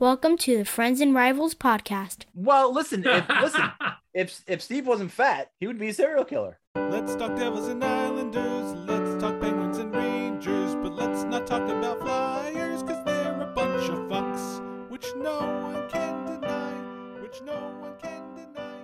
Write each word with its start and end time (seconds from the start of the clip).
Welcome 0.00 0.36
to 0.38 0.58
the 0.58 0.64
Friends 0.64 1.00
and 1.00 1.12
Rivals 1.12 1.56
podcast. 1.56 2.26
Well, 2.32 2.72
listen, 2.72 3.04
if, 3.04 3.28
listen, 3.42 3.64
if 4.14 4.44
if 4.46 4.62
Steve 4.62 4.86
wasn't 4.86 5.10
fat, 5.10 5.50
he 5.58 5.66
would 5.66 5.76
be 5.76 5.88
a 5.88 5.92
serial 5.92 6.24
killer. 6.24 6.60
Let's 6.76 7.16
talk 7.16 7.34
Devils 7.34 7.66
and 7.66 7.82
Islanders. 7.82 8.74
Let's 8.88 9.20
talk 9.20 9.40
Penguins 9.40 9.78
and 9.78 9.92
Rangers. 9.92 10.76
But 10.76 10.92
let's 10.92 11.24
not 11.24 11.48
talk 11.48 11.68
about 11.68 11.98
Flyers, 11.98 12.84
because 12.84 13.04
they're 13.06 13.40
a 13.40 13.52
bunch 13.52 13.88
of 13.88 13.98
fucks, 14.08 14.88
which 14.88 15.04
no 15.16 15.40
one 15.40 15.90
can 15.90 16.26
deny. 16.26 17.20
Which 17.20 17.42
no 17.42 17.56
one 17.80 17.98
can 18.00 18.36
deny. 18.36 18.76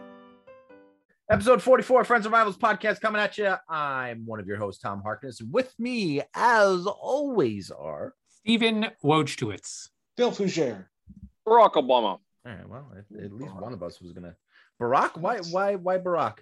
Episode 1.30 1.62
44, 1.62 2.02
Friends 2.02 2.26
and 2.26 2.32
Rivals 2.32 2.58
podcast 2.58 3.00
coming 3.00 3.22
at 3.22 3.38
you. 3.38 3.54
I'm 3.68 4.26
one 4.26 4.40
of 4.40 4.48
your 4.48 4.56
hosts, 4.56 4.82
Tom 4.82 5.00
Harkness. 5.00 5.40
With 5.40 5.72
me, 5.78 6.22
as 6.34 6.86
always, 6.86 7.70
are. 7.70 8.14
Stephen 8.30 8.88
Wojtowicz. 9.04 9.90
Phil 10.16 10.32
Fougere. 10.32 10.86
Barack 11.46 11.72
Obama. 11.74 12.18
All 12.18 12.20
right, 12.46 12.68
well, 12.68 12.92
at, 12.96 13.22
at 13.24 13.32
least 13.32 13.54
one 13.54 13.72
of 13.72 13.82
us 13.82 14.00
was 14.00 14.12
gonna. 14.12 14.34
Barack? 14.80 15.16
Why? 15.16 15.38
Why? 15.50 15.76
Why 15.76 15.98
Barack? 15.98 16.38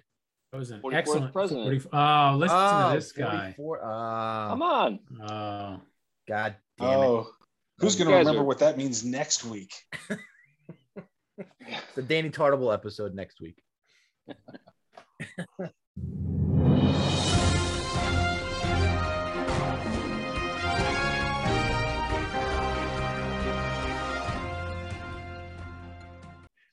That 0.51 0.59
was 0.59 0.71
an 0.71 0.81
44th 0.81 0.93
excellent 0.95 1.33
president. 1.33 1.81
40 1.81 1.97
Oh, 1.97 2.35
listen 2.37 2.57
Oh, 2.59 2.89
to 2.89 2.95
this 2.95 3.11
guy. 3.11 3.53
44 3.57 3.79
Ah, 3.83 4.49
Come 4.49 4.61
on. 4.61 4.99
Oh, 5.21 5.81
God 6.27 6.55
damn 6.79 6.89
it! 6.89 6.93
Oh, 7.05 7.27
who's 7.79 7.95
going 7.95 8.09
to 8.09 8.15
remember 8.17 8.41
are- 8.41 8.45
what 8.45 8.59
that 8.59 8.77
means 8.77 9.03
next 9.03 9.43
week? 9.45 9.73
It's 11.65 11.95
the 11.95 12.01
Danny 12.03 12.29
Tartable 12.29 12.71
episode 12.73 13.15
next 13.15 13.39
week. 13.41 13.57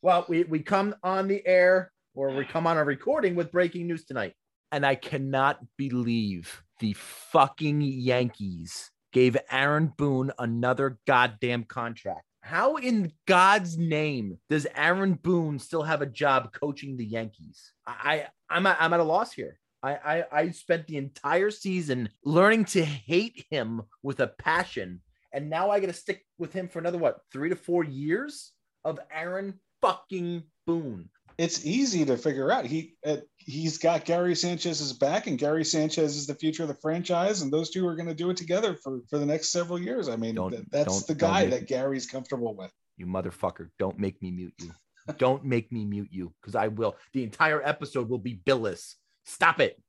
Well, 0.02 0.24
we, 0.28 0.44
we 0.44 0.60
come 0.60 0.94
on 1.02 1.28
the 1.28 1.46
air 1.46 1.92
or 2.14 2.30
we 2.34 2.46
come 2.46 2.66
on 2.66 2.78
a 2.78 2.84
recording 2.84 3.34
with 3.34 3.52
breaking 3.52 3.86
news 3.86 4.04
tonight. 4.04 4.32
And 4.72 4.86
I 4.86 4.94
cannot 4.94 5.58
believe 5.76 6.62
the 6.78 6.94
fucking 6.94 7.82
Yankees 7.82 8.90
gave 9.12 9.36
Aaron 9.50 9.92
Boone 9.98 10.32
another 10.38 10.98
goddamn 11.06 11.64
contract. 11.64 12.22
How 12.40 12.76
in 12.76 13.12
God's 13.26 13.76
name 13.76 14.38
does 14.48 14.66
Aaron 14.74 15.14
Boone 15.14 15.58
still 15.58 15.82
have 15.82 16.00
a 16.00 16.06
job 16.06 16.52
coaching 16.54 16.96
the 16.96 17.04
Yankees? 17.04 17.72
I, 17.86 17.92
I 18.02 18.26
I'm 18.48 18.66
at, 18.66 18.78
I'm 18.80 18.94
at 18.94 19.00
a 19.00 19.04
loss 19.04 19.32
here. 19.32 19.58
I, 19.82 19.92
I 19.92 20.24
I 20.32 20.50
spent 20.50 20.86
the 20.86 20.96
entire 20.96 21.50
season 21.50 22.08
learning 22.24 22.64
to 22.66 22.84
hate 22.84 23.44
him 23.50 23.82
with 24.02 24.20
a 24.20 24.28
passion, 24.28 25.02
and 25.32 25.50
now 25.50 25.70
I 25.70 25.80
got 25.80 25.88
to 25.88 25.92
stick 25.92 26.24
with 26.38 26.52
him 26.54 26.68
for 26.68 26.78
another 26.78 26.98
what 26.98 27.18
three 27.30 27.50
to 27.50 27.56
four 27.56 27.84
years 27.84 28.52
of 28.84 28.98
Aaron 29.12 29.60
fucking 29.82 30.42
Boone. 30.66 31.08
It's 31.38 31.64
easy 31.64 32.04
to 32.04 32.16
figure 32.18 32.52
out. 32.52 32.66
He 32.66 32.96
uh, 33.06 33.16
he's 33.38 33.78
got 33.78 34.04
Gary 34.04 34.34
Sanchez's 34.34 34.92
back, 34.92 35.26
and 35.26 35.38
Gary 35.38 35.64
Sanchez 35.64 36.14
is 36.16 36.26
the 36.26 36.34
future 36.34 36.62
of 36.64 36.68
the 36.68 36.74
franchise, 36.74 37.40
and 37.40 37.50
those 37.50 37.70
two 37.70 37.86
are 37.88 37.94
going 37.96 38.08
to 38.08 38.14
do 38.14 38.28
it 38.30 38.36
together 38.36 38.74
for 38.74 39.00
for 39.08 39.18
the 39.18 39.24
next 39.24 39.48
several 39.48 39.78
years. 39.80 40.08
I 40.08 40.16
mean, 40.16 40.34
Don't- 40.34 40.50
th- 40.50 40.64
that's 40.70 40.84
don't- 40.98 41.06
the 41.06 41.14
guy 41.14 41.46
that 41.46 41.66
Gary's 41.66 42.06
comfortable 42.06 42.54
with. 42.54 42.70
You 42.98 43.06
motherfucker! 43.06 43.70
Don't 43.78 43.98
make 43.98 44.20
me 44.20 44.30
mute 44.30 44.52
you. 44.60 44.70
Don't 45.16 45.42
make 45.44 45.72
me 45.72 45.86
mute 45.86 46.08
you 46.10 46.34
because 46.42 46.54
I 46.54 46.68
will. 46.68 46.96
The 47.14 47.22
entire 47.24 47.66
episode 47.66 48.10
will 48.10 48.18
be 48.18 48.34
billless. 48.44 48.96
Stop 49.24 49.60
it. 49.60 49.80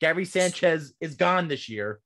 Gary 0.00 0.24
Sanchez 0.24 0.94
is 1.00 1.16
gone 1.16 1.48
this 1.48 1.68
year. 1.68 1.98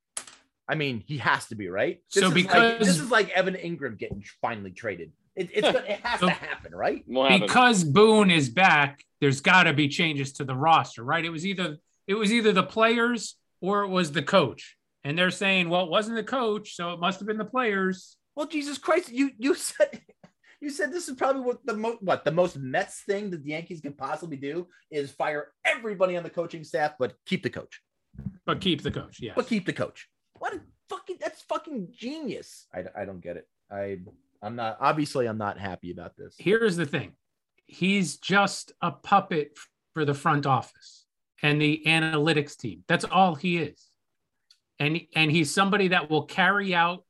I 0.69 0.75
mean, 0.75 1.05
he 1.07 1.19
has 1.19 1.47
to 1.49 1.55
be 1.55 1.69
right. 1.69 2.01
This 2.15 2.23
So 2.25 2.29
is 2.31 2.35
like, 2.35 2.45
because- 2.45 2.79
this 2.87 2.99
is 2.99 3.11
like 3.11 3.29
Evan 3.31 3.55
Engram 3.55 3.99
getting 3.99 4.25
finally 4.41 4.71
traded. 4.71 5.13
It, 5.37 5.51
it's 5.53 5.61
gonna, 5.71 5.85
it 5.87 6.01
has 6.03 6.21
So- 6.21 6.27
to 6.27 6.33
happen, 6.33 6.75
right? 6.75 7.05
Won't 7.07 7.31
happen. 7.33 7.47
because 7.47 7.85
Boone 7.85 8.31
is 8.31 8.49
back, 8.49 9.05
there's 9.21 9.41
got 9.41 9.65
to 9.65 9.73
be 9.73 9.89
changes 9.89 10.33
to 10.35 10.45
the 10.45 10.55
roster, 10.55 11.05
right? 11.05 11.25
It 11.25 11.31
was 11.31 11.45
either 11.47 11.79
it 12.07 12.15
was 12.15 12.33
either 12.33 12.53
the 12.53 12.63
players 12.63 13.37
or 13.61 13.83
it 13.83 13.89
was 13.89 14.13
the 14.13 14.23
coach, 14.23 14.77
and 15.05 15.19
they're 15.19 15.31
saying, 15.31 15.69
well, 15.69 15.85
it 15.85 15.91
wasn't 15.91 16.17
the 16.17 16.23
coach, 16.25 16.75
so 16.75 16.93
it 16.93 17.01
must 17.01 17.21
have 17.21 17.27
been 17.27 17.39
the 17.39 17.45
players. 17.45 18.17
Well, 18.35 18.47
Jesus 18.47 18.79
Christ, 18.79 19.11
you 19.11 19.31
you 19.39 19.55
said 19.55 20.01
you 20.61 20.71
said 20.71 20.93
this 20.93 21.09
is 21.09 21.17
probably 21.17 21.43
what 21.43 21.65
the 21.67 21.75
most 21.75 22.03
what 22.03 22.25
the 22.25 22.33
most 22.33 22.57
Mets 22.59 23.03
thing 23.03 23.31
that 23.31 23.43
the 23.45 23.51
Yankees 23.51 23.81
can 23.81 23.93
possibly 23.93 24.37
do 24.39 24.67
is 24.91 25.11
fire 25.11 25.53
everybody 25.65 26.17
on 26.17 26.23
the 26.23 26.31
coaching 26.31 26.65
staff, 26.65 26.95
but 26.99 27.15
keep 27.27 27.43
the 27.43 27.51
coach. 27.51 27.81
But 28.47 28.61
keep 28.61 28.83
the 28.83 28.91
coach, 28.91 29.19
yeah. 29.21 29.33
But 29.37 29.49
keep 29.49 29.67
the 29.67 29.73
coach. 29.73 30.09
What 30.39 30.55
a 30.55 30.61
fucking 30.89 31.17
that's 31.21 31.43
fucking 31.43 31.89
genius. 31.93 32.67
I, 32.75 32.85
I 33.03 33.05
don't 33.05 33.21
get 33.21 33.37
it. 33.37 33.47
I 33.71 33.99
I'm 34.43 34.57
not 34.57 34.79
obviously 34.81 35.27
I'm 35.27 35.39
not 35.39 35.59
happy 35.59 35.91
about 35.91 36.17
this. 36.17 36.35
Here's 36.39 36.77
the 36.77 36.87
thing: 36.87 37.13
he's 37.67 38.17
just 38.19 38.73
a 38.81 38.91
puppet 38.91 39.57
for 39.95 40.05
the 40.05 40.15
front 40.15 40.47
office 40.47 41.07
and 41.43 41.61
the 41.61 41.83
analytics 41.87 42.57
team. 42.57 42.85
That's 42.89 43.05
all 43.05 43.35
he 43.35 43.59
is, 43.59 43.91
and 44.79 45.01
and 45.15 45.31
he's 45.31 45.53
somebody 45.53 45.89
that 45.89 46.11
will 46.11 46.25
carry 46.25 46.75
out 46.75 47.05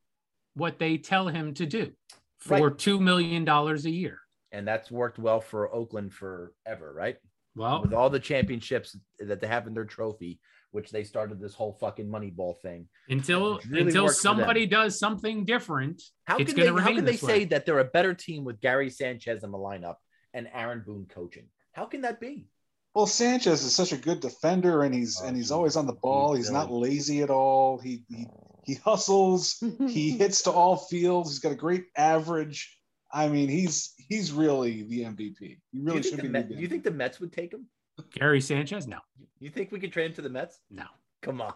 what 0.54 0.78
they 0.78 0.98
tell 0.98 1.28
him 1.28 1.54
to 1.54 1.66
do 1.66 1.92
for 2.38 2.68
Right. 2.68 2.78
two 2.78 3.00
million 3.00 3.44
dollars 3.44 3.86
a 3.86 3.90
year. 3.90 4.20
And 4.52 4.66
that's 4.66 4.90
worked 4.90 5.18
well 5.18 5.40
for 5.40 5.72
Oakland 5.74 6.14
forever, 6.14 6.92
right? 6.94 7.16
Well, 7.54 7.82
With 7.82 7.92
all 7.92 8.10
the 8.10 8.20
championships 8.20 8.96
that 9.18 9.40
they 9.40 9.46
have 9.46 9.66
in 9.66 9.74
their 9.74 9.84
trophy, 9.84 10.38
which 10.76 10.90
they 10.90 11.02
started 11.02 11.40
this 11.40 11.54
whole 11.54 11.72
fucking 11.72 12.06
Moneyball 12.06 12.60
thing. 12.60 12.86
until 13.08 13.58
really 13.70 13.86
until 13.86 14.04
worked 14.04 14.18
for 14.18 14.22
them. 14.28 14.36
somebody 14.36 14.66
does 14.66 14.98
something 14.98 15.46
different, 15.46 16.02
How 16.24 16.36
it's 16.36 16.52
can 16.52 16.62
they 16.62 16.82
how 16.82 16.94
can 16.94 17.06
they 17.06 17.16
say 17.16 17.26
way. 17.26 17.44
that 17.46 17.64
they're 17.64 17.78
a 17.78 17.84
better 17.84 18.12
team 18.12 18.44
with 18.44 18.60
Gary 18.60 18.90
Sanchez 18.90 19.42
in 19.42 19.50
the 19.50 19.58
lineup 19.58 19.96
and 20.34 20.46
Aaron 20.52 20.82
Boone 20.86 21.06
coaching? 21.08 21.46
How 21.72 21.86
can 21.86 22.02
that 22.02 22.20
be? 22.20 22.46
Well, 22.94 23.06
Sanchez 23.06 23.62
is 23.64 23.74
such 23.74 23.92
a 23.92 23.96
good 23.96 24.20
defender, 24.20 24.82
and 24.82 24.94
he's 24.94 25.18
Oh, 25.22 25.26
and 25.26 25.34
he's 25.34 25.50
oh, 25.50 25.56
always 25.56 25.76
on 25.76 25.86
the 25.86 25.94
ball. 25.94 26.34
He's 26.34 26.50
not 26.50 26.70
lazy 26.70 27.22
at 27.22 27.30
all. 27.30 27.78
He 27.78 28.04
he, 28.10 28.26
he 28.64 28.74
hustles. 28.74 29.62
he 29.88 30.10
hits 30.10 30.42
to 30.42 30.50
all 30.50 30.76
fields. 30.76 31.30
He's 31.30 31.38
got 31.38 31.52
a 31.52 31.56
great 31.56 31.84
average. 31.96 32.78
I 33.10 33.28
mean, 33.28 33.48
he's 33.48 33.94
he's 33.96 34.30
really 34.30 34.82
the 34.82 35.00
MVP. 35.04 35.38
He 35.40 35.58
really 35.80 36.02
should 36.02 36.16
be. 36.16 36.16
the 36.16 36.22
the 36.24 36.28
Met, 36.28 36.48
do 36.50 36.56
you 36.56 36.68
think 36.68 36.84
the 36.84 36.90
Mets 36.90 37.18
would 37.20 37.32
take 37.32 37.54
him? 37.54 37.66
Gary 38.12 38.40
Sanchez, 38.40 38.86
no, 38.86 38.98
You 39.40 39.50
think 39.50 39.72
we 39.72 39.80
could 39.80 39.92
trade 39.92 40.06
him 40.06 40.14
to 40.14 40.22
the 40.22 40.28
Mets? 40.28 40.58
no. 40.70 40.84
Come 41.22 41.40
on. 41.40 41.54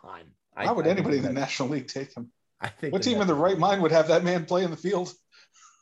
I- 0.56 0.64
Why 0.66 0.72
would 0.72 0.86
I 0.86 0.90
anybody 0.90 1.18
in 1.18 1.22
the 1.22 1.32
National 1.32 1.68
League 1.68 1.86
take 1.86 2.16
him? 2.16 2.32
I 2.60 2.68
think 2.68 2.92
What 2.92 3.02
the 3.02 3.10
team 3.10 3.20
in 3.20 3.26
the 3.28 3.34
right 3.34 3.56
mind 3.58 3.80
would 3.82 3.92
have 3.92 4.08
that 4.08 4.24
man 4.24 4.44
play 4.46 4.64
in 4.64 4.70
the 4.70 4.76
field? 4.76 5.12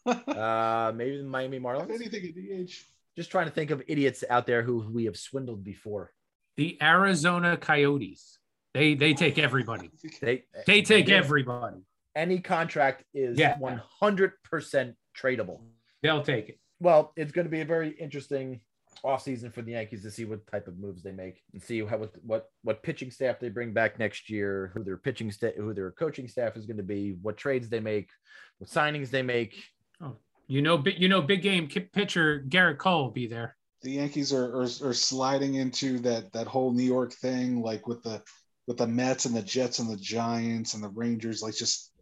Uh, 0.06 0.91
maybe 0.94 1.18
the 1.18 1.22
Miami 1.24 1.58
If 1.58 1.62
Marlins. 1.62 1.91
anything 1.91 2.24
at 2.24 2.34
DH. 2.66 2.72
Just 3.16 3.30
trying 3.30 3.44
to 3.47 3.50
think 3.52 3.70
of 3.70 3.82
idiots 3.88 4.24
out 4.30 4.47
there 4.47 4.62
who 4.62 4.78
we 4.91 5.04
have 5.04 5.18
swindled 5.18 5.62
before. 5.64 6.12
The 6.56 6.78
Arizona 6.80 7.56
Coyotes, 7.58 8.38
they 8.72 8.94
they 8.94 9.12
take 9.12 9.38
everybody. 9.48 9.91
They 10.22 10.44
They 10.66 10.80
take 10.82 11.06
do. 11.06 11.14
everybody. 11.14 11.82
Any 12.16 12.41
contract 12.41 13.04
is 13.12 13.38
Yeah. 13.38 13.58
100% 13.58 14.94
tradable. 15.16 15.60
They'll 16.02 16.22
take 16.22 16.48
it. 16.48 16.58
Well, 16.80 17.12
it's 17.16 17.32
going 17.32 17.44
to 17.47 17.50
be 17.50 17.60
a 17.60 17.66
very 17.66 17.91
interesting 17.91 18.60
offseason 19.04 19.53
for 19.53 19.62
the 19.62 19.72
Yankees 19.72 20.03
to 20.03 20.10
see 20.10 20.25
what 20.25 20.47
type 20.47 20.69
of 20.69 20.78
moves 20.78 21.03
they 21.03 21.12
make 21.12 21.42
and 21.53 21.62
see 21.62 21.84
how 21.84 21.98
what 21.98 22.12
what, 22.22 22.50
what 22.62 22.82
pitching 22.82 23.10
staff 23.10 23.38
they 23.41 23.48
bring 23.48 23.72
back 23.72 23.98
next 23.98 24.28
year, 24.31 24.70
who 24.75 24.82
their 24.82 24.97
pitching 24.97 25.31
staff, 25.31 25.54
who 25.56 25.72
their 25.75 25.91
coaching 25.92 26.28
staff 26.28 26.56
is 26.56 26.66
going 26.66 26.76
to 26.76 26.82
be, 26.82 27.16
what 27.22 27.36
trades 27.36 27.69
they 27.69 27.81
make, 27.81 28.10
what 28.59 28.70
signings 28.70 29.10
they 29.10 29.22
make. 29.22 29.62
Oh, 30.00 30.16
you 30.47 30.62
know, 30.62 30.78
bi- 30.78 30.97
you 30.97 31.09
know, 31.09 31.22
big 31.22 31.42
game 31.42 31.69
pitcher 31.69 32.44
Gerrit 32.48 32.78
Cole 32.78 33.04
will 33.04 33.10
be 33.10 33.26
there. 33.26 33.56
The 33.82 33.92
Yankees 33.92 34.32
are, 34.32 34.56
are 34.56 34.62
are 34.62 34.94
sliding 34.94 35.54
into 35.54 35.98
that 36.00 36.32
that 36.32 36.47
whole 36.47 36.72
New 36.72 36.84
York 36.84 37.12
thing, 37.12 37.62
like 37.62 37.86
with 37.86 38.03
the 38.03 38.22
with 38.66 38.78
the 38.78 38.86
Mets 38.86 39.25
and 39.25 39.34
the 39.34 39.42
Jets 39.42 39.78
and 39.78 39.91
the 39.91 39.97
Giants 39.97 40.75
and 40.75 40.82
the 40.82 40.88
Rangers, 40.91 41.42
like 41.42 41.54
just 41.54 41.92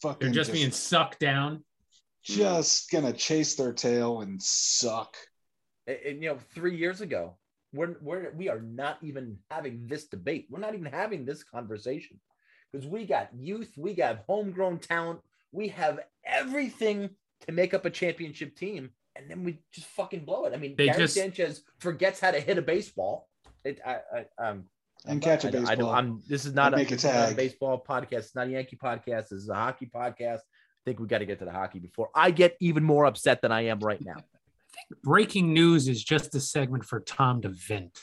fucking 0.00 0.20
They're 0.20 0.34
just 0.34 0.52
being 0.52 0.70
sucked 0.70 1.20
down. 1.20 1.64
just 2.22 2.90
gonna 2.90 3.12
chase 3.12 3.56
their 3.56 3.72
tail 3.72 4.20
and 4.20 4.40
suck. 4.42 5.16
And, 5.86 5.96
and, 6.06 6.22
you 6.22 6.28
know, 6.30 6.38
three 6.54 6.76
years 6.76 7.00
ago, 7.00 7.36
we're, 7.72 7.96
we're 8.00 8.30
we 8.36 8.48
are 8.48 8.60
not 8.60 8.98
even 9.02 9.38
having 9.50 9.86
this 9.86 10.06
debate. 10.06 10.46
We're 10.48 10.60
not 10.60 10.74
even 10.74 10.92
having 10.92 11.24
this 11.24 11.42
conversation 11.42 12.20
because 12.72 12.86
we 12.86 13.04
got 13.04 13.30
youth, 13.36 13.72
we 13.76 13.94
got 13.94 14.24
homegrown 14.28 14.78
talent, 14.78 15.20
we 15.52 15.68
have 15.68 16.00
everything 16.24 17.10
to 17.46 17.52
make 17.52 17.74
up 17.74 17.84
a 17.84 17.90
championship 17.90 18.56
team, 18.56 18.90
and 19.16 19.28
then 19.30 19.44
we 19.44 19.58
just 19.72 19.88
fucking 19.88 20.24
blow 20.24 20.44
it. 20.46 20.52
I 20.54 20.56
mean, 20.56 20.74
They 20.76 20.86
Gary 20.86 20.98
just- 20.98 21.14
Sanchez 21.14 21.62
forgets 21.78 22.20
how 22.20 22.30
to 22.30 22.40
hit 22.40 22.58
a 22.58 22.62
baseball. 22.62 23.28
It, 23.64 23.80
I, 23.84 23.98
I, 24.38 24.44
um, 24.48 24.64
And 25.06 25.20
catch 25.20 25.44
a 25.44 25.50
don't- 25.50 25.66
I 25.66 25.74
don't- 25.74 25.78
baseball. 25.86 25.94
I'm, 25.94 26.22
this 26.28 26.44
is 26.44 26.54
not 26.54 26.74
a, 26.74 26.76
make 26.76 26.90
a 26.92 26.94
this 26.94 27.04
not 27.04 27.32
a 27.32 27.34
baseball 27.34 27.84
podcast. 27.86 28.12
It's 28.18 28.34
not 28.34 28.46
a 28.46 28.50
Yankee 28.50 28.76
podcast. 28.76 29.28
This 29.30 29.32
is 29.32 29.48
a 29.48 29.54
hockey 29.54 29.90
podcast. 29.92 30.38
I 30.38 30.84
think 30.84 31.00
we 31.00 31.06
got 31.08 31.18
to 31.18 31.26
get 31.26 31.38
to 31.40 31.44
the 31.44 31.50
hockey 31.52 31.78
before 31.80 32.10
I 32.14 32.30
get 32.30 32.56
even 32.60 32.84
more 32.84 33.06
upset 33.06 33.40
than 33.42 33.50
I 33.52 33.62
am 33.62 33.80
right 33.80 34.00
now. 34.04 34.16
Think 34.74 35.02
breaking 35.02 35.52
news 35.54 35.88
is 35.88 36.02
just 36.02 36.34
a 36.34 36.40
segment 36.40 36.84
for 36.84 37.00
Tom 37.00 37.42
to 37.42 37.48
vent. 37.50 37.98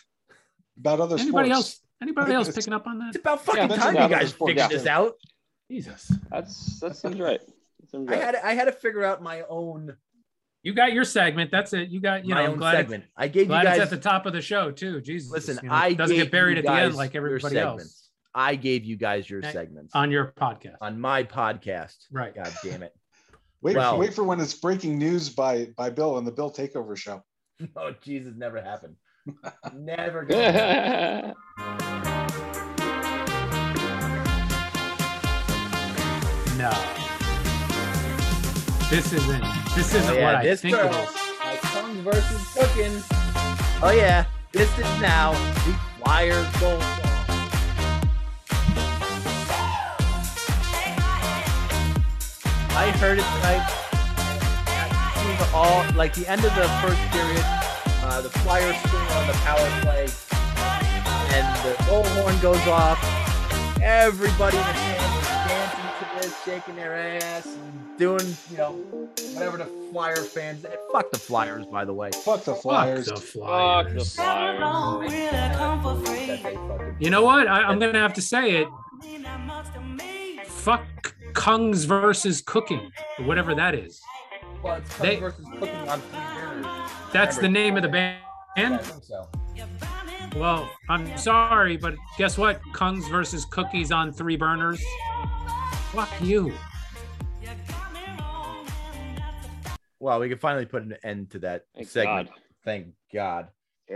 About 0.80 1.00
other 1.02 1.18
Anybody 1.18 1.50
sports. 1.50 1.68
else? 1.70 1.80
Anybody 2.02 2.34
else 2.34 2.52
picking 2.54 2.74
up 2.74 2.88
on 2.88 2.98
this? 3.00 3.16
It's 3.16 3.18
about 3.18 3.46
fucking 3.46 3.68
that's 3.68 3.82
time 3.82 3.96
you 3.96 4.08
guys 4.10 4.32
Before- 4.32 4.48
figured 4.48 4.72
yeah. 4.72 4.78
this 4.78 4.88
out. 4.88 5.14
Jesus. 5.70 6.12
That's 6.32 6.80
that 6.80 6.96
seems 6.96 7.20
right. 7.20 7.40
That 7.80 7.90
seems 7.92 8.10
I 8.12 8.16
had 8.16 8.36
I 8.36 8.54
had 8.54 8.66
to 8.66 8.72
figure 8.72 9.04
out 9.04 9.22
my 9.22 9.44
own 9.50 9.96
You 10.64 10.74
got 10.74 10.94
your 10.94 11.06
segment. 11.06 11.52
That's 11.52 11.74
it. 11.74 11.90
You 11.90 12.00
got 12.02 12.26
you 12.26 12.34
my 12.34 12.42
know. 12.42 12.46
I'm 12.48 12.52
own 12.54 12.58
glad, 12.58 12.76
segment. 12.78 13.04
I 13.16 13.28
gave 13.28 13.48
glad 13.48 13.62
you 13.62 13.68
guys. 13.70 13.78
it's 13.78 13.84
at 13.84 13.90
the 14.02 14.10
top 14.10 14.26
of 14.26 14.34
the 14.34 14.42
show 14.42 14.72
too. 14.72 15.00
Jesus, 15.02 15.32
listen, 15.32 15.60
you 15.62 15.70
know, 15.70 15.76
I 15.76 15.94
doesn't 15.94 16.16
get 16.16 16.32
buried 16.32 16.58
at 16.58 16.64
the 16.66 16.72
end 16.74 16.96
like 16.96 17.14
your 17.14 17.26
everybody 17.26 17.56
segments. 17.56 17.84
else 17.84 18.10
I 18.34 18.56
gave 18.56 18.84
you 18.84 18.96
guys 18.98 19.30
your 19.30 19.44
segments 19.44 19.94
on 19.96 20.10
your 20.10 20.34
podcast. 20.38 20.78
on 20.82 21.00
my 21.00 21.24
podcast. 21.24 21.98
Right. 22.12 22.34
God 22.34 22.52
damn 22.64 22.82
it. 22.84 22.96
Wait, 23.62 23.76
Well- 23.76 23.98
wait 23.98 24.14
for 24.14 24.24
when 24.24 24.40
it's 24.40 24.54
breaking 24.54 24.98
news 24.98 25.30
by 25.30 25.68
by 25.78 25.90
Bill 25.90 26.16
on 26.16 26.26
the 26.26 26.32
Bill 26.32 26.52
Takeover 26.52 26.96
show. 26.98 27.24
Oh 27.76 27.92
Jesus, 28.02 28.34
never 28.36 28.60
happened. 28.62 28.96
never 29.76 30.26
gonna 30.26 30.52
happen. 30.52 32.42
No. 36.58 36.72
This 38.90 39.14
isn't. 39.14 39.44
This 39.76 39.96
isn't 39.96 40.10
Oh, 40.10 40.14
yeah, 40.18 40.26
what 40.26 40.36
I 40.36 40.44
this 40.44 40.62
think 40.62 40.76
girl. 40.76 40.88
it 40.88 40.92
is. 40.92 41.16
My 41.40 41.56
Kungs 41.56 42.02
versus 42.04 42.54
cooking. 42.54 43.04
Oh 43.84 43.92
yeah, 43.96 44.26
this 44.52 44.70
is 44.78 44.86
now 45.02 45.32
the 45.66 45.76
Flyers 46.04 46.48
goal 46.60 46.78
I 52.74 52.90
heard 52.92 53.20
it 53.20 53.26
tonight. 53.36 53.68
We 55.28 55.34
were 55.38 55.52
all 55.54 55.84
like 55.96 56.14
the 56.14 56.26
end 56.28 56.44
of 56.46 56.56
the 56.56 56.68
first 56.82 57.02
period. 57.12 57.44
Uh, 58.04 58.22
the 58.22 58.30
Flyers 58.30 58.76
score 58.78 59.00
on 59.00 59.28
the 59.28 59.34
power 59.44 59.70
play, 59.82 60.08
and 61.36 61.46
the 61.66 61.76
goal 61.86 62.04
horn 62.04 62.40
goes 62.40 62.66
off. 62.68 62.98
Everybody 63.82 64.58
in 64.58 64.64
the 64.64 64.74
stands 64.74 65.18
is 65.18 65.28
dancing 65.48 65.90
to 66.00 66.06
this, 66.22 66.34
shaking 66.44 66.76
their 66.76 66.96
ass, 66.96 67.46
and 67.46 67.98
doing 67.98 68.36
you 68.50 68.58
know 68.58 68.72
whatever 69.34 69.58
the 69.58 69.66
Flyer 69.92 70.24
fans. 70.24 70.66
Fuck 70.92 71.12
the 71.12 71.20
Flyers, 71.20 71.66
by 71.66 71.84
the 71.86 71.94
way. 71.94 72.10
Fuck 72.24 72.44
the 72.46 72.54
Fuck 72.54 72.62
Flyers. 72.62 73.08
Fuck 73.10 73.16
the 73.20 73.22
Flyers. 73.22 74.16
Flyers. 74.16 74.82
You 77.00 77.10
know 77.10 77.24
what? 77.24 77.48
I, 77.48 77.64
I'm 77.64 77.80
gonna 77.80 78.00
have 78.00 78.14
to 78.14 78.22
say 78.22 78.62
it. 78.62 78.68
Fuck 80.48 81.16
Kungs 81.34 81.86
versus 81.86 82.42
cooking, 82.42 82.92
or 83.20 83.26
whatever 83.26 83.56
that 83.56 83.76
is. 83.76 84.02
Well, 84.64 84.76
it's 84.76 84.98
They- 84.98 85.20
versus 85.20 85.46
cooking 85.60 85.90
on 85.90 86.00
three 86.02 86.20
burners. 86.20 86.92
That's 87.12 87.38
the 87.38 87.50
name 87.50 87.78
of 87.78 87.84
the 87.84 87.90
band. 87.90 88.20
Yeah, 88.58 88.82
so. 89.02 89.28
Well, 90.36 90.70
I'm 90.90 91.18
sorry, 91.18 91.78
but 91.78 91.96
guess 92.18 92.38
what? 92.38 92.62
Kungs 92.74 93.10
versus 93.10 93.46
cookies 93.46 93.92
on 93.92 94.12
three 94.14 94.38
burners. 94.38 94.82
Fuck 95.92 96.10
you. 96.22 96.54
Well, 100.00 100.20
we 100.20 100.30
can 100.30 100.38
finally 100.40 100.66
put 100.66 100.84
an 100.84 100.96
end 101.04 101.30
to 101.32 101.40
that 101.40 101.66
Thank 101.76 101.88
segment. 101.90 102.30
God. 102.30 102.40
Thank 102.64 102.88
God. 103.14 103.48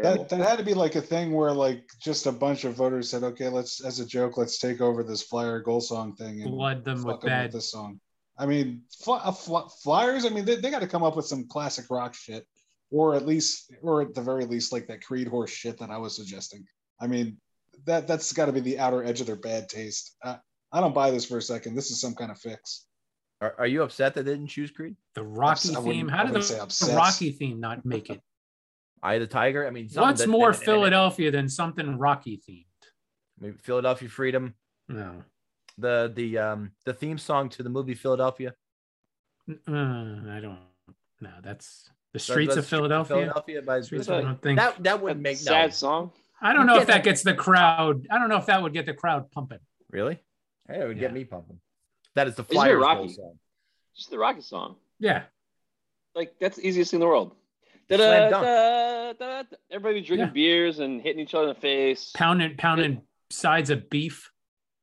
That 0.04 0.30
that 0.30 0.40
had 0.40 0.58
to 0.60 0.64
be 0.66 0.74
like 0.74 0.96
a 0.96 1.02
thing 1.02 1.32
where 1.34 1.52
like 1.52 1.90
just 2.02 2.26
a 2.26 2.32
bunch 2.32 2.64
of 2.66 2.74
voters 2.74 3.10
said, 3.10 3.24
okay, 3.24 3.50
let's 3.50 3.84
as 3.84 4.00
a 4.00 4.06
joke, 4.06 4.38
let's 4.38 4.60
take 4.60 4.82
over 4.82 5.04
this 5.04 5.22
Flyer 5.24 5.60
goal 5.60 5.82
song 5.82 6.16
thing 6.16 6.42
and 6.42 6.50
Flood 6.50 6.84
them 6.84 6.98
fuck 7.04 7.24
with 7.24 7.32
'em 7.32 7.38
bad. 7.44 7.52
this 7.52 7.72
song. 7.72 8.00
I 8.38 8.46
mean, 8.46 8.82
fl- 9.02 9.18
fl- 9.32 9.68
Flyers. 9.84 10.26
I 10.26 10.30
mean, 10.30 10.44
they, 10.44 10.56
they 10.58 10.70
got 10.70 10.80
to 10.82 10.88
come 10.88 11.04
up 11.04 11.16
with 11.16 11.26
some 11.26 11.48
classic 11.48 11.86
rock 11.90 12.14
shit, 12.14 12.46
or 12.92 13.16
at 13.16 13.26
least, 13.26 13.72
or 13.82 14.02
at 14.02 14.14
the 14.14 14.22
very 14.22 14.44
least, 14.46 14.74
like 14.74 14.88
that 14.88 15.02
Creed 15.06 15.28
horse 15.30 15.52
shit 15.52 15.78
that 15.80 15.90
I 15.90 15.98
was 15.98 16.16
suggesting. 16.18 16.66
I 17.00 17.08
mean, 17.08 17.38
that 17.86 18.08
that's 18.08 18.34
got 18.34 18.48
to 18.48 18.52
be 18.52 18.60
the 18.60 18.78
outer 18.80 19.04
edge 19.06 19.22
of 19.22 19.28
their 19.28 19.38
bad 19.38 19.70
taste. 19.70 20.18
Uh, 20.22 20.36
I 20.74 20.82
don't 20.82 20.94
buy 20.94 21.12
this 21.12 21.24
for 21.26 21.38
a 21.38 21.42
second. 21.42 21.76
This 21.76 21.92
is 21.92 22.02
some 22.02 22.14
kind 22.16 22.30
of 22.32 22.38
fix. 22.38 22.86
Are, 23.40 23.56
are 23.60 23.68
you 23.68 23.84
upset 23.84 24.14
that 24.16 24.24
they 24.26 24.32
didn't 24.32 24.48
choose 24.48 24.72
Creed? 24.72 24.96
The 25.14 25.24
Rocky 25.24 25.70
I 25.74 25.80
wouldn't- 25.80 25.96
theme. 25.96 26.08
How 26.10 26.24
did 26.24 26.34
wouldn't 26.34 26.50
the. 26.80 26.94
Rocky 26.96 27.32
theme 27.32 27.62
not 27.62 27.86
make 27.86 28.10
it? 28.10 28.20
Eye 29.06 29.14
of 29.16 29.22
the 29.22 29.28
Tiger. 29.28 29.68
I 29.68 29.70
mean, 29.70 29.88
something 29.88 30.08
What's 30.10 30.22
that- 30.22 30.28
more 30.30 30.52
that- 30.52 30.60
that- 30.60 30.66
Philadelphia 30.66 31.32
than 31.32 31.48
something 31.50 31.98
Rocky 31.98 32.38
themed? 32.48 32.66
Maybe 33.40 33.58
Philadelphia 33.58 34.10
Freedom. 34.10 34.56
No. 34.88 35.24
The 35.78 36.12
the 36.16 36.38
um 36.38 36.72
the 36.86 36.94
theme 36.94 37.18
song 37.18 37.50
to 37.50 37.64
the 37.64 37.70
movie 37.70 37.96
Philadelphia. 37.96 38.56
Uh, 39.50 39.52
I 39.72 40.40
don't. 40.42 40.60
No, 41.22 41.30
that's 41.44 41.90
the 42.14 42.20
streets 42.20 42.50
That's- 42.56 42.66
of 42.66 42.70
Philadelphia. 42.70 43.16
Philadelphia 43.18 43.62
by 43.62 43.82
Streets, 43.82 44.08
That's 44.08 44.20
I 44.24 44.28
don't 44.28 44.42
think. 44.42 44.58
that 44.60 44.82
that 44.84 45.02
wouldn't 45.02 45.22
make 45.22 45.38
no. 45.40 45.44
sad 45.52 45.74
song. 45.74 46.12
I 46.42 46.54
don't 46.54 46.66
know 46.66 46.76
if 46.78 46.88
that 46.88 46.94
that- 46.98 47.04
gets 47.04 47.24
the 47.24 47.34
crowd. 47.34 48.08
I 48.10 48.18
don't 48.18 48.30
know 48.30 48.38
if 48.38 48.46
that 48.48 48.62
would 48.62 48.74
get 48.74 48.86
the 48.86 48.94
crowd 48.94 49.32
pumping. 49.32 49.60
Really? 49.90 50.20
Hey, 50.68 50.82
it 50.82 50.88
would 50.88 50.98
Yeah. 50.98 51.02
get 51.02 51.14
me 51.14 51.26
pumping. 51.26 51.60
That 52.16 52.28
is 52.28 52.36
the 52.36 52.44
Isn't 52.44 52.52
it 52.52 52.56
Flyers 52.56 52.82
Rocky? 52.82 53.10
song. 53.10 53.40
Just 53.96 54.10
the 54.10 54.18
Rocky 54.18 54.42
song. 54.42 54.78
Yeah. 55.00 55.24
Like 56.16 56.40
that's 56.40 56.58
the 56.58 56.66
easiest 56.68 56.92
thing 56.92 56.98
in 56.98 57.02
the 57.02 57.08
world. 57.08 57.36
Slam 57.90 58.32
Da-da. 58.32 59.44
Everybody 59.72 60.02
be 60.02 60.06
drinking 60.06 60.28
Yeah. 60.28 60.34
beers 60.34 60.80
and 60.80 61.02
hitting 61.02 61.22
each 61.22 61.34
other 61.34 61.50
in 61.50 61.54
the 61.56 61.60
face, 61.62 62.12
Pounding, 62.16 62.56
pounding 62.58 63.02
sides 63.30 63.70
of 63.70 63.90
beef. 63.90 64.32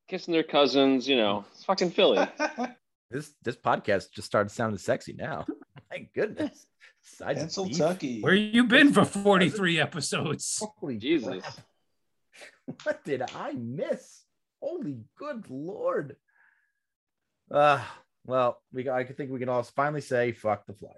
kissing 0.07 0.31
their 0.33 0.43
cousins. 0.43 1.07
You 1.07 1.17
know, 1.17 1.45
it's 1.51 1.63
fucking 1.65 1.91
Philly. 1.91 2.25
This 3.11 3.31
this 3.43 3.55
podcast 3.55 4.11
just 4.11 4.25
started 4.25 4.49
sounding 4.49 4.79
sexy 4.79 5.13
now. 5.13 5.45
My 5.91 6.09
goodness. 6.15 6.65
Sides 7.03 7.37
of 7.37 7.43
Pencil 7.43 7.65
beef. 7.65 7.77
Tucky. 7.77 8.21
Where 8.21 8.33
you 8.33 8.63
been 8.63 8.91
for 8.91 9.05
43 9.05 9.79
episodes? 9.79 10.63
Holy 10.79 10.97
Jesus. 10.97 11.43
crap. 11.43 11.57
What 12.85 13.03
did 13.05 13.21
I 13.35 13.51
miss? 13.53 14.23
Holy 14.63 14.97
good 15.15 15.45
lord. 15.47 16.15
Uh 17.51 17.83
well, 18.25 18.61
we 18.71 18.89
I 18.89 19.03
think 19.03 19.29
we 19.29 19.37
can 19.37 19.49
all 19.49 19.61
finally 19.61 20.01
say 20.01 20.31
fuck 20.31 20.65
the 20.65 20.73
Flyers. 20.73 20.97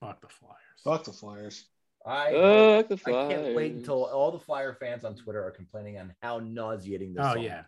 Fuck 0.00 0.20
the 0.20 0.28
Flyers. 0.28 0.56
Fuck 0.84 1.04
the 1.04 1.12
Flyers. 1.12 1.66
I 2.06 2.84
Fuck 2.86 2.88
the 2.88 2.98
I 3.06 3.28
can't 3.28 3.54
wait 3.54 3.72
until 3.72 4.04
all 4.06 4.30
the 4.30 4.38
Flyer 4.38 4.74
fans 4.74 5.04
on 5.04 5.14
Twitter 5.14 5.44
are 5.44 5.50
complaining 5.50 5.98
on 5.98 6.14
how 6.22 6.38
nauseating 6.38 7.12
this 7.14 7.24
Oh 7.26 7.34
song. 7.34 7.42
yeah. 7.42 7.62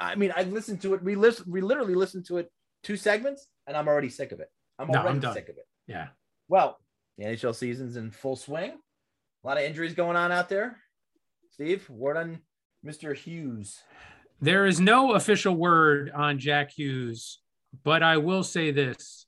I 0.00 0.14
mean, 0.14 0.32
I 0.34 0.44
listened 0.44 0.80
to 0.82 0.94
it. 0.94 1.02
We 1.02 1.14
listen. 1.14 1.50
We 1.50 1.60
literally 1.60 1.94
listened 1.94 2.24
to 2.26 2.38
it 2.38 2.50
two 2.82 2.96
segments, 2.96 3.46
and 3.66 3.76
I'm 3.76 3.88
already 3.88 4.08
sick 4.08 4.32
of 4.32 4.40
it. 4.40 4.50
I'm 4.78 4.88
No, 4.88 5.00
already 5.00 5.26
I'm 5.26 5.34
sick 5.34 5.48
of 5.48 5.56
it. 5.58 5.66
Yeah. 5.86 6.08
Well, 6.48 6.78
the 7.18 7.24
NHL 7.24 7.54
season's 7.54 7.96
in 7.96 8.10
full 8.10 8.36
swing. 8.36 8.72
A 9.44 9.46
lot 9.46 9.58
of 9.58 9.64
injuries 9.64 9.94
going 9.94 10.16
on 10.16 10.32
out 10.32 10.48
there. 10.48 10.78
Steve, 11.50 11.88
word 11.90 12.16
on 12.16 12.40
Mr. 12.84 13.14
Hughes. 13.14 13.80
There 14.40 14.66
is 14.66 14.80
no 14.80 15.12
official 15.12 15.54
word 15.54 16.10
on 16.10 16.38
Jack 16.38 16.72
Hughes, 16.72 17.40
but 17.84 18.02
I 18.02 18.16
will 18.16 18.42
say 18.42 18.70
this 18.70 19.26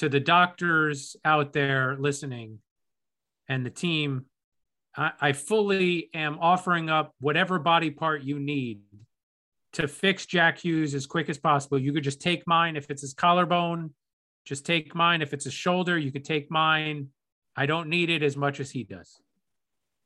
to 0.00 0.08
the 0.08 0.18
doctors 0.18 1.14
out 1.26 1.52
there 1.52 1.94
listening 2.00 2.58
and 3.50 3.66
the 3.66 3.70
team. 3.70 4.24
I, 4.96 5.12
I 5.20 5.32
fully 5.32 6.08
am 6.14 6.38
offering 6.40 6.88
up 6.88 7.14
whatever 7.20 7.58
body 7.58 7.90
part 7.90 8.22
you 8.22 8.38
need 8.38 8.80
to 9.74 9.86
fix 9.86 10.24
Jack 10.24 10.58
Hughes 10.58 10.94
as 10.94 11.06
quick 11.06 11.28
as 11.28 11.36
possible. 11.36 11.78
You 11.78 11.92
could 11.92 12.02
just 12.02 12.22
take 12.22 12.46
mine 12.46 12.76
if 12.76 12.90
it's 12.90 13.02
his 13.02 13.12
collarbone, 13.12 13.90
just 14.46 14.64
take 14.64 14.94
mine. 14.94 15.20
If 15.20 15.34
it's 15.34 15.44
his 15.44 15.52
shoulder, 15.52 15.98
you 15.98 16.10
could 16.10 16.24
take 16.24 16.50
mine. 16.50 17.08
I 17.54 17.66
don't 17.66 17.90
need 17.90 18.08
it 18.08 18.22
as 18.22 18.38
much 18.38 18.58
as 18.58 18.70
he 18.70 18.84
does. 18.84 19.20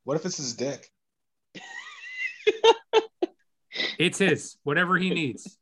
What 0.03 0.17
if 0.17 0.25
it's 0.25 0.37
his 0.37 0.55
dick? 0.55 0.91
It's 3.97 4.17
his, 4.17 4.57
whatever 4.63 4.97
he 4.97 5.09
needs. 5.13 5.57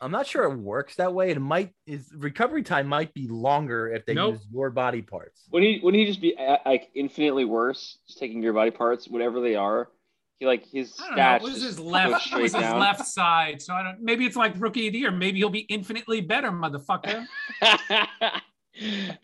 I'm 0.00 0.10
not 0.12 0.26
sure 0.26 0.44
it 0.44 0.56
works 0.56 0.94
that 0.96 1.12
way. 1.12 1.30
It 1.30 1.40
might 1.40 1.72
is 1.86 2.12
recovery 2.16 2.62
time 2.62 2.86
might 2.86 3.12
be 3.14 3.26
longer 3.28 3.88
if 3.92 4.06
they 4.06 4.14
Nope. 4.14 4.34
use 4.34 4.46
your 4.52 4.70
body 4.70 5.02
parts. 5.02 5.44
Wouldn't 5.50 5.68
he? 5.76 5.80
Wouldn't 5.82 6.00
he 6.00 6.06
just 6.06 6.20
be 6.20 6.36
uh, 6.36 6.58
like 6.64 6.90
infinitely 6.94 7.44
worse, 7.44 7.98
just 8.06 8.18
taking 8.18 8.42
your 8.42 8.52
body 8.52 8.70
parts, 8.70 9.08
whatever 9.08 9.40
they 9.40 9.56
are? 9.56 9.88
He 10.38 10.46
like 10.46 10.64
his 10.66 10.94
I 11.00 11.06
don't 11.08 11.16
know. 11.16 11.22
stats 11.22 11.36
It 11.38 11.42
was 11.42 11.62
his 11.62 11.80
left. 11.80 12.06
It 12.08 12.12
was 12.12 12.22
straight 12.22 12.42
his 12.44 12.52
down. 12.52 12.78
left 12.78 13.06
side. 13.06 13.60
So 13.60 13.74
I 13.74 13.82
don't. 13.82 14.00
Maybe 14.00 14.24
it's 14.24 14.36
like 14.36 14.54
rookie 14.58 14.86
of 14.86 14.92
the 14.92 15.00
year. 15.00 15.10
Maybe 15.10 15.38
he'll 15.38 15.48
be 15.50 15.66
infinitely 15.68 16.20
better, 16.20 16.50
motherfucker. 16.52 17.26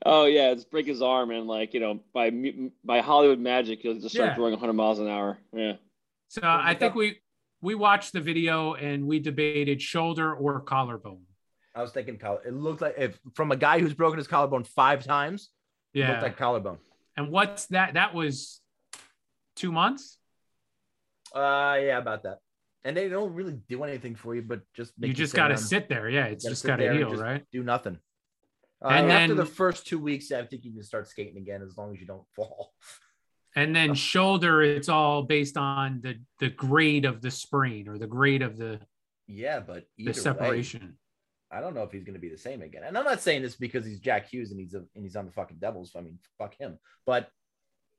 oh 0.04 0.24
yeah, 0.24 0.50
it's 0.50 0.64
break 0.64 0.86
his 0.86 1.00
arm 1.02 1.30
and 1.30 1.46
like 1.46 1.72
you 1.74 1.80
know 1.80 2.00
by 2.12 2.32
by 2.84 3.00
Hollywood 3.00 3.38
magic 3.38 3.80
he'll 3.82 3.94
just 3.94 4.12
start 4.14 4.30
Yeah. 4.30 4.34
throwing 4.34 4.52
100 4.52 4.72
miles 4.72 4.98
an 4.98 5.06
hour. 5.08 5.38
Yeah. 5.52 5.74
So 6.28 6.40
I 6.42 6.74
think 6.74 6.96
we 6.96 7.18
we 7.64 7.74
watched 7.74 8.12
the 8.12 8.20
video 8.20 8.74
and 8.74 9.06
we 9.06 9.18
debated 9.18 9.80
shoulder 9.80 10.34
or 10.34 10.60
collarbone. 10.60 11.22
I 11.74 11.80
was 11.80 11.92
thinking 11.92 12.18
collar. 12.18 12.40
It 12.46 12.52
looked 12.52 12.82
like 12.82 12.94
if 12.98 13.18
from 13.34 13.50
a 13.52 13.56
guy 13.56 13.80
who's 13.80 13.94
broken 13.94 14.18
his 14.18 14.28
collarbone 14.28 14.64
five 14.64 15.02
times, 15.02 15.48
Yeah. 15.94 16.10
looked 16.10 16.22
like 16.22 16.36
collarbone. 16.36 16.78
and 17.16 17.30
what's 17.30 17.66
that? 17.66 17.94
That 17.94 18.12
was 18.14 18.60
two 19.56 19.72
months. 19.72 20.18
Uh 21.34 21.78
yeah, 21.80 21.98
about 21.98 22.22
that. 22.24 22.38
And 22.84 22.94
they 22.96 23.08
don't 23.08 23.32
really 23.32 23.54
do 23.66 23.82
anything 23.82 24.14
for 24.14 24.34
you, 24.34 24.42
but 24.42 24.60
just 24.74 24.92
make 24.98 25.08
you 25.08 25.14
just 25.14 25.34
got 25.34 25.48
to 25.48 25.56
sit 25.56 25.88
there. 25.88 26.08
Yeah, 26.10 26.26
it's 26.26 26.44
just 26.44 26.66
got 26.66 26.76
to 26.76 26.92
heal, 26.92 27.14
right? 27.16 27.42
Do 27.50 27.62
nothing. 27.62 27.98
Uh, 28.84 28.88
And 28.88 29.10
after 29.10 29.34
the 29.34 29.46
first 29.46 29.86
two 29.86 29.98
weeks, 29.98 30.30
I 30.30 30.44
think 30.44 30.64
you 30.66 30.72
can 30.74 30.82
start 30.82 31.08
skating 31.08 31.38
again 31.38 31.62
as 31.62 31.78
long 31.78 31.94
as 31.94 32.00
you 32.00 32.06
don't 32.06 32.26
fall. 32.36 32.74
And 33.56 33.74
then 33.74 33.94
shoulder, 33.94 34.62
it's 34.62 34.88
all 34.88 35.22
based 35.22 35.56
on 35.56 36.00
the 36.02 36.16
the 36.40 36.50
grade 36.50 37.04
of 37.04 37.20
the 37.20 37.30
sprain 37.30 37.88
or 37.88 37.98
the 37.98 38.06
grade 38.06 38.42
of 38.42 38.56
the 38.56 38.80
Yeah, 39.26 39.60
but 39.60 39.84
the 39.96 40.04
either 40.04 40.10
way, 40.10 40.18
separation. 40.18 40.98
I 41.50 41.60
don't 41.60 41.74
know 41.74 41.84
if 41.84 41.92
he's 41.92 42.02
going 42.02 42.14
to 42.14 42.20
be 42.20 42.30
the 42.30 42.36
same 42.38 42.62
again. 42.62 42.82
And 42.84 42.98
I'm 42.98 43.04
not 43.04 43.20
saying 43.20 43.42
this 43.42 43.54
because 43.54 43.86
he's 43.86 44.00
Jack 44.00 44.28
Hughes 44.28 44.50
and 44.50 44.58
he's 44.58 44.74
a, 44.74 44.78
and 44.96 45.04
he's 45.04 45.14
on 45.14 45.26
the 45.26 45.30
fucking 45.32 45.58
Devils. 45.58 45.92
I 45.96 46.00
mean, 46.00 46.18
fuck 46.36 46.56
him. 46.58 46.78
But 47.06 47.28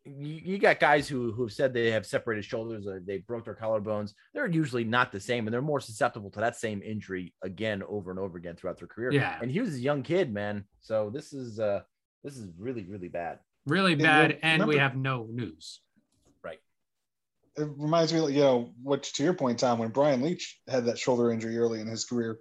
you, 0.03 0.41
you 0.43 0.57
got 0.57 0.79
guys 0.79 1.07
who 1.07 1.31
who 1.31 1.43
have 1.43 1.53
said 1.53 1.73
they 1.73 1.91
have 1.91 2.05
separated 2.05 2.45
shoulders 2.45 2.85
or 2.85 2.99
they 2.99 3.19
broke 3.19 3.45
their 3.45 3.55
collarbones. 3.55 4.11
They're 4.33 4.47
usually 4.47 4.83
not 4.83 5.11
the 5.11 5.19
same, 5.19 5.47
and 5.47 5.53
they're 5.53 5.61
more 5.61 5.79
susceptible 5.79 6.29
to 6.31 6.39
that 6.41 6.57
same 6.57 6.81
injury 6.83 7.33
again 7.41 7.81
over 7.87 8.11
and 8.11 8.19
over 8.19 8.37
again 8.37 8.55
throughout 8.55 8.77
their 8.77 8.87
career. 8.87 9.11
Yeah. 9.11 9.39
And 9.41 9.49
Hughes 9.49 9.69
is 9.69 9.77
a 9.77 9.81
young 9.81 10.03
kid, 10.03 10.33
man. 10.33 10.65
So 10.81 11.09
this 11.09 11.33
is 11.33 11.59
uh 11.59 11.81
this 12.23 12.37
is 12.37 12.49
really 12.57 12.85
really 12.85 13.07
bad. 13.07 13.39
Really 13.65 13.93
Yeah, 13.93 14.27
bad, 14.27 14.39
and 14.43 14.65
we 14.65 14.77
have 14.77 14.95
no 14.95 15.27
news. 15.29 15.81
Right. 16.43 16.59
It 17.57 17.67
reminds 17.77 18.13
me, 18.13 18.19
you 18.33 18.41
know, 18.41 18.73
which 18.83 19.13
to 19.13 19.23
your 19.23 19.33
point, 19.33 19.59
Tom, 19.59 19.79
when 19.79 19.89
Brian 19.89 20.21
Leetch 20.21 20.59
had 20.67 20.85
that 20.85 20.99
shoulder 20.99 21.31
injury 21.31 21.57
early 21.57 21.81
in 21.81 21.87
his 21.87 22.05
career, 22.05 22.39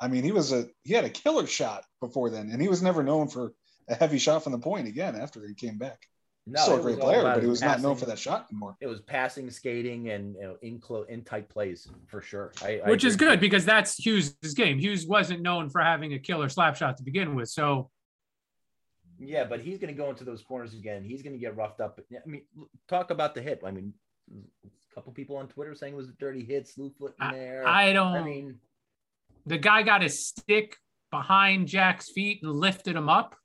I 0.00 0.08
mean, 0.08 0.24
he 0.24 0.32
was 0.32 0.52
a 0.52 0.66
he 0.84 0.94
had 0.94 1.04
a 1.04 1.10
killer 1.10 1.46
shot 1.46 1.84
before 2.00 2.30
then, 2.30 2.50
and 2.50 2.62
he 2.62 2.68
was 2.68 2.82
never 2.82 3.02
known 3.02 3.28
for 3.28 3.52
a 3.88 3.94
heavy 3.94 4.18
shot 4.18 4.44
from 4.44 4.52
the 4.52 4.58
point 4.58 4.88
again 4.88 5.16
after 5.16 5.46
he 5.46 5.54
came 5.54 5.76
back. 5.76 6.00
No, 6.46 6.62
Still 6.62 6.78
a 6.78 6.82
great 6.82 7.00
player, 7.00 7.22
but 7.22 7.36
he 7.36 7.40
his 7.42 7.50
was 7.50 7.62
not 7.62 7.82
known 7.82 7.96
for 7.96 8.06
that 8.06 8.18
shot 8.18 8.46
anymore. 8.50 8.76
It 8.80 8.86
was 8.86 9.00
passing, 9.00 9.50
skating, 9.50 10.08
and 10.10 10.34
you 10.34 10.42
know, 10.42 10.56
in 10.62 10.80
close, 10.80 11.06
in 11.08 11.22
tight 11.22 11.48
plays 11.48 11.86
for 12.06 12.22
sure. 12.22 12.52
I, 12.62 12.80
I 12.84 12.88
Which 12.88 13.04
is 13.04 13.14
good 13.14 13.40
because 13.40 13.64
that's 13.64 13.96
Hughes' 13.96 14.32
game. 14.56 14.78
Hughes 14.78 15.06
wasn't 15.06 15.42
known 15.42 15.68
for 15.68 15.82
having 15.82 16.14
a 16.14 16.18
killer 16.18 16.48
slap 16.48 16.76
shot 16.76 16.96
to 16.96 17.02
begin 17.02 17.34
with. 17.34 17.50
So 17.50 17.90
Yeah, 19.20 19.44
but 19.44 19.60
he's 19.60 19.78
going 19.78 19.94
to 19.94 19.98
go 19.98 20.08
into 20.08 20.24
those 20.24 20.42
corners 20.42 20.72
again. 20.74 21.04
He's 21.04 21.22
going 21.22 21.34
to 21.34 21.38
get 21.38 21.56
roughed 21.56 21.80
up. 21.80 22.00
I 22.10 22.28
mean, 22.28 22.42
talk 22.88 23.10
about 23.10 23.34
the 23.34 23.42
hit. 23.42 23.60
I 23.64 23.70
mean, 23.70 23.92
a 24.32 24.94
couple 24.94 25.12
people 25.12 25.36
on 25.36 25.46
Twitter 25.46 25.74
saying 25.74 25.92
it 25.92 25.96
was 25.96 26.08
a 26.08 26.12
dirty 26.12 26.44
hit, 26.44 26.66
slew 26.66 26.90
foot 26.98 27.14
in 27.20 27.30
there. 27.30 27.66
I 27.66 27.92
don't 27.92 28.16
I 28.16 28.22
mean, 28.22 28.56
the 29.44 29.58
guy 29.58 29.82
got 29.82 30.02
his 30.02 30.26
stick 30.26 30.76
behind 31.10 31.68
Jack's 31.68 32.10
feet 32.10 32.40
and 32.42 32.52
lifted 32.52 32.96
him 32.96 33.08
up. 33.08 33.36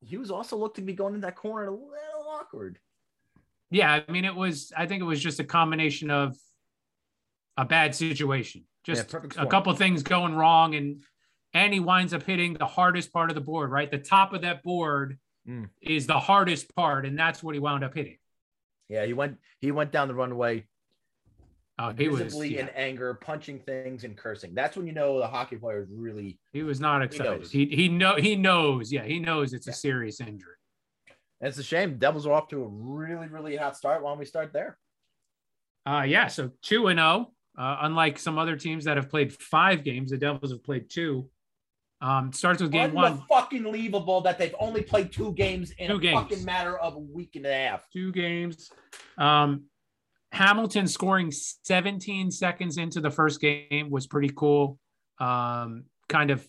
He 0.00 0.16
was 0.16 0.30
also 0.30 0.56
looked 0.56 0.76
to 0.76 0.82
be 0.82 0.94
going 0.94 1.14
in 1.14 1.20
that 1.20 1.36
corner 1.36 1.66
a 1.66 1.70
little 1.70 2.28
awkward. 2.30 2.78
Yeah, 3.70 4.02
I 4.06 4.10
mean, 4.10 4.24
it 4.24 4.34
was. 4.34 4.72
I 4.76 4.86
think 4.86 5.00
it 5.00 5.06
was 5.06 5.20
just 5.20 5.38
a 5.38 5.44
combination 5.44 6.10
of 6.10 6.36
a 7.56 7.64
bad 7.64 7.94
situation, 7.94 8.64
just 8.84 9.08
perfect 9.08 9.36
a 9.38 9.46
couple 9.46 9.72
things 9.74 10.02
going 10.02 10.34
wrong, 10.34 10.74
and 10.74 11.02
and 11.54 11.72
he 11.72 11.80
winds 11.80 12.14
up 12.14 12.22
hitting 12.22 12.54
the 12.54 12.66
hardest 12.66 13.12
part 13.12 13.30
of 13.30 13.34
the 13.34 13.40
board. 13.40 13.70
Right, 13.70 13.90
the 13.90 13.98
top 13.98 14.32
of 14.32 14.42
that 14.42 14.62
board 14.62 15.18
Mm. 15.48 15.68
is 15.80 16.06
the 16.06 16.20
hardest 16.20 16.72
part, 16.76 17.04
and 17.04 17.18
that's 17.18 17.42
what 17.42 17.54
he 17.56 17.60
wound 17.60 17.82
up 17.82 17.94
hitting. 17.94 18.16
Yeah, 18.88 19.04
he 19.04 19.12
went 19.12 19.38
he 19.60 19.72
went 19.72 19.90
down 19.90 20.06
the 20.06 20.14
runway 20.14 20.66
Uh, 21.78 21.92
he 21.94 22.06
was 22.08 22.32
yeah, 22.48 22.60
in 22.60 22.68
anger, 22.70 23.14
punching 23.14 23.58
things 23.60 24.04
and 24.04 24.16
cursing. 24.16 24.54
That's 24.54 24.76
when 24.76 24.86
you 24.86 24.92
know 24.92 25.18
the 25.18 25.26
hockey 25.26 25.56
player 25.56 25.80
is 25.82 25.88
really. 25.90 26.38
he 26.52 26.62
was 26.62 26.78
not 26.80 27.02
excited. 27.02 27.24
knows. 27.40 27.50
He 27.50 27.66
he 27.66 27.88
know 27.88 28.14
he 28.16 28.36
knows. 28.36 28.92
Yeah, 28.92 29.04
he 29.04 29.18
knows 29.18 29.52
it's 29.52 29.66
a 29.66 29.72
serious 29.72 30.20
injury. 30.20 30.54
And 31.40 31.48
it's 31.48 31.58
a 31.58 31.64
shame. 31.64 31.98
Devils 31.98 32.24
are 32.24 32.32
off 32.34 32.46
to 32.50 32.62
a 32.62 32.68
really 32.68 33.26
really 33.26 33.56
hot 33.56 33.76
start. 33.76 34.00
Why 34.02 34.10
don't 34.10 34.18
we 34.20 34.26
start 34.26 34.52
there? 34.52 34.78
Uh, 35.84 36.04
yeah, 36.06 36.28
so 36.28 36.52
two 36.62 36.86
and 36.86 36.98
zero. 37.00 37.32
Uh, 37.58 37.78
unlike 37.80 38.18
some 38.18 38.38
other 38.38 38.56
teams 38.56 38.84
that 38.84 38.96
have 38.96 39.10
played 39.10 39.32
five 39.32 39.82
games, 39.82 40.12
the 40.12 40.18
Devils 40.18 40.52
have 40.52 40.62
played 40.62 40.88
two. 40.88 41.28
Um, 42.02 42.32
starts 42.32 42.60
with 42.60 42.72
game 42.72 42.92
one. 42.92 43.22
fucking 43.28 43.62
believable 43.62 44.20
that 44.22 44.36
they've 44.36 44.54
only 44.58 44.82
played 44.82 45.12
two 45.12 45.32
games 45.34 45.70
in 45.78 45.88
Two 45.88 45.96
a 45.96 46.00
games. 46.00 46.20
fucking 46.20 46.44
matter 46.44 46.76
of 46.78 46.96
a 46.96 46.98
week 46.98 47.36
and 47.36 47.46
a 47.46 47.54
half. 47.54 47.86
two 47.92 48.10
games. 48.10 48.70
Um, 49.16 49.66
Hamilton 50.32 50.88
scoring 50.88 51.30
17 51.30 52.32
seconds 52.32 52.76
into 52.76 53.00
the 53.00 53.10
first 53.10 53.40
game 53.40 53.88
was 53.88 54.08
pretty 54.08 54.30
cool. 54.34 54.78
Um, 55.20 55.84
kind 56.08 56.30
of, 56.32 56.44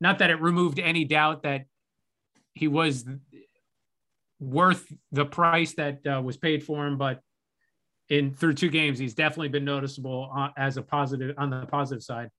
not 0.00 0.18
that 0.18 0.30
it 0.30 0.40
removed 0.40 0.80
any 0.80 1.04
doubt 1.04 1.44
that 1.44 1.66
he 2.54 2.66
was 2.66 3.04
worth 4.40 4.92
the 5.12 5.24
price 5.26 5.74
that 5.74 6.04
uh, 6.06 6.20
was 6.20 6.36
paid 6.36 6.64
for 6.64 6.86
him, 6.86 6.96
but 6.98 7.20
in 8.08 8.34
through 8.34 8.54
two 8.54 8.70
games, 8.70 8.98
he's 8.98 9.14
definitely 9.14 9.48
been 9.50 9.64
noticeable 9.64 10.32
uh, 10.34 10.48
as 10.56 10.76
a 10.78 10.82
positive 10.82 11.34
on 11.38 11.50
the 11.50 11.64
positive 11.66 12.02
side. 12.02 12.30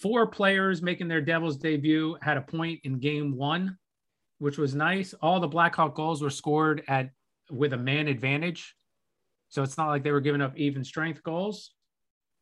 Four 0.00 0.26
players 0.28 0.80
making 0.82 1.08
their 1.08 1.20
Devils 1.20 1.56
debut 1.56 2.16
had 2.22 2.36
a 2.36 2.42
point 2.42 2.80
in 2.84 2.98
game 2.98 3.36
one 3.36 3.76
which 4.38 4.56
was 4.56 4.72
nice. 4.74 5.14
All 5.14 5.40
the 5.40 5.48
Blackhawk 5.48 5.94
goals 5.96 6.22
were 6.22 6.30
scored 6.30 6.84
at 6.86 7.10
with 7.50 7.72
a 7.72 7.76
man 7.76 8.06
advantage, 8.06 8.76
so 9.48 9.62
it's 9.64 9.76
not 9.76 9.88
like 9.88 10.04
they 10.04 10.12
were 10.12 10.20
giving 10.20 10.40
up 10.40 10.56
even 10.56 10.84
strength 10.84 11.22
goals. 11.24 11.72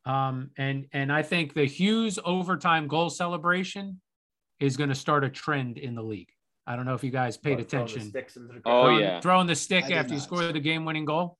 Um, 0.05 0.51
and 0.57 0.85
and 0.93 1.11
I 1.11 1.23
think 1.23 1.53
the 1.53 1.65
Hughes 1.65 2.19
overtime 2.23 2.87
goal 2.87 3.09
celebration 3.09 3.99
is 4.59 4.77
going 4.77 4.89
to 4.89 4.95
start 4.95 5.23
a 5.23 5.29
trend 5.29 5.77
in 5.79 5.95
the 5.95 6.03
league. 6.03 6.29
I 6.67 6.75
don't 6.75 6.85
know 6.85 6.93
if 6.93 7.03
you 7.03 7.09
guys 7.11 7.35
paid 7.37 7.67
Throwing 7.67 7.85
attention. 7.85 8.11
the 8.11 8.61
Oh. 8.65 8.83
Throwing- 8.83 8.99
yeah. 8.99 9.19
throwing 9.21 9.47
the 9.47 9.55
stick 9.55 9.85
I 9.85 9.87
did 9.89 9.97
after 9.97 10.13
you 10.13 10.19
not. 10.19 10.23
score 10.23 10.51
the 10.51 10.59
game-winning 10.59 11.05
goal. 11.05 11.37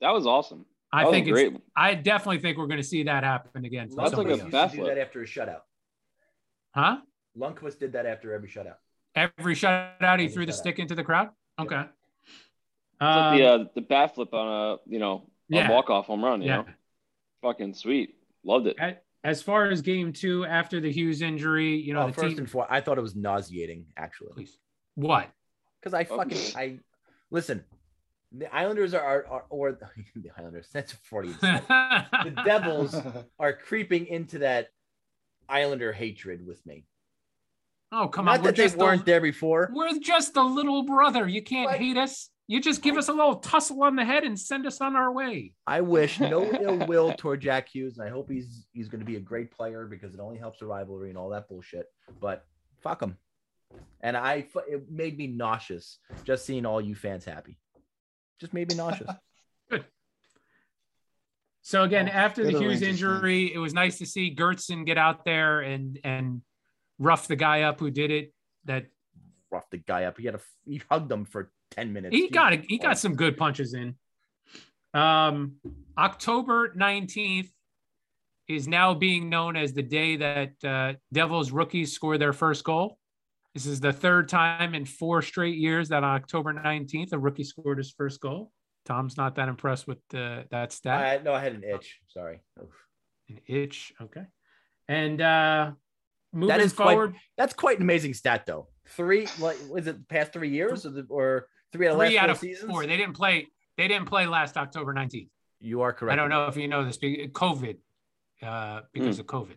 That 0.00 0.10
was 0.10 0.26
awesome. 0.26 0.66
I 0.96 1.00
That 1.00 1.06
was 1.08 1.14
think 1.14 1.28
it's. 1.28 1.62
I 1.76 1.94
definitely 1.94 2.38
think 2.38 2.56
we're 2.58 2.66
going 2.66 2.78
to 2.80 2.86
see 2.86 3.02
that 3.04 3.22
happen 3.24 3.64
again. 3.64 3.88
from 3.88 3.96
That's 3.96 4.14
like 4.14 4.28
somebody 4.28 4.40
a 4.40 4.44
else. 4.44 4.72
Lundqvist 4.72 4.76
do 4.76 4.84
that 4.86 4.98
after 4.98 5.22
a 5.22 5.26
shutout. 5.26 5.60
huh? 6.74 6.96
Lundqvist 7.38 7.78
did 7.78 7.92
that 7.92 8.06
after 8.06 8.32
every 8.32 8.48
shutout. 8.48 8.76
Every 9.14 9.54
shutout, 9.54 9.98
he 10.00 10.06
Every 10.24 10.28
threw 10.28 10.46
the 10.46 10.52
stick 10.52 10.78
into 10.78 10.94
the 10.94 11.04
crowd. 11.04 11.28
Okay. 11.58 11.80
It's 11.82 13.00
like 13.00 13.38
the 13.38 13.46
Um, 13.46 13.60
uh, 13.60 13.64
the 13.74 13.80
bat 13.82 14.14
flip 14.14 14.32
on 14.32 14.46
a 14.48 14.76
you 14.90 14.98
know 14.98 15.28
Yeah. 15.48 15.70
walk 15.70 15.90
off 15.90 16.06
home 16.06 16.24
run. 16.24 16.40
You 16.40 16.48
yeah. 16.48 16.56
know, 16.58 16.66
fucking 17.42 17.74
sweet. 17.74 18.14
Loved 18.42 18.66
it. 18.68 18.76
A- 18.80 18.96
As 19.24 19.42
far 19.42 19.66
as 19.66 19.82
game 19.82 20.12
two, 20.12 20.44
after 20.46 20.80
the 20.80 20.90
Hughes 20.90 21.20
injury, 21.20 21.76
you 21.76 21.92
know, 21.92 22.02
oh, 22.02 22.06
the 22.06 22.12
first 22.12 22.28
team. 22.30 22.38
and 22.38 22.50
foremost, 22.50 22.72
I 22.72 22.80
thought 22.80 22.96
it 22.96 23.02
was 23.02 23.16
nauseating 23.16 23.86
actually 23.96 24.32
Please. 24.32 24.56
What? 24.94 25.28
because 25.80 25.92
I 25.94 26.04
fucking 26.04 26.38
I 26.56 26.78
listen. 27.30 27.64
The 28.32 28.54
Islanders 28.54 28.92
are, 28.94 29.00
are, 29.02 29.26
are 29.26 29.44
or 29.50 29.72
the 29.72 30.30
Islanders. 30.38 30.68
That's 30.72 30.92
forty. 30.92 31.28
the 31.32 31.62
the 32.24 32.42
Devils 32.44 32.96
are 33.38 33.52
creeping 33.52 34.06
into 34.06 34.38
that 34.40 34.68
Islander 35.48 35.92
hatred 35.92 36.46
with 36.46 36.64
me. 36.66 36.84
Oh, 37.92 38.08
come 38.08 38.24
Not 38.24 38.38
on. 38.38 38.44
We're 38.44 38.52
that 38.52 38.70
they 38.70 38.76
weren't 38.76 39.02
a, 39.02 39.04
there 39.04 39.20
before. 39.20 39.70
we're 39.72 39.98
just 40.00 40.36
a 40.36 40.42
little 40.42 40.82
brother. 40.82 41.28
You 41.28 41.42
can't 41.42 41.70
What? 41.70 41.78
hate 41.78 41.96
us. 41.96 42.30
You 42.48 42.60
just 42.60 42.80
give 42.82 42.96
us 42.96 43.08
a 43.08 43.12
little 43.12 43.36
tussle 43.36 43.82
on 43.82 43.96
the 43.96 44.04
head 44.04 44.22
and 44.22 44.38
send 44.38 44.66
us 44.66 44.80
on 44.80 44.94
our 44.94 45.10
way. 45.12 45.54
I 45.66 45.80
wish 45.80 46.20
no 46.20 46.44
ill 46.44 46.84
will 46.86 47.12
toward 47.12 47.40
Jack 47.40 47.68
Hughes, 47.68 47.98
and 47.98 48.06
I 48.06 48.10
hope 48.10 48.30
he's 48.30 48.66
he's 48.72 48.88
going 48.88 49.00
to 49.00 49.06
be 49.06 49.16
a 49.16 49.20
great 49.20 49.50
player 49.50 49.86
because 49.86 50.14
it 50.14 50.20
only 50.20 50.38
helps 50.38 50.58
the 50.60 50.66
rivalry 50.66 51.08
and 51.08 51.18
all 51.18 51.28
that 51.30 51.48
bullshit. 51.48 51.86
But 52.20 52.44
fuck 52.82 53.02
him. 53.02 53.16
And 54.00 54.16
I, 54.16 54.46
it 54.68 54.90
made 54.90 55.18
me 55.18 55.26
nauseous 55.26 55.98
just 56.24 56.46
seeing 56.46 56.64
all 56.66 56.80
you 56.80 56.94
fans 56.94 57.24
happy. 57.24 57.58
Just 58.40 58.52
made 58.54 58.70
me 58.70 58.76
nauseous. 58.76 59.10
Good. 59.70 59.84
So 61.62 61.82
again, 61.82 62.08
Oh, 62.08 62.12
after 62.12 62.44
the 62.44 62.56
Hughes 62.56 62.80
injury, 62.80 63.52
it 63.52 63.58
was 63.58 63.74
nice 63.74 63.98
to 63.98 64.06
see 64.06 64.32
Gertson 64.32 64.86
get 64.86 64.98
out 64.98 65.24
there 65.24 65.62
and 65.62 65.98
and 66.04 66.42
rough 67.00 67.26
the 67.26 67.34
guy 67.34 67.62
up 67.62 67.80
who 67.80 67.90
did 67.90 68.12
it. 68.12 68.32
That 68.66 68.86
Rough 69.50 69.68
the 69.70 69.78
guy 69.78 70.04
up. 70.04 70.16
He 70.16 70.26
had 70.26 70.36
a 70.36 70.40
he 70.64 70.80
hugged 70.88 71.10
him 71.10 71.24
for 71.24 71.50
ten 71.72 71.92
minutes. 71.92 72.14
he 72.14 72.28
got 72.28 72.52
it. 72.52 72.58
Jesus 72.58 72.68
He 72.70 72.78
got 72.78 72.98
some 72.98 73.16
good 73.16 73.36
punches 73.36 73.74
in. 73.74 73.96
Um, 74.94 75.56
October 75.98 76.72
nineteenth 76.76 77.50
is 78.46 78.68
now 78.68 78.94
being 78.94 79.28
known 79.28 79.56
as 79.56 79.72
the 79.72 79.82
day 79.82 80.18
that 80.18 80.52
uh, 80.64 80.92
Devils 81.12 81.50
rookies 81.50 81.92
score 81.92 82.16
their 82.16 82.32
first 82.32 82.62
goal. 82.62 82.96
This 83.56 83.64
is 83.64 83.80
the 83.80 83.90
third 83.90 84.28
time 84.28 84.74
in 84.74 84.84
four 84.84 85.22
straight 85.22 85.56
years 85.56 85.88
that 85.88 86.04
on 86.04 86.14
October 86.14 86.52
nineteenth 86.52 87.14
a 87.14 87.18
rookie 87.18 87.42
scored 87.42 87.78
his 87.78 87.90
first 87.90 88.20
goal. 88.20 88.52
Tom's 88.84 89.16
not 89.16 89.36
that 89.36 89.48
impressed 89.48 89.86
with 89.86 89.96
the, 90.10 90.44
that 90.50 90.72
stat. 90.72 91.20
I, 91.20 91.22
no, 91.24 91.32
I 91.32 91.40
had 91.40 91.54
an 91.54 91.64
itch. 91.64 91.98
Sorry. 92.08 92.40
Oof. 92.62 92.68
An 93.30 93.40
itch, 93.46 93.94
okay. 94.02 94.24
And 94.88 95.22
uh, 95.22 95.70
moving 96.34 96.60
is 96.60 96.74
quite- 96.74 96.92
forward, 96.92 97.14
That's 97.38 97.54
quite 97.54 97.78
an 97.78 97.82
amazing 97.84 98.12
stat, 98.12 98.44
though. 98.46 98.68
Three, 98.90 99.26
like, 99.40 99.56
was 99.70 99.86
it 99.86 99.96
the 100.00 100.04
past 100.04 100.34
three 100.34 100.50
years 100.50 100.84
or, 100.84 100.90
the, 100.90 101.06
or 101.08 101.48
three 101.72 101.88
out 101.88 101.92
of 101.92 101.98
three 101.98 102.14
last 102.16 102.22
out 102.24 102.26
four 102.26 102.32
of 102.32 102.38
seasons? 102.40 102.70
four. 102.70 102.86
They 102.86 102.98
didn't 102.98 103.14
play. 103.14 103.46
They 103.78 103.88
didn't 103.88 104.06
play 104.06 104.26
last 104.26 104.58
October 104.58 104.92
nineteenth. 104.92 105.30
You 105.60 105.80
are 105.80 105.94
correct. 105.94 106.12
I 106.12 106.16
don't 106.16 106.28
know 106.28 106.46
if 106.48 106.58
you 106.58 106.68
know 106.68 106.84
this. 106.84 106.98
COVID, 106.98 107.78
uh, 108.42 108.82
because 108.92 109.16
Hmm. 109.16 109.20
of 109.22 109.26
COVID. 109.26 109.56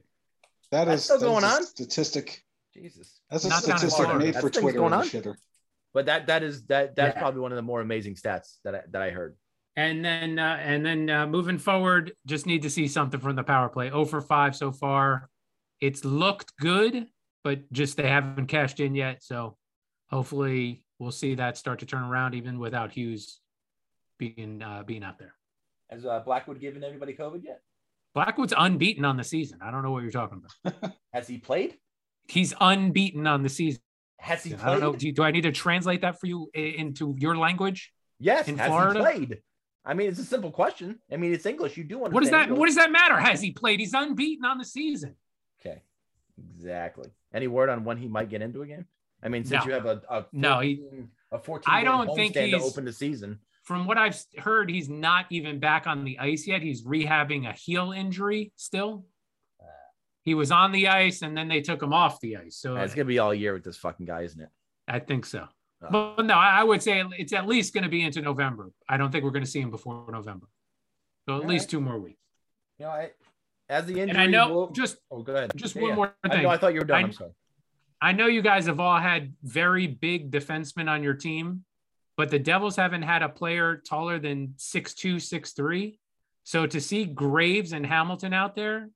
That 0.72 0.86
That's 0.86 1.04
still 1.04 1.20
that 1.20 1.26
is 1.26 1.30
going 1.32 1.44
a 1.44 1.48
on? 1.48 1.66
Statistic. 1.66 2.46
Jesus. 2.74 3.22
That's 3.30 3.46
a 3.46 3.50
Not 3.50 3.64
down 3.64 3.72
in 3.72 3.78
statistic 3.80 4.06
Florida. 4.06 4.26
made 4.26 4.34
That's 4.36 4.46
for 4.46 4.50
things 4.50 4.62
Twitter. 4.62 4.78
going 4.80 4.94
on? 4.94 5.04
shitter. 5.06 5.36
But 5.94 6.06
that 6.06 6.28
that 6.28 6.44
is 6.44 6.66
that 6.68 6.96
that's 6.96 7.16
Yeah. 7.16 7.22
probably 7.22 7.42
one 7.42 7.52
of 7.52 7.56
the 7.56 7.62
more 7.64 7.82
amazing 7.82 8.16
stats 8.16 8.58
that 8.64 8.76
I, 8.76 8.82
that 8.92 9.02
I 9.02 9.10
heard. 9.12 9.36
And 9.76 10.04
then 10.06 10.38
uh, 10.40 10.58
and 10.62 10.86
then 10.86 11.10
uh, 11.10 11.26
moving 11.28 11.58
forward, 11.58 12.14
just 12.26 12.46
need 12.46 12.62
to 12.64 12.70
see 12.70 12.88
something 12.88 13.20
from 13.20 13.36
the 13.36 13.44
power 13.44 13.70
play. 13.70 13.90
0 13.90 14.06
for 14.06 14.22
5 14.22 14.56
so 14.56 14.72
far. 14.72 15.30
It's 15.82 16.04
looked 16.06 16.56
good, 16.58 17.08
but 17.44 17.72
just 17.72 17.98
they 17.98 18.08
haven't 18.08 18.48
cashed 18.48 18.80
in 18.80 18.94
yet. 18.94 19.24
So 19.24 19.58
hopefully 20.10 20.84
we'll 21.00 21.12
see 21.12 21.36
that 21.36 21.58
start 21.58 21.80
to 21.80 21.86
turn 21.86 22.04
around 22.04 22.36
even 22.36 22.60
without 22.60 22.92
Hughes 22.92 23.40
being 24.18 24.62
uh, 24.62 24.84
being 24.84 25.04
out 25.04 25.18
there. 25.18 25.34
Has 25.90 26.06
uh, 26.06 26.20
Blackwood 26.20 26.60
given 26.60 26.84
anybody 26.84 27.14
COVID 27.14 27.44
yet? 27.44 27.62
Blackwood's 28.14 28.54
unbeaten 28.56 29.06
on 29.06 29.18
the 29.18 29.24
season. 29.24 29.60
I 29.62 29.72
don't 29.72 29.82
know 29.82 29.92
what 29.92 30.04
you're 30.04 30.12
talking 30.12 30.42
about. 30.64 30.94
Has 31.14 31.28
he 31.28 31.38
played? 31.38 31.78
He's 32.30 32.54
unbeaten 32.60 33.28
on 33.28 33.44
the 33.44 33.50
season. 33.50 33.82
Has 34.20 34.44
he 34.44 34.54
I 34.54 34.72
don't 34.72 34.80
know. 34.82 34.94
Do, 34.94 35.08
you- 35.08 35.14
do 35.14 35.24
I 35.24 35.32
need 35.32 35.42
to 35.44 35.52
translate 35.52 36.02
that 36.02 36.20
for 36.20 36.28
you 36.28 36.50
into 36.54 37.16
your 37.18 37.38
language? 37.38 37.92
Yes, 38.20 38.48
in 38.48 38.58
has 38.58 38.68
Florida? 38.68 39.00
he 39.00 39.26
played? 39.26 39.42
I 39.86 39.94
mean, 39.94 40.10
it's 40.10 40.20
a 40.20 40.26
simple 40.26 40.52
question. 40.52 41.00
I 41.12 41.16
mean, 41.18 41.34
it's 41.34 41.46
English. 41.46 41.78
You 41.78 41.86
do 41.86 41.96
understand. 42.04 42.14
What 42.14 42.20
does 42.22 42.30
that 42.32 42.44
English. 42.44 42.60
What 42.60 42.66
does 42.68 42.76
that 42.76 42.92
matter? 42.92 43.18
Has 43.18 43.42
he 43.42 43.52
played? 43.52 43.80
He's 43.80 43.94
unbeaten 43.94 44.44
on 44.46 44.58
the 44.58 44.66
season. 44.66 45.16
Okay, 45.62 45.82
exactly. 46.38 47.10
Any 47.34 47.48
word 47.48 47.70
on 47.70 47.84
when 47.86 47.98
he 47.98 48.08
might 48.08 48.30
get 48.30 48.42
into 48.42 48.62
a 48.62 48.68
game? 48.68 48.86
I 49.24 49.30
mean, 49.30 49.44
since 49.46 49.64
No. 49.64 49.68
you 49.68 49.74
have 49.74 49.86
a, 49.86 50.02
a 50.10 50.22
14, 50.24 50.42
No, 50.42 50.60
he- 50.60 50.84
a 51.32 51.40
14 51.40 51.74
I 51.74 51.78
game 51.82 51.86
don't 51.86 52.16
think 52.16 52.34
homestand 52.36 52.52
to 52.52 52.58
he's- 52.58 52.64
open 52.64 52.86
the 52.86 52.94
season. 52.94 53.40
From 53.64 53.86
what 53.86 53.98
I've 54.00 54.20
heard, 54.40 54.70
he's 54.70 54.90
not 54.90 55.28
even 55.30 55.60
back 55.60 55.86
on 55.86 56.04
the 56.04 56.18
ice 56.18 56.48
yet. 56.48 56.62
He's 56.64 56.84
rehabbing 56.84 57.48
a 57.48 57.54
heel 57.54 57.92
injury 57.92 58.52
still. 58.56 59.06
He 60.26 60.34
was 60.36 60.52
on 60.52 60.72
the 60.72 60.88
ice 60.90 61.22
and 61.22 61.36
then 61.36 61.48
they 61.48 61.62
took 61.62 61.82
him 61.82 61.94
off 61.94 62.20
the 62.20 62.38
ice. 62.38 62.58
So 62.58 62.76
it's 62.76 62.94
gonna 62.94 63.06
be 63.06 63.20
all 63.20 63.34
year 63.34 63.54
with 63.54 63.64
this 63.64 63.78
fucking 63.78 64.06
guy, 64.06 64.22
isn't 64.22 64.42
it? 64.42 64.50
I 64.88 65.00
think 65.00 65.26
so. 65.26 65.48
Uh, 65.84 65.90
But 66.18 66.26
no, 66.26 66.34
I 66.34 66.60
I 66.60 66.64
would 66.64 66.82
say 66.84 67.04
it's 67.18 67.34
at 67.34 67.48
least 67.48 67.74
going 67.74 67.84
to 67.86 67.90
be 67.90 68.02
into 68.04 68.22
November. 68.22 68.72
I 68.90 68.98
don't 68.98 69.12
think 69.12 69.24
we're 69.24 69.32
going 69.32 69.46
to 69.46 69.50
see 69.50 69.62
him 69.62 69.72
before 69.72 70.06
November. 70.12 70.48
So 71.28 71.38
at 71.38 71.42
All 71.44 71.48
least 71.48 71.64
right. 71.66 71.70
two 71.70 71.82
more 71.82 71.98
weeks. 72.00 72.20
you 72.80 72.86
know, 72.86 72.92
I, 72.92 73.12
as 73.70 73.86
the 73.86 73.94
injury. 73.94 74.10
And 74.10 74.18
I 74.18 74.26
know 74.26 74.50
will- 74.54 74.72
just 74.72 74.98
oh, 75.10 75.22
go 75.22 75.36
ahead. 75.36 75.52
just 75.56 75.76
Yeah, 75.76 75.82
one 75.84 75.90
yeah. 75.92 75.96
more 75.96 76.16
I, 76.24 76.30
thing. 76.30 76.44
know, 76.44 76.50
I 76.50 76.58
thought 76.58 76.74
you 76.74 76.80
were 76.82 76.86
done. 76.86 76.98
I- 77.04 77.08
I'm 77.08 77.14
sorry. 77.14 77.32
I 78.02 78.12
know 78.14 78.28
you 78.28 78.42
guys 78.42 78.66
have 78.66 78.80
all 78.80 78.98
had 78.98 79.34
very 79.44 79.86
big 79.88 80.32
defensemen 80.32 80.90
on 80.90 81.04
your 81.04 81.14
team, 81.14 81.64
but 82.18 82.30
the 82.30 82.40
Devils 82.40 82.76
haven't 82.76 83.04
had 83.04 83.22
a 83.22 83.30
player 83.30 83.78
taller 83.78 84.20
than 84.20 84.54
six 84.58 84.94
two, 84.94 85.20
six 85.20 85.52
three. 85.54 86.00
So 86.44 86.66
to 86.66 86.82
see 86.82 87.06
Graves 87.06 87.72
and 87.74 87.86
Hamilton 87.86 88.34
out 88.34 88.56
there 88.56 88.90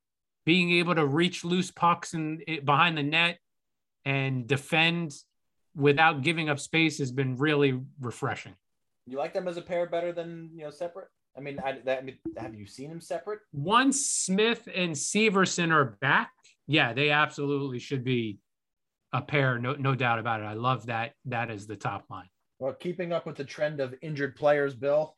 being 0.45 0.71
able 0.73 0.95
to 0.95 1.05
reach 1.05 1.43
loose 1.43 1.71
pucks 1.71 2.13
and 2.13 2.43
behind 2.65 2.97
the 2.97 3.03
net 3.03 3.39
and 4.05 4.47
defend 4.47 5.13
without 5.75 6.21
giving 6.21 6.49
up 6.49 6.59
space 6.59 6.99
has 6.99 7.11
been 7.11 7.35
really 7.37 7.79
refreshing. 7.99 8.53
You 9.05 9.17
like 9.17 9.33
them 9.33 9.47
as 9.47 9.57
a 9.57 9.61
pair 9.61 9.87
better 9.87 10.11
than 10.11 10.49
you 10.53 10.63
know 10.63 10.69
separate? 10.69 11.07
I 11.35 11.41
mean, 11.41 11.59
I, 11.63 11.79
that, 11.85 11.99
I 11.99 12.01
mean, 12.01 12.17
have 12.37 12.53
you 12.53 12.67
seen 12.67 12.89
them 12.89 13.01
separate? 13.01 13.39
Once 13.51 14.05
Smith 14.05 14.67
and 14.73 14.91
Severson 14.91 15.71
are 15.71 15.97
back, 15.99 16.31
yeah, 16.67 16.93
they 16.93 17.09
absolutely 17.09 17.79
should 17.79 18.03
be 18.03 18.37
a 19.13 19.21
pair, 19.21 19.57
no, 19.57 19.73
no 19.73 19.95
doubt 19.95 20.19
about 20.19 20.41
it. 20.41 20.45
I 20.45 20.53
love 20.53 20.85
that. 20.87 21.13
That 21.25 21.49
is 21.49 21.65
the 21.65 21.75
top 21.75 22.05
line. 22.09 22.29
Well, 22.59 22.73
keeping 22.73 23.11
up 23.11 23.25
with 23.25 23.35
the 23.35 23.43
trend 23.43 23.79
of 23.79 23.95
injured 24.01 24.35
players, 24.35 24.75
Bill. 24.75 25.15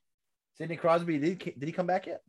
Sidney 0.58 0.78
Crosby, 0.78 1.18
did 1.18 1.42
he, 1.42 1.52
did 1.52 1.68
he 1.68 1.72
come 1.74 1.86
back 1.86 2.08
yet? 2.08 2.22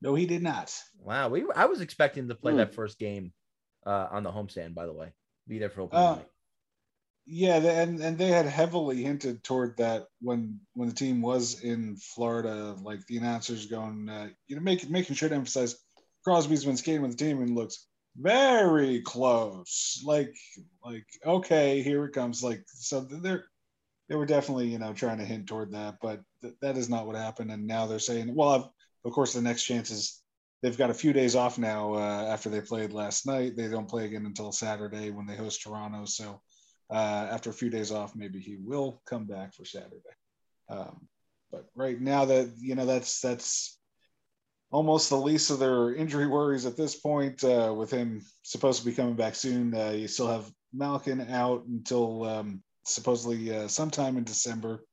No, 0.00 0.14
he 0.14 0.26
did 0.26 0.42
not. 0.42 0.74
Wow, 1.00 1.28
we 1.28 1.44
I 1.54 1.66
was 1.66 1.80
expecting 1.80 2.24
him 2.24 2.28
to 2.28 2.34
play 2.34 2.52
Hmm. 2.52 2.58
that 2.58 2.74
first 2.74 2.98
game 2.98 3.32
uh, 3.86 4.08
on 4.10 4.22
the 4.22 4.30
homestand. 4.30 4.74
By 4.74 4.86
the 4.86 4.92
way, 4.92 5.12
be 5.46 5.58
there 5.58 5.70
for 5.70 5.82
opening 5.82 6.04
Uh, 6.04 6.14
night. 6.16 6.28
Yeah, 7.30 7.56
and 7.56 8.00
and 8.00 8.16
they 8.16 8.28
had 8.28 8.46
heavily 8.46 9.02
hinted 9.02 9.44
toward 9.44 9.76
that 9.76 10.06
when 10.22 10.60
when 10.72 10.88
the 10.88 10.94
team 10.94 11.20
was 11.20 11.60
in 11.60 11.96
Florida, 11.96 12.74
like 12.80 13.04
the 13.06 13.18
announcers 13.18 13.66
going, 13.66 14.08
uh, 14.08 14.30
you 14.46 14.56
know, 14.56 14.62
making 14.62 14.90
making 14.90 15.14
sure 15.14 15.28
to 15.28 15.34
emphasize 15.34 15.76
Crosby's 16.24 16.64
been 16.64 16.76
skating 16.78 17.02
with 17.02 17.18
the 17.18 17.24
team 17.24 17.42
and 17.42 17.54
looks 17.54 17.86
very 18.16 19.02
close. 19.02 20.00
Like 20.06 20.34
like 20.82 21.04
okay, 21.24 21.82
here 21.82 22.04
it 22.06 22.12
comes. 22.12 22.42
Like 22.42 22.64
so 22.66 23.00
they're 23.00 23.44
they 24.08 24.16
were 24.16 24.24
definitely 24.24 24.68
you 24.68 24.78
know 24.78 24.94
trying 24.94 25.18
to 25.18 25.24
hint 25.26 25.48
toward 25.48 25.72
that, 25.72 25.96
but 26.00 26.22
th- 26.40 26.54
that 26.62 26.78
is 26.78 26.88
not 26.88 27.06
what 27.06 27.16
happened. 27.16 27.50
And 27.50 27.66
now 27.66 27.84
they're 27.86 27.98
saying, 27.98 28.34
well, 28.34 28.48
of, 28.50 28.70
of 29.08 29.14
course, 29.14 29.32
the 29.32 29.42
next 29.42 29.64
chance 29.64 29.90
is 29.90 30.22
they've 30.62 30.78
got 30.78 30.90
a 30.90 30.94
few 30.94 31.12
days 31.12 31.34
off 31.34 31.58
now 31.58 31.94
uh, 31.94 32.26
after 32.30 32.48
they 32.48 32.60
played 32.60 32.92
last 32.92 33.26
night. 33.26 33.56
They 33.56 33.68
don't 33.68 33.88
play 33.88 34.04
again 34.04 34.26
until 34.26 34.52
Saturday 34.52 35.10
when 35.10 35.26
they 35.26 35.36
host 35.36 35.62
Toronto. 35.62 36.04
So 36.04 36.40
uh, 36.90 37.28
after 37.30 37.50
a 37.50 37.54
few 37.54 37.70
days 37.70 37.90
off, 37.92 38.14
maybe 38.14 38.40
he 38.40 38.56
will 38.56 39.02
come 39.06 39.24
back 39.24 39.54
for 39.54 39.64
Saturday. 39.64 39.96
Um, 40.68 41.08
but 41.50 41.66
right 41.74 42.00
now, 42.00 42.26
that 42.26 42.52
you 42.58 42.74
know, 42.74 42.86
that's 42.86 43.20
that's 43.20 43.78
almost 44.70 45.08
the 45.08 45.16
least 45.16 45.50
of 45.50 45.58
their 45.58 45.94
injury 45.94 46.26
worries 46.26 46.66
at 46.66 46.76
this 46.76 46.94
point. 46.94 47.42
Uh, 47.42 47.74
with 47.76 47.90
him 47.90 48.22
supposed 48.42 48.80
to 48.80 48.86
be 48.86 48.92
coming 48.94 49.16
back 49.16 49.34
soon, 49.34 49.74
uh, 49.74 49.90
you 49.90 50.08
still 50.08 50.28
have 50.28 50.50
Malkin 50.72 51.20
out 51.30 51.64
until 51.64 52.24
um, 52.24 52.62
supposedly 52.84 53.54
uh, 53.54 53.68
sometime 53.68 54.16
in 54.16 54.24
December. 54.24 54.84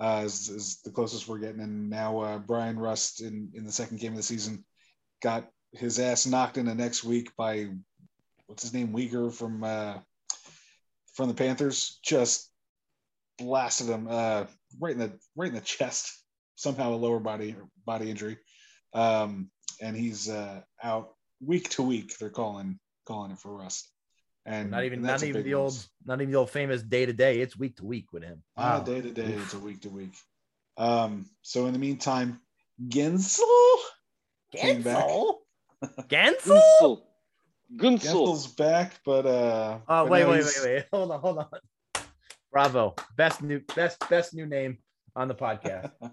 Uh, 0.00 0.22
is, 0.24 0.48
is 0.48 0.80
the 0.84 0.90
closest 0.90 1.26
we're 1.26 1.38
getting, 1.38 1.60
and 1.60 1.90
now 1.90 2.20
uh, 2.20 2.38
Bryan 2.38 2.78
Rust 2.78 3.20
in 3.20 3.50
in 3.54 3.64
the 3.64 3.72
second 3.72 3.98
game 3.98 4.12
of 4.12 4.16
the 4.16 4.22
season 4.22 4.64
got 5.22 5.48
his 5.72 5.98
ass 5.98 6.26
knocked 6.26 6.56
in 6.56 6.66
the 6.66 6.74
next 6.74 7.04
week 7.04 7.34
by 7.36 7.66
what's 8.46 8.62
his 8.62 8.72
name 8.72 8.92
Weegar 8.92 9.32
from 9.32 9.64
uh, 9.64 9.98
from 11.14 11.28
the 11.28 11.34
Panthers. 11.34 11.98
Just 12.02 12.50
blasted 13.38 13.88
him 13.88 14.06
uh, 14.08 14.44
right 14.80 14.92
in 14.92 14.98
the 14.98 15.12
right 15.36 15.48
in 15.48 15.54
the 15.54 15.60
chest. 15.60 16.12
Somehow 16.56 16.92
a 16.92 16.96
lower 16.96 17.20
body 17.20 17.54
body 17.86 18.10
injury, 18.10 18.38
um, 18.94 19.50
and 19.80 19.96
he's 19.96 20.28
uh, 20.28 20.60
out 20.82 21.14
week 21.44 21.68
to 21.70 21.82
week. 21.82 22.16
They're 22.18 22.30
calling 22.30 22.78
calling 23.06 23.30
it 23.30 23.38
for 23.38 23.56
Rust, 23.56 23.88
and 24.48 24.70
Not 24.70 24.84
even 24.84 25.00
and 25.00 25.06
not 25.06 25.22
even 25.22 25.42
the 25.44 25.54
old 25.54 25.72
loss. 25.72 25.88
not 26.04 26.20
even 26.20 26.32
the 26.32 26.38
old 26.38 26.50
famous 26.50 26.82
day 26.82 27.06
to 27.06 27.12
day. 27.12 27.40
It's 27.40 27.56
week 27.56 27.76
to 27.76 27.84
week 27.84 28.12
with 28.12 28.22
him. 28.22 28.42
Ah, 28.56 28.80
day 28.80 29.00
to 29.00 29.10
day, 29.10 29.24
it's 29.24 29.54
a 29.54 29.58
week 29.58 29.82
to 29.82 29.90
week. 29.90 30.14
Um, 30.76 31.26
so 31.42 31.66
in 31.66 31.72
the 31.72 31.78
meantime, 31.78 32.40
Guentzel 32.88 33.42
Came 34.54 34.82
back. 34.82 35.04
Gensel? 35.04 35.34
Gensel? 36.08 36.08
Gunsel. 36.08 37.00
Gunsel. 37.76 38.00
Guentzel's 38.00 38.46
back, 38.46 38.94
but 39.04 39.26
uh 39.26 39.78
Oh 39.88 40.04
but 40.04 40.10
wait, 40.10 40.24
wait, 40.26 40.44
wait, 40.44 40.60
wait. 40.64 40.84
Hold 40.92 41.10
on, 41.12 41.20
hold 41.20 41.38
on. 41.38 41.46
Bravo. 42.50 42.94
Best 43.16 43.42
new 43.42 43.60
best 43.76 43.98
best 44.08 44.32
new 44.34 44.46
name 44.46 44.78
on 45.14 45.28
the 45.28 45.34
podcast. 45.34 45.92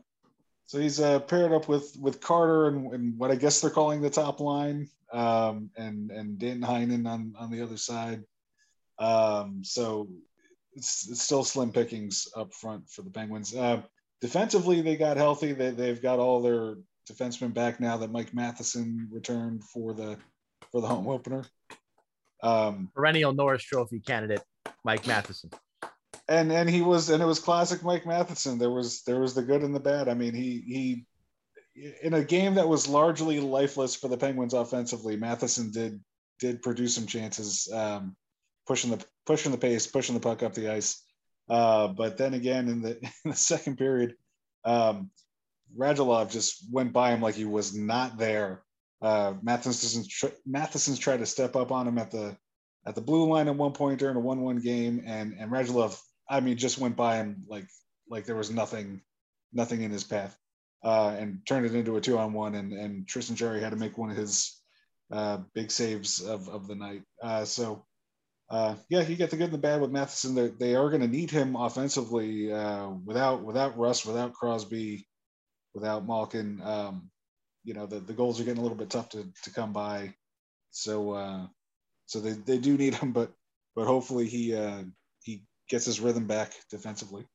So 0.67 0.79
he's 0.79 0.99
uh, 0.99 1.19
paired 1.19 1.51
up 1.51 1.67
with 1.67 1.95
with 2.01 2.19
Carter 2.19 2.69
and, 2.69 2.91
and 2.91 3.19
what 3.19 3.29
I 3.29 3.35
guess 3.35 3.61
they're 3.61 3.69
calling 3.69 4.01
the 4.01 4.09
top 4.09 4.39
line, 4.39 4.89
um, 5.13 5.69
and 5.77 6.11
and 6.11 6.37
Dan 6.39 6.61
Heinen 6.61 7.07
on 7.07 7.33
on 7.37 7.51
the 7.51 7.61
other 7.61 7.77
side. 7.77 8.23
Um, 8.97 9.61
so 9.63 10.07
it's, 10.73 11.09
it's 11.09 11.21
still 11.21 11.43
slim 11.43 11.71
pickings 11.71 12.27
up 12.35 12.53
front 12.53 12.89
for 12.89 13.01
the 13.01 13.09
Penguins. 13.09 13.55
Uh, 13.55 13.81
defensively, 14.21 14.81
they 14.81 14.95
got 14.95 15.17
healthy. 15.17 15.53
They 15.53 15.71
they've 15.71 16.01
got 16.01 16.19
all 16.19 16.41
their 16.41 16.75
defensemen 17.09 17.53
back 17.53 17.79
now 17.79 17.97
that 17.97 18.11
Mike 18.11 18.33
Matheson 18.33 19.07
returned 19.11 19.63
for 19.63 19.93
the 19.93 20.17
for 20.71 20.81
the 20.81 20.87
home 20.87 21.07
opener. 21.07 21.45
Um, 22.43 22.89
Perennial 22.93 23.33
Norris 23.33 23.63
Trophy 23.63 23.99
candidate, 23.99 24.43
Mike 24.83 25.07
Matheson. 25.07 25.49
and 26.27 26.51
and 26.51 26.69
he 26.69 26.81
was 26.81 27.09
and 27.09 27.21
it 27.21 27.25
was 27.25 27.39
classic 27.39 27.83
Mike 27.83 28.05
Matheson. 28.05 28.57
There 28.57 28.71
was 28.71 29.03
there 29.03 29.19
was 29.19 29.33
the 29.33 29.43
good 29.43 29.61
and 29.61 29.75
the 29.75 29.79
bad. 29.79 30.09
I 30.09 30.13
mean, 30.13 30.33
he 30.33 30.63
he 30.65 31.05
in 31.75 32.13
a 32.13 32.23
game 32.23 32.55
that 32.55 32.67
was 32.67 32.87
largely 32.87 33.39
lifeless 33.39 33.95
for 33.95 34.07
the 34.07 34.17
Penguins 34.17 34.53
offensively, 34.53 35.15
Matheson 35.15 35.71
did 35.71 36.01
did 36.39 36.61
produce 36.61 36.95
some 36.95 37.07
chances, 37.07 37.69
um, 37.71 38.15
pushing 38.67 38.91
the 38.91 39.05
pushing 39.25 39.51
the 39.51 39.57
pace, 39.57 39.87
pushing 39.87 40.15
the 40.15 40.21
puck 40.21 40.43
up 40.43 40.53
the 40.53 40.71
ice. 40.71 41.01
Uh, 41.49 41.87
but 41.87 42.17
then 42.17 42.33
again, 42.33 42.67
in 42.67 42.81
the 42.81 42.97
in 43.25 43.31
the 43.31 43.35
second 43.35 43.77
period, 43.77 44.15
um, 44.63 45.09
Radulov 45.77 46.31
just 46.31 46.65
went 46.71 46.93
by 46.93 47.11
him 47.11 47.21
like 47.21 47.35
he 47.35 47.45
was 47.45 47.75
not 47.75 48.17
there. 48.17 48.63
Uh, 49.01 49.33
Matheson's 49.41 50.23
Matheson's 50.45 50.99
tried 50.99 51.17
to 51.17 51.25
step 51.25 51.55
up 51.55 51.71
on 51.71 51.87
him 51.87 51.97
at 51.97 52.11
the 52.11 52.37
at 52.85 52.95
the 52.95 53.01
blue 53.01 53.27
line 53.27 53.47
at 53.47 53.55
one 53.55 53.73
point 53.73 53.99
during 53.99 54.15
a 54.15 54.19
one-one 54.19 54.57
game, 54.57 55.03
and 55.05 55.35
and 55.37 55.51
Radulov, 55.51 55.99
I 56.29 56.39
mean, 56.39 56.57
just 56.57 56.77
went 56.77 56.95
by 56.95 57.17
him 57.17 57.43
like 57.47 57.67
like 58.09 58.25
there 58.25 58.35
was 58.35 58.51
nothing 58.51 59.01
nothing 59.51 59.81
in 59.81 59.91
his 59.91 60.03
path, 60.03 60.37
uh, 60.85 61.15
and 61.17 61.39
turned 61.47 61.65
it 61.65 61.73
into 61.73 61.97
a 61.97 62.01
two-on-one, 62.01 62.55
and 62.55 62.71
and 62.71 63.07
Tristan 63.07 63.35
Jarry 63.35 63.59
had 63.59 63.71
to 63.71 63.75
make 63.75 63.97
one 63.97 64.11
of 64.11 64.17
his 64.17 64.61
uh, 65.11 65.39
big 65.55 65.71
saves 65.71 66.21
of 66.21 66.47
of 66.47 66.67
the 66.67 66.75
night. 66.75 67.03
Uh, 67.21 67.43
so. 67.43 67.85
Uh, 68.47 68.75
yeah, 68.89 69.01
you 69.01 69.15
get 69.15 69.31
the 69.31 69.37
good 69.37 69.45
and 69.45 69.53
the 69.55 69.57
bad 69.57 69.81
with 69.81 69.89
Matheson. 69.89 70.35
They, 70.35 70.49
they 70.49 70.75
are 70.75 70.89
going 70.91 71.01
to 71.01 71.07
need 71.07 71.31
him 71.31 71.55
offensively 71.55 72.53
uh, 72.53 72.89
without 73.03 73.43
without 73.43 73.75
Russ, 73.75 74.05
without 74.05 74.33
Crosby, 74.33 75.07
without 75.73 76.05
Malkin. 76.05 76.61
Um, 76.63 77.09
you 77.63 77.73
know 77.73 77.87
the, 77.87 77.99
the 77.99 78.13
goals 78.13 78.39
are 78.39 78.43
getting 78.43 78.59
a 78.59 78.61
little 78.61 78.77
bit 78.77 78.91
tough 78.91 79.09
to, 79.09 79.27
to 79.45 79.49
come 79.49 79.73
by. 79.73 80.13
So 80.69 81.13
uh, 81.13 81.47
so 82.05 82.19
they, 82.19 82.33
they 82.33 82.59
do 82.59 82.77
need 82.77 82.93
him, 82.93 83.13
but 83.13 83.31
but 83.75 83.87
hopefully 83.87 84.27
he 84.27 84.51
he 85.23 85.43
gets 85.67 85.85
his 85.85 85.99
rhythm 85.99 86.27
back 86.27 86.53
defensively. 86.69 87.25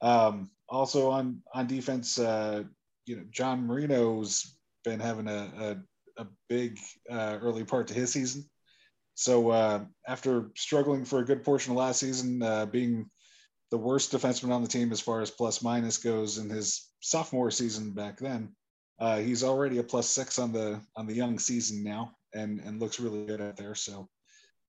Um, 0.00 0.50
also 0.68 1.10
on 1.10 1.42
on 1.52 1.66
defense, 1.66 2.16
uh, 2.16 2.62
you 3.06 3.16
know 3.16 3.24
John 3.30 3.66
Marino's 3.66 4.56
been 4.84 5.00
having 5.00 5.28
a 5.28 5.76
a, 6.18 6.22
a 6.22 6.26
big 6.48 6.78
uh, 7.10 7.38
early 7.40 7.64
part 7.64 7.88
to 7.88 7.94
his 7.94 8.12
season. 8.12 8.44
So 9.14 9.50
uh, 9.50 9.84
after 10.06 10.50
struggling 10.56 11.04
for 11.04 11.18
a 11.18 11.24
good 11.24 11.44
portion 11.44 11.72
of 11.72 11.78
last 11.78 12.00
season, 12.00 12.42
uh, 12.42 12.66
being 12.66 13.10
the 13.70 13.78
worst 13.78 14.12
defenseman 14.12 14.50
on 14.50 14.62
the 14.62 14.68
team 14.68 14.92
as 14.92 15.00
far 15.00 15.20
as 15.20 15.30
plus 15.30 15.62
minus 15.62 15.98
goes 15.98 16.38
in 16.38 16.48
his 16.48 16.88
sophomore 17.00 17.50
season 17.50 17.92
back 17.92 18.18
then, 18.18 18.54
Uh, 19.00 19.18
he's 19.18 19.42
already 19.42 19.78
a 19.78 19.82
plus 19.82 20.08
six 20.08 20.38
on 20.38 20.52
the 20.52 20.80
on 20.94 21.06
the 21.06 21.14
young 21.14 21.38
season 21.38 21.82
now, 21.82 22.12
and 22.34 22.60
and 22.60 22.80
looks 22.80 23.00
really 23.00 23.24
good 23.24 23.40
out 23.40 23.56
there. 23.56 23.74
So 23.74 24.08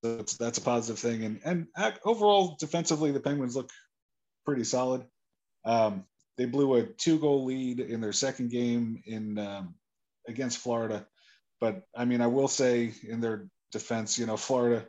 that's 0.01 0.37
that's 0.37 0.57
a 0.57 0.61
positive 0.61 0.99
thing. 0.99 1.25
And 1.25 1.39
and 1.43 1.67
overall, 2.05 2.55
defensively, 2.57 3.11
the 3.11 3.19
Penguins 3.19 3.55
look 3.55 3.69
pretty 4.45 4.63
solid. 4.63 5.05
Um, 5.65 6.05
they 6.37 6.45
blew 6.45 6.75
a 6.75 6.83
two 6.83 7.19
goal 7.19 7.45
lead 7.45 7.79
in 7.79 8.01
their 8.01 8.13
second 8.13 8.49
game 8.49 9.01
in 9.05 9.37
um, 9.37 9.75
against 10.27 10.59
Florida, 10.59 11.05
but 11.59 11.83
I 11.95 12.05
mean, 12.05 12.21
I 12.21 12.27
will 12.27 12.47
say 12.47 12.93
in 13.07 13.21
their 13.21 13.47
defense, 13.71 14.17
you 14.17 14.25
know, 14.25 14.37
Florida 14.37 14.85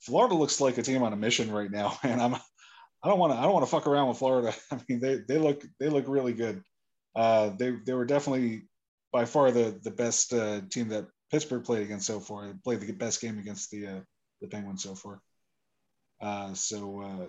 Florida 0.00 0.34
looks 0.34 0.60
like 0.60 0.78
a 0.78 0.82
team 0.82 1.02
on 1.02 1.12
a 1.12 1.16
mission 1.16 1.50
right 1.50 1.70
now, 1.70 1.98
and 2.02 2.20
I'm 2.20 2.34
I 2.34 3.08
don't 3.08 3.18
want 3.18 3.32
to 3.32 3.38
I 3.38 3.42
don't 3.42 3.52
want 3.52 3.64
to 3.64 3.70
fuck 3.70 3.86
around 3.86 4.08
with 4.08 4.18
Florida. 4.18 4.54
I 4.70 4.78
mean, 4.88 5.00
they 5.00 5.18
they 5.26 5.38
look 5.38 5.64
they 5.78 5.88
look 5.88 6.04
really 6.08 6.32
good. 6.32 6.62
Uh, 7.14 7.50
they 7.50 7.72
they 7.84 7.94
were 7.94 8.04
definitely 8.04 8.68
by 9.12 9.24
far 9.24 9.50
the 9.50 9.78
the 9.82 9.90
best 9.90 10.32
uh, 10.32 10.60
team 10.70 10.88
that 10.88 11.06
Pittsburgh 11.30 11.64
played 11.64 11.82
against 11.82 12.06
so 12.06 12.20
far. 12.20 12.46
They 12.46 12.54
played 12.64 12.80
the 12.80 12.92
best 12.92 13.20
game 13.20 13.38
against 13.38 13.70
the 13.70 13.86
uh, 13.86 14.00
the 14.40 14.48
Penguins 14.48 14.82
so 14.82 14.94
far. 14.94 15.20
Uh, 16.20 16.54
so 16.54 17.00
uh, 17.00 17.26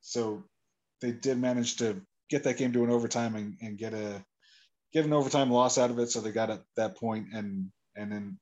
so 0.00 0.44
they 1.00 1.12
did 1.12 1.38
manage 1.38 1.76
to 1.76 2.00
get 2.30 2.44
that 2.44 2.56
game 2.56 2.72
to 2.72 2.84
an 2.84 2.90
overtime 2.90 3.36
and, 3.36 3.56
and 3.60 3.78
get 3.78 3.94
a 3.94 4.24
get 4.92 5.04
an 5.04 5.12
overtime 5.12 5.50
loss 5.50 5.78
out 5.78 5.90
of 5.90 5.98
it. 5.98 6.10
So 6.10 6.20
they 6.20 6.32
got 6.32 6.50
at 6.50 6.62
that 6.76 6.96
point 6.96 7.28
and 7.32 7.70
and 7.96 8.10
then 8.12 8.38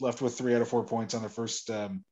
left 0.00 0.20
with 0.20 0.36
three 0.36 0.54
out 0.54 0.62
of 0.62 0.68
four 0.68 0.84
points 0.84 1.14
on 1.14 1.20
their 1.22 1.30
first 1.30 1.70
um, 1.70 2.04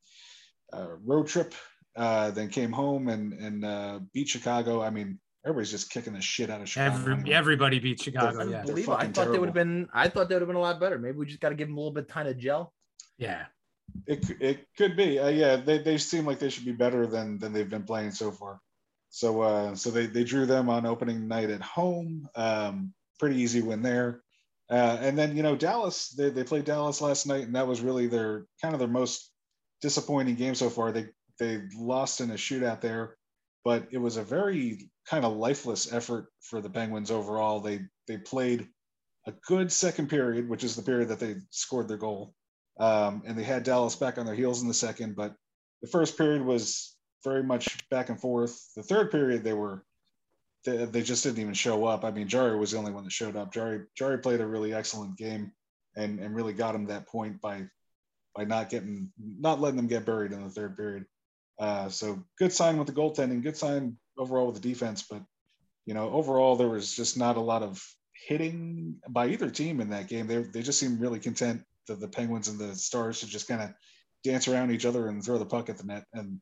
uh, 0.73 0.89
road 1.05 1.27
trip. 1.27 1.55
Uh, 1.97 2.31
then 2.33 2.49
came 2.49 2.73
home 2.73 3.09
and 3.09 3.33
and 3.35 3.65
uh, 3.65 4.01
beat 4.13 4.29
Chicago. 4.29 4.83
I 4.83 4.91
mean, 4.91 5.21
everybody's 5.47 5.71
just 5.71 5.91
kicking 5.91 6.15
the 6.15 6.21
shit 6.21 6.51
out 6.51 6.61
of 6.61 6.69
Chicago. 6.69 6.97
Every, 6.97 7.13
anyway. 7.15 7.33
everybody 7.33 7.79
beat 7.79 8.01
Chicago. 8.01 8.39
They're- 8.39 8.51
Yeah. 8.51 8.61
Unbelievable. 8.61 8.95
I 8.95 8.97
fucking 8.99 9.13
thought 9.13 9.33
they 9.33 9.39
would 9.39 9.49
have 9.49 9.55
been. 9.55 9.89
I 9.95 10.09
thought 10.09 10.29
they 10.29 10.35
would 10.35 10.43
have 10.43 10.49
been 10.49 10.57
a 10.57 10.61
lot 10.61 10.81
better. 10.81 10.99
Maybe 10.99 11.17
we 11.17 11.27
just 11.27 11.41
got 11.41 11.51
to 11.51 11.55
give 11.55 11.69
them 11.69 11.77
a 11.77 11.81
little 11.81 11.93
bit 11.93 12.05
of 12.05 12.09
time 12.09 12.27
to 12.27 12.35
gel. 12.35 12.73
Yeah. 13.19 13.45
It, 14.07 14.29
it 14.41 14.67
could 14.77 14.97
be. 14.97 15.19
Uh, 15.21 15.29
yeah, 15.29 15.57
they, 15.57 15.79
they 15.79 15.99
seem 15.99 16.27
like 16.27 16.39
they 16.41 16.49
should 16.49 16.65
be 16.65 16.73
better 16.73 17.07
than 17.07 17.39
than 17.39 17.53
they've 17.53 17.69
been 17.69 17.85
playing 17.85 18.11
so 18.11 18.33
far. 18.33 18.59
So 19.15 19.43
uh, 19.43 19.77
so 19.77 19.93
they, 19.93 20.07
they 20.07 20.25
drew 20.25 20.45
them 20.45 20.69
on 20.69 20.87
opening 20.87 21.29
night 21.29 21.49
at 21.49 21.63
home. 21.63 22.29
Um, 22.35 22.93
pretty 23.21 23.37
easy 23.37 23.63
win 23.63 23.81
there. 23.81 24.25
Uh, 24.69 24.99
and 25.01 25.17
then 25.17 25.37
you 25.37 25.45
know 25.45 25.55
Dallas, 25.55 26.09
they, 26.09 26.31
they 26.31 26.43
played 26.43 26.65
Dallas 26.65 27.01
last 27.01 27.25
night, 27.25 27.45
and 27.45 27.55
that 27.55 27.69
was 27.69 27.81
really 27.81 28.09
their 28.09 28.47
kind 28.61 28.75
of 28.75 28.81
their 28.81 28.89
most 28.89 29.31
disappointing 29.81 30.35
game 30.35 30.57
so 30.57 30.69
far. 30.69 30.91
They 30.91 31.07
they 31.39 31.63
lost 31.79 32.21
in 32.21 32.33
a 32.33 32.35
shootout 32.35 32.81
there, 32.81 33.17
but 33.65 33.87
it 33.93 33.99
was 33.99 34.17
a 34.17 34.25
very 34.25 34.91
kind 35.07 35.25
of 35.25 35.37
lifeless 35.37 35.93
effort 35.93 36.27
for 36.41 36.61
the 36.61 36.71
Penguins 36.71 37.13
overall. 37.13 37.61
They 37.61 37.83
they 38.09 38.19
played 38.19 38.67
a 39.29 39.33
good 39.47 39.71
second 39.71 40.11
period, 40.11 40.49
which 40.49 40.65
is 40.65 40.75
the 40.75 40.83
period 40.83 41.11
that 41.11 41.21
they 41.21 41.37
scored 41.51 41.87
their 41.87 41.99
goal. 41.99 42.35
Um, 42.81 43.23
and 43.27 43.39
they 43.39 43.45
had 43.45 43.63
Dallas 43.63 43.95
back 43.95 44.19
on 44.19 44.27
their 44.27 44.35
heels 44.35 44.61
in 44.61 44.67
the 44.67 44.75
second, 44.75 45.15
but 45.15 45.37
the 45.83 45.89
first 45.89 46.19
period 46.19 46.45
was 46.45 46.94
very 47.25 47.43
much 47.43 47.89
back 47.89 48.11
and 48.11 48.21
forth. 48.21 48.73
The 48.77 48.83
third 48.83 49.11
period, 49.11 49.43
they 49.43 49.53
were 49.53 49.85
they, 50.65 50.85
they 50.85 51.03
just 51.03 51.25
didn't 51.25 51.41
even 51.41 51.55
show 51.55 51.85
up. 51.85 52.05
I 52.05 52.11
mean, 52.11 52.29
Jarry 52.29 52.59
was 52.59 52.71
the 52.71 52.79
only 52.79 52.93
one 52.93 53.05
that 53.05 53.13
showed 53.13 53.37
up. 53.37 53.53
Jarry 53.53 53.83
Jarry 53.97 54.19
played 54.19 54.41
a 54.41 54.47
really 54.47 54.75
excellent 54.75 55.17
game 55.17 55.53
and 55.97 56.19
and 56.21 56.35
really 56.35 56.53
got 56.53 56.75
him 56.75 56.87
that 56.87 57.07
point 57.07 57.41
by 57.41 57.65
by 58.35 58.45
not 58.45 58.71
getting 58.71 59.11
not 59.19 59.61
letting 59.61 59.77
them 59.77 59.87
get 59.87 60.07
buried 60.07 60.33
in 60.33 60.43
the 60.43 60.51
third 60.51 60.77
period. 60.77 61.07
Uh, 61.59 61.89
so 61.89 62.23
good 62.39 62.53
sign 62.53 62.79
with 62.79 62.87
the 62.87 62.93
goaltending, 62.93 63.43
good 63.43 63.57
sign 63.57 63.97
overall 64.19 64.47
with 64.47 64.61
the 64.61 64.69
defense, 64.69 65.05
but 65.09 65.23
you 65.87 65.95
know 65.95 66.11
overall 66.11 66.57
there 66.57 66.69
was 66.69 66.95
just 66.95 67.17
not 67.17 67.37
a 67.37 67.41
lot 67.41 67.63
of 67.63 67.83
hitting 68.27 68.97
by 69.09 69.29
either 69.29 69.51
team 69.51 69.81
in 69.81 69.91
that 69.91 70.09
game. 70.09 70.27
They 70.27 70.39
they 70.43 70.63
just 70.63 70.81
seemed 70.81 71.01
really 71.01 71.21
content 71.21 71.63
that 71.87 72.01
the 72.01 72.09
Penguins 72.09 72.49
and 72.49 72.59
the 72.59 72.75
Stars 72.75 73.21
to 73.21 73.27
just 73.27 73.49
kind 73.49 73.61
of 73.61 73.71
dance 74.25 74.49
around 74.49 74.71
each 74.71 74.87
other 74.87 75.09
and 75.09 75.23
throw 75.23 75.39
the 75.39 75.45
puck 75.45 75.69
at 75.69 75.77
the 75.77 75.85
net. 75.85 76.05
And 76.15 76.41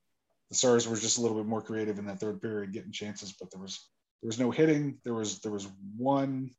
the 0.52 0.58
Stars 0.58 0.86
were 0.86 0.96
just 0.96 1.16
a 1.16 1.22
little 1.22 1.38
bit 1.38 1.46
more 1.46 1.62
creative 1.62 1.98
in 1.98 2.04
that 2.04 2.20
third 2.20 2.42
period, 2.42 2.74
getting 2.74 2.92
chances, 2.92 3.32
but 3.32 3.50
there 3.50 3.60
was 3.60 3.88
there 4.20 4.28
was 4.28 4.38
no 4.38 4.50
hitting. 4.50 4.98
There 5.02 5.14
was 5.14 5.40
there 5.40 5.50
was 5.50 5.66
one 5.96 6.50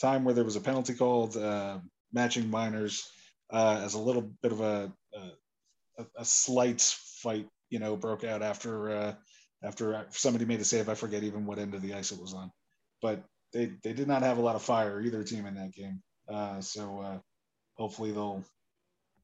time 0.00 0.24
where 0.24 0.34
there 0.34 0.44
was 0.44 0.56
a 0.56 0.60
penalty 0.60 0.94
called, 0.94 1.36
uh, 1.36 1.78
matching 2.12 2.50
minors, 2.50 3.08
uh, 3.50 3.80
as 3.84 3.94
a 3.94 4.00
little 4.00 4.22
bit 4.42 4.50
of 4.50 4.60
a, 4.60 4.92
a 5.14 6.04
a 6.16 6.24
slight 6.24 6.80
fight, 6.80 7.48
you 7.70 7.78
know, 7.78 7.96
broke 7.96 8.24
out 8.24 8.42
after 8.42 8.90
uh, 8.90 9.14
after 9.62 10.04
somebody 10.10 10.44
made 10.44 10.60
a 10.60 10.64
save. 10.64 10.88
I 10.88 10.94
forget 10.94 11.22
even 11.22 11.46
what 11.46 11.60
end 11.60 11.74
of 11.74 11.82
the 11.82 11.94
ice 11.94 12.10
it 12.10 12.20
was 12.20 12.34
on, 12.34 12.50
but 13.00 13.22
they 13.52 13.72
they 13.84 13.92
did 13.92 14.08
not 14.08 14.22
have 14.22 14.38
a 14.38 14.42
lot 14.42 14.56
of 14.56 14.62
fire 14.62 15.00
either 15.00 15.22
team 15.22 15.46
in 15.46 15.54
that 15.54 15.72
game. 15.72 16.02
Uh, 16.28 16.60
so 16.60 17.00
uh, 17.00 17.18
hopefully 17.76 18.10
they'll 18.10 18.44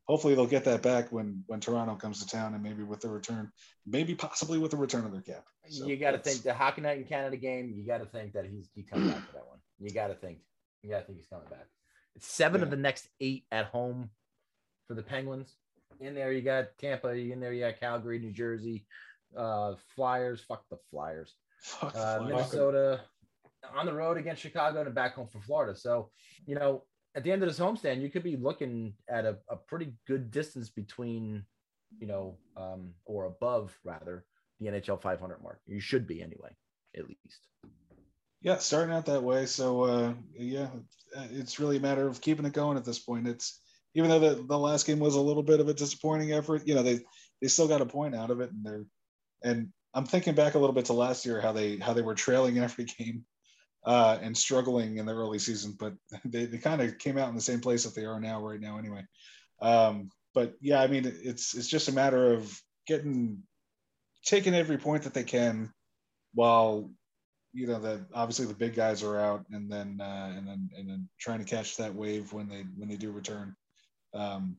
hopefully 0.07 0.35
they'll 0.35 0.47
get 0.47 0.65
that 0.65 0.83
back 0.83 1.11
when 1.13 1.43
when 1.47 1.61
Toronto 1.61 1.95
comes 1.95 2.21
to 2.21 2.27
town 2.27 2.55
and 2.55 2.63
maybe 2.63 2.83
with 2.83 3.01
the 3.01 3.09
return, 3.09 3.51
maybe 3.87 4.15
possibly 4.15 4.59
with 4.59 4.71
the 4.71 4.77
return 4.77 5.05
of 5.05 5.13
their 5.13 5.23
cap. 5.23 5.45
So 5.69 5.87
you 5.87 5.97
got 5.97 6.13
to 6.13 6.19
think 6.19 6.43
the 6.43 6.55
Hockey 6.55 6.83
Night 6.83 6.99
in 6.99 7.05
Canada 7.05 7.37
game. 7.37 7.73
You 7.77 7.87
got 7.87 7.99
to 7.99 8.07
think 8.07 8.33
that 8.35 8.47
he's 8.47 8.69
he 8.75 8.83
comes 8.83 9.11
back 9.11 9.27
for 9.27 9.33
that 9.33 9.47
one. 9.47 9.59
You 9.79 9.91
got 9.91 10.09
to 10.09 10.15
think. 10.15 10.39
You 10.83 10.91
got 10.91 11.01
to 11.01 11.05
think 11.07 11.19
he's 11.19 11.27
coming 11.29 11.49
back. 11.49 11.67
It's 12.15 12.27
seven 12.27 12.63
of 12.63 12.71
the 12.71 12.77
next 12.77 13.09
eight 13.21 13.45
at 13.51 13.67
home 13.67 14.11
for 14.87 14.95
the 14.95 15.03
Penguins. 15.03 15.55
In 16.01 16.15
there, 16.15 16.33
you 16.33 16.43
got 16.43 16.67
Tampa. 16.79 17.11
In 17.11 17.41
there, 17.41 17.53
you 17.53 17.61
got 17.61 17.81
Calgary, 17.81 18.19
New 18.19 18.33
Jersey, 18.33 18.85
uh, 19.37 19.75
Flyers. 19.97 20.41
Fuck 20.47 20.65
the 20.71 20.77
Flyers. 20.91 21.35
Fuck 21.61 21.93
the 21.95 21.99
Uh, 21.99 22.19
Flyers. 22.19 22.29
Minnesota 22.31 23.01
on 23.75 23.87
the 23.87 23.93
road 23.93 24.19
against 24.19 24.43
Chicago 24.43 24.83
and 24.83 24.95
back 24.95 25.15
home 25.15 25.29
for 25.29 25.41
Florida. 25.41 25.75
So, 25.75 26.11
you 26.47 26.55
know, 26.55 26.85
at 27.15 27.23
the 27.23 27.33
end 27.33 27.43
of 27.43 27.49
this 27.49 27.59
homestand, 27.59 28.01
you 28.01 28.11
could 28.11 28.23
be 28.23 28.37
looking 28.37 28.95
at 29.09 29.25
a, 29.25 29.39
a 29.49 29.57
pretty 29.57 29.93
good 30.07 30.31
distance 30.31 30.69
between, 30.69 31.45
you 31.99 32.07
know, 32.07 32.37
um, 32.57 32.91
or 33.05 33.27
above 33.27 33.77
rather 33.85 34.25
the 34.61 34.67
NHL 34.67 35.01
500 35.01 35.43
mark. 35.43 35.61
You 35.67 35.81
should 35.81 36.07
be 36.07 36.23
anyway, 36.23 36.51
at 36.97 37.09
least. 37.09 37.47
Yeah, 38.41 38.59
starting 38.59 38.95
out 38.95 39.07
that 39.07 39.23
way. 39.23 39.47
So 39.47 39.83
uh, 39.83 40.13
yeah, 40.37 40.69
it's 41.31 41.59
really 41.59 41.79
a 41.79 41.81
matter 41.81 42.07
of 42.07 42.21
keeping 42.21 42.45
it 42.45 42.53
going 42.53 42.77
at 42.77 42.85
this 42.85 42.99
point. 42.99 43.29
It's 43.29 43.61
even 43.95 44.11
though 44.11 44.19
the, 44.19 44.43
the 44.43 44.59
last 44.59 44.87
game 44.87 44.99
was 44.99 45.15
a 45.15 45.21
little 45.21 45.43
bit 45.43 45.61
of 45.61 45.69
a 45.69 45.75
disappointing 45.75 46.33
effort, 46.33 46.67
you 46.67 46.75
know, 46.75 46.83
they 46.83 47.01
they 47.41 47.49
still 47.49 47.69
got 47.69 47.81
a 47.81 47.87
point 47.87 48.15
out 48.15 48.31
of 48.31 48.41
it, 48.41 48.51
and 48.51 48.65
they're 48.65 48.85
and 49.43 49.69
I'm 49.95 50.05
thinking 50.05 50.35
back 50.35 50.55
a 50.55 50.59
little 50.59 50.75
bit 50.75 50.87
to 50.87 50.93
last 50.93 51.25
year 51.25 51.41
how 51.41 51.53
they 51.53 51.79
how 51.79 51.93
they 51.93 52.03
were 52.03 52.15
trailing 52.15 52.59
every 52.59 52.85
game 52.99 53.25
uh, 53.85 54.19
and 54.23 54.37
struggling 54.37 54.99
in 54.99 55.07
the 55.07 55.15
early 55.15 55.39
season, 55.39 55.77
but 55.79 55.95
they, 56.25 56.47
they 56.47 56.59
kind 56.59 56.81
of 56.81 56.99
came 56.99 57.19
out 57.19 57.29
in 57.29 57.35
the 57.35 57.41
same 57.41 57.61
place 57.61 57.85
that 57.85 57.95
they 57.95 58.05
are 58.05 58.21
now 58.21 58.41
right 58.41 58.61
now 58.61 58.79
anyway. 58.79 59.05
Um, 59.61 60.11
but 60.35 60.55
yeah, 60.61 60.83
I 60.83 60.87
mean, 60.87 61.05
it's 61.07 61.55
it's 61.55 61.69
just 61.69 61.89
a 61.89 61.93
matter 61.93 62.33
of 62.33 62.61
getting 62.87 63.43
taking 64.25 64.55
every 64.55 64.79
point 64.79 65.03
that 65.05 65.15
they 65.15 65.23
can 65.23 65.73
while 66.35 66.91
you 67.53 67.69
know 67.69 67.79
that 67.79 68.01
obviously 68.13 68.47
the 68.47 68.55
big 68.55 68.75
guys 68.75 69.03
are 69.03 69.19
out 69.19 69.45
and 69.53 69.71
then 69.71 70.01
uh, 70.01 70.33
and 70.37 70.47
then 70.47 70.69
and 70.77 70.89
then 70.89 71.09
trying 71.21 71.39
to 71.39 71.45
catch 71.45 71.77
that 71.77 71.95
wave 71.95 72.33
when 72.33 72.49
they 72.49 72.65
when 72.77 72.89
they 72.89 72.97
do 72.97 73.13
return 73.13 73.55
um, 74.15 74.57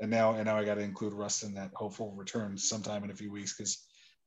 and 0.00 0.10
now 0.10 0.34
and 0.34 0.46
now 0.46 0.58
I 0.58 0.64
got 0.64 0.74
to 0.74 0.80
include 0.82 1.12
Russ 1.12 1.44
in 1.44 1.54
that 1.54 1.70
hopeful 1.74 2.12
return 2.12 2.58
sometime 2.58 3.04
in 3.04 3.10
a 3.10 3.14
few 3.14 3.30
weeks 3.30 3.56
because 3.56 3.78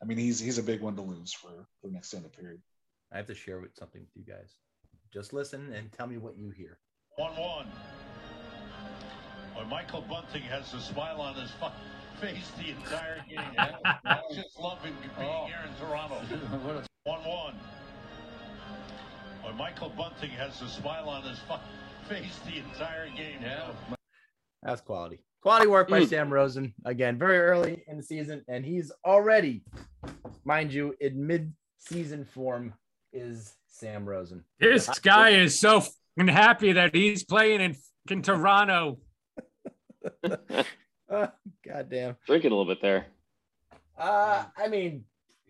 I 0.02 0.06
mean 0.06 0.18
he's 0.18 0.40
he's 0.40 0.58
a 0.58 0.64
big 0.64 0.82
one 0.82 0.96
to 0.96 1.02
lose 1.02 1.34
for 1.34 1.68
for 1.82 1.90
an 1.90 1.98
extended 1.98 2.32
period. 2.32 2.62
I 3.12 3.18
have 3.18 3.28
to 3.28 3.36
share 3.36 3.60
with 3.60 3.76
something 3.76 4.02
with 4.02 4.10
you 4.16 4.24
guys. 4.34 4.56
Just 5.14 5.34
listen 5.34 5.72
and 5.74 5.92
tell 5.92 6.08
me 6.08 6.18
what 6.18 6.38
you 6.38 6.50
hear. 6.50 6.80
1 7.18 7.32
1. 7.38 7.68
Or 9.58 9.66
Michael 9.66 10.02
Bunting 10.02 10.42
has 10.44 10.74
a 10.74 10.82
smile 10.82 11.22
on 11.22 11.36
his 11.36 11.52
face 12.20 12.52
the 12.58 12.72
entire 12.72 13.24
game. 13.30 13.40
I 14.06 14.20
just 14.34 14.60
loving 14.60 14.94
being 15.18 15.46
here 15.46 15.60
in 15.66 15.88
Toronto. 15.88 16.16
1 17.04 17.20
1. 17.24 17.56
Or 19.46 19.54
Michael 19.54 19.90
Bunting 19.96 20.32
has 20.32 20.62
a 20.62 20.68
smile 20.68 21.08
on 21.08 21.24
his 21.24 21.40
face 22.10 22.38
the 22.46 22.58
entire 22.58 23.08
game. 23.16 23.40
Yeah. 23.42 23.70
That's 24.64 24.82
quality. 24.82 25.24
Quality 25.42 25.68
work 25.68 25.88
by 25.90 26.02
Mm. 26.02 26.10
Sam 26.10 26.34
Rosen. 26.34 26.74
Again, 26.86 27.18
very 27.20 27.38
early 27.38 27.84
in 27.88 27.98
the 27.98 28.04
season, 28.04 28.44
and 28.48 28.66
he's 28.66 28.92
already, 29.06 29.64
mind 30.44 30.74
you, 30.74 30.96
in 31.00 31.26
mid-season 31.28 32.26
form 32.26 32.74
is 33.16 33.56
Sam 33.68 34.06
Rosen. 34.06 34.44
This 34.60 34.88
guy 35.00 35.30
is 35.30 35.58
so 35.60 35.82
fucking 35.82 36.28
happy 36.34 36.74
that 36.74 36.94
he's 36.94 37.24
playing 37.24 37.62
in 37.62 37.76
fucking 38.08 38.22
Toronto. 38.24 39.00
Uh, 40.24 41.28
goddamn. 41.68 42.16
Drinking 42.28 42.52
a 42.52 42.56
little 42.56 42.72
bit 42.74 42.82
there. 42.82 43.08
Uh, 43.98 44.44
I 44.58 44.68
mean, 44.68 45.06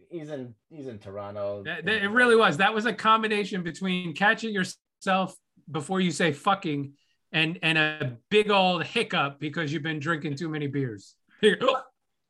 he's 0.09 0.29
in 0.29 0.53
he's 0.69 0.87
in 0.87 0.99
Toronto. 0.99 1.63
That- 1.63 1.85
that- 1.85 2.03
It 2.03 2.09
really 2.09 2.35
was. 2.35 2.57
That 2.57 2.73
was 2.73 2.85
a 2.85 2.93
combination 2.93 3.63
between 3.63 4.13
catching 4.13 4.53
yourself 4.53 5.35
before 5.71 5.99
you 5.99 6.11
say 6.11 6.31
fucking 6.31 6.93
and 7.31 7.57
and 7.63 7.77
a 7.77 8.17
big 8.29 8.51
old 8.51 8.83
hiccup 8.85 9.39
because 9.39 9.73
you've 9.73 9.83
been 9.83 9.99
drinking 9.99 10.35
too 10.35 10.49
many 10.49 10.67
beers. 10.67 11.15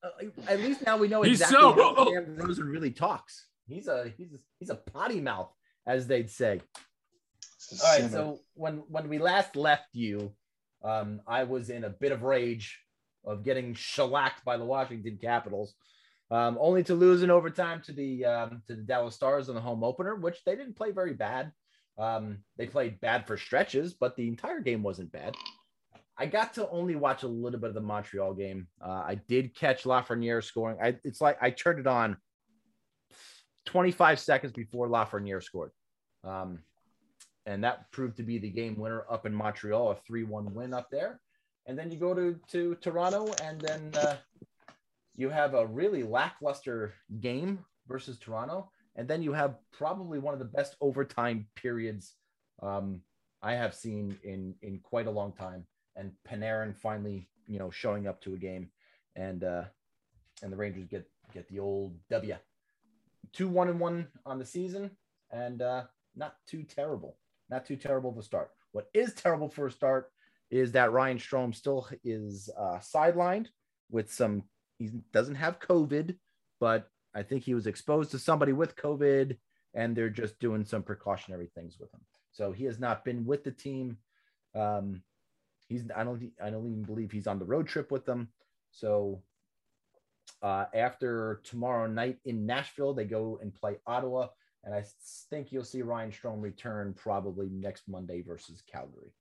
Uh, 0.05 0.23
at 0.47 0.59
least 0.59 0.85
now 0.85 0.95
we 0.97 1.07
know 1.07 1.23
He's 1.23 1.41
exactly 1.41 1.57
so- 1.59 1.95
how 1.95 2.05
Sam 2.13 2.35
Rosen 2.35 2.65
really 2.65 2.91
talks. 2.91 3.47
He's 3.67 3.87
a 3.87 4.11
he's 4.17 4.33
a, 4.33 4.37
he's 4.59 4.69
a 4.69 4.75
potty 4.75 5.21
mouth, 5.21 5.51
as 5.85 6.07
they'd 6.07 6.29
say. 6.29 6.61
All 7.83 7.99
right. 7.99 8.11
So 8.11 8.39
when 8.53 8.83
when 8.89 9.09
we 9.09 9.17
last 9.17 9.55
left 9.55 9.89
you, 9.93 10.33
um, 10.83 11.21
I 11.27 11.43
was 11.43 11.69
in 11.69 11.83
a 11.83 11.89
bit 11.89 12.11
of 12.11 12.23
rage 12.23 12.79
of 13.25 13.43
getting 13.43 13.73
shellacked 13.73 14.45
by 14.45 14.57
the 14.57 14.65
Washington 14.65 15.17
Capitals, 15.19 15.73
um, 16.29 16.57
only 16.59 16.83
to 16.83 16.93
lose 16.93 17.23
in 17.23 17.31
overtime 17.31 17.81
to 17.85 17.91
the 17.91 18.25
um, 18.25 18.61
to 18.67 18.75
the 18.75 18.83
Dallas 18.83 19.15
Stars 19.15 19.49
in 19.49 19.55
the 19.55 19.61
home 19.61 19.83
opener, 19.83 20.15
which 20.15 20.43
they 20.45 20.55
didn't 20.55 20.77
play 20.77 20.91
very 20.91 21.13
bad. 21.13 21.51
Um, 21.97 22.39
they 22.57 22.67
played 22.67 22.99
bad 22.99 23.25
for 23.25 23.37
stretches, 23.37 23.93
but 23.93 24.15
the 24.15 24.27
entire 24.27 24.59
game 24.59 24.83
wasn't 24.83 25.11
bad. 25.11 25.35
I 26.17 26.25
got 26.25 26.53
to 26.55 26.69
only 26.69 26.95
watch 26.95 27.23
a 27.23 27.27
little 27.27 27.59
bit 27.59 27.69
of 27.69 27.75
the 27.75 27.81
Montreal 27.81 28.33
game. 28.33 28.67
Uh, 28.81 29.03
I 29.05 29.19
did 29.27 29.55
catch 29.55 29.83
Lafreniere 29.83 30.43
scoring. 30.43 30.77
I, 30.81 30.97
it's 31.03 31.19
like 31.19 31.37
I 31.41 31.49
turned 31.49 31.79
it 31.79 31.87
on 31.87 32.17
25 33.65 34.19
seconds 34.19 34.53
before 34.53 34.87
Lafreniere 34.87 35.43
scored. 35.43 35.71
Um, 36.23 36.59
and 37.45 37.63
that 37.63 37.91
proved 37.91 38.17
to 38.17 38.23
be 38.23 38.39
the 38.39 38.49
game 38.49 38.75
winner 38.75 39.05
up 39.09 39.25
in 39.25 39.33
Montreal, 39.33 39.91
a 39.91 39.95
3 39.95 40.23
1 40.23 40.53
win 40.53 40.73
up 40.73 40.89
there. 40.91 41.19
And 41.67 41.77
then 41.77 41.91
you 41.91 41.97
go 41.97 42.13
to, 42.13 42.39
to 42.49 42.75
Toronto, 42.75 43.33
and 43.43 43.59
then 43.61 43.91
uh, 43.95 44.17
you 45.15 45.29
have 45.29 45.53
a 45.53 45.65
really 45.65 46.03
lackluster 46.03 46.93
game 47.19 47.59
versus 47.87 48.17
Toronto. 48.17 48.71
And 48.95 49.07
then 49.07 49.21
you 49.21 49.33
have 49.33 49.55
probably 49.71 50.19
one 50.19 50.33
of 50.33 50.39
the 50.39 50.45
best 50.45 50.75
overtime 50.79 51.47
periods 51.55 52.13
um, 52.61 53.01
I 53.41 53.53
have 53.53 53.75
seen 53.75 54.17
in, 54.23 54.55
in 54.61 54.79
quite 54.79 55.07
a 55.07 55.11
long 55.11 55.33
time. 55.33 55.65
And 55.95 56.11
Panarin 56.27 56.75
finally, 56.75 57.27
you 57.47 57.59
know, 57.59 57.69
showing 57.69 58.07
up 58.07 58.21
to 58.21 58.33
a 58.33 58.37
game, 58.37 58.69
and 59.15 59.43
uh, 59.43 59.63
and 60.41 60.51
the 60.51 60.57
Rangers 60.57 60.85
get 60.89 61.07
get 61.33 61.47
the 61.47 61.59
old 61.59 61.95
W. 62.09 62.35
Two 63.35 63.47
one 63.47 63.69
and 63.69 63.79
one 63.79 64.07
on 64.25 64.39
the 64.39 64.45
season, 64.45 64.89
and 65.29 65.61
uh, 65.61 65.83
not 66.15 66.37
too 66.47 66.63
terrible 66.63 67.17
not 67.49 67.65
too 67.65 67.75
terrible 67.75 68.15
a 68.17 68.23
start. 68.23 68.51
What 68.71 68.89
is 68.93 69.13
terrible 69.13 69.49
for 69.49 69.67
a 69.67 69.71
start 69.71 70.11
is 70.51 70.71
that 70.73 70.91
Ryan 70.91 71.17
Strome 71.17 71.53
still 71.53 71.87
is 72.03 72.49
uh, 72.57 72.79
sidelined 72.79 73.47
with 73.89 74.11
some. 74.11 74.43
He 74.77 74.91
doesn't 75.13 75.35
have 75.35 75.59
COVID, 75.59 76.15
but 76.59 76.89
I 77.13 77.23
think 77.23 77.43
he 77.43 77.53
was 77.53 77.67
exposed 77.67 78.11
to 78.11 78.19
somebody 78.19 78.51
with 78.51 78.75
COVID, 78.75 79.37
and 79.73 79.95
they're 79.95 80.09
just 80.09 80.39
doing 80.39 80.65
some 80.65 80.83
precautionary 80.83 81.49
things 81.55 81.77
with 81.79 81.93
him. 81.93 82.01
So 82.31 82.51
he 82.51 82.65
has 82.65 82.79
not 82.79 83.05
been 83.05 83.25
with 83.25 83.43
the 83.43 83.51
team. 83.51 83.97
Um, 84.53 85.01
he's 85.69 85.83
I 85.95 86.03
don't 86.03 86.31
I 86.43 86.49
don't 86.49 86.67
even 86.67 86.83
believe 86.83 87.11
he's 87.11 87.27
on 87.27 87.39
the 87.39 87.45
road 87.45 87.67
trip 87.67 87.91
with 87.91 88.05
them. 88.05 88.29
So 88.71 89.21
uh, 90.41 90.65
after 90.73 91.41
tomorrow 91.43 91.87
night 91.87 92.17
in 92.25 92.45
Nashville, 92.45 92.93
they 92.93 93.05
go 93.05 93.39
and 93.41 93.53
play 93.53 93.77
Ottawa. 93.87 94.27
And 94.63 94.73
I 94.73 94.83
think 95.29 95.51
you'll 95.51 95.63
see 95.63 95.81
Ryan 95.81 96.11
Strome 96.11 96.41
return 96.41 96.93
probably 96.95 97.49
next 97.49 97.83
Monday 97.87 98.23
versus 98.23 98.63
Calgary. 98.71 99.13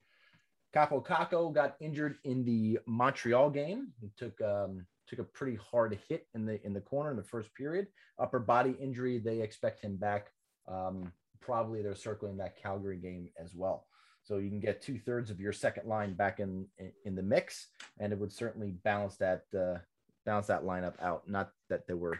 Kaapo 0.74 1.04
Kakko 1.04 1.54
got 1.54 1.76
injured 1.80 2.16
in 2.24 2.44
the 2.44 2.78
Montreal 2.86 3.50
game. 3.50 3.88
He 4.00 4.10
took 4.16 4.40
um, 4.40 4.86
took 5.06 5.18
a 5.18 5.24
pretty 5.24 5.58
hard 5.70 5.98
hit 6.08 6.26
in 6.34 6.46
the 6.46 6.64
in 6.66 6.72
the 6.72 6.80
corner 6.80 7.10
in 7.10 7.16
the 7.16 7.22
first 7.22 7.54
period. 7.54 7.86
Upper 8.18 8.40
body 8.40 8.74
injury. 8.80 9.18
They 9.18 9.40
expect 9.40 9.82
him 9.82 9.96
back. 9.96 10.28
Um, 10.66 11.12
probably 11.40 11.82
they're 11.82 11.94
circling 11.94 12.38
that 12.38 12.60
Calgary 12.60 12.96
game 12.96 13.28
as 13.38 13.54
well. 13.54 13.86
So 14.22 14.38
you 14.38 14.48
can 14.48 14.60
get 14.60 14.80
two 14.80 14.98
thirds 14.98 15.30
of 15.30 15.38
your 15.38 15.52
second 15.52 15.86
line 15.86 16.14
back 16.14 16.40
in, 16.40 16.66
in, 16.78 16.92
in 17.04 17.14
the 17.14 17.22
mix, 17.22 17.68
and 18.00 18.12
it 18.12 18.18
would 18.18 18.32
certainly 18.32 18.70
balance 18.82 19.16
that 19.18 19.42
uh, 19.54 19.78
balance 20.24 20.46
that 20.48 20.64
lineup 20.64 20.94
out. 21.00 21.28
Not 21.28 21.50
that 21.70 21.86
they 21.86 21.94
were, 21.94 22.18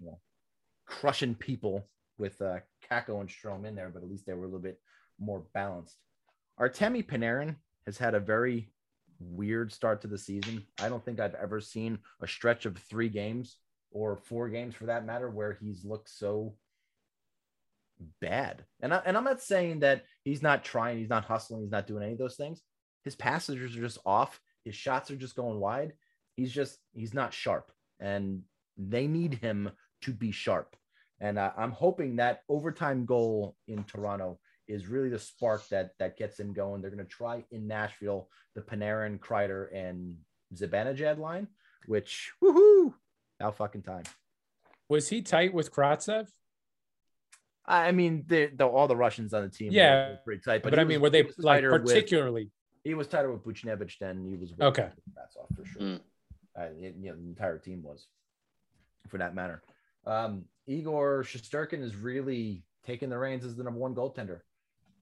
you 0.00 0.06
know, 0.06 0.18
crushing 0.86 1.34
people 1.34 1.88
with 2.18 2.40
uh, 2.40 2.58
Kakko 2.90 3.20
and 3.20 3.28
Strome 3.28 3.66
in 3.66 3.74
there, 3.74 3.90
but 3.90 4.02
at 4.02 4.10
least 4.10 4.26
they 4.26 4.34
were 4.34 4.44
a 4.44 4.46
little 4.46 4.60
bit 4.60 4.80
more 5.18 5.44
balanced. 5.54 5.96
Artemi 6.60 7.04
Panarin 7.04 7.56
has 7.86 7.98
had 7.98 8.14
a 8.14 8.20
very 8.20 8.72
weird 9.18 9.72
start 9.72 10.02
to 10.02 10.08
the 10.08 10.18
season. 10.18 10.64
I 10.80 10.88
don't 10.88 11.04
think 11.04 11.20
I've 11.20 11.34
ever 11.34 11.60
seen 11.60 11.98
a 12.20 12.28
stretch 12.28 12.66
of 12.66 12.76
three 12.78 13.08
games 13.08 13.56
or 13.90 14.16
four 14.16 14.48
games 14.48 14.74
for 14.74 14.86
that 14.86 15.06
matter 15.06 15.30
where 15.30 15.56
he's 15.60 15.84
looked 15.84 16.10
so 16.10 16.54
bad. 18.20 18.64
And, 18.80 18.92
I, 18.92 19.02
and 19.06 19.16
I'm 19.16 19.24
not 19.24 19.40
saying 19.40 19.80
that 19.80 20.04
he's 20.24 20.42
not 20.42 20.64
trying, 20.64 20.98
he's 20.98 21.08
not 21.08 21.24
hustling, 21.24 21.62
he's 21.62 21.70
not 21.70 21.86
doing 21.86 22.02
any 22.02 22.12
of 22.12 22.18
those 22.18 22.36
things. 22.36 22.60
His 23.04 23.14
passes 23.14 23.56
are 23.56 23.68
just 23.68 23.98
off. 24.04 24.40
His 24.64 24.74
shots 24.74 25.10
are 25.10 25.16
just 25.16 25.36
going 25.36 25.60
wide. 25.60 25.92
He's 26.36 26.52
just, 26.52 26.78
he's 26.92 27.14
not 27.14 27.32
sharp. 27.32 27.70
And 28.00 28.42
they 28.76 29.06
need 29.06 29.34
him 29.34 29.70
to 30.02 30.12
be 30.12 30.32
sharp. 30.32 30.76
And 31.20 31.38
uh, 31.38 31.52
I'm 31.56 31.70
hoping 31.72 32.16
that 32.16 32.40
overtime 32.48 33.04
goal 33.06 33.56
in 33.68 33.84
Toronto 33.84 34.38
is 34.66 34.86
really 34.88 35.10
the 35.10 35.18
spark 35.18 35.66
that 35.68 35.90
that 35.98 36.16
gets 36.16 36.38
him 36.40 36.52
going. 36.52 36.80
They're 36.82 36.90
going 36.90 37.04
to 37.04 37.10
try 37.10 37.44
in 37.50 37.66
Nashville 37.66 38.28
the 38.54 38.62
Panarin, 38.62 39.18
Kreider, 39.18 39.66
and 39.74 40.16
Zibanejad 40.54 41.18
line, 41.18 41.48
which 41.86 42.32
woohoo, 42.42 42.94
how 43.40 43.50
fucking 43.52 43.82
time. 43.82 44.04
Was 44.88 45.08
he 45.08 45.22
tight 45.22 45.54
with 45.54 45.72
Kravtsov? 45.72 46.28
I 47.66 47.92
mean, 47.92 48.24
the, 48.26 48.46
the 48.54 48.66
all 48.66 48.88
the 48.88 48.96
Russians 48.96 49.32
on 49.32 49.42
the 49.42 49.48
team, 49.48 49.72
Yeah, 49.72 50.10
were 50.10 50.18
pretty 50.24 50.42
tight. 50.44 50.62
But, 50.62 50.74
he 50.74 50.78
I 50.80 50.82
was- 50.82 50.88
mean, 50.88 51.00
were 51.00 51.10
they 51.10 51.22
like 51.38 51.58
tighter 51.58 51.72
with- 51.72 51.86
particularly? 51.86 52.50
he 52.82 52.92
was 52.94 53.06
tighter 53.06 53.32
with 53.32 53.42
Buchnevich 53.42 53.98
than 53.98 54.26
he 54.28 54.36
was. 54.36 54.50
With 54.50 54.60
Okay. 54.60 54.88
that's 55.16 55.36
off 55.36 55.48
for 55.56 55.64
sure. 55.64 55.80
Mm. 55.82 56.00
Uh, 56.58 56.68
it- 56.78 56.96
you 57.00 57.10
know, 57.10 57.16
the 57.16 57.28
entire 57.28 57.58
team 57.58 57.82
was, 57.82 58.06
for 59.08 59.18
that 59.18 59.34
matter. 59.34 59.62
Um, 60.06 60.44
Igor 60.66 61.24
Shesterkin 61.24 61.82
is 61.82 61.96
really 61.96 62.64
taking 62.86 63.08
the 63.08 63.18
reins 63.18 63.44
as 63.44 63.56
the 63.56 63.64
number 63.64 63.80
one 63.80 63.94
goaltender. 63.94 64.40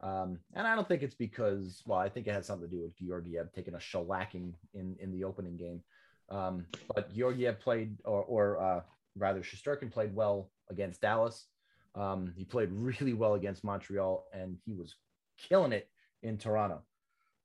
Um, 0.01 0.38
and 0.55 0.67
I 0.67 0.75
don't 0.75 0.88
think 0.88 1.03
it's 1.03 1.15
because, 1.15 1.83
well, 1.87 1.99
I 1.99 2.09
think 2.09 2.27
it 2.27 2.33
has 2.33 2.47
something 2.47 2.69
to 2.69 2.75
do 2.77 2.83
with 2.83 2.97
Georgiev 2.97 3.53
taking 3.53 3.75
a 3.75 3.79
shellacking 3.79 4.55
in, 4.75 4.97
in 4.99 5.12
the 5.12 5.25
opening 5.25 5.57
game. 5.57 5.83
Um, 6.29 6.67
but 6.95 7.15
Georgiev 7.15 7.61
played, 7.61 7.97
or, 8.05 8.23
or 8.23 8.61
uh, 8.61 8.81
rather, 9.17 9.41
Shesterkin 9.41 9.93
played 9.93 10.15
well 10.15 10.51
against 10.71 11.01
Dallas. 11.03 11.47
Um, 11.95 12.33
he 12.37 12.45
played 12.45 12.71
really 12.73 13.12
well 13.12 13.35
against 13.35 13.65
Montreal, 13.65 14.25
and 14.33 14.57
he 14.65 14.73
was 14.73 14.97
killing 15.38 15.73
it 15.73 15.88
in 16.23 16.38
Toronto. 16.38 16.83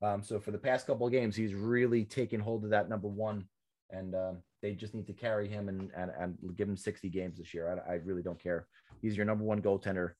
Um, 0.00 0.22
so 0.22 0.40
for 0.40 0.50
the 0.52 0.58
past 0.58 0.86
couple 0.86 1.06
of 1.06 1.12
games, 1.12 1.36
he's 1.36 1.54
really 1.54 2.04
taken 2.04 2.40
hold 2.40 2.64
of 2.64 2.70
that 2.70 2.88
number 2.88 3.08
one, 3.08 3.44
and 3.90 4.14
um, 4.14 4.38
they 4.62 4.74
just 4.74 4.94
need 4.94 5.06
to 5.06 5.12
carry 5.12 5.48
him 5.48 5.68
and, 5.68 5.90
and, 5.96 6.10
and 6.18 6.36
give 6.56 6.68
him 6.68 6.76
60 6.76 7.08
games 7.08 7.38
this 7.38 7.54
year. 7.54 7.82
I, 7.88 7.92
I 7.92 7.94
really 7.96 8.22
don't 8.22 8.42
care. 8.42 8.66
He's 9.00 9.16
your 9.16 9.26
number 9.26 9.44
one 9.44 9.62
goaltender. 9.62 10.12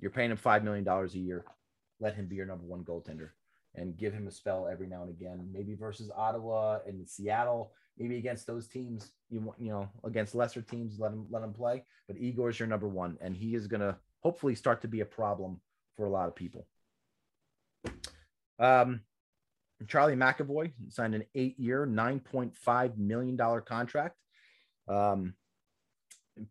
You're 0.00 0.10
paying 0.10 0.30
him 0.30 0.36
$5 0.36 0.62
million 0.62 0.86
a 0.86 1.06
year. 1.18 1.44
Let 2.00 2.14
him 2.14 2.26
be 2.26 2.36
your 2.36 2.46
number 2.46 2.64
one 2.64 2.84
goaltender 2.84 3.30
and 3.74 3.96
give 3.96 4.12
him 4.12 4.26
a 4.26 4.30
spell 4.30 4.68
every 4.70 4.86
now 4.86 5.02
and 5.02 5.10
again, 5.10 5.48
maybe 5.52 5.74
versus 5.74 6.10
Ottawa 6.16 6.78
and 6.86 7.08
Seattle, 7.08 7.72
maybe 7.98 8.16
against 8.16 8.46
those 8.46 8.66
teams, 8.66 9.12
you 9.30 9.40
want, 9.40 9.60
you 9.60 9.70
know, 9.70 9.88
against 10.04 10.34
lesser 10.34 10.62
teams, 10.62 10.98
let 10.98 11.12
him, 11.12 11.26
let 11.30 11.42
him 11.42 11.52
play. 11.52 11.84
But 12.06 12.16
Igor's 12.16 12.58
your 12.58 12.68
number 12.68 12.88
one, 12.88 13.18
and 13.20 13.36
he 13.36 13.54
is 13.54 13.66
going 13.66 13.80
to 13.80 13.96
hopefully 14.20 14.54
start 14.54 14.82
to 14.82 14.88
be 14.88 15.00
a 15.00 15.06
problem 15.06 15.60
for 15.96 16.06
a 16.06 16.10
lot 16.10 16.28
of 16.28 16.34
people. 16.34 16.66
Um, 18.58 19.00
Charlie 19.86 20.16
McAvoy 20.16 20.72
signed 20.88 21.14
an 21.14 21.24
eight-year, 21.34 21.86
nine 21.86 22.20
point 22.20 22.56
five 22.56 22.98
million 22.98 23.36
dollar 23.36 23.60
contract. 23.60 24.16
Um, 24.88 25.34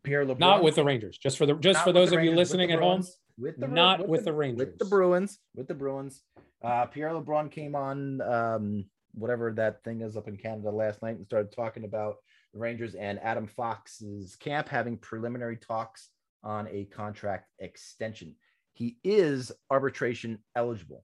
Pierre 0.04 0.26
LeBrun, 0.26 0.40
Not 0.40 0.64
with 0.64 0.76
the 0.76 0.84
Rangers. 0.84 1.18
Just 1.18 1.38
for 1.38 1.46
the 1.46 1.56
just 1.56 1.84
for 1.84 1.92
those 1.92 2.10
of 2.10 2.14
you 2.14 2.30
Rangers, 2.30 2.32
with 2.32 2.38
listening 2.38 2.68
the 2.70 2.76
at 2.76 2.80
home. 2.80 3.04
With 3.38 3.60
the 3.60 3.68
not 3.68 4.08
with 4.08 4.26
the 4.26 4.34
Rangers. 4.34 4.68
with 4.68 4.78
the 4.80 4.86
Bruins, 4.86 5.40
with 5.56 5.68
the 5.68 5.74
Bruins. 5.74 6.22
Uh, 6.64 6.86
Pierre 6.86 7.12
LeBrun 7.12 7.52
came 7.52 7.76
on 7.76 8.22
um, 8.22 8.86
whatever 9.14 9.52
that 9.52 9.84
thing 9.84 10.02
is 10.02 10.18
up 10.18 10.28
in 10.28 10.38
Canada 10.38 10.72
last 10.72 11.02
night 11.04 11.18
and 11.18 11.26
started 11.26 11.52
talking 11.52 11.84
about 11.84 12.16
the 12.54 12.60
Rangers 12.60 12.96
and 12.96 13.20
Adam 13.22 13.48
Fox's 13.48 14.36
camp 14.36 14.68
having 14.70 14.98
preliminary 14.98 15.58
talks 15.58 16.10
on 16.44 16.68
a 16.70 16.86
contract 16.86 17.50
extension. 17.60 18.36
He 18.74 18.98
is 19.04 19.52
arbitration 19.70 20.40
eligible, 20.56 21.04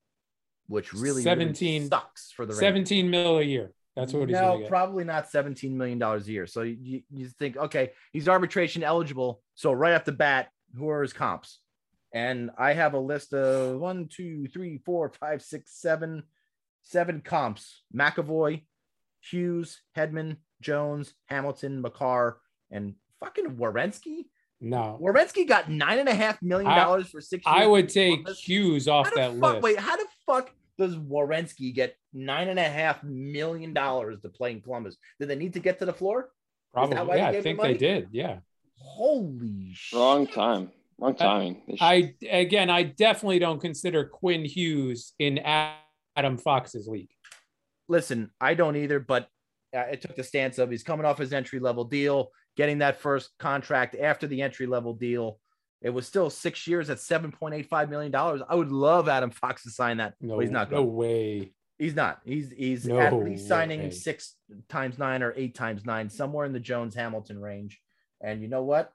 which 0.67 0.93
really, 0.93 1.07
really 1.07 1.23
17 1.23 1.89
sucks 1.89 2.31
for 2.31 2.45
the 2.45 2.53
Rangers. 2.53 2.89
17 2.89 3.09
mil 3.09 3.37
a 3.37 3.43
year. 3.43 3.71
That's 3.95 4.13
what 4.13 4.27
he's 4.27 4.37
no, 4.37 4.63
probably 4.67 5.03
not 5.03 5.31
$17 5.31 5.71
million 5.71 6.01
a 6.01 6.17
year. 6.19 6.47
So 6.47 6.63
you, 6.63 7.03
you 7.11 7.27
think, 7.27 7.57
okay, 7.57 7.91
he's 8.11 8.27
arbitration 8.27 8.83
eligible. 8.83 9.41
So 9.53 9.71
right 9.71 9.93
off 9.93 10.05
the 10.05 10.11
bat, 10.11 10.49
who 10.75 10.89
are 10.89 11.03
his 11.03 11.13
comps? 11.13 11.59
And 12.11 12.51
I 12.57 12.73
have 12.73 12.93
a 12.93 12.99
list 12.99 13.33
of 13.33 13.79
one, 13.79 14.07
two, 14.07 14.47
three, 14.47 14.79
four, 14.83 15.11
five, 15.19 15.41
six, 15.41 15.79
seven, 15.79 16.23
seven 16.81 17.21
comps. 17.21 17.83
McAvoy, 17.95 18.63
Hughes, 19.21 19.81
Hedman, 19.95 20.37
Jones, 20.61 21.13
Hamilton, 21.27 21.81
Makar, 21.81 22.39
and 22.71 22.95
fucking 23.19 23.57
Werenski. 23.57 24.25
no. 24.59 24.99
Werenski 25.01 25.47
got 25.47 25.69
nine 25.69 25.99
and 25.99 26.09
a 26.09 26.13
half 26.15 26.41
million 26.41 26.71
dollars 26.71 27.09
for 27.09 27.21
six 27.21 27.45
years. 27.45 27.57
I 27.57 27.67
would 27.67 27.89
take 27.89 28.27
Hughes 28.29 28.87
off 28.87 29.13
that 29.15 29.39
fuck, 29.39 29.55
list. 29.55 29.63
Wait, 29.63 29.79
how 29.79 29.97
the 29.97 30.05
fuck 30.25 30.51
does 30.77 30.95
Werenski 30.95 31.73
get 31.73 31.95
nine 32.13 32.49
and 32.49 32.59
a 32.59 32.63
half 32.63 33.03
million 33.03 33.73
dollars 33.73 34.19
to 34.21 34.29
play 34.29 34.51
in 34.51 34.61
Columbus? 34.61 34.97
Did 35.19 35.29
they 35.29 35.35
need 35.35 35.53
to 35.53 35.59
get 35.59 35.79
to 35.79 35.85
the 35.85 35.93
floor? 35.93 36.29
Probably. 36.73 37.17
Yeah, 37.17 37.27
I 37.27 37.31
gave 37.31 37.35
him 37.35 37.43
think 37.57 37.61
they 37.61 37.73
did. 37.77 38.09
Yeah. 38.11 38.37
Holy 38.79 39.71
shit. 39.73 39.97
Wrong 39.97 40.27
time. 40.27 40.71
Wrong 40.99 41.15
timing. 41.15 41.61
They 41.67 41.75
should- 41.75 41.83
I 41.83 42.15
again, 42.29 42.69
I 42.69 42.83
definitely 42.83 43.39
don't 43.39 43.59
consider 43.61 44.05
Quinn 44.05 44.45
Hughes 44.45 45.13
in 45.19 45.39
Adam 45.39 46.37
Fox's 46.37 46.87
league. 46.87 47.09
listen, 47.89 48.31
I 48.39 48.53
don't 48.53 48.75
either, 48.77 48.99
but 48.99 49.27
uh, 49.75 49.81
it 49.91 50.01
took 50.01 50.15
the 50.15 50.23
stance 50.23 50.57
of 50.57 50.71
he's 50.71 50.83
coming 50.83 51.05
off 51.05 51.17
his 51.17 51.33
entry 51.33 51.59
level 51.59 51.83
deal, 51.83 52.29
getting 52.55 52.79
that 52.79 52.99
first 53.01 53.31
contract 53.39 53.95
after 53.95 54.25
the 54.27 54.41
entry 54.41 54.65
level 54.67 54.93
deal. 54.93 55.39
It 55.83 55.89
was 55.89 56.07
still 56.07 56.29
six 56.29 56.65
years 56.65 56.89
at 56.89 56.99
seven 56.99 57.31
point 57.31 57.53
eight 57.53 57.67
five 57.67 57.89
million 57.89 58.11
dollars. 58.11 58.41
I 58.47 58.55
would 58.55 58.71
love 58.71 59.07
Adam 59.09 59.29
Fox 59.31 59.63
to 59.63 59.69
sign 59.69 59.97
that. 59.97 60.13
No, 60.21 60.39
he's 60.39 60.49
not 60.49 60.71
no 60.71 60.83
way. 60.83 61.53
He's 61.77 61.93
not. 61.95 62.21
He's 62.23 62.51
he's 62.51 62.85
No 62.87 62.99
at 62.99 63.13
least 63.13 63.47
signing 63.47 63.81
way. 63.83 63.89
six 63.89 64.35
times 64.69 64.97
nine 64.97 65.21
or 65.21 65.33
eight 65.35 65.55
times 65.55 65.85
nine, 65.85 66.09
somewhere 66.09 66.45
in 66.45 66.53
the 66.53 66.59
Jones 66.59 66.95
Hamilton 66.95 67.39
range. 67.39 67.81
And 68.21 68.41
you 68.41 68.47
know 68.47 68.63
what? 68.63 68.93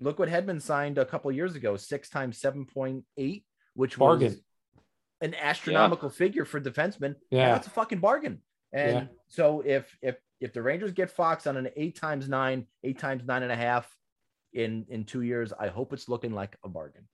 Look 0.00 0.20
what 0.20 0.28
Hedman 0.28 0.62
signed 0.62 0.96
a 0.98 1.04
couple 1.04 1.32
years 1.32 1.56
ago, 1.56 1.76
six 1.76 2.08
times 2.08 2.38
seven 2.38 2.64
point 2.66 3.04
eight, 3.16 3.44
which 3.74 3.98
was 3.98 4.36
an 5.20 5.34
astronomical 5.34 6.08
figure 6.10 6.44
for 6.44 6.60
defensemen. 6.60 7.16
Yeah. 7.32 7.52
that's 7.52 7.66
a 7.66 7.70
fucking 7.70 7.98
bargain. 7.98 8.40
And 8.72 8.92
Yeah. 8.96 9.04
so 9.26 9.62
if 9.66 9.96
if 10.00 10.16
if 10.40 10.52
the 10.52 10.62
Rangers 10.62 10.92
get 10.92 11.10
Fox 11.10 11.48
on 11.48 11.56
an 11.56 11.70
eight 11.74 11.96
times 11.96 12.28
nine, 12.28 12.68
eight 12.84 13.00
times 13.00 13.24
nine 13.26 13.42
and 13.42 13.50
a 13.50 13.56
half 13.56 13.92
in 14.52 14.86
in 14.88 15.04
two 15.04 15.22
years, 15.22 15.52
I 15.58 15.68
hope 15.68 15.92
it's 15.92 16.08
looking 16.08 16.32
like 16.32 16.56
a 16.64 16.68
bargain. 16.68 17.08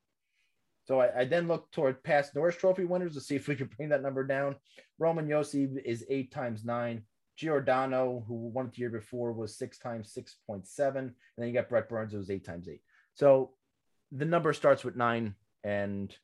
So 0.86 1.00
I, 1.00 1.20
I 1.20 1.24
then 1.24 1.48
look 1.48 1.70
toward 1.70 2.02
past 2.04 2.34
Norris 2.34 2.56
Trophy 2.56 2.84
winners 2.84 3.14
to 3.14 3.20
see 3.20 3.36
if 3.36 3.48
we 3.48 3.56
can 3.56 3.70
bring 3.74 3.88
that 3.88 4.02
number 4.02 4.24
down. 4.24 4.56
Roman 4.98 5.26
Josi 5.26 5.78
is 5.84 6.04
eight 6.08 6.30
times 6.30 6.64
nine. 6.64 7.02
Giordano, 7.36 8.24
who 8.28 8.34
won 8.34 8.66
it 8.66 8.74
the 8.74 8.80
year 8.80 8.90
before, 8.90 9.32
was 9.32 9.58
six 9.58 9.78
times 9.78 10.12
six 10.12 10.36
point 10.46 10.68
seven, 10.68 11.04
and 11.04 11.14
then 11.36 11.48
you 11.48 11.54
got 11.54 11.68
Brent 11.68 11.88
Burns, 11.88 12.12
who 12.12 12.18
was 12.18 12.30
eight 12.30 12.44
times 12.44 12.68
eight. 12.68 12.82
So 13.14 13.54
the 14.12 14.24
number 14.24 14.52
starts 14.52 14.84
with 14.84 14.94
nine, 14.94 15.34
and 15.64 16.14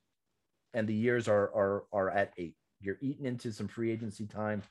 and 0.73 0.87
the 0.87 0.95
years 0.95 1.27
are 1.27 1.51
are 1.55 1.85
are 1.93 2.11
at 2.11 2.33
eight. 2.37 2.55
You're 2.81 2.99
eating 3.01 3.27
into 3.27 3.53
some 3.53 3.67
free 3.67 3.91
agency 3.91 4.27
time. 4.27 4.63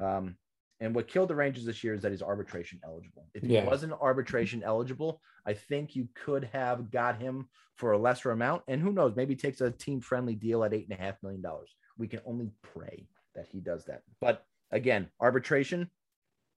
Um, 0.00 0.36
and 0.80 0.94
what 0.94 1.08
killed 1.08 1.30
the 1.30 1.34
Rangers 1.34 1.64
this 1.64 1.82
year 1.82 1.94
is 1.94 2.02
that 2.02 2.12
he's 2.12 2.22
arbitration 2.22 2.80
eligible. 2.84 3.28
If 3.34 3.42
he 3.42 3.54
Yeah. 3.54 3.64
wasn't 3.64 3.94
arbitration 3.94 4.62
eligible, 4.62 5.22
I 5.46 5.54
think 5.54 5.96
you 5.96 6.08
could 6.14 6.44
have 6.44 6.90
got 6.90 7.20
him 7.20 7.48
for 7.76 7.92
a 7.92 7.98
lesser 7.98 8.30
amount. 8.30 8.62
And 8.68 8.80
who 8.80 8.92
knows, 8.92 9.16
maybe 9.16 9.36
takes 9.36 9.60
a 9.60 9.70
team 9.70 10.00
friendly 10.00 10.34
deal 10.34 10.64
at 10.64 10.74
eight 10.74 10.88
and 10.88 10.98
a 10.98 11.02
half 11.02 11.22
million 11.22 11.40
dollars. 11.42 11.74
We 11.98 12.08
can 12.08 12.20
only 12.26 12.50
pray 12.62 13.08
that 13.34 13.46
he 13.46 13.60
does 13.60 13.84
that. 13.86 14.02
But 14.20 14.46
again, 14.70 15.08
arbitration, 15.20 15.90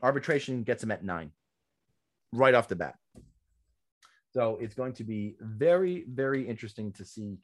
arbitration 0.02 0.64
gets 0.64 0.84
him 0.84 0.92
at 0.92 1.04
nine 1.04 1.32
right 2.34 2.54
off 2.54 2.68
the 2.68 2.76
bat. 2.76 2.98
So 4.32 4.58
it's 4.58 4.76
going 4.76 4.94
to 4.94 5.04
be 5.04 5.38
very, 5.40 6.06
very 6.08 6.48
interesting 6.48 6.92
to 6.94 7.06
see 7.06 7.38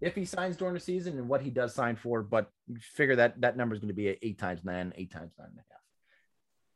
if 0.00 0.14
he 0.14 0.24
signs 0.24 0.56
during 0.56 0.74
the 0.74 0.80
season 0.80 1.18
and 1.18 1.28
what 1.28 1.42
he 1.42 1.50
does 1.50 1.74
sign 1.74 1.96
for. 1.96 2.22
But 2.22 2.50
figure 2.78 3.16
that 3.16 3.40
that 3.40 3.56
number 3.56 3.74
is 3.74 3.80
going 3.80 3.88
to 3.88 3.94
be 3.94 4.08
eight 4.22 4.38
times 4.38 4.64
nine, 4.64 4.92
eight 4.96 5.10
times 5.10 5.32
nine 5.38 5.48
and 5.50 5.58
a 5.58 5.64
half. 5.70 5.79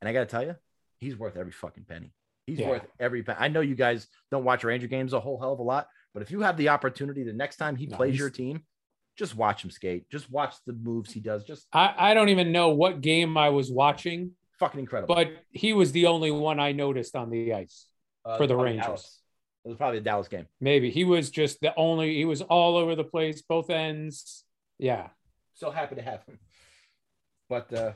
And 0.05 0.09
I 0.11 0.13
got 0.13 0.21
to 0.21 0.27
tell 0.27 0.45
you, 0.45 0.55
he's 1.01 1.17
worth 1.17 1.35
every 1.35 1.51
fucking 1.51 1.85
penny. 1.85 2.13
He's 2.47 2.59
Yeah. 2.59 2.69
worth 2.69 2.87
every 3.01 3.23
penny. 3.23 3.39
I 3.41 3.49
know 3.49 3.63
you 3.63 3.75
guys 3.75 4.07
don't 4.31 4.45
watch 4.45 4.63
Ranger 4.63 4.87
games 4.87 5.15
a 5.15 5.21
whole 5.21 5.41
hell 5.41 5.55
of 5.55 5.61
a 5.61 5.63
lot, 5.63 5.89
but 6.13 6.23
if 6.23 6.31
you 6.31 6.43
have 6.43 6.59
the 6.59 6.69
opportunity 6.69 7.23
the 7.25 7.33
next 7.33 7.57
time 7.57 7.75
he 7.75 7.87
No, 7.87 7.97
plays 7.97 8.19
your 8.19 8.29
team, 8.29 8.67
just 9.17 9.35
watch 9.35 9.65
him 9.65 9.71
skate. 9.71 10.11
Just 10.11 10.31
watch 10.31 10.57
the 10.67 10.75
moves 10.75 11.11
he 11.11 11.21
does. 11.21 11.43
Just 11.43 11.69
I, 11.73 11.95
I 12.11 12.13
don't 12.13 12.29
even 12.29 12.53
know 12.53 12.69
what 12.69 13.01
game 13.01 13.39
I 13.39 13.49
was 13.49 13.73
watching, 13.73 14.33
fucking 14.59 14.79
incredible. 14.79 15.15
but 15.15 15.33
he 15.53 15.73
was 15.73 15.93
the 15.93 16.05
only 16.05 16.31
one 16.31 16.61
I 16.61 16.73
noticed 16.73 17.17
on 17.17 17.31
the 17.31 17.55
ice. 17.55 17.87
Uh, 18.27 18.37
for 18.37 18.47
the 18.47 18.57
Rangers. 18.57 18.85
Dallas. 18.85 19.21
It 19.65 19.69
was 19.69 19.79
probably 19.79 20.01
the 20.01 20.05
Dallas 20.05 20.29
game. 20.29 20.47
Maybe 20.61 20.91
he 20.91 21.05
was 21.05 21.31
just 21.31 21.63
the 21.63 21.75
only. 21.77 22.15
He 22.15 22.27
was 22.27 22.43
all 22.43 22.77
over 22.77 22.95
the 22.95 23.05
place, 23.05 23.41
both 23.41 23.71
ends. 23.71 24.45
Yeah, 24.79 25.09
so 25.55 25.71
happy 25.71 25.95
to 25.95 26.03
have 26.03 26.23
him. 26.27 26.39
But 27.49 27.73
uh, 27.73 27.93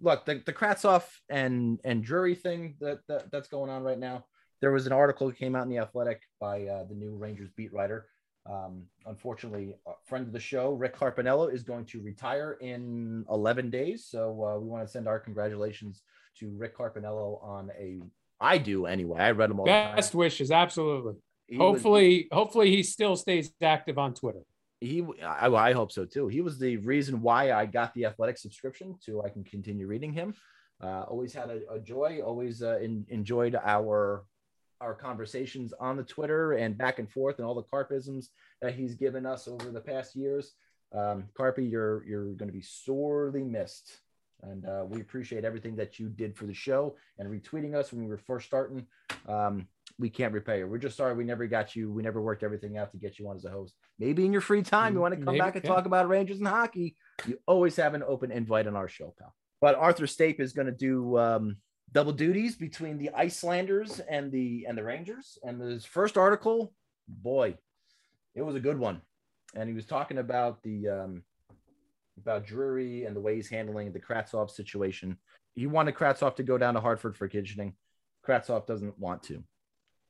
look, 0.00 0.24
the, 0.24 0.42
the 0.44 0.52
Kravtsov 0.52 1.04
and 1.28 1.80
and 1.84 2.02
Drury 2.02 2.34
thing 2.34 2.76
that, 2.80 3.00
that 3.08 3.30
that's 3.30 3.48
going 3.48 3.70
on 3.70 3.82
right 3.82 3.98
now. 3.98 4.24
There 4.60 4.72
was 4.72 4.86
an 4.86 4.92
article 4.92 5.28
that 5.28 5.38
came 5.38 5.56
out 5.56 5.62
in 5.62 5.70
the 5.70 5.78
Athletic 5.78 6.20
by 6.38 6.66
uh, 6.66 6.84
the 6.84 6.94
new 6.94 7.14
Rangers 7.14 7.48
beat 7.56 7.72
writer. 7.72 8.06
Um, 8.50 8.84
unfortunately, 9.06 9.74
a 9.86 9.92
friend 10.04 10.26
of 10.26 10.32
the 10.32 10.40
show, 10.40 10.72
Rick 10.72 10.96
Carpiniello, 10.96 11.52
is 11.52 11.62
going 11.62 11.84
to 11.86 12.00
retire 12.02 12.58
in 12.60 13.24
11 13.30 13.70
days. 13.70 14.06
So 14.06 14.44
uh, 14.44 14.58
we 14.58 14.68
want 14.68 14.84
to 14.84 14.90
send 14.90 15.06
our 15.08 15.18
congratulations 15.18 16.02
to 16.38 16.50
Rick 16.56 16.76
Carpiniello 16.76 17.42
on 17.44 17.70
a. 17.78 18.00
I 18.40 18.58
do 18.58 18.86
anyway. 18.86 19.20
I 19.20 19.30
read 19.32 19.50
them 19.50 19.60
all. 19.60 19.66
best 19.66 20.14
wishes, 20.14 20.50
absolutely. 20.50 21.14
He 21.46 21.56
was- 21.58 21.64
hopefully, 21.64 22.28
hopefully 22.32 22.70
he 22.70 22.82
still 22.82 23.16
stays 23.16 23.52
active 23.62 23.98
on 23.98 24.14
Twitter. 24.14 24.40
He 24.80 25.04
I, 25.22 25.48
I 25.48 25.72
hope 25.72 25.92
so 25.92 26.04
too. 26.04 26.28
He 26.28 26.40
was 26.40 26.58
the 26.58 26.78
reason 26.78 27.22
why 27.22 27.52
I 27.52 27.66
got 27.66 27.94
the 27.94 28.06
athletic 28.06 28.38
subscription 28.38 28.96
so 29.00 29.24
I 29.24 29.28
can 29.28 29.44
continue 29.44 29.86
reading 29.86 30.12
him. 30.12 30.34
Uh, 30.82 31.02
always 31.02 31.34
had 31.34 31.50
a, 31.50 31.74
a 31.74 31.78
joy. 31.78 32.20
Always 32.24 32.62
uh, 32.62 32.78
in, 32.78 33.04
enjoyed 33.08 33.54
our 33.54 34.24
our 34.80 34.94
conversations 34.94 35.74
on 35.78 35.96
the 35.96 36.02
Twitter 36.02 36.52
and 36.52 36.78
back 36.78 36.98
and 36.98 37.10
forth 37.10 37.38
and 37.38 37.46
all 37.46 37.54
the 37.54 37.62
carpisms 37.62 38.28
that 38.62 38.74
he's 38.74 38.94
given 38.94 39.26
us 39.26 39.46
over 39.46 39.70
the 39.70 39.80
past 39.80 40.16
years. 40.16 40.54
Um, 40.92 41.24
Carpy, 41.38 41.70
you're 41.70 42.04
you're 42.06 42.32
going 42.32 42.48
to 42.48 42.56
be 42.56 42.62
sorely 42.62 43.44
missed, 43.44 44.00
and 44.42 44.64
uh, 44.66 44.84
we 44.88 45.02
appreciate 45.02 45.44
everything 45.44 45.76
that 45.76 45.98
you 45.98 46.08
did 46.08 46.34
for 46.36 46.46
the 46.46 46.54
show 46.54 46.96
and 47.18 47.28
retweeting 47.28 47.74
us 47.74 47.92
when 47.92 48.02
we 48.02 48.08
were 48.08 48.18
first 48.18 48.46
starting. 48.46 48.86
Um, 49.28 49.68
we 49.98 50.10
can't 50.10 50.32
repay 50.32 50.58
you. 50.58 50.66
We're 50.66 50.78
just 50.78 50.96
sorry 50.96 51.14
we 51.14 51.24
never 51.24 51.46
got 51.46 51.74
you. 51.76 51.90
We 51.90 52.02
never 52.02 52.20
worked 52.20 52.42
everything 52.42 52.78
out 52.78 52.92
to 52.92 52.98
get 52.98 53.18
you 53.18 53.28
on 53.28 53.36
as 53.36 53.44
a 53.44 53.50
host. 53.50 53.74
Maybe 53.98 54.24
in 54.24 54.32
your 54.32 54.40
free 54.40 54.62
time, 54.62 54.94
you 54.94 55.00
want 55.00 55.12
to 55.12 55.16
come 55.16 55.26
Maybe, 55.26 55.38
back 55.38 55.56
and 55.56 55.64
yeah. 55.64 55.70
talk 55.70 55.86
about 55.86 56.08
Rangers 56.08 56.38
and 56.38 56.48
hockey. 56.48 56.96
You 57.26 57.38
always 57.46 57.76
have 57.76 57.94
an 57.94 58.02
open 58.02 58.30
invite 58.30 58.66
on 58.66 58.76
our 58.76 58.88
show, 58.88 59.14
pal. 59.18 59.34
But 59.60 59.74
Arthur 59.74 60.06
Staple 60.06 60.44
is 60.44 60.52
going 60.52 60.66
to 60.66 60.72
do 60.72 61.18
um, 61.18 61.56
double 61.92 62.12
duties 62.12 62.56
between 62.56 62.98
the 62.98 63.10
Icelanders 63.10 64.00
and 64.00 64.32
the 64.32 64.64
and 64.68 64.76
the 64.76 64.84
Rangers. 64.84 65.38
And 65.42 65.60
his 65.60 65.84
first 65.84 66.16
article, 66.16 66.72
boy, 67.08 67.56
it 68.34 68.42
was 68.42 68.54
a 68.54 68.60
good 68.60 68.78
one. 68.78 69.02
And 69.54 69.68
he 69.68 69.74
was 69.74 69.86
talking 69.86 70.18
about 70.18 70.62
the 70.62 70.88
um, 70.88 71.22
about 72.16 72.46
Drury 72.46 73.04
and 73.04 73.16
the 73.16 73.20
way 73.20 73.36
he's 73.36 73.48
handling 73.48 73.92
the 73.92 74.00
Kravtsov 74.00 74.50
situation. 74.50 75.16
He 75.54 75.66
wanted 75.66 75.94
Kravtsov 75.94 76.36
to 76.36 76.42
go 76.42 76.58
down 76.58 76.74
to 76.74 76.80
Hartford 76.80 77.16
for 77.16 77.28
conditioning. 77.28 77.74
Kravtsov 78.26 78.66
doesn't 78.66 78.98
want 78.98 79.22
to. 79.24 79.42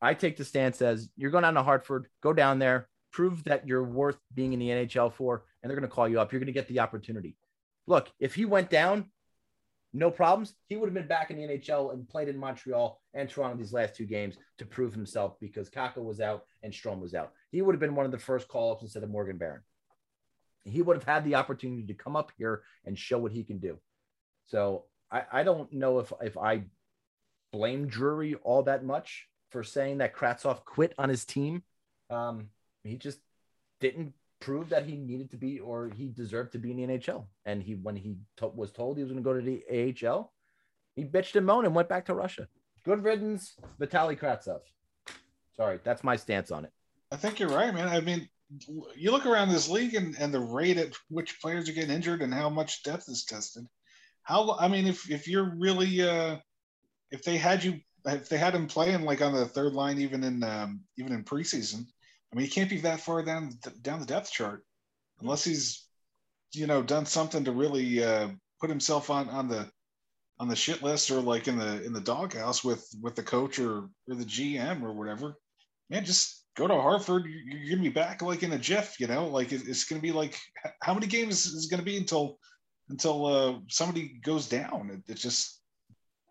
I 0.00 0.14
take 0.14 0.36
the 0.36 0.44
stance 0.44 0.80
as 0.82 1.08
you're 1.16 1.30
going 1.30 1.42
down 1.42 1.54
to 1.54 1.62
Hartford, 1.62 2.08
go 2.22 2.32
down 2.32 2.58
there, 2.58 2.88
prove 3.12 3.44
that 3.44 3.66
you're 3.66 3.84
worth 3.84 4.18
being 4.34 4.52
in 4.52 4.58
the 4.58 4.68
NHL 4.68 5.12
for, 5.12 5.44
and 5.62 5.68
they're 5.68 5.78
going 5.78 5.88
to 5.88 5.94
call 5.94 6.08
you 6.08 6.20
up. 6.20 6.32
You're 6.32 6.40
going 6.40 6.46
to 6.46 6.52
get 6.52 6.68
the 6.68 6.80
opportunity. 6.80 7.36
Look, 7.86 8.10
if 8.18 8.34
he 8.34 8.44
went 8.44 8.70
down, 8.70 9.10
no 9.92 10.10
problems. 10.10 10.54
He 10.68 10.76
would 10.76 10.86
have 10.86 10.94
been 10.94 11.08
back 11.08 11.30
in 11.30 11.36
the 11.36 11.42
NHL 11.42 11.92
and 11.92 12.08
played 12.08 12.28
in 12.28 12.38
Montreal 12.38 13.00
and 13.12 13.28
Toronto 13.28 13.56
these 13.56 13.72
last 13.72 13.96
two 13.96 14.06
games 14.06 14.36
to 14.58 14.64
prove 14.64 14.94
himself 14.94 15.34
because 15.40 15.68
Kakko 15.68 16.04
was 16.04 16.20
out 16.20 16.44
and 16.62 16.72
Strome 16.72 17.00
was 17.00 17.14
out. 17.14 17.32
He 17.50 17.60
would 17.60 17.74
have 17.74 17.80
been 17.80 17.96
one 17.96 18.06
of 18.06 18.12
the 18.12 18.18
first 18.18 18.46
call 18.46 18.72
ups 18.72 18.82
instead 18.82 19.02
of 19.02 19.10
Morgan 19.10 19.36
Barron. 19.36 19.62
He 20.64 20.82
would 20.82 20.96
have 20.96 21.04
had 21.04 21.24
the 21.24 21.34
opportunity 21.34 21.84
to 21.86 21.94
come 21.94 22.14
up 22.14 22.30
here 22.38 22.62
and 22.84 22.96
show 22.96 23.18
what 23.18 23.32
he 23.32 23.42
can 23.42 23.58
do. 23.58 23.78
So 24.46 24.84
I, 25.10 25.22
I 25.32 25.42
don't 25.42 25.72
know 25.72 25.98
if 25.98 26.12
if 26.20 26.36
I 26.36 26.64
blame 27.52 27.88
Drury 27.88 28.34
all 28.34 28.62
that 28.64 28.84
much 28.84 29.26
for 29.50 29.62
saying 29.62 29.98
that 29.98 30.14
Kravtsov 30.14 30.64
quit 30.64 30.94
on 30.98 31.08
his 31.08 31.24
team. 31.24 31.62
Um, 32.08 32.48
he 32.84 32.96
just 32.96 33.18
didn't 33.80 34.14
prove 34.40 34.70
that 34.70 34.86
he 34.86 34.96
needed 34.96 35.30
to 35.30 35.36
be 35.36 35.60
or 35.60 35.90
he 35.94 36.08
deserved 36.08 36.52
to 36.52 36.58
be 36.58 36.70
in 36.70 36.76
the 36.76 36.98
NHL. 36.98 37.26
And 37.44 37.62
he, 37.62 37.74
when 37.74 37.96
he 37.96 38.16
to- 38.38 38.48
was 38.48 38.72
told 38.72 38.96
he 38.96 39.02
was 39.02 39.12
going 39.12 39.22
to 39.22 39.28
go 39.28 39.38
to 39.38 39.42
the 39.42 40.06
AHL, 40.06 40.32
he 40.96 41.04
bitched 41.04 41.36
and 41.36 41.46
moaned 41.46 41.66
and 41.66 41.74
went 41.74 41.88
back 41.88 42.06
to 42.06 42.14
Russia. 42.14 42.48
Good 42.84 43.04
riddance, 43.04 43.56
Vitaly 43.80 44.18
Kravtsov. 44.18 44.60
Sorry, 45.56 45.78
that's 45.84 46.02
my 46.02 46.16
stance 46.16 46.50
on 46.50 46.64
it. 46.64 46.72
I 47.12 47.16
think 47.16 47.38
you're 47.38 47.50
right, 47.50 47.74
man. 47.74 47.88
I 47.88 48.00
mean, 48.00 48.28
you 48.96 49.10
look 49.10 49.26
around 49.26 49.50
this 49.50 49.68
league 49.68 49.94
and, 49.94 50.16
and 50.18 50.32
the 50.32 50.40
rate 50.40 50.78
at 50.78 50.94
which 51.08 51.40
players 51.40 51.68
are 51.68 51.72
getting 51.72 51.90
injured 51.90 52.22
and 52.22 52.32
how 52.32 52.48
much 52.48 52.82
depth 52.82 53.08
is 53.08 53.24
tested. 53.24 53.66
How 54.22 54.56
I 54.58 54.68
mean, 54.68 54.86
if 54.86 55.10
if 55.10 55.28
you're 55.28 55.54
really 55.56 56.02
uh, 56.02 56.36
if 57.10 57.22
they 57.22 57.36
had 57.36 57.62
you 57.64 57.80
if 58.06 58.28
they 58.28 58.38
had 58.38 58.54
him 58.54 58.66
playing 58.66 59.02
like 59.02 59.22
on 59.22 59.32
the 59.32 59.46
third 59.46 59.72
line 59.74 59.98
even 60.00 60.24
in 60.24 60.42
um, 60.42 60.80
even 60.98 61.12
in 61.12 61.24
preseason, 61.24 61.84
I 62.32 62.36
mean, 62.36 62.46
he 62.46 62.50
can't 62.50 62.70
be 62.70 62.78
that 62.78 63.00
far 63.00 63.22
down 63.22 63.52
down 63.82 64.00
the 64.00 64.06
depth 64.06 64.30
chart 64.32 64.64
unless 65.20 65.44
he's 65.44 65.86
you 66.52 66.66
know 66.66 66.82
done 66.82 67.06
something 67.06 67.44
to 67.44 67.52
really 67.52 68.02
uh, 68.02 68.28
put 68.60 68.70
himself 68.70 69.10
on 69.10 69.28
on 69.28 69.48
the 69.48 69.70
on 70.38 70.48
the 70.48 70.56
shit 70.56 70.82
list 70.82 71.10
or 71.10 71.20
like 71.20 71.48
in 71.48 71.58
the 71.58 71.84
in 71.84 71.92
the 71.92 72.00
doghouse 72.00 72.64
with 72.64 72.86
with 73.02 73.14
the 73.14 73.22
coach 73.22 73.58
or 73.58 73.88
or 74.08 74.14
the 74.14 74.24
GM 74.24 74.82
or 74.82 74.92
whatever. 74.92 75.34
Man, 75.90 76.04
just 76.04 76.44
go 76.56 76.66
to 76.66 76.74
Hartford. 76.74 77.26
you- 77.26 77.58
You're 77.58 77.76
gonna 77.76 77.88
be 77.88 77.92
back 77.92 78.22
like 78.22 78.42
in 78.42 78.52
a 78.52 78.58
jiff, 78.58 78.98
you 78.98 79.06
know. 79.06 79.28
Like 79.28 79.52
it- 79.52 79.68
it's 79.68 79.84
gonna 79.84 80.00
be 80.00 80.12
like 80.12 80.38
how 80.82 80.94
many 80.94 81.06
games 81.06 81.46
is 81.46 81.66
gonna 81.66 81.82
be 81.82 81.96
until 81.98 82.38
until 82.88 83.26
uh, 83.26 83.58
somebody 83.68 84.18
goes 84.24 84.48
down? 84.48 84.90
It, 85.06 85.12
it 85.12 85.16
just 85.16 85.59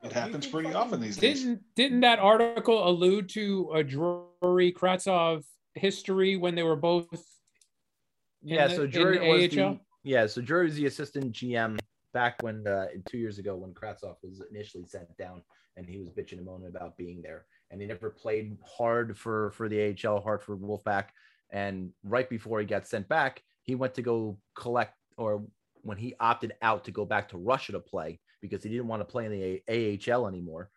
it 0.03 0.11
happens 0.11 0.47
pretty 0.47 0.73
often 0.73 1.01
these 1.01 1.17
days. 1.17 1.43
Didn't 1.43 1.61
didn't 1.75 1.99
that 2.01 2.19
article 2.19 2.87
allude 2.87 3.29
to 3.29 3.71
a 3.73 3.83
Drury 3.83 4.71
Kravtsov 4.71 5.43
history 5.75 6.35
when 6.37 6.55
they 6.55 6.63
were 6.63 6.75
both? 6.75 7.07
in 7.11 8.49
yeah, 8.55 8.67
the- 8.67 8.75
so 8.75 8.83
in 8.83 8.89
Drury 8.89 9.19
the 9.19 9.25
was 9.27 9.57
AHL? 9.57 9.73
the 9.73 9.79
yeah, 10.03 10.25
so 10.27 10.41
Drury 10.41 10.65
was 10.65 10.75
the 10.75 10.85
assistant 10.85 11.33
GM 11.33 11.77
back 12.13 12.41
when 12.41 12.65
uh, 12.65 12.87
two 13.07 13.17
years 13.17 13.37
ago 13.37 13.55
when 13.55 13.73
Kravtsov 13.73 14.15
was 14.23 14.41
initially 14.49 14.85
sent 14.85 15.15
down 15.17 15.43
and 15.75 15.87
he 15.87 15.97
was 15.99 16.09
bitching 16.09 16.37
and 16.37 16.45
moaning 16.45 16.69
about 16.69 16.97
being 16.97 17.21
there 17.21 17.45
and 17.69 17.81
he 17.81 17.87
never 17.87 18.09
played 18.09 18.57
hard 18.65 19.17
for 19.17 19.51
for 19.51 19.67
the 19.69 19.95
AHL, 20.05 20.21
hard 20.21 20.41
for 20.41 20.57
Wolfpack. 20.57 21.05
And 21.51 21.91
right 22.03 22.29
before 22.29 22.59
he 22.59 22.65
got 22.65 22.87
sent 22.87 23.07
back, 23.09 23.43
he 23.63 23.75
went 23.75 23.93
to 23.95 24.01
go 24.01 24.37
collect 24.55 24.95
or 25.17 25.43
when 25.81 25.97
he 25.97 26.15
opted 26.19 26.53
out 26.61 26.85
to 26.85 26.91
go 26.91 27.05
back 27.05 27.29
to 27.29 27.37
Russia 27.37 27.73
to 27.73 27.79
play 27.79 28.19
because 28.41 28.63
he 28.63 28.69
didn't 28.69 28.87
want 28.87 29.01
to 29.01 29.05
play 29.05 29.25
in 29.25 29.31
the 29.67 30.09
AHL 30.11 30.27
anymore. 30.27 30.69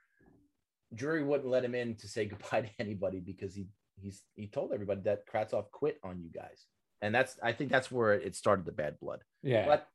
Drury 0.95 1.23
wouldn't 1.23 1.49
let 1.49 1.65
him 1.65 1.75
in 1.75 1.95
to 1.97 2.09
say 2.09 2.25
goodbye 2.27 2.63
to 2.63 2.71
anybody 2.79 3.21
because 3.21 3.55
he 3.55 3.67
he's 4.01 4.23
he 4.35 4.47
told 4.47 4.73
everybody 4.73 5.03
that 5.03 5.27
Kravtsov 5.27 5.71
quit 5.71 5.99
on 6.03 6.21
you 6.21 6.31
guys. 6.31 6.67
And 7.01 7.15
that's 7.15 7.37
I 7.43 7.53
think 7.53 7.71
that's 7.71 7.91
where 7.91 8.13
it 8.13 8.37
started 8.37 8.65
the 8.65 8.73
bad 8.73 8.99
blood. 9.01 9.21
Yeah. 9.43 9.67
But 9.67 9.89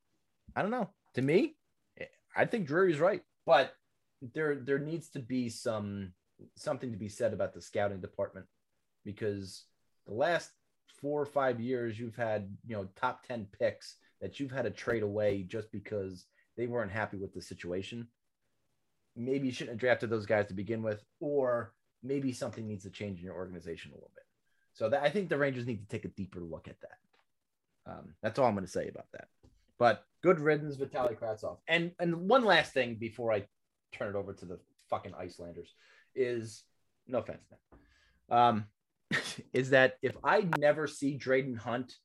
I 0.54 0.62
don't 0.62 0.70
know. 0.70 0.90
To 1.14 1.22
me, 1.22 1.56
I 2.36 2.44
think 2.44 2.66
Drury's 2.66 3.00
right. 3.00 3.22
But 3.46 3.72
there 4.34 4.56
there 4.56 4.78
needs 4.78 5.08
to 5.10 5.20
be 5.20 5.48
some 5.48 6.12
something 6.56 6.92
to 6.92 6.98
be 6.98 7.08
said 7.08 7.32
about 7.32 7.54
the 7.54 7.62
scouting 7.62 8.00
department 8.00 8.46
because 9.04 9.64
the 10.06 10.14
last 10.14 10.50
four 11.00 11.20
or 11.20 11.26
five 11.26 11.60
years 11.60 11.98
you've 11.98 12.16
had 12.16 12.54
you 12.66 12.76
know 12.76 12.88
top 12.96 13.26
10 13.26 13.46
picks 13.58 13.96
that 14.20 14.38
you've 14.40 14.50
had 14.50 14.62
to 14.62 14.70
trade 14.70 15.02
away 15.02 15.42
just 15.42 15.70
because 15.70 16.26
they 16.58 16.66
weren't 16.66 16.92
happy 16.92 17.16
with 17.16 17.32
the 17.32 17.40
situation 17.40 18.06
maybe 19.16 19.46
you 19.46 19.52
shouldn't 19.52 19.76
have 19.76 19.80
drafted 19.80 20.10
those 20.10 20.26
guys 20.26 20.46
to 20.46 20.54
begin 20.54 20.82
with 20.82 21.02
or 21.20 21.72
maybe 22.02 22.32
something 22.32 22.66
needs 22.66 22.84
to 22.84 22.90
change 22.90 23.18
in 23.18 23.24
your 23.24 23.34
organization 23.34 23.90
a 23.90 23.94
little 23.94 24.10
bit 24.14 24.24
so 24.74 24.90
that, 24.90 25.02
i 25.02 25.08
think 25.08 25.30
the 25.30 25.38
rangers 25.38 25.66
need 25.66 25.80
to 25.80 25.88
take 25.88 26.04
a 26.04 26.08
deeper 26.08 26.40
look 26.40 26.68
at 26.68 26.80
that 26.80 27.90
um, 27.90 28.14
that's 28.22 28.38
all 28.38 28.46
i'm 28.46 28.54
going 28.54 28.66
to 28.66 28.70
say 28.70 28.88
about 28.88 29.06
that 29.12 29.28
but 29.78 30.04
good 30.22 30.40
riddance 30.40 30.76
Vitaly 30.76 31.18
Kravtsov. 31.18 31.56
and 31.66 31.92
and 31.98 32.28
one 32.28 32.44
last 32.44 32.74
thing 32.74 32.96
before 32.96 33.32
i 33.32 33.42
turn 33.92 34.08
it 34.10 34.18
over 34.18 34.34
to 34.34 34.44
the 34.44 34.58
fucking 34.90 35.14
icelanders 35.18 35.72
is 36.14 36.64
no 37.06 37.18
offense 37.18 37.42
man 37.50 37.78
um, 38.30 38.66
is 39.52 39.70
that 39.70 39.96
if 40.02 40.16
I 40.22 40.46
never 40.58 40.86
see 40.86 41.14
Dryden 41.14 41.56
Hunt 41.56 41.96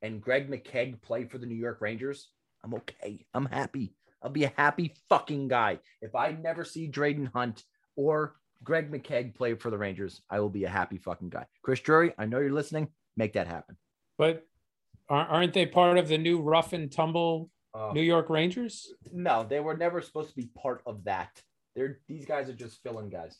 and 0.00 0.20
Greg 0.20 0.50
McKegg 0.50 1.00
play 1.02 1.24
for 1.24 1.38
the 1.38 1.46
New 1.46 1.56
York 1.56 1.80
Rangers, 1.80 2.28
I'm 2.64 2.74
okay. 2.74 3.24
I'm 3.34 3.46
happy. 3.46 3.94
I'll 4.22 4.30
be 4.30 4.44
a 4.44 4.52
happy 4.56 4.94
fucking 5.08 5.48
guy. 5.48 5.78
If 6.00 6.14
I 6.14 6.32
never 6.32 6.64
see 6.64 6.86
Dryden 6.86 7.26
Hunt 7.34 7.64
or 7.96 8.36
Greg 8.62 8.90
McKegg 8.92 9.34
play 9.34 9.54
for 9.54 9.70
the 9.70 9.78
Rangers, 9.78 10.22
I 10.30 10.40
will 10.40 10.50
be 10.50 10.64
a 10.64 10.68
happy 10.68 10.98
fucking 10.98 11.30
guy. 11.30 11.46
Chris 11.62 11.80
Drury, 11.80 12.12
I 12.18 12.26
know 12.26 12.38
you're 12.38 12.52
listening. 12.52 12.88
Make 13.16 13.32
that 13.34 13.46
happen. 13.48 13.76
But 14.18 14.46
aren't 15.08 15.52
they 15.52 15.66
part 15.66 15.98
of 15.98 16.08
the 16.08 16.18
new 16.18 16.40
rough 16.40 16.72
and 16.72 16.90
tumble 16.90 17.50
Uh, 17.74 17.90
New 17.94 18.02
York 18.02 18.28
Rangers? 18.30 18.92
no, 19.12 19.44
they 19.48 19.58
were 19.60 19.76
never 19.76 20.00
supposed 20.02 20.28
to 20.30 20.36
be 20.36 20.50
part 20.62 20.82
of 20.86 21.04
that. 21.04 21.30
They're 21.74 21.98
these 22.06 22.26
guys 22.26 22.48
are 22.48 22.54
just 22.54 22.82
filling 22.82 23.08
guys. 23.08 23.38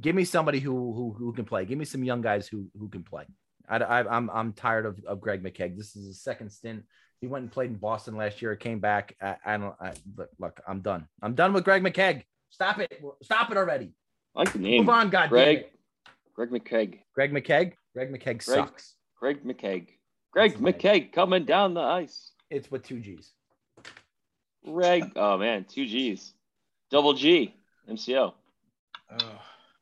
Give 0.00 0.14
me 0.14 0.24
somebody 0.24 0.60
who 0.60 0.72
who, 0.94 1.12
who 1.18 1.32
can 1.32 1.44
play. 1.44 1.64
Give 1.64 1.78
me 1.78 1.84
some 1.84 2.04
young 2.04 2.22
guys 2.22 2.46
who 2.48 2.66
who 2.78 2.88
can 2.88 3.02
play. 3.02 3.24
I, 3.68 3.76
I, 3.78 4.16
I'm 4.16 4.30
I'm 4.30 4.52
tired 4.52 4.86
of, 4.86 4.98
of 5.06 5.20
Greg 5.20 5.42
McKegg. 5.42 5.76
This 5.76 5.94
is 5.96 6.06
his 6.06 6.22
second 6.22 6.50
stint. 6.50 6.84
He 7.22 7.28
went 7.28 7.44
and 7.44 7.52
played 7.52 7.70
in 7.70 7.76
Boston 7.76 8.16
last 8.16 8.42
year. 8.42 8.54
Came 8.56 8.80
back. 8.80 9.14
I, 9.22 9.36
I 9.46 9.56
don't. 9.56 9.74
I, 9.80 9.92
look, 10.18 10.28
look, 10.40 10.60
I'm 10.66 10.80
done. 10.80 11.06
I'm 11.22 11.34
done 11.36 11.52
with 11.52 11.62
Greg 11.62 11.80
McKegg. 11.80 12.24
Stop 12.50 12.80
it. 12.80 13.00
Stop 13.22 13.52
it 13.52 13.56
already. 13.56 13.92
I 14.34 14.40
like 14.40 14.52
the 14.52 14.58
name. 14.58 14.80
Move 14.80 14.88
on, 14.88 15.08
God 15.08 15.28
Greg. 15.30 15.66
Greg 16.34 16.50
McKegg. 16.50 16.98
Greg 17.14 17.32
McKegg. 17.32 17.74
Greg 17.94 18.10
McKegg 18.12 18.24
Greg- 18.24 18.42
sucks. 18.42 18.96
Greg 19.20 19.44
McKegg. 19.44 19.86
Greg 20.32 20.50
That's 20.52 20.60
nice. 20.60 20.74
McKegg 20.74 21.12
coming 21.12 21.44
down 21.44 21.74
the 21.74 21.80
ice. 21.80 22.32
It's 22.50 22.72
with 22.72 22.82
two 22.82 22.98
G's. 22.98 23.30
Greg. 24.64 25.12
Oh 25.14 25.38
man, 25.38 25.64
two 25.68 25.86
G's. 25.86 26.32
Double 26.90 27.12
G. 27.14 27.54
MCO. 27.88 28.32
Oh, 29.12 29.16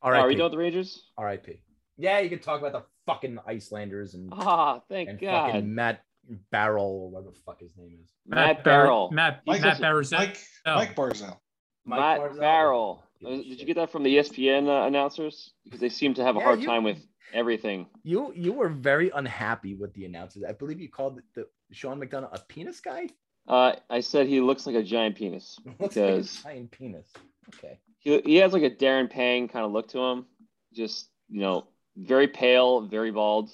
All 0.03 0.13
Oh, 0.13 0.15
are 0.15 0.29
we 0.29 0.35
done 0.35 0.45
with 0.45 0.53
the 0.53 0.59
Rangers? 0.59 1.05
R.I.P. 1.17 1.59
Yeah, 1.97 2.19
you 2.21 2.29
can 2.29 2.39
talk 2.39 2.61
about 2.61 2.73
the 2.73 2.83
fucking 3.07 3.39
Icelanders 3.47 4.15
and, 4.15 4.31
Ah, 4.33 4.81
thank 4.91 5.09
and 5.09 5.19
God. 5.19 5.53
fucking 5.53 5.75
Matt 5.75 6.03
Barrel 6.51 6.85
or 6.85 7.11
whatever 7.11 7.31
the 7.33 7.41
fuck 7.45 7.61
his 7.61 7.77
name 7.77 7.99
is. 8.03 8.11
Matt 8.27 8.57
Bar- 8.57 8.65
Barrel. 8.65 9.11
Matt, 9.11 9.43
Mike, 9.47 9.63
Matt 9.63 9.79
Barzell. 9.81 10.19
Mike, 10.19 10.39
Oh. 10.67 10.75
Mike 10.77 10.95
Barzell. 10.95 11.37
Mike 11.85 12.01
Matt 12.01 12.21
Barzal? 12.21 12.39
Barrel. 12.41 13.05
Give 13.21 13.31
a 13.31 13.37
Did 13.37 13.61
you 13.61 13.67
get 13.67 13.77
that 13.77 13.91
from 13.91 14.03
the 14.03 14.17
ESPN 14.17 14.69
uh, 14.69 14.87
announcers? 14.87 15.53
Because 15.65 15.81
they 15.81 15.89
seem 15.89 16.15
to 16.15 16.25
have 16.25 16.37
a 16.37 16.39
Yeah, 16.39 16.45
hard 16.45 16.61
you- 16.61 16.67
time 16.67 16.85
with 16.85 16.99
everything. 17.33 17.87
You 18.03 18.33
you 18.35 18.53
were 18.53 18.69
very 18.69 19.11
unhappy 19.11 19.75
with 19.75 19.93
the 19.95 20.05
announcers. 20.05 20.45
I 20.49 20.53
believe 20.53 20.81
you 20.81 20.89
called 20.89 21.17
the, 21.35 21.43
the 21.69 21.75
Sean 21.75 22.01
McDonough 22.01 22.33
a 22.35 22.39
penis 22.49 22.81
guy. 22.81 23.09
Uh, 23.49 23.75
I 23.89 24.01
said 24.01 24.27
he 24.27 24.41
looks 24.41 24.67
like 24.67 24.77
a 24.77 24.83
giant 24.83 25.17
penis 25.17 25.59
Looks 25.81 25.97
like 25.97 26.07
a 26.07 26.23
giant 26.23 26.71
penis. 26.71 27.09
Okay. 27.55 27.79
he, 27.99 28.21
he 28.21 28.37
has 28.37 28.53
like 28.53 28.63
a 28.63 28.71
Darren 28.71 29.11
Pang 29.11 29.49
kind 29.49 29.65
of 29.65 29.73
look 29.73 29.89
to 29.89 29.99
him. 29.99 30.27
Just 30.73 31.09
you 31.29 31.41
know, 31.41 31.67
very 31.97 32.29
pale, 32.29 32.83
very 32.83 33.11
bald, 33.11 33.51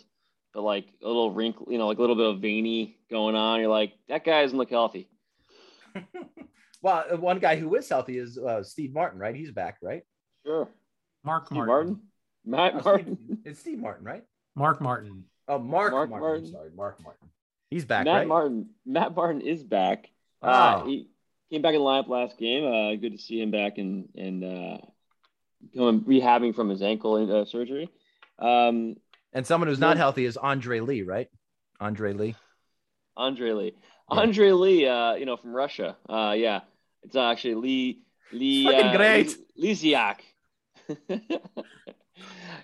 but 0.56 0.62
like 0.62 0.86
a 1.02 1.06
little 1.06 1.30
wrinkle, 1.32 1.66
you 1.70 1.76
know, 1.76 1.86
like 1.86 1.98
a 1.98 2.00
little 2.00 2.16
bit 2.16 2.24
of 2.26 2.40
veiny 2.40 2.96
going 3.10 3.34
on. 3.36 3.60
You're 3.60 3.68
like, 3.68 3.92
that 4.08 4.24
guy 4.24 4.40
doesn't 4.40 4.56
look 4.56 4.70
healthy. 4.70 5.06
well, 6.82 7.04
uh, 7.12 7.16
one 7.18 7.38
guy 7.38 7.56
who 7.56 7.74
is 7.74 7.88
healthy 7.88 8.16
is 8.18 8.38
uh, 8.38 8.62
Steve 8.62 8.94
Martin, 8.94 9.18
right? 9.20 9.34
He's 9.36 9.50
back, 9.50 9.76
right? 9.82 10.02
Sure. 10.46 10.68
Mark 11.24 11.46
Steve 11.46 11.56
Martin. 11.58 11.68
Martin. 11.68 12.00
Matt 12.46 12.72
Oh, 12.74 12.78
Steve- 12.78 12.84
Martin. 13.08 13.38
it's 13.44 13.60
Steve 13.60 13.78
Martin, 13.78 14.04
right? 14.06 14.22
Mark 14.54 14.80
Martin. 14.80 15.24
Oh, 15.46 15.58
Mark, 15.58 15.92
Mark 15.92 16.08
Martin. 16.10 16.20
Martin. 16.28 16.46
Sorry, 16.52 16.70
Mark 16.74 17.02
Martin. 17.02 17.28
He's 17.70 17.84
back, 17.84 18.06
Matt 18.06 18.14
right? 18.20 18.26
Martin. 18.26 18.70
Matt 18.86 19.14
Martin 19.14 19.42
is 19.42 19.62
back. 19.62 20.08
Uh, 20.42 20.80
Oh. 20.82 20.86
he 20.86 21.10
came 21.50 21.60
back 21.62 21.74
in 21.74 21.80
the 21.80 21.84
lineup 21.86 22.08
last 22.08 22.38
game. 22.38 22.64
Uh, 22.64 22.94
good 22.96 23.12
to 23.12 23.18
see 23.18 23.40
him 23.42 23.50
back 23.50 23.76
and 23.78 24.08
and 24.16 24.42
uh, 24.44 24.78
going 25.76 26.00
rehabbing 26.02 26.54
from 26.54 26.68
his 26.70 26.80
ankle 26.82 27.40
uh, 27.40 27.44
surgery. 27.44 27.90
Um, 28.38 28.96
And 29.36 29.46
someone 29.46 29.68
who's 29.68 29.78
not 29.78 29.98
healthy 29.98 30.24
is 30.24 30.38
Andre 30.38 30.80
Lee, 30.80 31.02
right? 31.02 31.28
Andre 31.78 32.14
Lee. 32.14 32.34
Andre 33.18 33.52
Lee. 33.52 33.74
Yeah. 34.10 34.18
Andre 34.18 34.52
Lee, 34.52 34.88
uh, 34.88 35.12
you 35.16 35.26
know, 35.26 35.36
from 35.36 35.54
Russia. 35.54 35.94
Uh, 36.08 36.34
yeah, 36.34 36.60
it's 37.02 37.16
actually 37.16 37.54
Lee 37.54 38.00
Lee 38.32 38.64
Fucking 38.64 38.86
uh, 38.86 38.96
great. 38.96 39.26
Lee- 39.26 39.68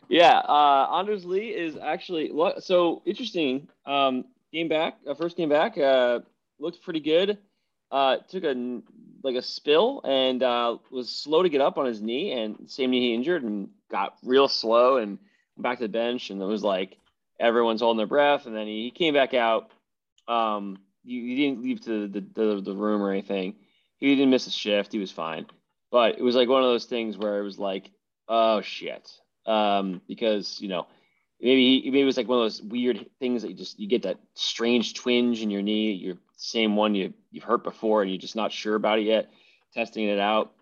yeah, 0.09 0.39
uh, 0.39 0.87
Anders 0.93 1.27
Lee 1.27 1.49
is 1.49 1.77
actually 1.77 2.33
what? 2.33 2.65
So 2.65 3.03
interesting. 3.05 3.69
Um, 3.85 4.25
game 4.51 4.69
back, 4.69 4.97
uh, 5.07 5.13
first 5.13 5.37
game 5.37 5.51
back, 5.51 5.77
uh, 5.77 6.21
looked 6.59 6.81
pretty 6.81 7.01
good. 7.01 7.37
Uh, 7.91 8.17
took 8.31 8.45
a 8.45 8.81
like 9.23 9.37
a 9.37 9.43
spill 9.43 10.01
and 10.05 10.43
uh, 10.43 10.79
was 10.91 11.11
slow 11.11 11.43
to 11.43 11.51
get 11.51 11.61
up 11.61 11.77
on 11.77 11.85
his 11.85 12.01
knee, 12.01 12.33
and 12.33 12.71
same 12.71 12.93
knee 12.93 13.09
he 13.11 13.15
injured, 13.15 13.43
and 13.43 13.69
got 13.91 14.17
real 14.23 14.49
slow 14.49 14.97
and 14.97 15.19
back 15.57 15.79
to 15.79 15.85
the 15.85 15.89
bench, 15.89 16.31
and 16.31 16.41
it 16.41 16.47
was 16.47 16.63
like 16.63 16.99
everyone's 17.39 17.81
holding 17.81 17.99
their 17.99 18.07
breath, 18.07 18.47
and 18.47 18.55
then 18.55 18.67
he, 18.67 18.85
he 18.85 18.91
came 18.91 19.15
back 19.15 19.35
out. 19.35 19.71
Um, 20.29 20.79
you, 21.05 21.21
you 21.21 21.37
didn't 21.37 21.63
leave 21.63 21.81
to 21.83 22.09
the, 22.09 22.21
the 22.21 22.61
the 22.61 22.75
room 22.75 23.03
or 23.03 23.11
anything. 23.11 23.57
He 23.99 24.15
didn't 24.15 24.31
miss 24.31 24.47
a 24.47 24.51
shift. 24.51 24.93
He 24.93 24.99
was 24.99 25.13
fine, 25.13 25.47
but 25.91 26.19
it 26.19 26.23
was 26.23 26.35
like 26.35 26.49
one 26.49 26.63
of 26.63 26.69
those 26.69 26.87
things 26.87 27.17
where 27.19 27.39
it 27.39 27.43
was 27.43 27.59
like, 27.59 27.91
oh 28.29 28.61
shit, 28.61 29.11
um, 29.47 30.01
because 30.09 30.61
you 30.61 30.69
know 30.69 30.87
maybe 31.41 31.81
he, 31.81 31.91
maybe 31.91 32.03
it 32.03 32.05
was 32.05 32.17
like 32.17 32.29
one 32.29 32.39
of 32.39 32.45
those 32.45 32.63
weird 32.63 33.07
things 33.19 33.43
that 33.43 33.49
you 33.49 33.57
just 33.57 33.79
you 33.79 33.89
get 33.89 34.03
that 34.03 34.19
strange 34.35 34.95
twinge 34.95 35.43
in 35.43 35.51
your 35.51 35.63
knee, 35.63 35.93
your 35.93 36.17
same 36.37 36.77
one 36.77 36.95
you 36.95 37.13
you've 37.31 37.45
hurt 37.45 37.65
before, 37.65 38.03
and 38.03 38.11
you're 38.11 38.21
just 38.21 38.37
not 38.37 38.53
sure 38.53 38.77
about 38.77 38.99
it 38.99 39.03
yet, 39.03 39.31
testing 39.75 40.09
it 40.09 40.19
out. 40.19 40.53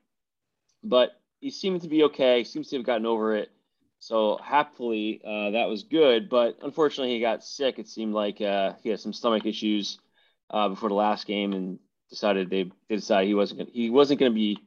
But 0.83 1.21
he 1.41 1.51
seemed 1.51 1.83
to 1.83 1.89
be 1.89 2.05
okay. 2.05 2.39
He 2.39 2.45
seems 2.45 2.69
to 2.69 2.77
have 2.77 2.87
gotten 2.87 3.07
over 3.07 3.37
it. 3.37 3.51
So 4.01 4.39
happily, 4.43 5.21
uh, 5.25 5.51
that 5.51 5.69
was 5.69 5.85
good. 5.85 6.29
But 6.29 6.59
unfortunately, 6.63 7.15
he 7.15 7.21
got 7.21 7.45
sick. 7.45 7.79
It 7.79 7.87
seemed 7.89 8.15
like 8.15 8.41
uh, 8.41 8.73
he 8.83 8.89
had 8.89 8.99
some 9.01 9.13
stomach 9.13 9.47
issues 9.47 9.99
uh, 10.51 10.69
before 10.71 10.89
the 10.89 10.95
last 10.95 11.27
game, 11.27 11.53
and 11.53 11.79
decided 12.09 12.51
they, 12.51 12.65
they 12.89 12.97
decided 12.97 13.29
he 13.29 13.35
wasn't 13.35 13.59
gonna, 13.61 13.71
he 13.73 13.91
wasn't 13.91 14.19
going 14.21 14.33
to 14.33 14.35
be. 14.35 14.59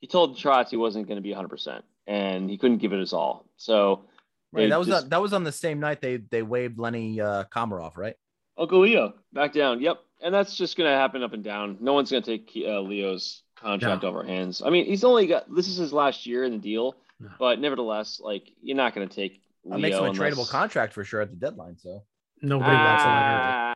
He 0.00 0.06
told 0.06 0.36
the 0.36 0.40
Trotz 0.40 0.68
he 0.68 0.76
wasn't 0.76 1.06
going 1.08 1.16
to 1.16 1.22
be 1.22 1.30
100, 1.30 1.48
percent 1.48 1.84
and 2.06 2.50
he 2.50 2.58
couldn't 2.58 2.78
give 2.78 2.92
it 2.92 2.98
his 3.00 3.14
all. 3.14 3.46
So 3.56 4.04
Right. 4.52 4.68
That 4.68 4.78
was 4.78 4.86
just- 4.88 5.04
on, 5.04 5.08
that 5.10 5.20
was 5.22 5.32
on 5.32 5.42
the 5.42 5.50
same 5.52 5.80
night 5.80 6.00
they 6.00 6.18
they 6.18 6.42
waived 6.42 6.78
Lenny 6.78 7.20
uh, 7.20 7.44
Komarov, 7.44 7.96
right? 7.96 8.14
Uncle 8.56 8.80
Leo 8.80 9.14
back 9.32 9.52
down. 9.52 9.80
Yep, 9.80 9.98
and 10.22 10.32
that's 10.32 10.56
just 10.56 10.76
going 10.76 10.88
to 10.88 10.96
happen 10.96 11.22
up 11.24 11.32
and 11.32 11.42
down. 11.42 11.76
No 11.80 11.92
one's 11.92 12.10
going 12.10 12.22
to 12.22 12.38
take 12.38 12.52
uh, 12.64 12.80
Leo's 12.80 13.42
contract 13.56 14.02
No. 14.02 14.10
over 14.10 14.18
our 14.20 14.24
hands. 14.24 14.62
I 14.64 14.70
mean, 14.70 14.84
he's 14.84 15.02
only 15.02 15.26
got 15.26 15.52
this 15.52 15.66
is 15.66 15.76
his 15.76 15.92
last 15.92 16.24
year 16.26 16.44
in 16.44 16.52
the 16.52 16.58
deal, 16.58 16.94
No. 17.24 17.30
but 17.38 17.58
nevertheless, 17.60 18.20
like 18.22 18.50
you're 18.62 18.76
not 18.76 18.94
going 18.94 19.08
to 19.08 19.14
take. 19.14 19.42
That 19.64 19.76
Leo 19.76 19.80
makes 19.80 19.96
him 19.96 20.04
a 20.04 20.10
unless- 20.10 20.34
tradable 20.34 20.48
contract 20.50 20.92
for 20.92 21.04
sure 21.04 21.20
at 21.22 21.30
the 21.30 21.36
deadline. 21.36 21.76
So 21.78 22.02
Nobody 22.42 22.74
wants 22.76 23.02
to 23.02 23.08
let 23.08 23.16
her. 23.16 23.40
Ah, 23.42 23.74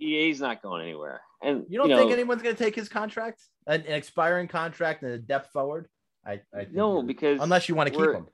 EA's 0.00 0.40
not 0.40 0.62
going 0.62 0.82
anywhere. 0.82 1.20
And 1.42 1.66
you 1.68 1.78
don't 1.78 1.88
know, 1.90 1.98
think 1.98 2.12
anyone's 2.12 2.42
going 2.42 2.56
to 2.56 2.64
take 2.64 2.74
his 2.74 2.88
contract, 2.88 3.42
an, 3.66 3.82
an 3.82 3.92
expiring 3.92 4.48
contract 4.48 5.02
and 5.02 5.12
a 5.12 5.18
depth 5.18 5.52
forward? 5.52 5.88
I, 6.26 6.40
I 6.54 6.66
No, 6.72 7.02
because 7.02 7.40
unless 7.42 7.68
you 7.68 7.74
want 7.74 7.88
to 7.88 7.90
keep 7.90 8.00
we're- 8.00 8.16
him. 8.16 8.26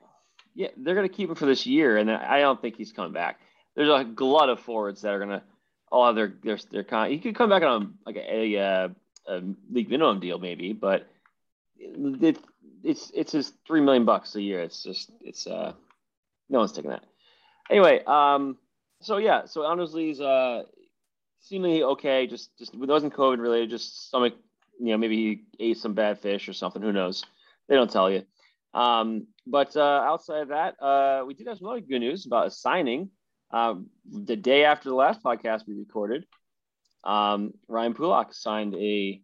Yeah, 0.55 0.67
they're 0.77 0.95
going 0.95 1.09
to 1.09 1.13
keep 1.13 1.29
him 1.29 1.35
for 1.35 1.45
this 1.47 1.65
year, 1.65 1.97
and 1.97 2.09
I 2.11 2.39
don't 2.39 2.61
think 2.61 2.77
he's 2.77 2.91
coming 2.91 3.11
back. 3.11 3.39
there's 3.75 3.89
a 3.89 4.03
glut 4.05 4.49
of 4.49 4.59
forwards 4.59 5.01
that 5.01 5.11
are 5.13 5.19
gonna 5.19 5.43
all 5.91 6.05
have 6.05 6.15
their 6.15 6.33
their 6.43 6.57
their 6.71 6.83
con. 6.83 7.09
He 7.09 7.17
could 7.17 7.35
come 7.35 7.49
back 7.49 7.63
on 7.63 7.81
a, 8.05 8.09
like 8.09 8.15
a, 8.17 8.55
a, 8.55 8.91
a 9.27 9.41
league 9.71 9.89
minimum 9.89 10.19
deal 10.19 10.37
maybe, 10.37 10.71
but 10.73 11.07
it, 11.77 12.37
it's 12.83 13.11
it's 13.13 13.31
just 13.31 13.53
three 13.65 13.81
million 13.81 14.05
bucks 14.05 14.35
a 14.35 14.41
year. 14.41 14.61
It's 14.61 14.83
just 14.83 15.11
it's 15.21 15.47
uh 15.47 15.73
no 16.49 16.59
one's 16.59 16.73
taking 16.73 16.91
that. 16.91 17.03
Anyway, 17.69 18.03
um, 18.05 18.57
so 19.01 19.17
yeah, 19.17 19.45
so 19.45 19.65
Anders 19.65 19.93
Lee's 19.93 20.19
uh 20.19 20.63
seemingly 21.39 21.83
okay. 21.83 22.27
Just 22.27 22.57
just 22.57 22.73
it 22.73 22.79
wasn't 22.79 23.13
COVID 23.13 23.39
related. 23.39 23.69
Just 23.69 24.07
stomach, 24.07 24.33
you 24.79 24.87
know, 24.87 24.97
maybe 24.97 25.15
he 25.15 25.43
ate 25.59 25.77
some 25.77 25.93
bad 25.93 26.19
fish 26.19 26.49
or 26.49 26.53
something. 26.53 26.81
Who 26.81 26.91
knows? 26.91 27.25
They 27.67 27.75
don't 27.75 27.91
tell 27.91 28.11
you. 28.11 28.23
Um, 28.73 29.27
but 29.45 29.75
uh, 29.77 30.03
outside 30.05 30.41
of 30.41 30.47
that, 30.49 30.81
uh, 30.81 31.23
we 31.25 31.33
did 31.33 31.47
have 31.47 31.57
some 31.57 31.67
other 31.67 31.81
good 31.81 31.99
news 31.99 32.25
about 32.25 32.47
a 32.47 32.51
signing. 32.51 33.09
Um, 33.51 33.89
the 34.11 34.35
day 34.35 34.65
after 34.65 34.89
the 34.89 34.95
last 34.95 35.21
podcast 35.21 35.67
we 35.67 35.75
recorded, 35.75 36.25
um, 37.03 37.53
Ryan 37.67 37.93
Pulock 37.93 38.33
signed 38.33 38.73
a 38.73 39.21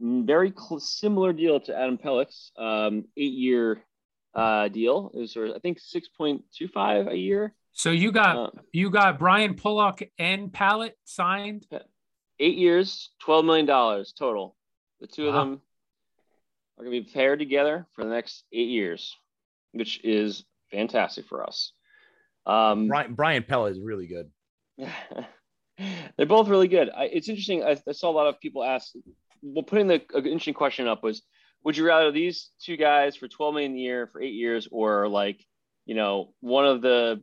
very 0.00 0.52
cl- 0.56 0.80
similar 0.80 1.32
deal 1.32 1.60
to 1.60 1.76
Adam 1.76 1.98
Pelech's 1.98 2.52
um, 2.56 3.04
eight-year 3.16 3.82
uh, 4.34 4.68
deal. 4.68 5.10
It 5.14 5.18
was, 5.20 5.36
I 5.36 5.58
think, 5.58 5.78
six 5.80 6.08
point 6.08 6.42
two 6.54 6.68
five 6.68 7.08
a 7.08 7.16
year. 7.16 7.54
So 7.72 7.90
you 7.90 8.12
got 8.12 8.36
Uh, 8.36 8.50
you 8.72 8.90
got 8.90 9.18
Brian 9.18 9.54
Pulock 9.54 10.02
and 10.18 10.52
Pallet 10.52 10.96
signed. 11.04 11.66
eight 12.40 12.56
years, 12.58 13.10
twelve 13.20 13.44
million 13.44 13.66
dollars 13.66 14.12
total. 14.16 14.56
The 15.00 15.06
two 15.06 15.28
of 15.28 15.34
them 15.34 15.60
are 16.76 16.84
going 16.84 16.96
to 16.96 17.04
be 17.04 17.12
paired 17.12 17.38
together 17.38 17.86
for 17.94 18.04
the 18.04 18.10
next 18.10 18.44
eight 18.52 18.68
years, 18.68 19.16
which 19.72 20.04
is 20.04 20.44
fantastic 20.72 21.26
for 21.26 21.44
us. 21.46 21.72
Um, 22.46 22.88
Brian 22.88 23.14
Brian 23.14 23.42
Pella 23.44 23.70
is 23.70 23.80
really 23.80 24.06
good. 24.06 24.30
they're 26.16 26.26
both 26.26 26.48
really 26.48 26.68
good. 26.68 26.90
I, 26.90 27.04
it's 27.04 27.28
interesting. 27.28 27.62
I, 27.64 27.76
I 27.88 27.92
saw 27.92 28.10
a 28.10 28.12
lot 28.12 28.26
of 28.26 28.40
people 28.40 28.64
ask. 28.64 28.92
Well, 29.42 29.62
putting 29.64 29.86
the 29.86 30.02
an 30.14 30.26
interesting 30.26 30.54
question 30.54 30.86
up 30.88 31.02
was, 31.02 31.22
would 31.64 31.76
you 31.76 31.86
rather 31.86 32.10
these 32.12 32.50
two 32.62 32.76
guys 32.76 33.16
for 33.16 33.28
twelve 33.28 33.54
million 33.54 33.74
a 33.74 33.78
year 33.78 34.06
for 34.06 34.20
eight 34.20 34.34
years, 34.34 34.68
or 34.70 35.08
like, 35.08 35.44
you 35.86 35.94
know, 35.94 36.32
one 36.40 36.66
of 36.66 36.82
the 36.82 37.22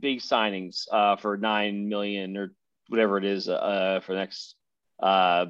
big 0.00 0.18
signings 0.20 0.86
uh, 0.90 1.16
for 1.16 1.36
nine 1.36 1.88
million 1.88 2.36
or 2.36 2.52
whatever 2.88 3.18
it 3.18 3.24
is 3.24 3.48
uh, 3.48 4.00
for 4.04 4.12
the 4.12 4.18
next 4.18 4.54
uh, 5.02 5.46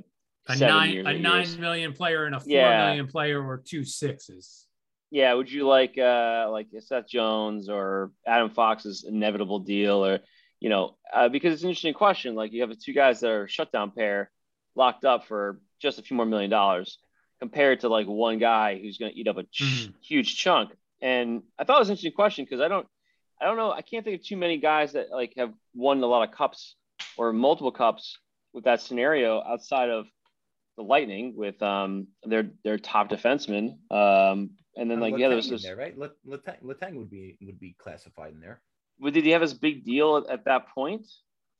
A 0.48 0.56
seven 0.56 0.74
nine 0.76 0.90
years, 0.90 1.06
a 1.06 1.10
eight 1.10 1.20
nine 1.20 1.36
years. 1.42 1.58
million 1.58 1.92
player 1.92 2.24
and 2.26 2.34
a 2.34 2.40
four 2.40 2.48
Yeah. 2.52 2.86
million 2.88 3.06
player 3.06 3.42
or 3.42 3.58
two 3.58 3.84
sixes. 3.84 4.66
yeah, 5.10 5.32
would 5.34 5.50
you 5.50 5.66
like 5.66 5.96
uh 5.98 6.48
like 6.50 6.66
Seth 6.80 7.08
Jones 7.08 7.68
or 7.68 8.12
Adam 8.26 8.50
Fox's 8.50 9.04
inevitable 9.08 9.60
deal 9.60 10.04
or 10.04 10.18
you 10.60 10.68
know 10.68 10.96
uh, 11.14 11.28
because 11.28 11.52
it's 11.54 11.62
an 11.62 11.68
interesting 11.70 11.94
question. 11.94 12.34
Like 12.34 12.52
you 12.52 12.60
have 12.62 12.70
the 12.70 12.76
two 12.76 12.92
guys 12.92 13.20
that 13.20 13.30
are 13.30 13.48
shutdown 13.48 13.90
pair 13.92 14.30
locked 14.74 15.04
up 15.04 15.24
for 15.26 15.60
just 15.80 15.98
a 15.98 16.02
few 16.02 16.16
more 16.16 16.26
million 16.26 16.50
dollars 16.50 16.98
compared 17.40 17.80
to 17.80 17.88
like 17.88 18.06
one 18.06 18.38
guy 18.38 18.78
who's 18.78 18.98
going 18.98 19.12
to 19.12 19.18
eat 19.18 19.28
up 19.28 19.36
a 19.36 19.42
ch- 19.44 19.62
Mhm. 19.62 19.94
huge 20.02 20.36
chunk. 20.36 20.70
And 21.02 21.42
I 21.58 21.64
thought 21.64 21.76
it 21.76 21.80
was 21.80 21.88
an 21.88 21.92
interesting 21.92 22.12
question 22.12 22.44
because 22.44 22.60
I 22.60 22.68
don't 22.68 22.86
I 23.40 23.44
don't 23.44 23.58
know 23.58 23.70
I 23.70 23.82
can't 23.82 24.04
think 24.04 24.20
of 24.20 24.26
too 24.26 24.36
many 24.36 24.56
guys 24.58 24.92
that 24.92 25.10
like 25.10 25.34
have 25.36 25.52
won 25.74 26.02
a 26.02 26.06
lot 26.06 26.26
of 26.28 26.34
cups 26.34 26.76
or 27.18 27.32
multiple 27.32 27.72
cups 27.72 28.18
with 28.54 28.64
that 28.64 28.80
scenario 28.80 29.42
outside 29.42 29.90
of 29.90 30.06
the 30.78 30.82
Lightning 30.82 31.34
with 31.36 31.62
um 31.62 32.08
their 32.24 32.50
their 32.64 32.78
top 32.78 33.08
defenseman 33.10 33.76
um 33.90 34.50
and 34.76 34.90
then 34.90 34.98
Uh, 34.98 35.02
like 35.02 35.18
yeah 35.18 35.28
there 35.28 35.36
Letang 35.38 35.50
was 35.50 35.50
this 35.50 35.62
there, 35.64 35.76
right? 35.76 35.96
Let, 35.98 36.12
Letang, 36.26 36.62
Letang 36.62 36.96
would 36.96 37.10
be 37.10 37.36
would 37.42 37.58
be 37.60 37.74
classified 37.78 38.32
in 38.32 38.40
there. 38.40 38.60
well, 38.98 39.12
did 39.12 39.24
he 39.24 39.30
have 39.30 39.42
his 39.42 39.54
big 39.54 39.84
deal 39.84 40.16
at, 40.18 40.26
at 40.30 40.44
that 40.46 40.68
point 40.68 41.06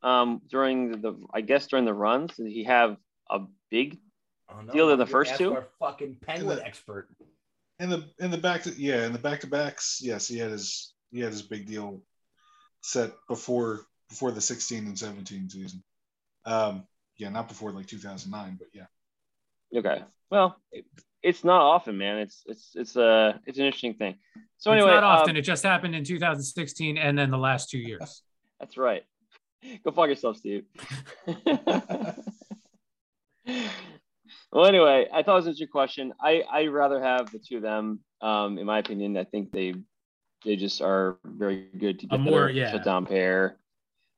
um 0.02 0.40
during 0.48 0.90
the, 0.92 0.96
the 0.98 1.12
I 1.32 1.40
guess 1.42 1.66
during 1.66 1.84
the 1.84 1.94
runs 1.94 2.36
did 2.36 2.46
he 2.46 2.64
have 2.64 2.96
a 3.30 3.40
big 3.70 3.98
Oh, 4.48 4.60
no, 4.60 4.72
Deal 4.72 4.90
in 4.90 4.98
the 4.98 5.04
you 5.04 5.10
first 5.10 5.32
ask 5.32 5.38
two? 5.38 5.54
Our 5.54 5.66
fucking 5.78 6.16
penguin 6.20 6.58
the- 6.58 6.66
expert. 6.66 7.08
In 7.78 7.90
the 7.90 8.08
in 8.20 8.30
the 8.30 8.38
back 8.38 8.62
to 8.62 8.70
yeah, 8.70 9.04
in 9.04 9.12
the 9.12 9.18
back 9.18 9.40
to 9.40 9.46
backs, 9.46 10.00
yes, 10.02 10.26
he 10.26 10.38
had 10.38 10.50
his 10.50 10.94
he 11.10 11.20
had 11.20 11.30
his 11.30 11.42
big 11.42 11.66
deal 11.66 12.02
set 12.80 13.12
before 13.28 13.82
before 14.08 14.30
the 14.30 14.40
16 14.40 14.86
and 14.86 14.98
17 14.98 15.50
season. 15.50 15.82
Um 16.46 16.84
yeah, 17.18 17.28
not 17.28 17.48
before 17.48 17.72
like 17.72 17.86
2009, 17.86 18.56
but 18.58 18.68
yeah. 18.72 18.86
okay 19.78 20.04
well 20.30 20.56
it, 20.72 20.84
it's 21.22 21.44
not 21.44 21.60
often 21.60 21.98
man 21.98 22.18
it's 22.18 22.42
it's 22.46 22.70
it's 22.74 22.96
a 22.96 23.40
it's 23.46 23.58
an 23.58 23.64
interesting 23.64 23.94
thing 23.94 24.14
so 24.58 24.72
it's 24.72 24.82
anyway 24.82 24.94
not 24.94 25.04
often. 25.04 25.30
um, 25.30 25.36
it 25.36 25.42
just 25.42 25.62
happened 25.62 25.94
in 25.94 26.04
2016 26.04 26.96
and 26.98 27.18
then 27.18 27.30
the 27.30 27.38
last 27.38 27.68
two 27.70 27.78
years. 27.78 28.22
That's 28.60 28.76
right. 28.78 29.04
Go 29.84 29.90
fuck 29.90 30.08
yourself, 30.08 30.38
Steve. 30.38 30.64
well, 34.52 34.66
anyway, 34.66 35.06
I 35.12 35.22
thought 35.22 35.32
it 35.32 35.36
was 35.36 35.46
interesting 35.46 35.68
question. 35.68 36.12
I 36.20 36.42
I 36.50 36.66
rather 36.66 37.00
have 37.02 37.30
the 37.30 37.38
two 37.38 37.56
of 37.56 37.62
them. 37.62 38.00
Um, 38.20 38.58
in 38.58 38.66
my 38.66 38.78
opinion, 38.78 39.16
I 39.16 39.24
think 39.24 39.52
they 39.52 39.74
they 40.44 40.56
just 40.56 40.80
are 40.80 41.18
very 41.24 41.68
good 41.78 42.00
to 42.00 42.06
together. 42.06 42.22
more- 42.22 42.50
yeah. 42.50 42.72
Shut 42.72 42.84
down 42.84 43.06
pair, 43.06 43.58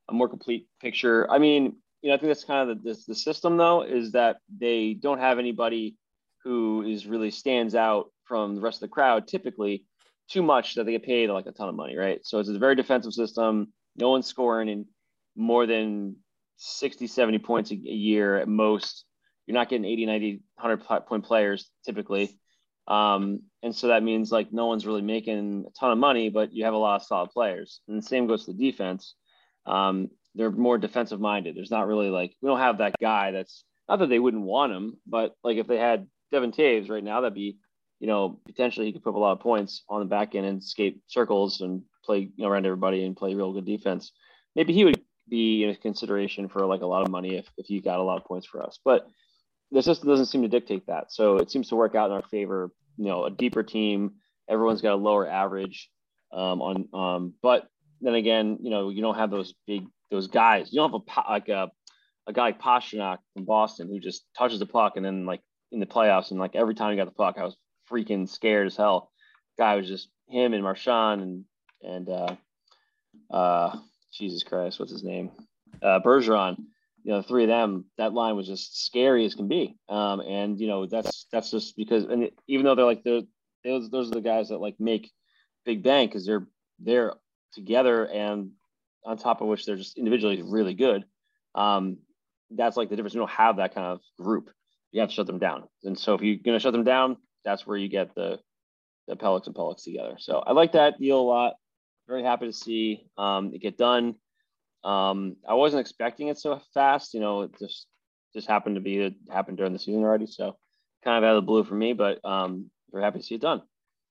a 0.09 0.12
more 0.12 0.28
complete 0.28 0.68
picture. 0.80 1.30
I 1.30 1.38
mean, 1.38 1.76
you 2.02 2.09
know, 2.09 2.14
I 2.14 2.18
think 2.18 2.28
that's 2.30 2.44
kind 2.44 2.70
of 2.70 2.82
the, 2.82 2.92
the 2.92 3.04
the 3.09 3.14
system 3.14 3.56
though 3.56 3.82
is 3.82 4.12
that 4.12 4.38
they 4.59 4.94
don't 4.94 5.18
have 5.18 5.38
anybody 5.38 5.96
who 6.44 6.82
is 6.82 7.06
really 7.06 7.30
stands 7.30 7.74
out 7.74 8.11
from 8.24 8.54
the 8.54 8.61
rest 8.61 8.76
of 8.76 8.88
the 8.88 8.92
crowd 8.94 9.26
typically 9.26 9.84
too 10.28 10.42
much 10.42 10.74
that 10.74 10.84
they 10.84 10.92
get 10.92 11.02
paid 11.02 11.30
like 11.30 11.46
a 11.46 11.52
ton 11.52 11.68
of 11.68 11.74
money, 11.74 11.96
right? 11.96 12.20
So 12.24 12.38
it's 12.38 12.48
a 12.50 12.59
very 12.59 12.76
defensive 12.76 13.14
system. 13.14 13.72
No 13.96 14.11
one's 14.11 14.26
scoring 14.26 14.68
in 14.68 14.86
more 15.34 15.66
than 15.66 16.16
60, 16.59 17.06
70 17.06 17.38
points 17.38 17.70
a, 17.70 17.74
a 17.74 17.76
year 17.76 18.36
at 18.36 18.46
most. 18.48 19.04
You're 19.49 19.55
not 19.55 19.70
getting 19.70 19.86
80, 19.86 20.05
90, 20.05 20.42
100 20.57 21.07
point 21.07 21.24
players 21.24 21.70
typically. 21.82 22.38
Um, 22.86 23.40
and 23.62 23.74
so 23.74 23.88
that 23.88 24.03
means 24.03 24.30
like 24.30 24.53
no 24.53 24.66
one's 24.66 24.86
really 24.86 25.01
making 25.01 25.64
a 25.66 25.70
ton 25.70 25.90
of 25.90 25.96
money, 25.96 26.28
but 26.28 26.53
you 26.53 26.66
have 26.66 26.74
a 26.74 26.78
lot 26.78 26.96
of 26.96 27.07
solid 27.07 27.30
players. 27.30 27.80
And 27.88 27.96
the 27.96 28.07
same 28.07 28.26
goes 28.26 28.44
to 28.44 28.53
the 28.53 28.70
defense. 28.70 29.14
Um, 29.64 30.11
they're 30.34 30.51
more 30.51 30.76
defensive 30.76 31.18
minded. 31.18 31.57
There's 31.57 31.70
not 31.70 31.86
really 31.86 32.11
like, 32.11 32.36
we 32.42 32.49
don't 32.49 32.59
have 32.59 32.78
that 32.78 32.94
guy 33.01 33.30
that's 33.30 33.64
not 33.88 34.01
that 34.01 34.11
they 34.11 34.18
wouldn't 34.18 34.42
want 34.42 34.72
him, 34.72 34.99
but 35.07 35.34
like 35.42 35.57
if 35.57 35.66
they 35.66 35.78
had 35.78 36.07
Devon 36.30 36.53
Toews 36.53 36.90
right 36.90 37.03
now, 37.03 37.22
that'd 37.22 37.32
be, 37.32 37.57
you 38.01 38.07
know, 38.07 38.38
potentially 38.44 38.84
he 38.84 38.92
could 38.92 39.03
put 39.03 39.11
up 39.11 39.16
a 39.16 39.18
lot 39.18 39.32
of 39.32 39.40
points 39.40 39.82
on 39.88 40.01
the 40.01 40.07
back 40.07 40.34
end 40.34 40.44
and 40.44 40.61
escape 40.61 41.01
circles 41.07 41.62
and 41.62 41.82
play 42.05 42.30
you 42.36 42.44
know, 42.44 42.49
around 42.49 42.66
everybody 42.66 43.03
and 43.07 43.16
play 43.16 43.34
real 43.34 43.55
good 43.55 43.64
defense. 43.64 44.12
Maybe 44.55 44.74
he 44.74 44.84
would 44.84 45.03
be 45.26 45.64
in 45.64 45.74
consideration 45.76 46.49
for 46.49 46.66
like 46.66 46.82
a 46.82 46.86
lot 46.86 47.03
of 47.03 47.11
money 47.11 47.36
if, 47.36 47.46
if 47.57 47.64
he 47.64 47.80
got 47.80 47.99
a 47.99 48.03
lot 48.03 48.18
of 48.18 48.26
points 48.26 48.46
for 48.46 48.62
us. 48.62 48.78
But 48.84 49.09
the 49.70 49.82
system 49.82 50.08
doesn't 50.08 50.26
seem 50.26 50.42
to 50.42 50.48
dictate 50.48 50.86
that. 50.86 51.12
So 51.12 51.36
it 51.36 51.50
seems 51.50 51.68
to 51.68 51.76
work 51.76 51.94
out 51.94 52.10
in 52.10 52.16
our 52.16 52.22
favor. 52.22 52.70
You 52.96 53.06
know, 53.06 53.24
a 53.24 53.30
deeper 53.30 53.62
team, 53.62 54.12
everyone's 54.48 54.82
got 54.82 54.94
a 54.94 54.96
lower 54.96 55.28
average 55.28 55.90
um, 56.32 56.62
on. 56.62 56.88
Um, 56.92 57.34
but 57.42 57.68
then 58.00 58.14
again, 58.14 58.58
you 58.60 58.70
know, 58.70 58.88
you 58.88 59.02
don't 59.02 59.16
have 59.16 59.30
those 59.30 59.54
big 59.66 59.84
those 60.10 60.28
guys. 60.28 60.72
You 60.72 60.80
don't 60.80 60.92
have 60.92 61.02
a 61.26 61.30
like 61.30 61.48
a 61.48 61.70
a 62.26 62.32
guy 62.32 62.42
like 62.42 62.60
Pastrnak 62.60 63.18
from 63.34 63.44
Boston 63.44 63.88
who 63.88 64.00
just 64.00 64.24
touches 64.36 64.58
the 64.58 64.66
puck 64.66 64.96
and 64.96 65.04
then 65.04 65.26
like 65.26 65.40
in 65.72 65.80
the 65.80 65.86
playoffs 65.86 66.30
and 66.30 66.40
like 66.40 66.54
every 66.54 66.74
time 66.74 66.90
he 66.90 66.96
got 66.96 67.06
the 67.06 67.12
puck, 67.12 67.36
I 67.38 67.44
was 67.44 67.56
freaking 67.90 68.28
scared 68.28 68.66
as 68.66 68.76
hell. 68.76 69.10
Guy 69.58 69.76
was 69.76 69.88
just 69.88 70.08
him 70.28 70.54
and 70.54 70.62
Marchand 70.62 71.22
and 71.22 71.44
and 71.82 72.08
uh, 72.08 72.36
uh, 73.30 73.76
Jesus 74.12 74.42
Christ, 74.42 74.78
what's 74.78 74.92
his 74.92 75.04
name? 75.04 75.30
Uh, 75.82 76.00
Bergeron. 76.04 76.56
You 77.09 77.14
know, 77.14 77.22
three 77.22 77.44
of 77.44 77.48
them. 77.48 77.86
That 77.96 78.12
line 78.12 78.36
was 78.36 78.46
just 78.46 78.84
scary 78.84 79.24
as 79.24 79.34
can 79.34 79.48
be. 79.48 79.78
Um, 79.88 80.20
and 80.20 80.61
you 80.61 80.66
know, 80.66 80.84
that's 80.84 81.24
that's 81.32 81.50
just 81.50 81.74
because, 81.74 82.04
and 82.04 82.28
even 82.48 82.66
though 82.66 82.74
they're 82.74 82.84
like 82.84 83.02
the 83.02 83.26
those 83.64 83.88
those 83.88 84.11
are 84.11 84.14
the 84.16 84.20
guys 84.20 84.50
that 84.50 84.59
like 84.59 84.74
make 84.78 85.11
big 85.64 85.82
bank 85.82 86.11
because 86.11 86.26
they're 86.26 86.46
they're 86.78 87.14
together 87.54 88.06
and 88.09 88.50
on 89.06 89.16
top 89.16 89.40
of 89.40 89.48
which 89.48 89.64
they're 89.64 89.76
just 89.76 89.96
individually 89.96 90.42
really 90.42 90.74
good. 90.74 91.06
Um, 91.54 91.96
that's 92.50 92.76
like 92.76 92.90
the 92.90 92.96
difference. 92.96 93.14
You 93.14 93.20
don't 93.20 93.30
have 93.30 93.56
that 93.56 93.74
kind 93.74 93.86
of 93.86 94.00
group. 94.20 94.50
You 94.92 95.00
have 95.00 95.09
to 95.09 95.14
shut 95.14 95.26
them 95.26 95.38
down. 95.38 95.64
And 95.84 95.98
so 95.98 96.12
if 96.12 96.20
you're 96.20 96.36
to 96.44 96.61
shut 96.61 96.74
them 96.74 96.84
down, 96.84 97.16
that's 97.42 97.66
where 97.66 97.78
you 97.78 97.88
get 97.88 98.14
the 98.16 98.38
the 99.06 99.16
Pellets 99.16 99.46
and 99.46 99.56
Pellets 99.56 99.82
together. 99.82 100.16
So 100.18 100.40
I 100.40 100.52
like 100.52 100.72
that 100.72 101.00
deal 101.00 101.18
a 101.18 101.22
lot. 101.22 101.54
Very 102.06 102.22
happy 102.22 102.44
to 102.44 102.52
see 102.52 103.06
um, 103.16 103.54
it 103.54 103.62
get 103.62 103.78
done. 103.78 104.16
Um, 104.85 105.37
I 105.49 105.55
wasn't 105.55 105.81
expecting 105.81 106.29
it 106.29 106.39
so 106.39 106.61
fast. 106.74 107.14
You 107.14 107.20
know, 107.20 107.43
it 107.43 107.59
just 107.59 107.87
just 108.35 108.47
happened 108.47 108.76
to 108.76 108.81
be 108.81 108.99
it 108.99 109.14
happened 109.31 109.57
during 109.57 109.72
the 109.72 109.79
season 109.79 110.03
already. 110.03 110.26
So 110.26 110.57
kind 111.05 111.22
of 111.22 111.29
out 111.29 111.37
of 111.37 111.43
the 111.43 111.47
blue 111.47 111.64
for 111.64 111.74
me, 111.74 111.93
but 111.93 112.24
um, 112.24 112.70
very 112.91 113.05
happy 113.05 113.18
to 113.18 113.24
see 113.24 113.35
it 113.37 113.41
done. 113.41 113.62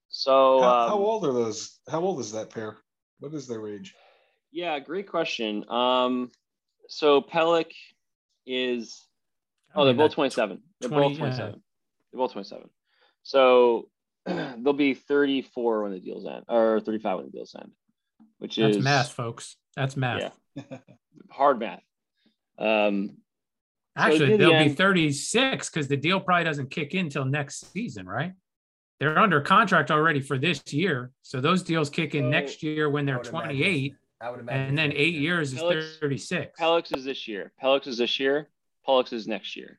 So 0.08 0.60
how, 0.60 0.80
um, 0.82 0.88
how 0.88 0.98
old 0.98 1.26
are 1.26 1.32
those? 1.32 1.78
How 1.88 2.00
old 2.00 2.20
is 2.20 2.32
that 2.32 2.50
pair? 2.50 2.78
What 3.20 3.34
is 3.34 3.46
their 3.46 3.66
age? 3.68 3.94
Yeah, 4.50 4.78
great 4.78 5.08
question. 5.08 5.68
Um, 5.68 6.30
so 6.88 7.20
Pelech 7.20 7.72
is 8.46 9.06
oh, 9.74 9.84
they're 9.84 9.94
both 9.94 10.10
that- 10.10 10.14
27. 10.14 10.62
They're 10.80 10.88
20, 10.88 11.08
both 11.08 11.12
yeah. 11.12 11.18
27. 11.18 11.62
They're 12.12 12.18
both 12.18 12.32
27. 12.32 12.70
So 13.22 13.88
they'll 14.26 14.72
be 14.72 14.94
34 14.94 15.82
when 15.82 15.92
the 15.92 16.00
deal's 16.00 16.26
end, 16.26 16.44
or 16.48 16.80
35 16.80 17.16
when 17.16 17.26
the 17.26 17.32
deal's 17.32 17.54
end. 17.58 17.70
Which 18.38 18.56
That's 18.56 18.76
is 18.76 18.82
math, 18.82 19.12
folks. 19.12 19.56
That's 19.76 19.96
math. 19.96 20.32
Yeah. 20.54 20.62
hard 21.30 21.58
math. 21.58 21.82
Um, 22.58 23.18
Actually, 23.96 24.28
near 24.28 24.36
the 24.38 24.44
they'll 24.44 24.64
be 24.64 24.74
36 24.74 25.70
because 25.70 25.88
the 25.88 25.96
deal 25.96 26.20
probably 26.20 26.44
doesn't 26.44 26.70
kick 26.70 26.94
in 26.94 27.08
till 27.10 27.24
next 27.24 27.72
season, 27.72 28.06
right? 28.06 28.32
They're 29.00 29.18
under 29.18 29.40
contract 29.40 29.90
already 29.90 30.20
for 30.20 30.38
this 30.38 30.62
year. 30.72 31.10
So 31.22 31.40
those 31.40 31.62
deals 31.62 31.90
kick 31.90 32.14
in 32.14 32.24
So, 32.24 32.28
next 32.30 32.62
year 32.62 32.88
when 32.90 33.06
they're 33.06 33.18
would 33.18 33.26
imagine- 33.26 33.48
28. 33.56 33.94
I 34.20 34.30
would 34.30 34.40
imagine. 34.40 34.68
And 34.70 34.78
then 34.78 34.92
eight 34.94 35.14
years 35.14 35.52
is 35.52 35.60
Alex- 35.60 35.96
36. 36.00 36.58
Pelix 36.58 36.96
is 36.96 37.04
this 37.04 37.28
year. 37.28 37.52
Pelix 37.62 37.86
is 37.86 37.98
this 37.98 38.18
year. 38.18 38.48
Pollux 38.84 39.12
is 39.12 39.28
next 39.28 39.54
year. 39.54 39.78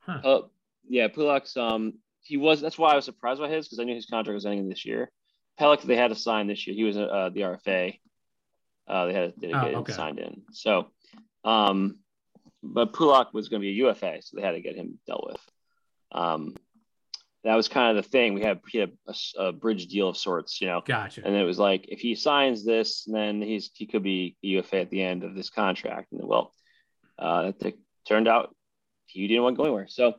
Huh. 0.00 0.20
Uh, 0.22 0.40
yeah, 0.88 1.08
Pulux. 1.08 1.56
Um, 1.56 1.94
he 2.22 2.36
was. 2.36 2.60
That's 2.60 2.78
why 2.78 2.92
I 2.92 2.96
was 2.96 3.04
surprised 3.04 3.40
by 3.40 3.48
his 3.48 3.66
because 3.66 3.80
I 3.80 3.84
knew 3.84 3.94
his 3.94 4.06
contract 4.06 4.34
was 4.34 4.46
ending 4.46 4.68
this 4.68 4.84
year. 4.84 5.10
Pelix 5.60 5.82
they 5.82 5.96
had 5.96 6.08
to 6.08 6.14
sign 6.14 6.46
this 6.46 6.66
year. 6.66 6.74
He 6.74 6.84
was 6.84 6.96
uh, 6.96 7.30
the 7.32 7.42
RFA. 7.42 7.98
Uh, 8.88 9.06
they 9.06 9.12
had 9.12 9.40
to, 9.40 9.46
Oh, 9.52 9.64
get 9.64 9.74
okay. 9.76 9.92
signed 9.92 10.18
in. 10.18 10.42
So, 10.52 10.88
um, 11.44 11.98
but 12.62 12.92
Pulock 12.92 13.32
was 13.32 13.48
going 13.48 13.60
to 13.60 13.66
be 13.66 13.70
a 13.70 13.86
UFA, 13.86 14.20
so 14.22 14.36
they 14.36 14.42
had 14.42 14.52
to 14.52 14.60
get 14.60 14.74
him 14.74 14.98
dealt 15.06 15.26
with. 15.26 15.40
Um, 16.12 16.56
that 17.44 17.54
was 17.54 17.68
kind 17.68 17.96
of 17.96 18.02
the 18.04 18.10
thing. 18.10 18.34
We 18.34 18.42
had, 18.42 18.60
had 18.72 18.92
a, 19.06 19.14
a 19.38 19.52
bridge 19.52 19.86
deal 19.86 20.08
of 20.08 20.16
sorts, 20.16 20.60
you 20.60 20.66
know. 20.66 20.82
Gotcha. 20.84 21.22
And 21.24 21.34
it 21.34 21.44
was 21.44 21.58
like, 21.58 21.86
if 21.88 22.00
he 22.00 22.14
signs 22.14 22.64
this, 22.64 23.04
then 23.04 23.40
he's 23.40 23.70
he 23.74 23.86
could 23.86 24.02
be 24.02 24.36
UFA 24.42 24.80
at 24.80 24.90
the 24.90 25.02
end 25.02 25.24
of 25.24 25.34
this 25.34 25.50
contract. 25.50 26.12
And 26.12 26.26
well, 26.26 26.52
uh, 27.18 27.52
it 27.60 27.78
turned 28.06 28.28
out 28.28 28.54
he 29.06 29.26
didn't 29.26 29.42
want 29.42 29.54
to 29.54 29.58
go 29.58 29.64
anywhere. 29.64 29.86
So 29.88 30.14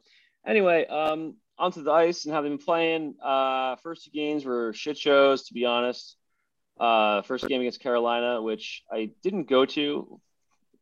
anyway, 0.45 0.87
um, 0.87 1.35
onto 1.61 1.83
the 1.83 1.91
ice 1.91 2.25
and 2.25 2.33
how 2.33 2.41
they've 2.41 2.51
been 2.51 2.57
playing. 2.57 3.15
Uh, 3.23 3.75
first 3.77 4.05
two 4.05 4.11
games 4.11 4.43
were 4.43 4.73
shit 4.73 4.97
shows, 4.97 5.43
to 5.43 5.53
be 5.53 5.65
honest. 5.65 6.17
Uh, 6.79 7.21
first 7.21 7.47
game 7.47 7.61
against 7.61 7.79
Carolina, 7.79 8.41
which 8.41 8.83
I 8.91 9.11
didn't 9.21 9.47
go 9.47 9.65
to 9.65 10.19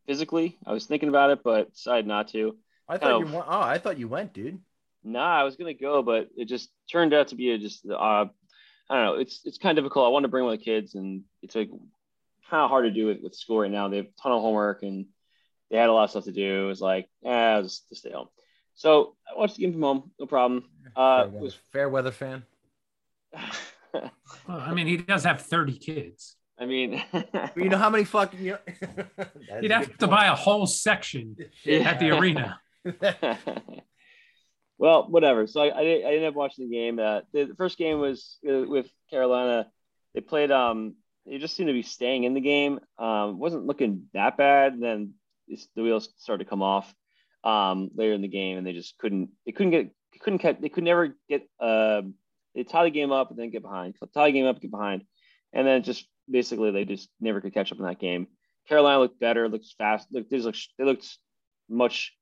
physically. 0.08 0.58
I 0.66 0.72
was 0.72 0.86
thinking 0.86 1.10
about 1.10 1.32
it, 1.32 1.40
but 1.44 1.74
decided 1.74 2.08
not 2.08 2.30
to. 2.30 2.58
I 2.88 2.98
thought 2.98 3.20
you 3.20 3.26
went. 3.26 3.46
Oh, 3.48 3.62
I 3.62 3.78
thought 3.78 4.00
you 4.00 4.08
went, 4.08 4.34
dude. 4.34 4.60
Nah, 5.04 5.40
I 5.40 5.44
was 5.44 5.58
gonna 5.58 5.74
go, 5.74 6.02
but 6.02 6.30
it 6.38 6.46
just 6.46 6.70
turned 6.92 7.14
out 7.14 7.28
to 7.30 7.36
be 7.36 7.52
a 7.52 7.58
just 7.58 7.86
uh, 7.86 8.26
I 8.90 8.96
don't 8.96 9.06
know. 9.06 9.14
It's 9.16 9.42
it's 9.44 9.58
kind 9.58 9.78
of 9.78 9.84
difficult. 9.84 10.08
I 10.08 10.10
want 10.10 10.24
to 10.24 10.30
bring 10.30 10.46
one 10.46 10.54
of 10.54 10.60
the 10.60 10.66
kids, 10.66 10.96
and 10.96 11.24
it's 11.42 11.56
like 11.56 11.70
kind 12.50 12.64
of 12.64 12.70
hard 12.70 12.86
to 12.86 12.92
do 12.92 13.06
with, 13.06 13.22
with 13.22 13.36
school 13.36 13.60
right 13.60 13.72
now. 13.72 13.90
They 13.90 13.98
have 13.98 14.06
a 14.06 14.22
ton 14.22 14.32
of 14.32 14.42
homework, 14.42 14.84
and 14.84 15.06
they 15.70 15.78
had 15.78 15.90
a 15.90 15.94
lot 15.94 16.06
of 16.06 16.10
stuff 16.12 16.24
to 16.26 16.32
do. 16.32 16.64
It 16.64 16.68
was 16.68 16.82
like, 16.82 17.08
eh, 17.26 17.30
I'll 17.30 17.64
just, 17.64 17.88
just 17.90 18.02
stay 18.02 18.12
home. 18.12 18.30
So 18.80 19.18
I 19.30 19.38
watched 19.38 19.58
the 19.58 19.64
game 19.64 19.74
from 19.74 19.82
home, 19.82 20.12
no 20.18 20.26
problem. 20.26 20.64
Uh, 20.96 21.24
fair, 21.24 21.28
weather, 21.28 21.40
was 21.44 21.56
fair 21.74 21.90
weather 21.90 22.12
fan. 22.12 22.44
Well, 23.94 24.10
I 24.48 24.74
mean, 24.74 24.88
he 24.88 24.96
does 24.96 25.26
have 25.26 25.42
30 25.42 25.78
kids. 25.80 26.38
I 26.58 26.66
mean, 26.66 27.04
But 27.12 27.58
you 27.58 27.68
know 27.68 27.78
how 27.78 27.90
many 27.90 28.06
fucking. 28.06 28.40
You 28.40 28.58
know, 28.88 29.36
He'd 29.60 29.72
have 29.72 29.86
to 29.98 29.98
point. 30.08 30.12
buy 30.12 30.28
a 30.28 30.36
whole 30.36 30.66
section 30.66 31.36
Yeah. 31.66 31.80
at 31.90 32.00
the 32.00 32.12
arena. 32.12 32.62
well, 34.78 35.10
whatever. 35.10 35.46
So 35.46 35.60
I, 35.60 35.66
I, 35.68 35.82
I 35.82 36.12
ended 36.14 36.24
up 36.26 36.36
watching 36.36 36.70
the 36.70 36.76
game. 36.76 37.00
Uh, 37.00 37.20
the, 37.34 37.46
the 37.46 37.56
first 37.56 37.78
game 37.78 38.00
was 38.00 38.38
uh, 38.50 38.62
with 38.66 38.88
Carolina. 39.10 39.68
They 40.14 40.22
played. 40.22 40.52
Um, 40.52 40.96
they 41.26 41.38
just 41.38 41.58
seemed 41.58 41.68
to 41.68 41.74
be 41.74 41.84
staying 41.84 42.24
in 42.24 42.34
the 42.34 42.40
game. 42.42 42.80
Um, 42.98 43.40
wasn't 43.40 43.66
looking 43.66 44.04
that 44.14 44.38
bad. 44.38 44.72
And 44.72 44.82
then 44.82 45.14
it's, 45.50 45.68
the 45.76 45.84
wheels 45.84 46.08
started 46.18 46.46
to 46.46 46.50
come 46.50 46.62
off 46.62 46.94
um, 47.44 47.90
later 47.96 48.14
in 48.14 48.22
the 48.22 48.28
game, 48.28 48.58
and 48.58 48.66
they 48.66 48.74
just 48.74 48.98
couldn't. 48.98 49.30
They 49.46 49.52
couldn't 49.52 49.72
get. 49.72 49.92
They 50.14 50.20
couldn't 50.20 50.42
get. 50.42 50.62
They 50.62 50.70
could 50.70 50.84
never 50.84 51.16
get. 51.28 51.48
Uh, 51.60 52.02
they 52.56 52.64
tie 52.64 52.84
the 52.84 52.90
game 52.90 53.12
up 53.12 53.30
and 53.30 53.40
then 53.40 53.52
get 53.52 53.62
behind. 53.62 53.96
Tie 54.14 54.26
the 54.28 54.32
game 54.32 54.46
up, 54.46 54.60
get 54.60 54.72
behind, 54.72 55.04
and 55.54 55.66
then 55.68 55.84
just 55.84 56.08
basically 56.30 56.72
they 56.72 56.86
just 56.86 57.10
never 57.20 57.42
could 57.42 57.54
catch 57.54 57.72
up 57.72 57.80
in 57.80 57.86
that 57.86 58.00
game. 58.00 58.28
Carolina 58.68 59.00
looked 59.00 59.20
better. 59.20 59.48
Looked 59.48 59.74
fast. 59.78 60.08
Looked. 60.12 60.30
They 60.30 60.40
looked. 60.40 60.68
They 60.78 60.86
looked 60.86 61.08
much 61.70 62.14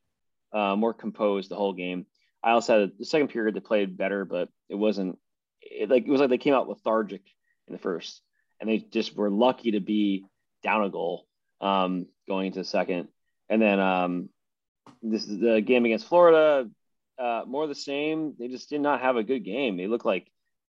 uh, 0.54 0.76
more 0.76 0.94
composed 0.94 1.50
the 1.50 1.56
whole 1.56 1.74
game. 1.74 2.06
I 2.44 2.52
also 2.52 2.80
had 2.80 2.90
a, 2.90 2.92
the 3.00 3.06
second 3.06 3.30
period 3.30 3.56
they 3.56 3.60
played 3.60 3.98
better, 3.98 4.26
but 4.26 4.50
it 4.70 4.76
wasn't 4.76 5.18
it, 5.62 5.90
like 5.90 6.06
it 6.06 6.12
was 6.12 6.22
like 6.22 6.30
they 6.30 6.38
came 6.38 6.54
out 6.54 6.70
lethargic 6.70 7.22
in 7.68 7.74
the 7.74 7.80
first, 7.80 8.22
and 8.60 8.70
they 8.70 8.80
just 8.80 9.16
were 9.16 9.30
lucky 9.30 9.72
to 9.72 9.80
be 9.80 10.26
down 10.64 10.84
a 10.84 10.90
goal 10.90 11.26
um, 11.62 12.08
going 12.28 12.48
into 12.48 12.60
the 12.60 12.66
second. 12.66 13.08
And 13.50 13.62
then 13.62 13.80
um, 13.80 14.30
this 15.02 15.28
is 15.28 15.40
the 15.40 15.62
game 15.62 15.86
against 15.86 16.08
Florida, 16.08 16.70
uh, 17.20 17.44
more 17.48 17.68
the 17.68 17.76
same. 17.76 18.36
They 18.38 18.48
just 18.48 18.70
did 18.70 18.82
not 18.82 19.02
have 19.02 19.16
a 19.16 19.24
good 19.24 19.44
game. 19.44 19.78
They 19.78 19.88
look 19.88 20.06
like 20.06 20.30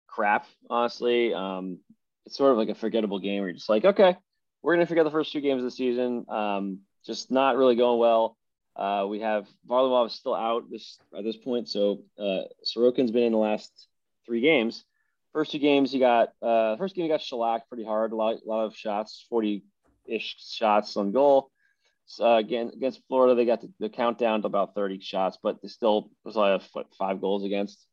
crap, 0.06 0.46
honestly. 0.68 1.34
Um, 1.34 1.78
it's 2.26 2.36
sort 2.36 2.52
of 2.52 2.58
like 2.58 2.68
a 2.68 2.74
forgettable 2.74 3.18
game 3.18 3.40
where 3.40 3.48
you're 3.48 3.56
just 3.56 3.68
like, 3.68 3.84
okay, 3.84 4.16
we're 4.62 4.74
gonna 4.74 4.86
forget 4.86 5.04
the 5.04 5.10
first 5.10 5.32
two 5.32 5.40
games 5.40 5.60
of 5.60 5.64
the 5.64 5.70
season. 5.70 6.26
Um, 6.28 6.80
just 7.04 7.30
not 7.30 7.56
really 7.56 7.76
going 7.76 7.98
well. 7.98 8.36
Uh, 8.76 9.06
we 9.08 9.20
have 9.20 9.46
Varlamov 9.68 10.06
is 10.06 10.14
still 10.14 10.34
out 10.34 10.70
this 10.70 10.98
at 11.16 11.24
this 11.24 11.36
point, 11.36 11.68
so 11.68 12.02
uh, 12.18 12.42
Sorokin's 12.64 13.10
been 13.10 13.24
in 13.24 13.32
the 13.32 13.38
last 13.38 13.70
three 14.26 14.40
games. 14.40 14.84
First 15.32 15.52
two 15.52 15.58
games, 15.58 15.92
he 15.92 15.98
got 15.98 16.32
uh, 16.42 16.76
first 16.76 16.94
game 16.94 17.04
he 17.04 17.08
got 17.08 17.20
shellacked 17.20 17.68
pretty 17.68 17.84
hard, 17.84 18.12
a 18.12 18.16
lot, 18.16 18.36
a 18.44 18.48
lot 18.48 18.64
of 18.64 18.76
shots, 18.76 19.24
forty 19.28 19.64
ish 20.06 20.36
shots 20.38 20.96
on 20.96 21.12
goal. 21.12 21.50
Uh, 22.18 22.36
again 22.36 22.70
against 22.74 23.02
Florida, 23.06 23.34
they 23.34 23.44
got 23.44 23.60
the, 23.60 23.70
the 23.78 23.88
countdown 23.88 24.40
to 24.42 24.46
about 24.46 24.74
thirty 24.74 24.98
shots, 25.00 25.38
but 25.42 25.60
they 25.62 25.68
still 25.68 26.10
was 26.24 26.36
like 26.36 26.62
five 26.98 27.20
goals 27.20 27.44
against. 27.44 27.86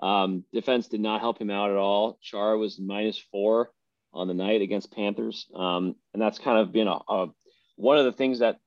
Um, 0.00 0.44
defense 0.52 0.88
did 0.88 1.00
not 1.00 1.20
help 1.20 1.40
him 1.40 1.50
out 1.50 1.70
at 1.70 1.76
all. 1.76 2.18
Chara 2.20 2.58
was 2.58 2.78
minus 2.78 3.18
four 3.30 3.70
on 4.12 4.28
the 4.28 4.34
night 4.34 4.60
against 4.60 4.92
Panthers, 4.92 5.46
um, 5.54 5.94
and 6.12 6.20
that's 6.20 6.38
kind 6.38 6.58
of 6.58 6.72
been 6.72 6.88
a, 6.88 6.98
a 7.08 7.28
one 7.76 7.98
of 7.98 8.04
the 8.04 8.12
things 8.12 8.40
that 8.40 8.58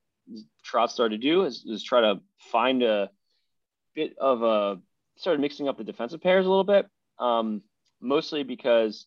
Trotz 0.64 0.90
started 0.90 1.20
to 1.20 1.28
do 1.28 1.44
is, 1.44 1.64
is 1.64 1.84
try 1.84 2.00
to 2.00 2.20
find 2.38 2.82
a 2.82 3.10
bit 3.94 4.16
of 4.18 4.42
a 4.42 4.80
started 5.16 5.40
mixing 5.40 5.68
up 5.68 5.78
the 5.78 5.84
defensive 5.84 6.20
pairs 6.20 6.46
a 6.46 6.48
little 6.48 6.64
bit, 6.64 6.86
um, 7.18 7.62
mostly 8.00 8.42
because 8.42 9.06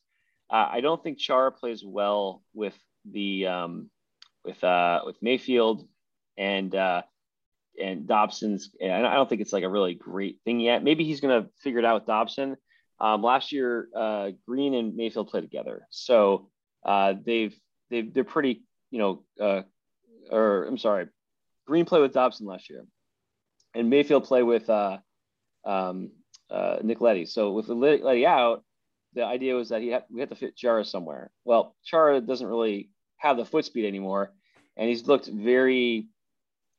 uh, 0.50 0.68
I 0.72 0.82
don't 0.82 1.04
think 1.04 1.20
Chara 1.20 1.52
plays 1.52 1.84
well 1.86 2.44
with 2.54 2.78
the 3.10 3.48
um, 3.48 3.90
with 4.50 4.64
uh, 4.64 5.02
with 5.06 5.18
Mayfield 5.22 5.88
and 6.38 6.74
uh, 6.74 7.04
and 7.82 8.08
Dobson's. 8.08 8.72
And 8.82 9.06
I 9.06 9.14
don't 9.14 9.30
think 9.30 9.42
it's 9.42 9.54
like 9.54 9.64
a 9.64 9.70
really 9.70 9.94
great 9.94 10.40
thing 10.44 10.60
yet. 10.60 10.84
Maybe 10.84 11.04
he's 11.04 11.22
gonna 11.22 11.48
figure 11.62 11.80
it 11.80 11.86
out 11.86 11.96
with 11.96 12.08
Dobson. 12.08 12.58
Um, 13.00 13.22
last 13.22 13.52
year, 13.52 13.88
uh, 13.96 14.32
Greene 14.46 14.74
and 14.74 14.96
Mayfield 14.96 15.30
played 15.30 15.44
together, 15.44 15.88
so 15.90 16.50
uh, 16.86 17.14
they've 17.26 17.56
they've 17.90 18.14
they're 18.14 18.24
pretty 18.24 18.64
you 18.92 19.00
know 19.00 19.24
uh, 19.40 19.62
or 20.30 20.66
I'm 20.66 20.78
sorry, 20.78 21.08
Greene 21.66 21.86
played 21.86 22.02
with 22.02 22.14
Dobson 22.14 22.46
last 22.46 22.70
year, 22.70 22.86
and 23.74 23.90
Mayfield 23.90 24.26
played 24.26 24.44
with 24.44 24.70
uh, 24.70 24.98
um, 25.64 26.12
uh, 26.50 26.78
Nick 26.84 27.00
Leddy. 27.00 27.26
So 27.26 27.52
with 27.52 27.70
Letty 27.70 28.26
out, 28.26 28.64
the 29.14 29.24
idea 29.24 29.56
was 29.56 29.70
that 29.70 29.82
he 29.82 29.90
had, 29.90 30.04
we 30.12 30.20
had 30.20 30.30
to 30.30 30.36
fit 30.36 30.58
Chara 30.58 30.84
somewhere. 30.84 31.32
Well, 31.46 31.76
Chara 31.84 32.20
doesn't 32.22 32.48
really 32.48 32.90
have 33.18 33.38
the 33.38 33.46
foot 33.46 33.66
speed 33.66 33.86
anymore, 33.86 34.34
and 34.80 34.88
he's 34.88 35.06
looked 35.06 35.28
very 35.28 36.08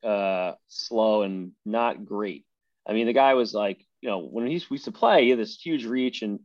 uh, 0.03 0.53
slow 0.69 1.21
and 1.23 1.53
not 1.67 2.07
great. 2.07 2.47
I 2.89 2.95
mean, 2.95 3.07
the 3.07 3.13
guy 3.13 3.35
was 3.35 3.53
like, 3.53 3.87
you 4.01 4.09
know, 4.09 4.21
when 4.21 4.47
he 4.47 4.55
used 4.55 4.87
to 4.87 4.93
play, 4.93 5.25
he 5.25 5.31
had 5.31 5.39
this 5.39 5.61
huge 5.61 5.85
reach 5.85 6.23
and 6.23 6.41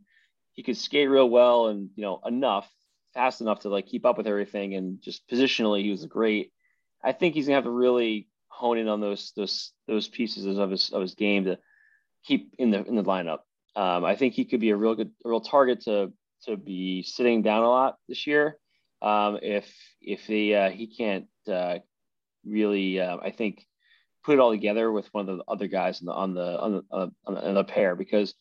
he 0.52 0.64
could 0.64 0.76
skate 0.76 1.10
real 1.10 1.30
well 1.30 1.68
and 1.68 1.90
you 1.96 2.04
know 2.04 2.20
enough, 2.26 2.70
fast 3.14 3.40
enough 3.40 3.62
to 3.62 3.70
like 3.70 3.88
keep 3.88 4.06
up 4.06 4.18
with 4.18 4.28
everything 4.28 4.76
and 4.76 5.02
just 5.02 5.28
positionally 5.30 5.82
he 5.82 5.92
was 5.92 6.06
great. 6.06 6.52
I 7.02 7.14
think 7.14 7.34
he's 7.34 7.46
gonna 7.46 7.56
have 7.56 7.64
to 7.64 7.72
really 7.72 8.28
hone 8.50 8.78
in 8.78 8.90
on 8.90 9.00
those 9.00 9.32
those 9.38 9.72
those 9.88 10.10
pieces 10.10 10.46
of 10.58 10.72
his 10.72 10.90
of 10.92 11.02
his 11.02 11.16
game 11.16 11.46
to 11.46 11.58
keep 12.26 12.54
in 12.60 12.72
the 12.72 12.84
in 12.84 12.96
the 12.96 13.04
lineup. 13.04 13.40
Um, 13.78 14.04
I 14.04 14.18
think 14.18 14.34
he 14.34 14.44
could 14.44 14.60
be 14.60 14.72
a 14.72 14.76
real 14.76 14.96
good 14.96 15.12
a 15.24 15.30
real 15.30 15.42
target 15.42 15.82
to 15.86 16.12
to 16.44 16.58
be 16.58 17.02
sitting 17.04 17.44
down 17.44 17.64
a 17.64 17.70
lot 17.70 17.96
this 18.10 18.28
year. 18.28 18.58
Um, 19.02 19.40
if 19.42 19.72
if 20.02 20.22
he 20.22 20.54
uh, 20.54 20.70
he 20.70 20.88
can't 20.88 21.28
uh, 21.48 21.80
really, 22.46 23.00
uh, 23.00 23.18
I 23.22 23.32
think 23.32 23.66
put 24.24 24.34
it 24.34 24.40
all 24.40 24.52
together 24.52 24.92
with 24.92 25.08
one 25.14 25.30
of 25.30 25.38
the 25.38 25.44
other 25.48 25.68
guys 25.68 26.02
on 26.02 26.06
the 26.06 26.12
on 26.12 26.34
the 26.34 26.58
on 26.60 26.72
the, 26.72 27.12
on 27.26 27.34
the, 27.36 27.48
on 27.48 27.54
the 27.56 27.64
pair 27.64 27.96
because 27.96 28.34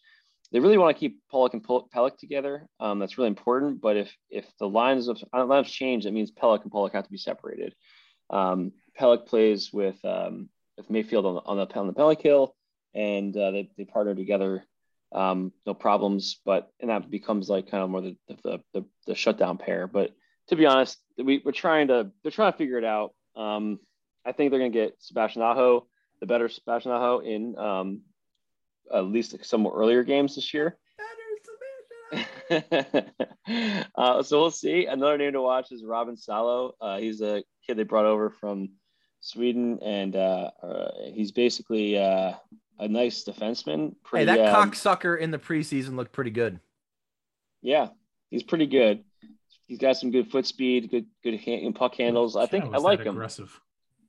they 0.52 0.60
really 0.60 0.78
want 0.78 0.96
to 0.96 1.00
keep 1.00 1.20
Pulock 1.32 1.52
and 1.52 1.64
Pelech 1.64 2.16
together. 2.18 2.68
Um, 2.78 2.98
that's 2.98 3.18
really 3.18 3.28
important. 3.28 3.80
But 3.80 3.96
if 3.96 4.16
if 4.30 4.46
the 4.58 4.68
lines 4.68 5.08
of 5.08 5.22
lines 5.32 5.70
change, 5.70 6.04
that 6.04 6.12
means 6.12 6.30
Pelech 6.30 6.62
and 6.62 6.70
Pulock 6.70 6.92
have 6.92 7.04
to 7.04 7.10
be 7.10 7.18
separated. 7.18 7.74
Um, 8.30 8.72
Pelech 8.98 9.26
plays 9.26 9.72
with 9.72 10.02
um, 10.04 10.48
with 10.76 10.88
Mayfield 10.90 11.26
on 11.26 11.34
the 11.34 11.40
on 11.40 11.56
the, 11.56 11.74
on 11.74 11.86
the 11.88 11.92
Pellick 11.92 12.22
hill, 12.22 12.54
and 12.94 13.36
uh, 13.36 13.50
they 13.50 13.70
they 13.76 13.84
partner 13.84 14.14
together. 14.14 14.64
Um, 15.12 15.52
no 15.64 15.74
problems, 15.74 16.40
but 16.44 16.72
and 16.80 16.90
that 16.90 17.10
becomes 17.10 17.48
like 17.48 17.70
kind 17.70 17.82
of 17.82 17.90
more 17.90 18.00
the 18.00 18.16
the, 18.28 18.60
the, 18.72 18.84
the 19.06 19.14
shutdown 19.14 19.58
pair. 19.58 19.86
But 19.86 20.10
to 20.48 20.56
be 20.56 20.66
honest, 20.66 20.98
we, 21.16 21.42
we're 21.44 21.52
trying 21.52 21.88
to 21.88 22.10
they're 22.22 22.32
trying 22.32 22.52
to 22.52 22.58
figure 22.58 22.78
it 22.78 22.84
out. 22.84 23.14
Um, 23.36 23.80
I 24.24 24.32
think 24.32 24.50
they're 24.50 24.60
going 24.60 24.72
to 24.72 24.78
get 24.78 24.96
Sebastian 25.00 25.42
Aho, 25.42 25.86
the 26.20 26.26
better 26.26 26.48
Sebastian 26.48 26.92
Aho, 26.92 27.18
in 27.20 27.58
um, 27.58 28.02
at 28.92 29.04
least 29.04 29.36
some 29.44 29.66
earlier 29.66 30.02
games 30.02 30.34
this 30.34 30.54
year. 30.54 30.76
Uh, 33.96 34.22
so 34.22 34.40
we'll 34.40 34.50
see. 34.50 34.86
Another 34.86 35.18
name 35.18 35.32
to 35.32 35.42
watch 35.42 35.70
is 35.70 35.84
Robin 35.84 36.16
Salo. 36.16 36.74
Uh, 36.80 36.98
he's 36.98 37.20
a 37.20 37.42
kid 37.66 37.76
they 37.76 37.82
brought 37.82 38.06
over 38.06 38.30
from 38.30 38.70
Sweden, 39.20 39.78
and 39.82 40.16
uh, 40.16 40.50
uh, 40.62 40.90
he's 41.12 41.30
basically 41.30 41.98
uh, 41.98 42.32
a 42.78 42.88
nice 42.88 43.24
defenseman. 43.24 43.90
Hey, 43.90 43.96
Pretty, 44.04 44.24
that 44.26 44.54
um, 44.54 44.70
cocksucker 44.70 45.18
in 45.18 45.30
the 45.30 45.38
preseason 45.38 45.96
looked 45.96 46.12
pretty 46.12 46.30
good. 46.30 46.60
Yeah, 47.62 47.88
he's 48.30 48.42
pretty 48.42 48.66
good. 48.66 49.04
He's 49.66 49.78
got 49.78 49.96
some 49.96 50.10
good 50.10 50.30
foot 50.30 50.46
speed, 50.46 50.90
good 50.90 51.06
good 51.22 51.40
hand, 51.40 51.74
puck 51.74 51.94
handles. 51.94 52.36
I 52.36 52.46
think 52.46 52.64
Yeah, 52.66 52.72
I 52.74 52.78
like 52.78 53.00
him, 53.00 53.08
Aggressive. 53.16 53.58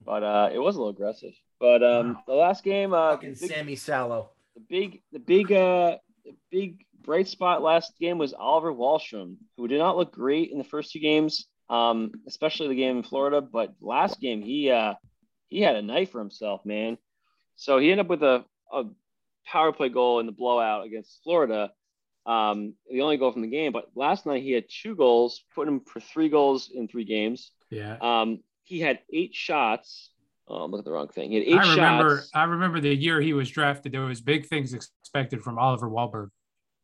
but 0.03 0.23
uh, 0.23 0.49
it 0.53 0.59
was 0.59 0.75
a 0.75 0.79
little 0.79 0.91
aggressive. 0.93 1.33
But 1.59 1.81
um, 1.83 2.13
Wow. 2.15 2.23
the 2.27 2.33
last 2.33 2.63
game, 2.63 2.93
uh, 2.93 3.11
Fucking 3.11 3.33
the 3.35 3.39
big, 3.39 3.49
Sammy 3.51 3.75
Sallow. 3.75 4.31
the 4.55 4.61
big, 4.69 5.01
the 5.13 5.19
big, 5.19 5.51
uh, 5.51 5.97
the 6.25 6.35
big 6.51 6.85
bright 7.01 7.27
spot 7.27 7.61
last 7.61 7.93
game 7.99 8.17
was 8.17 8.33
Oliver 8.33 8.73
Wahlstrom, 8.73 9.37
who 9.57 9.67
did 9.67 9.77
not 9.79 9.95
look 9.95 10.11
great 10.11 10.51
in 10.51 10.57
the 10.57 10.63
first 10.65 10.91
two 10.91 10.99
games, 10.99 11.47
um, 11.69 12.11
especially 12.27 12.67
the 12.67 12.75
game 12.75 12.97
in 12.97 13.03
Florida. 13.03 13.39
But 13.41 13.73
last 13.79 14.19
game, 14.19 14.41
he 14.41 14.69
uh, 14.71 14.95
he 15.47 15.61
had 15.61 15.77
a 15.77 15.81
night 15.81 16.11
for 16.11 16.19
himself, 16.19 16.65
man. 16.65 16.97
So 17.55 17.77
he 17.77 17.91
ended 17.91 18.05
up 18.07 18.09
with 18.09 18.23
a, 18.23 18.43
a 18.73 18.83
power 19.45 19.71
play 19.71 19.87
goal 19.87 20.19
in 20.19 20.25
the 20.25 20.31
blowout 20.33 20.85
against 20.85 21.21
Florida. 21.23 21.71
Um, 22.25 22.73
the 22.89 23.01
only 23.01 23.17
goal 23.17 23.31
from 23.31 23.43
the 23.43 23.47
game, 23.47 23.71
but 23.71 23.89
last 23.95 24.25
night 24.25 24.41
he 24.41 24.51
had 24.51 24.65
two 24.67 24.95
goals, 24.95 25.43
put 25.53 25.67
him 25.67 25.81
for 25.81 25.99
three 25.99 26.29
goals 26.29 26.71
in 26.73 26.87
three 26.87 27.03
games. 27.03 27.51
Yeah. 27.69 27.97
Um, 28.01 28.39
he 28.63 28.79
had 28.79 28.99
eight 29.13 29.35
shots. 29.35 30.09
Oh, 30.47 30.55
I'm 30.55 30.71
looking 30.71 30.79
at 30.79 30.85
the 30.85 30.91
wrong 30.91 31.07
thing. 31.07 31.31
He 31.31 31.37
had 31.37 31.47
eight 31.47 31.67
I 31.67 31.75
remember 31.75 32.17
shots. 32.17 32.31
I 32.33 32.43
remember 32.45 32.79
the 32.79 32.95
year 32.95 33.21
he 33.21 33.33
was 33.33 33.49
drafted. 33.49 33.91
There 33.91 34.01
was 34.01 34.21
big 34.21 34.47
things 34.47 34.73
expected 34.73 35.43
from 35.43 35.59
Oliver 35.59 35.87
Wahlberg. 35.87 36.29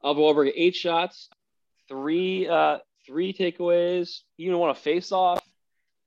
Alvin 0.03 0.23
Wahlberg, 0.23 0.51
eight 0.55 0.75
shots, 0.75 1.29
three 1.87 2.47
uh, 2.47 2.79
three 3.05 3.33
takeaways. 3.33 4.19
He 4.37 4.45
even 4.45 4.57
won 4.57 4.69
a 4.69 4.75
face 4.75 5.11
off. 5.11 5.41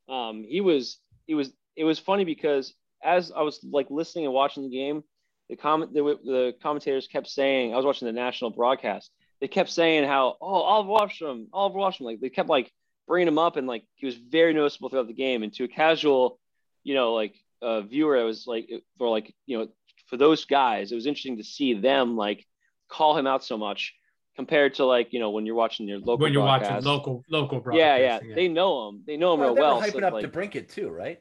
Um, 0.09 0.45
he 0.49 0.61
was 0.61 0.99
he 1.27 1.35
was 1.35 1.53
it 1.77 1.85
was 1.85 1.99
funny 1.99 2.25
because 2.25 2.75
as 3.03 3.33
I 3.33 3.43
was 3.43 3.61
like 3.65 3.91
listening 3.91 4.27
and 4.27 4.35
watching 4.35 4.65
the 4.65 4.71
game, 4.77 5.05
the 5.49 5.57
comment 5.57 5.93
the, 5.93 6.03
the 6.03 6.55
commentators 6.63 7.07
kept 7.07 7.29
saying 7.29 7.73
I 7.73 7.77
was 7.77 7.85
watching 7.85 8.07
the 8.07 8.13
national 8.13 8.51
broadcast. 8.51 9.11
They 9.45 9.49
kept 9.49 9.69
saying 9.69 10.09
how 10.09 10.39
oh 10.41 10.63
Oliver 10.63 10.89
Wahlstrom, 10.89 11.49
Oliver 11.53 11.79
Wahlstrom, 11.79 12.07
like 12.07 12.19
they 12.19 12.31
kept 12.31 12.49
like 12.49 12.73
bringing 13.07 13.29
him 13.29 13.37
up 13.37 13.57
and 13.57 13.67
like 13.67 13.85
he 13.95 14.07
was 14.07 14.15
very 14.15 14.55
noticeable 14.55 14.89
throughout 14.89 15.07
the 15.07 15.13
game. 15.13 15.43
And 15.43 15.53
to 15.57 15.65
a 15.65 15.69
casual, 15.69 16.41
you 16.83 16.95
know, 16.95 17.13
like 17.13 17.35
uh, 17.61 17.83
viewer, 17.83 18.17
it 18.17 18.25
was 18.25 18.47
like 18.47 18.71
for 18.97 19.11
like 19.11 19.35
you 19.45 19.59
know 19.59 19.69
for 20.07 20.17
those 20.17 20.47
guys, 20.47 20.93
it 20.93 20.95
was 20.95 21.05
interesting 21.05 21.37
to 21.37 21.45
see 21.45 21.75
them 21.75 22.17
like 22.17 22.47
call 22.89 23.19
him 23.19 23.27
out 23.27 23.45
so 23.45 23.59
much 23.59 23.93
compared 24.35 24.73
to 24.77 24.87
like 24.87 25.13
you 25.13 25.21
know 25.21 25.29
when 25.29 25.45
you're 25.45 25.55
watching 25.57 25.87
your 25.87 25.99
local 25.99 26.17
when 26.17 26.33
you're 26.33 26.43
watching 26.43 26.69
broadcast. 26.69 26.87
local 26.87 27.23
local 27.29 27.63
yeah, 27.75 27.99
yeah, 27.99 28.09
broadcasting, 28.09 28.35
they 28.35 28.49
know 28.49 28.89
him. 28.89 29.03
They 29.07 29.19
know 29.19 29.35
him 29.35 29.41
Well, 29.41 29.49
real 29.51 29.55
they 29.57 29.61
well. 29.61 29.77
were 29.77 29.87
so, 29.87 29.93
hyping 29.99 30.05
up 30.05 30.15
like, 30.15 30.23
the 30.23 30.29
Brinket 30.29 30.71
too, 30.71 30.89
right? 30.89 31.21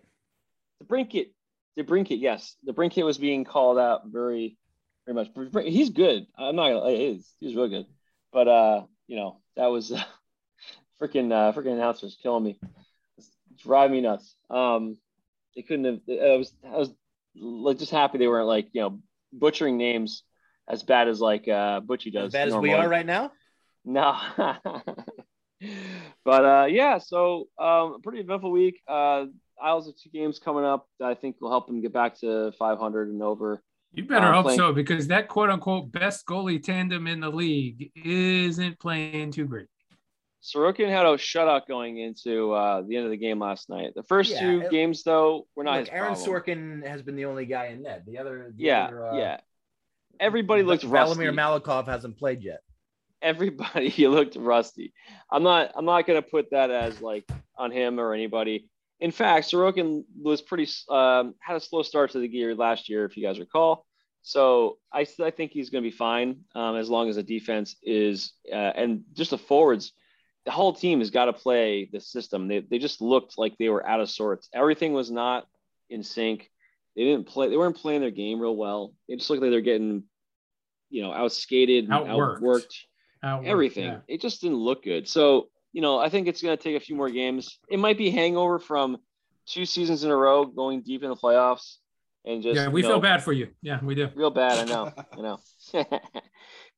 the 0.80 0.86
Brinket, 0.86 1.34
the 1.76 1.84
Brinket, 1.84 2.20
yes, 2.20 2.56
the 2.64 2.72
Brinket 2.72 3.04
was 3.04 3.18
being 3.18 3.44
called 3.44 3.78
out 3.78 4.04
very, 4.06 4.58
very 5.06 5.14
much. 5.14 5.34
Br- 5.34 5.48
Br- 5.48 5.60
He's 5.60 5.90
good. 5.90 6.26
I'm 6.38 6.56
not 6.56 6.70
gonna. 6.70 6.90
He 6.90 7.06
is. 7.08 7.30
He's 7.42 7.54
real 7.54 7.68
good. 7.68 7.86
But 8.34 8.48
uh, 8.48 8.82
you 9.08 9.16
know, 9.16 9.40
that 9.56 9.68
was 9.68 9.92
uh, 9.92 10.04
freaking 11.02 11.32
uh, 11.32 11.54
freaking 11.54 11.74
announcers 11.74 12.18
killing 12.22 12.44
me, 12.44 12.60
driving 13.64 13.94
me 13.94 14.02
nuts. 14.02 14.36
Um, 14.50 14.98
they 15.56 15.62
couldn't 15.62 15.86
have. 15.86 16.00
I 16.10 16.38
was 16.38 16.52
I 16.66 16.78
was 16.78 16.90
like 17.36 17.78
just 17.78 17.92
happy 17.92 18.18
they 18.18 18.28
weren't 18.28 18.48
like 18.48 18.70
you 18.74 18.82
know 18.82 19.00
butchering 19.32 19.78
names 19.78 20.24
as 20.68 20.84
bad 20.84 21.08
as 21.08 21.20
like 21.20 21.48
uh 21.48 21.82
Butchie 21.82 22.12
does. 22.12 22.28
As 22.28 22.34
bad 22.34 22.48
as 22.50 22.56
we 22.56 22.74
are 22.74 22.90
right 22.90 23.06
now. 23.06 23.32
No. 23.86 24.18
but 26.26 26.46
uh, 26.46 26.68
yeah, 26.70 26.98
so 26.98 27.48
um, 27.60 27.96
a 27.96 28.00
pretty 28.02 28.20
eventful 28.20 28.52
week. 28.52 28.82
Uh, 28.88 29.26
Isles 29.62 29.88
have 29.88 29.96
two 29.96 30.10
games 30.10 30.40
coming 30.40 30.66
up 30.66 30.88
that 31.00 31.10
I 31.10 31.16
think 31.16 31.38
will 31.40 31.52
help 31.52 31.68
them 31.68 31.82
get 31.82 31.94
back 31.94 32.20
to 32.20 32.52
500 32.58 33.10
and 33.10 33.22
over. 33.22 33.62
You 33.94 34.06
better 34.06 34.28
Uh, 34.28 34.34
hope 34.34 34.44
playing- 34.46 34.60
so 34.60 34.74
because 34.74 35.08
that 35.08 35.28
quote 35.28 35.50
unquote 35.50 35.92
best 35.92 36.26
goalie 36.26 36.62
tandem 36.62 37.08
in 37.08 37.20
the 37.20 37.30
league 37.30 37.92
isn't 37.96 38.80
playing 38.80 39.32
too 39.32 39.46
great. 39.46 39.68
Sorokin 40.42 40.90
had 40.90 41.06
a 41.06 41.12
shutout 41.16 41.68
going 41.68 42.00
into 42.00 42.52
uh, 42.52 42.82
the 42.82 42.98
end 42.98 43.06
of 43.06 43.12
the 43.12 43.18
game 43.18 43.40
last 43.40 43.70
night. 43.70 43.94
The 43.96 44.04
first 44.04 44.32
Yeah, 44.32 44.40
two 44.42 44.62
it- 44.64 44.72
games, 44.72 45.04
though, 45.04 45.48
were 45.56 45.64
not 45.64 45.78
Look, 45.78 45.80
his 45.88 45.90
Aaron 45.90 46.14
problem. 46.16 46.42
Sorokin 46.44 46.88
has 46.88 47.02
been 47.02 47.16
the 47.16 47.26
only 47.26 47.46
guy 47.46 47.68
in 47.68 47.84
net. 47.84 48.06
The 48.06 48.18
other, 48.18 48.52
the 48.54 48.64
Yeah, 48.64 48.86
other, 48.86 49.06
uh, 49.08 49.16
yeah. 49.18 49.40
Everybody 50.20 50.64
looked 50.64 50.84
rusty. 50.84 51.18
Valimir 51.24 51.34
Malikov 51.34 51.86
hasn't 51.86 52.18
played 52.18 52.44
yet. 52.44 52.60
everybody 53.22 53.88
he 53.88 54.08
looked 54.10 54.36
rusty. 54.36 54.94
I'm 55.32 55.44
not 55.44 55.72
I'm 55.76 55.86
not 55.86 56.06
gonna 56.06 56.22
put 56.22 56.52
that 56.52 56.70
as 56.72 57.00
like 57.02 57.24
on 57.58 57.72
him 57.72 57.98
or 58.00 58.14
anybody. 58.14 58.68
In 59.04 59.12
fact, 59.12 59.52
Sorokin 59.52 60.06
was 60.18 60.42
pretty 60.42 60.66
um, 60.90 61.36
had 61.40 61.58
a 61.58 61.60
slow 61.60 61.84
start 61.84 62.12
to 62.12 62.20
the 62.20 62.28
year 62.28 62.56
last 62.56 62.88
year, 62.88 63.04
if 63.04 63.18
you 63.18 63.24
guys 63.28 63.38
recall. 63.38 63.86
So 64.22 64.78
I 64.94 65.06
I 65.22 65.30
think 65.32 65.52
he's 65.52 65.70
gonna 65.70 65.82
be 65.82 65.92
fine 65.92 66.30
um, 66.56 66.78
as 66.78 66.90
long 66.90 67.10
as 67.10 67.18
the 67.18 67.24
defense 67.24 67.76
is 67.84 68.32
uh, 68.50 68.72
and 68.80 69.04
just 69.14 69.32
the 69.32 69.38
forwards. 69.38 69.92
The 70.46 70.52
whole 70.52 70.72
team 70.74 71.00
has 71.00 71.10
got 71.10 71.26
to 71.26 71.34
play 71.34 71.90
the 71.92 72.00
system. 72.00 72.48
They 72.48 72.60
they 72.62 72.80
just 72.80 73.02
looked 73.02 73.38
like 73.38 73.58
they 73.58 73.68
were 73.68 73.86
out 73.86 74.00
of 74.00 74.10
sorts. 74.10 74.48
Everything 74.54 74.94
was 74.94 75.12
not 75.12 75.48
in 75.90 76.02
sync. 76.02 76.50
They 76.96 77.04
didn't 77.04 77.28
play. 77.28 77.50
They 77.50 77.58
weren't 77.58 77.76
playing 77.76 78.00
their 78.02 78.12
game 78.12 78.40
real 78.40 78.56
well. 78.56 78.94
It 79.10 79.18
just 79.18 79.30
looked 79.30 79.42
like 79.42 79.52
they're 79.52 79.60
getting, 79.62 80.04
you 80.90 81.02
know, 81.02 81.12
outskated, 81.12 81.90
Outworked. 81.90 82.40
outworked 82.40 82.76
Outworked, 83.24 83.48
everything. 83.48 83.86
yeah. 83.86 83.98
It 84.08 84.22
just 84.22 84.42
didn't 84.42 84.58
look 84.58 84.84
good. 84.84 85.08
So, 85.08 85.50
you 85.74 85.82
know, 85.82 86.00
I 86.00 86.10
think 86.10 86.28
it's 86.28 86.42
going 86.42 86.58
to 86.58 86.64
take 86.64 86.78
a 86.78 86.80
few 86.80 86.96
more 86.96 87.10
games. 87.10 87.60
It 87.70 87.80
might 87.80 87.98
be 87.98 88.10
hangover 88.10 88.60
from 88.60 88.98
two 89.46 89.66
seasons 89.66 90.04
in 90.04 90.12
a 90.12 90.16
row 90.16 90.46
going 90.46 90.82
deep 90.82 91.04
in 91.04 91.10
the 91.10 91.16
playoffs 91.16 91.78
and 92.26 92.42
just 92.42 92.56
yeah, 92.56 92.68
we 92.68 92.82
you 92.82 92.88
feel 92.88 93.00
bad 93.00 93.24
for 93.24 93.34
you. 93.34 93.50
Yeah, 93.62 93.80
we 93.84 93.96
do. 93.96 94.10
real 94.16 94.30
bad. 94.30 94.60
I 94.60 94.72
know, 94.72 94.92
I 94.96 95.22
know. 95.22 95.40
but 95.74 95.88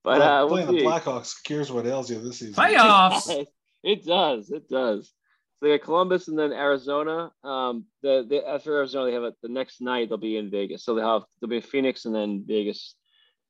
Well, 0.03 0.21
uh, 0.21 0.45
we'll 0.47 0.65
playing 0.65 0.83
the. 0.83 0.89
Blackhawks 0.89 1.43
cures 1.43 1.71
what 1.71 1.85
ails 1.85 2.09
you 2.09 2.19
this 2.19 2.39
season. 2.39 2.55
Playoffs. 2.55 3.45
it 3.83 4.05
does. 4.05 4.49
It 4.49 4.67
does. 4.69 5.13
So 5.57 5.65
they 5.67 5.77
got 5.77 5.85
Columbus 5.85 6.27
and 6.27 6.37
then 6.37 6.51
Arizona. 6.51 7.31
Um, 7.43 7.85
the, 8.01 8.25
the 8.27 8.47
after 8.47 8.75
Arizona, 8.75 9.05
they 9.05 9.13
have 9.13 9.23
it 9.23 9.35
the 9.41 9.49
next 9.49 9.81
night. 9.81 10.09
They'll 10.09 10.17
be 10.17 10.37
in 10.37 10.49
Vegas. 10.49 10.83
So 10.83 10.95
they'll 10.95 11.19
have 11.19 11.23
they'll 11.39 11.49
be 11.49 11.57
in 11.57 11.61
Phoenix 11.61 12.05
and 12.05 12.15
then 12.15 12.43
Vegas, 12.47 12.95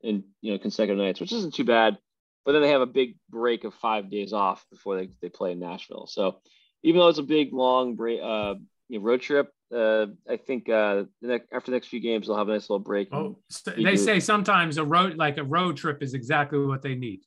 in 0.02 0.24
you 0.42 0.52
know 0.52 0.60
consecutive 0.60 1.02
nights, 1.04 1.20
which 1.20 1.32
isn't 1.32 1.54
too 1.54 1.64
bad. 1.64 1.98
But 2.46 2.52
then 2.52 2.62
they 2.62 2.70
have 2.70 2.82
a 2.82 2.86
big 2.86 3.16
break 3.30 3.64
of 3.64 3.74
five 3.74 4.10
days 4.10 4.32
off 4.32 4.66
before 4.70 4.98
they, 4.98 5.10
they 5.22 5.30
play 5.30 5.52
in 5.52 5.60
Nashville. 5.60 6.08
So 6.08 6.40
even 6.84 7.00
though 7.00 7.08
it's 7.08 7.18
a 7.18 7.24
big 7.24 7.52
long 7.54 7.96
break, 7.96 8.22
uh, 8.22 8.56
you 8.88 9.00
know, 9.00 9.06
road 9.06 9.22
trip, 9.22 9.52
uh, 9.76 10.06
I 10.30 10.38
think 10.38 10.70
uh, 10.70 11.06
the 11.22 11.28
next, 11.28 11.48
after 11.52 11.72
the 11.72 11.76
next 11.76 11.88
few 11.88 12.00
games 12.00 12.28
they'll 12.28 12.38
have 12.38 12.48
a 12.48 12.54
nice 12.54 12.70
little 12.70 12.80
break. 12.80 13.10
Oh, 13.12 13.40
they 13.76 13.98
say 13.98 14.20
sometimes 14.20 14.78
a 14.78 14.86
road 14.86 15.18
like 15.18 15.38
a 15.38 15.44
road 15.44 15.78
trip 15.78 16.04
is 16.04 16.14
exactly 16.14 16.60
what 16.60 16.84
they 16.84 16.94
need, 16.94 17.22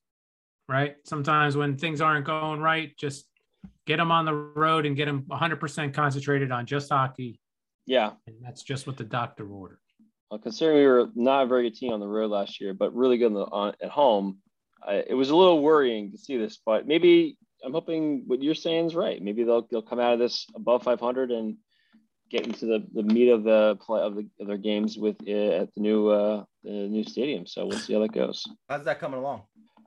right? 0.68 0.94
Sometimes 1.04 1.56
when 1.56 1.76
things 1.76 2.00
aren't 2.00 2.24
going 2.24 2.60
right, 2.60 2.96
just 2.96 3.26
get 3.86 3.96
them 3.96 4.12
on 4.12 4.24
the 4.24 4.34
road 4.34 4.86
and 4.86 4.96
get 4.96 5.06
them 5.06 5.22
100% 5.22 5.92
concentrated 5.92 6.52
on 6.52 6.64
just 6.64 6.90
hockey, 6.90 7.40
Yeah, 7.86 8.12
and 8.26 8.36
that's 8.40 8.62
just 8.62 8.86
what 8.86 8.96
the 8.96 9.04
doctor 9.04 9.48
ordered. 9.48 9.80
Well, 10.30 10.38
considering 10.38 10.78
we 10.78 10.86
were 10.86 11.08
not 11.14 11.44
a 11.44 11.46
very 11.46 11.68
good 11.68 11.76
team 11.76 11.92
on 11.92 12.00
the 12.00 12.06
road 12.06 12.30
last 12.30 12.60
year, 12.60 12.74
but 12.74 12.94
really 12.94 13.16
good 13.18 13.32
on 13.32 13.34
the, 13.34 13.44
on, 13.46 13.74
at 13.82 13.90
home, 13.90 14.38
I, 14.86 15.04
it 15.06 15.14
was 15.14 15.30
a 15.30 15.36
little 15.36 15.62
worrying 15.62 16.12
to 16.12 16.18
see 16.18 16.36
this. 16.36 16.58
But 16.64 16.86
maybe 16.86 17.36
I'm 17.64 17.72
hoping 17.72 18.24
what 18.26 18.42
you're 18.42 18.54
saying 18.54 18.86
is 18.86 18.94
right. 18.94 19.22
Maybe 19.22 19.44
they'll 19.44 19.66
they'll 19.70 19.82
come 19.82 20.00
out 20.00 20.12
of 20.12 20.18
this 20.18 20.46
above 20.54 20.82
500 20.82 21.30
and 21.30 21.56
get 22.30 22.46
into 22.46 22.66
the, 22.66 22.86
the 22.92 23.02
meat 23.02 23.30
of 23.30 23.42
the 23.42 23.76
play 23.80 24.00
of, 24.00 24.14
the, 24.14 24.28
of 24.40 24.46
their 24.46 24.58
games 24.58 24.98
with 24.98 25.16
uh, 25.26 25.62
at 25.62 25.74
the 25.74 25.80
new 25.80 26.08
uh, 26.08 26.44
the 26.64 26.70
new 26.70 27.04
stadium. 27.04 27.46
So 27.46 27.66
we'll 27.66 27.78
see 27.78 27.94
how 27.94 28.00
that 28.00 28.12
goes. 28.12 28.44
How's 28.68 28.84
that 28.84 29.00
coming 29.00 29.18
along? 29.18 29.42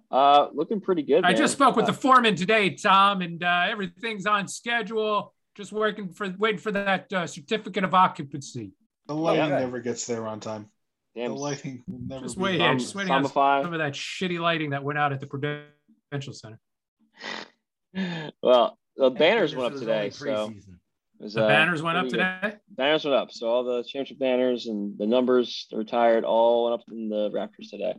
Uh, 0.10 0.50
looking 0.54 0.82
pretty 0.82 1.04
good. 1.04 1.24
I 1.24 1.30
man. 1.30 1.38
just 1.38 1.54
spoke 1.54 1.76
with 1.76 1.84
Uh, 1.84 1.92
the 1.92 1.98
foreman 1.98 2.36
today, 2.36 2.72
Tom, 2.72 3.22
and 3.22 3.42
uh, 3.42 3.68
everything's 3.70 4.26
on 4.26 4.48
schedule. 4.48 5.34
Just 5.56 5.72
working 5.72 6.10
for 6.10 6.34
waiting 6.38 6.60
for 6.60 6.72
that 6.72 7.12
uh, 7.14 7.28
certificate 7.28 7.84
of 7.84 7.94
occupancy. 7.94 8.72
The 9.08 9.16
lighting 9.16 9.50
yeah. 9.50 9.60
never 9.60 9.80
gets 9.80 10.06
there 10.06 10.28
on 10.28 10.40
time. 10.40 10.70
The 11.16 11.28
lighting 11.28 11.84
will 11.88 12.00
never 12.08 12.26
Just 12.26 12.38
be 12.38 12.44
wait 12.44 12.58
there. 12.58 12.70
here, 12.70 12.80
Som- 12.80 12.80
just 12.80 12.96
waiting 12.96 13.12
on 13.12 13.24
Somify. 13.26 13.64
some 13.64 13.74
of 13.74 13.80
that 13.80 13.94
shitty 13.94 14.40
lighting 14.40 14.70
that 14.72 14.84
went 14.84 14.98
out 14.98 15.12
at 15.12 15.20
the 15.20 15.28
Prudential 15.28 16.34
Center. 16.34 16.60
Well, 18.42 18.78
the 18.96 19.10
banners 19.10 19.56
went 19.56 19.74
up 19.74 19.80
today, 19.80 20.10
so 20.12 20.54
was, 21.20 21.34
The 21.34 21.44
uh, 21.44 21.48
banners 21.48 21.82
went 21.82 21.98
up 21.98 22.04
good. 22.06 22.12
today. 22.12 22.56
banners 22.70 23.04
went 23.04 23.16
up. 23.16 23.32
So 23.32 23.48
all 23.50 23.64
the 23.64 23.84
championship 23.84 24.18
banners 24.20 24.68
and 24.68 24.98
the 24.98 25.06
numbers, 25.06 25.68
the 25.70 25.78
retired, 25.78 26.24
all 26.24 26.66
went 26.70 26.82
up 26.82 26.86
in 26.90 27.10
the 27.10 27.30
Raptors 27.32 27.70
today. 27.70 27.96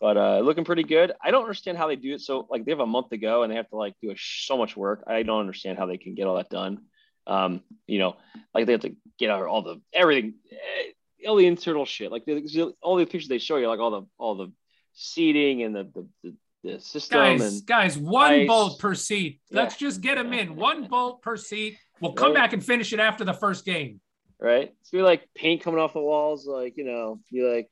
But 0.00 0.16
uh, 0.16 0.38
looking 0.40 0.64
pretty 0.64 0.82
good. 0.84 1.12
I 1.22 1.30
don't 1.30 1.42
understand 1.42 1.78
how 1.78 1.88
they 1.88 1.96
do 1.96 2.14
it. 2.14 2.20
So 2.20 2.46
like 2.50 2.64
they 2.64 2.70
have 2.72 2.80
a 2.80 2.86
month 2.86 3.10
to 3.10 3.16
go 3.18 3.42
and 3.42 3.50
they 3.50 3.56
have 3.56 3.68
to 3.70 3.76
like 3.76 3.94
do 4.02 4.10
a, 4.10 4.14
so 4.16 4.56
much 4.56 4.76
work. 4.76 5.02
I 5.06 5.22
don't 5.24 5.40
understand 5.40 5.78
how 5.78 5.86
they 5.86 5.96
can 5.98 6.14
get 6.14 6.26
all 6.26 6.36
that 6.36 6.48
done. 6.50 6.78
Um, 7.26 7.62
you 7.86 7.98
know, 7.98 8.16
like 8.54 8.66
they 8.66 8.72
have 8.72 8.82
to 8.82 8.94
get 9.18 9.30
out 9.30 9.46
all 9.46 9.62
the 9.62 9.80
everything, 9.92 10.34
eh, 10.52 10.90
all 11.26 11.36
the 11.36 11.46
internal 11.46 11.84
shit. 11.84 12.10
Like 12.12 12.24
the, 12.24 12.74
all 12.82 12.96
the 12.96 13.04
pictures 13.06 13.28
they 13.28 13.38
show 13.38 13.56
you, 13.56 13.68
like 13.68 13.80
all 13.80 13.90
the 13.90 14.02
all 14.18 14.34
the 14.36 14.52
seating 14.92 15.62
and 15.62 15.74
the 15.74 15.84
the, 15.94 16.08
the 16.22 16.34
the 16.64 16.80
system 16.80 17.20
Guys, 17.20 17.40
and 17.42 17.66
guys, 17.66 17.98
one 17.98 18.32
ice. 18.32 18.46
bolt 18.48 18.78
per 18.78 18.94
seat. 18.94 19.40
Let's 19.50 19.76
just 19.76 20.00
get 20.00 20.14
them 20.16 20.32
in. 20.32 20.56
One 20.56 20.84
bolt 20.88 21.20
per 21.22 21.36
seat. 21.36 21.76
We'll 22.00 22.12
come 22.14 22.32
Right. 22.32 22.34
back 22.34 22.52
and 22.52 22.64
finish 22.64 22.92
it 22.92 23.00
after 23.00 23.24
the 23.24 23.34
first 23.34 23.64
game. 23.64 24.00
right? 24.40 24.72
It's 24.80 24.90
be 24.90 25.02
like 25.02 25.28
paint 25.34 25.62
coming 25.62 25.78
off 25.80 25.92
the 25.92 26.00
walls, 26.00 26.46
like 26.46 26.76
you 26.76 26.84
know, 26.84 27.20
you 27.30 27.48
like 27.54 27.68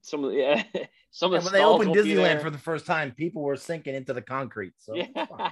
some 0.00 0.24
of 0.24 0.30
the 0.32 0.36
yeah, 0.38 0.62
some 1.10 1.32
Yeah, 1.32 1.38
of 1.38 1.44
the 1.44 1.50
when 1.50 1.52
they 1.60 1.64
opened 1.64 1.94
Disneyland 1.94 2.40
for 2.42 2.50
the 2.50 2.58
first 2.58 2.84
time, 2.86 3.12
people 3.12 3.42
were 3.42 3.56
sinking 3.56 3.94
into 3.94 4.12
the 4.12 4.22
concrete. 4.22 4.72
So 4.78 4.94
yeah, 4.96 5.06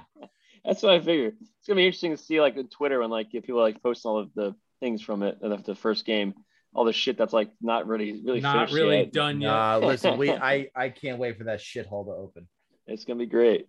that's 0.65 0.83
what 0.83 0.93
I 0.93 0.99
figured. 0.99 1.35
It's 1.39 1.67
gonna 1.67 1.77
be 1.77 1.85
interesting 1.85 2.11
to 2.11 2.17
see 2.17 2.41
like 2.41 2.57
on 2.57 2.67
Twitter 2.67 2.99
when 2.99 3.09
like 3.09 3.27
if 3.33 3.43
people 3.45 3.61
like 3.61 3.81
post 3.81 4.05
all 4.05 4.17
of 4.19 4.33
the 4.35 4.53
things 4.81 5.01
from 5.01 5.23
it 5.23 5.37
after 5.43 5.63
the 5.63 5.75
first 5.75 6.05
game, 6.05 6.33
all 6.73 6.85
the 6.85 6.93
shit 6.93 7.17
that's 7.17 7.33
like 7.33 7.49
not 7.61 7.87
really 7.87 8.21
really 8.23 8.39
Not 8.39 8.71
really 8.71 8.99
yet. 8.99 9.13
done 9.13 9.41
yet. 9.41 9.47
Nah, 9.49 9.77
listen, 9.83 10.17
we 10.17 10.31
I 10.31 10.69
I 10.75 10.89
can't 10.89 11.19
wait 11.19 11.37
for 11.37 11.45
that 11.45 11.59
shithole 11.59 12.05
to 12.05 12.11
open. 12.11 12.47
It's 12.87 13.05
gonna 13.05 13.19
be 13.19 13.25
great. 13.25 13.67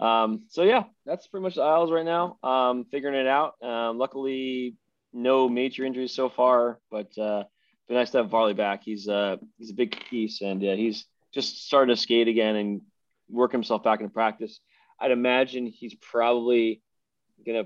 Um, 0.00 0.44
so 0.48 0.62
yeah, 0.62 0.84
that's 1.04 1.26
pretty 1.26 1.42
much 1.42 1.54
the 1.54 1.62
Isles 1.62 1.90
right 1.90 2.04
now. 2.04 2.38
Um, 2.42 2.84
figuring 2.90 3.14
it 3.14 3.26
out. 3.26 3.54
Um, 3.62 3.98
luckily, 3.98 4.76
no 5.12 5.48
major 5.48 5.84
injuries 5.84 6.12
so 6.12 6.28
far, 6.28 6.78
but 6.90 7.16
uh, 7.18 7.44
be 7.88 7.94
nice 7.94 8.10
to 8.10 8.18
have 8.18 8.28
Varley 8.30 8.54
back. 8.54 8.82
He's 8.84 9.08
uh 9.08 9.36
he's 9.58 9.70
a 9.70 9.74
big 9.74 9.96
piece, 10.10 10.40
and 10.42 10.62
uh, 10.62 10.74
he's 10.74 11.04
just 11.32 11.66
started 11.66 11.94
to 11.94 12.00
skate 12.00 12.28
again 12.28 12.56
and 12.56 12.80
work 13.28 13.52
himself 13.52 13.82
back 13.82 14.00
into 14.00 14.12
practice. 14.12 14.60
I'd 15.00 15.10
imagine 15.10 15.66
he's 15.66 15.94
probably 15.94 16.82
gonna 17.46 17.64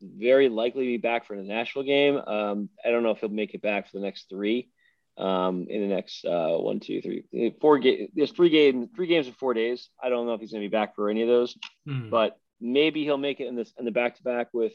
very 0.00 0.48
likely 0.48 0.86
be 0.86 0.96
back 0.96 1.26
for 1.26 1.36
the 1.36 1.42
Nashville 1.42 1.82
game. 1.82 2.16
Um, 2.16 2.68
I 2.84 2.90
don't 2.90 3.02
know 3.02 3.10
if 3.10 3.18
he'll 3.20 3.28
make 3.28 3.54
it 3.54 3.62
back 3.62 3.90
for 3.90 3.98
the 3.98 4.02
next 4.04 4.28
three. 4.28 4.68
Um, 5.16 5.66
in 5.68 5.80
the 5.80 5.92
next 5.92 6.24
uh, 6.24 6.56
one, 6.58 6.78
two, 6.78 7.02
three, 7.02 7.24
four 7.60 7.80
games. 7.80 8.10
There's 8.14 8.30
three 8.30 8.50
games, 8.50 8.88
three 8.94 9.08
games 9.08 9.26
in 9.26 9.32
four 9.32 9.52
days. 9.52 9.90
I 10.00 10.10
don't 10.10 10.26
know 10.26 10.34
if 10.34 10.40
he's 10.40 10.52
going 10.52 10.62
to 10.62 10.68
be 10.68 10.72
back 10.72 10.94
for 10.94 11.10
any 11.10 11.22
of 11.22 11.28
those, 11.28 11.58
Hmm. 11.84 12.08
but 12.08 12.38
maybe 12.60 13.02
he'll 13.02 13.16
make 13.18 13.40
it 13.40 13.48
in 13.48 13.56
this 13.56 13.72
in 13.80 13.84
the 13.84 13.90
back 13.90 14.16
to 14.18 14.22
back 14.22 14.48
with 14.52 14.74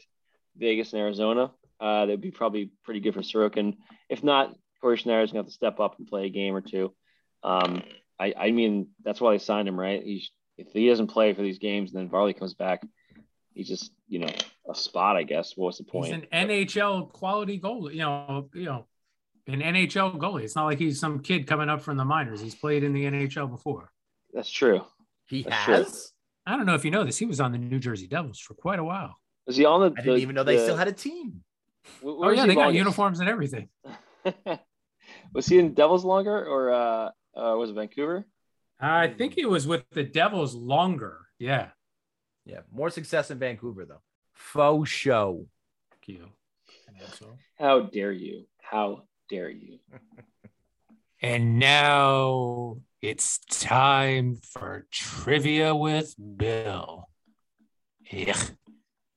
Vegas 0.58 0.92
and 0.92 1.00
Arizona. 1.00 1.50
Uh, 1.80 2.04
that'd 2.04 2.20
be 2.20 2.30
probably 2.30 2.70
pretty 2.84 3.00
good 3.00 3.14
for 3.14 3.22
Sorokin. 3.22 3.78
If 4.10 4.22
not, 4.22 4.54
Cory 4.82 4.98
Schneider's 4.98 5.32
going 5.32 5.44
to 5.44 5.46
have 5.46 5.50
to 5.50 5.52
step 5.52 5.80
up 5.80 5.96
and 5.98 6.06
play 6.06 6.26
a 6.26 6.30
game 6.30 6.54
or 6.54 6.60
two. 6.60 6.94
Um, 7.42 7.82
I, 8.20 8.34
I 8.38 8.50
mean, 8.50 8.88
that's 9.02 9.22
why 9.22 9.32
they 9.32 9.38
signed 9.38 9.66
him, 9.66 9.80
right? 9.80 10.02
He's 10.02 10.30
if 10.58 10.68
he 10.74 10.88
doesn't 10.88 11.06
play 11.06 11.32
for 11.32 11.40
these 11.40 11.58
games, 11.58 11.90
and 11.90 11.98
then 11.98 12.10
Varley 12.10 12.34
comes 12.34 12.52
back, 12.52 12.86
he's 13.54 13.66
just 13.68 13.90
you 14.14 14.20
know 14.20 14.30
a 14.70 14.74
spot, 14.74 15.16
I 15.16 15.24
guess. 15.24 15.52
What's 15.56 15.78
the 15.78 15.84
point? 15.84 16.06
He's 16.06 16.14
an 16.14 16.26
NHL 16.48 17.12
quality 17.12 17.60
goalie. 17.60 17.92
You 17.94 17.98
know, 18.00 18.48
you 18.54 18.64
know, 18.64 18.86
an 19.46 19.60
NHL 19.60 20.16
goalie. 20.18 20.44
It's 20.44 20.56
not 20.56 20.64
like 20.66 20.78
he's 20.78 20.98
some 21.00 21.20
kid 21.20 21.46
coming 21.46 21.68
up 21.68 21.82
from 21.82 21.96
the 21.96 22.04
minors. 22.04 22.40
He's 22.40 22.54
played 22.54 22.84
in 22.84 22.92
the 22.92 23.04
NHL 23.04 23.50
before. 23.50 23.90
That's 24.32 24.50
true. 24.50 24.82
He 25.26 25.42
That's 25.42 25.64
true. 25.64 25.74
has. 25.74 26.12
I 26.46 26.56
don't 26.56 26.66
know 26.66 26.74
if 26.74 26.84
you 26.84 26.90
know 26.90 27.04
this. 27.04 27.18
He 27.18 27.26
was 27.26 27.40
on 27.40 27.52
the 27.52 27.58
New 27.58 27.78
Jersey 27.78 28.06
Devils 28.06 28.38
for 28.38 28.54
quite 28.54 28.78
a 28.78 28.84
while. 28.84 29.16
Is 29.46 29.56
he 29.56 29.64
on 29.64 29.80
the? 29.80 29.86
I 29.86 30.02
didn't 30.02 30.14
the- 30.16 30.22
even 30.22 30.34
know 30.34 30.44
they 30.44 30.56
the- 30.56 30.62
still 30.64 30.76
had 30.76 30.88
a 30.88 30.92
team. 30.92 31.42
wh- 32.02 32.06
Oh 32.06 32.30
yeah, 32.30 32.42
he 32.42 32.48
they 32.48 32.54
got 32.54 32.72
uniforms 32.74 33.20
and 33.20 33.28
everything. 33.28 33.68
was 35.34 35.46
he 35.46 35.58
in 35.58 35.74
Devils 35.74 36.04
longer, 36.04 36.44
or 36.46 36.72
uh, 36.72 37.10
uh, 37.36 37.56
was 37.56 37.70
it 37.70 37.74
Vancouver? 37.74 38.26
I 38.80 39.08
think 39.08 39.34
he 39.34 39.44
was 39.46 39.66
with 39.66 39.84
the 39.90 40.02
Devils 40.04 40.54
longer. 40.54 41.20
Yeah. 41.38 41.68
Yeah, 42.44 42.60
more 42.72 42.90
success 42.90 43.30
in 43.30 43.38
Vancouver 43.38 43.84
though. 43.86 44.02
Faux 44.34 44.88
show. 44.90 45.46
Thank 45.90 46.18
you. 46.18 46.28
How 47.58 47.80
dare 47.80 48.12
you? 48.12 48.46
How 48.60 49.04
dare 49.30 49.50
you? 49.50 49.78
And 51.22 51.58
now 51.58 52.76
it's 53.00 53.38
time 53.48 54.36
for 54.42 54.86
trivia 54.90 55.74
with 55.74 56.14
Bill. 56.36 57.08
Yeah. 58.12 58.36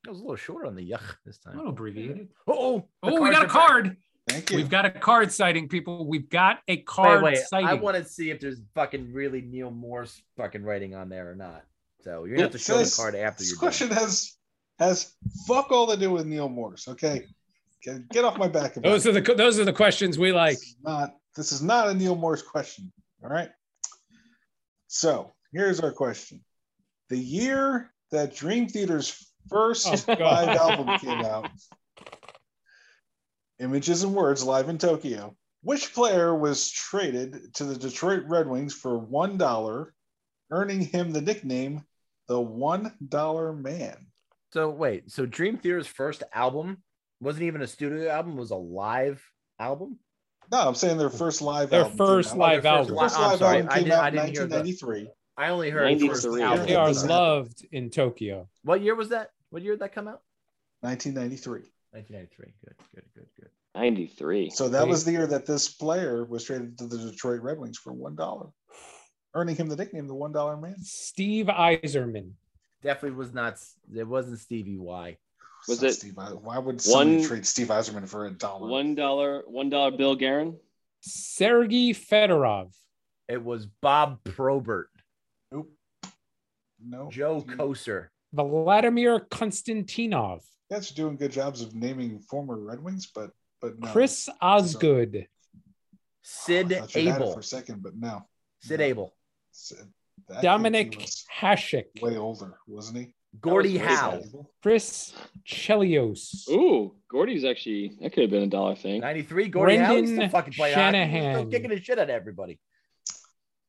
It 0.05 0.09
was 0.09 0.19
a 0.19 0.21
little 0.21 0.37
short 0.37 0.67
on 0.67 0.75
the 0.75 0.89
yuck 0.89 1.01
this 1.25 1.37
time. 1.37 1.51
A 1.51 1.55
time. 1.55 1.57
little 1.57 1.73
abbreviated. 1.73 2.29
Oh, 2.47 2.87
the 3.03 3.09
Oh, 3.09 3.21
we 3.21 3.29
got 3.29 3.43
a 3.43 3.47
cards 3.47 3.49
are 3.49 3.49
back. 3.49 3.67
card. 3.67 3.97
Thank 4.29 4.51
you. 4.51 4.55
We've 4.57 4.69
got 4.69 4.85
a 4.85 4.91
card 4.91 5.33
sighting, 5.33 5.67
people. 5.67 6.07
We've 6.07 6.29
got 6.29 6.59
a 6.69 6.75
Wait, 6.77 6.85
card 6.85 7.23
wait. 7.23 7.39
sighting. 7.39 7.67
I 7.67 7.73
want 7.73 7.97
to 7.97 8.05
see 8.05 8.29
if 8.29 8.39
there's 8.39 8.61
fucking 8.73 9.11
really 9.11 9.41
Neal 9.41 9.71
Morse 9.71 10.21
fucking 10.37 10.63
writing 10.63 10.95
on 10.95 11.09
there 11.09 11.29
or 11.29 11.35
not. 11.35 11.65
So 12.03 12.25
you're 12.25 12.35
gonna 12.37 12.43
have 12.43 12.51
to 12.51 12.57
show 12.57 12.77
the 12.77 12.93
card 12.95 13.15
after 13.15 13.39
This 13.43 13.51
you're 13.51 13.59
question 13.59 13.89
done. 13.89 13.97
has 13.97 14.33
has 14.79 15.13
fuck 15.47 15.71
all 15.71 15.87
to 15.87 15.97
do 15.97 16.11
with 16.11 16.25
Neal 16.25 16.47
Morse. 16.49 16.87
Okay, 16.87 17.25
get, 17.83 18.07
get 18.09 18.23
off 18.23 18.37
my 18.37 18.47
back. 18.47 18.75
Those 18.75 19.05
it. 19.05 19.09
are 19.15 19.19
the 19.21 19.33
those 19.35 19.59
are 19.59 19.65
the 19.65 19.73
questions 19.73 20.17
we 20.17 20.31
like. 20.31 20.57
This 20.57 20.67
is 20.69 20.75
not 20.83 21.15
this 21.35 21.51
is 21.51 21.61
not 21.61 21.89
a 21.89 21.93
Neal 21.93 22.15
Morse 22.15 22.41
question. 22.41 22.91
All 23.23 23.29
right. 23.29 23.49
So 24.87 25.33
here's 25.51 25.79
our 25.79 25.91
question: 25.91 26.43
The 27.09 27.17
year 27.17 27.91
that 28.11 28.35
Dream 28.35 28.67
Theater's 28.67 29.25
first 29.49 29.87
Oh, 29.87 30.13
live 30.13 30.49
album 30.57 30.97
came 30.99 31.25
out, 31.25 31.49
Images 33.59 34.03
and 34.03 34.13
Words 34.13 34.43
live 34.43 34.69
in 34.69 34.77
Tokyo. 34.77 35.35
Which 35.63 35.93
player 35.93 36.33
was 36.35 36.69
traded 36.69 37.53
to 37.55 37.65
the 37.65 37.75
Detroit 37.75 38.23
Red 38.27 38.47
Wings 38.47 38.73
for 38.73 38.97
one 38.97 39.37
dollar, 39.37 39.93
earning 40.51 40.81
him 40.81 41.11
the 41.11 41.21
nickname 41.21 41.83
the 42.27 42.39
One 42.39 42.93
Dollar 43.07 43.53
Man? 43.53 43.95
So 44.53 44.69
wait, 44.69 45.11
so 45.11 45.25
Dream 45.25 45.57
Theater's 45.57 45.87
first 45.87 46.23
album 46.33 46.83
wasn't 47.19 47.43
even 47.43 47.61
a 47.61 47.67
studio 47.67 48.09
album; 48.09 48.37
was 48.37 48.51
a 48.51 48.55
live 48.55 49.23
album. 49.59 49.99
No, 50.51 50.67
I'm 50.67 50.75
saying 50.75 50.97
their 50.97 51.09
first 51.09 51.41
live 51.41 51.69
Their 51.69 51.81
album. 51.81 51.97
came 51.97 52.07
first 52.07 52.31
out. 52.33 52.37
live 52.37 52.63
their 52.63 52.71
first 52.73 52.89
album. 52.89 52.95
li- 52.95 53.03
First 53.03 53.19
live 53.19 53.39
sorry, 53.39 53.55
album 53.57 53.69
I 53.69 53.73
came 53.75 53.83
didn't- 53.83 53.97
out 53.99 54.03
I 54.03 54.07
in 54.07 54.13
didn't 54.13 54.27
hear 54.27 54.45
the- 54.47 54.55
1993. 54.55 55.11
I 55.39 55.49
only 55.49 55.69
heard 55.69 55.99
the 55.99 56.07
first 56.07 56.23
93. 56.25 56.41
album. 56.43 56.65
They 56.67 56.75
are 56.75 56.93
loved 56.93 57.67
in 57.71 57.89
Tokyo. 57.89 58.49
What 58.63 58.81
year 58.81 58.95
was 58.95 59.09
that? 59.09 59.31
What 59.49 59.61
year 59.61 59.73
did 59.73 59.81
that 59.81 59.93
come 59.93 60.07
out? 60.07 60.21
1993. 60.81 61.61
1993. 61.91 62.53
Good, 62.65 62.75
good, 62.95 63.03
good, 63.15 63.27
good. 63.39 63.49
93. 63.75 64.49
So 64.49 64.69
that 64.69 64.87
was 64.87 65.03
the 65.05 65.11
year 65.11 65.27
that 65.27 65.45
this 65.45 65.67
player 65.69 66.23
was 66.25 66.43
traded 66.45 66.77
to 66.79 66.87
the 66.87 66.97
Detroit 66.97 67.41
Red 67.41 67.59
Wings 67.59 67.77
for 67.77 67.93
one 67.93 68.15
dollar, 68.15 68.47
earning 69.37 69.55
him 69.55 69.67
the 69.69 69.75
nickname 69.75 70.07
the 70.07 70.15
One 70.15 70.31
Dollar 70.31 70.57
Man. 70.57 70.75
Steve 70.81 71.45
Yzerman. 71.45 72.31
Definitely 72.81 73.17
was 73.17 73.33
not. 73.33 73.57
It 73.95 74.07
wasn't 74.07 74.39
Stevie 74.39 74.77
Y. 74.77 75.17
Was 75.67 75.81
it 75.83 75.93
Steve? 75.93 76.17
Eis- 76.17 76.33
Why 76.33 76.57
would 76.59 76.81
somebody 76.81 77.17
one- 77.17 77.27
trade 77.27 77.45
Steve 77.45 77.67
Yzerman 77.67 78.07
for 78.07 78.25
a 78.25 78.31
dollar? 78.31 78.67
One 78.69 78.95
dollar, 78.95 79.43
one 79.47 79.69
dollar 79.69 79.91
Bill 79.91 80.15
Guerin. 80.15 80.57
Sergei 81.01 81.93
Fedorov. 81.93 82.73
It 83.27 83.43
was 83.43 83.65
Bob 83.81 84.23
Probert, 84.23 84.89
Nope. 85.51 85.69
No. 86.83 87.09
Joe 87.11 87.41
Kocur, 87.41 88.07
Vladimir 88.33 89.19
Konstantinov. 89.19 90.41
guys 90.71 90.91
are 90.91 90.95
doing 90.95 91.17
good 91.17 91.31
jobs 91.31 91.61
of 91.61 91.75
naming 91.75 92.19
former 92.21 92.57
Red 92.57 92.81
Wings, 92.81 93.07
but 93.13 93.31
but 93.61 93.77
no. 93.79 93.87
Chris 93.91 94.29
Osgood. 94.41 95.27
Sid 96.23 96.71
I 96.73 96.79
thought 96.79 96.95
you 96.95 97.09
had 97.09 97.21
it 97.21 97.23
Abel, 97.23 97.33
for 97.33 97.39
a 97.39 97.43
second, 97.43 97.83
but 97.83 97.95
no. 97.95 98.25
Sid 98.61 98.79
No. 98.79 98.85
Abel, 98.85 99.13
Sid- 99.59 99.77
I 100.29 100.33
think 100.33 100.39
he 100.39 100.47
Dominic 100.47 100.95
was 100.97 101.25
Hasek. 101.39 102.01
way 102.01 102.17
older, 102.17 102.57
wasn't 102.67 102.97
he? 102.97 103.13
Gordy 103.41 103.77
That 103.77 104.19
was 104.19 104.31
Howe. 104.33 104.47
Chris 104.63 105.13
Chelios. 105.47 106.47
Ooh, 106.49 106.95
Gordy's 107.09 107.43
actually 107.43 107.97
that 108.01 108.13
could 108.13 108.21
have 108.23 108.29
been 108.31 108.43
a 108.43 108.47
dollar 108.47 108.75
thing. 108.75 109.01
93. 109.01 109.47
Gordy 109.49 109.77
Howe, 109.77 109.95
he's 109.95 110.11
still 110.13 110.29
fucking 110.29 110.53
playing 110.53 110.75
hockey. 110.75 110.97
He's 111.11 111.23
still 111.35 111.45
kicking 111.49 111.69
his 111.71 111.81
shit 111.81 111.97
at 111.99 112.09
everybody. 112.09 112.59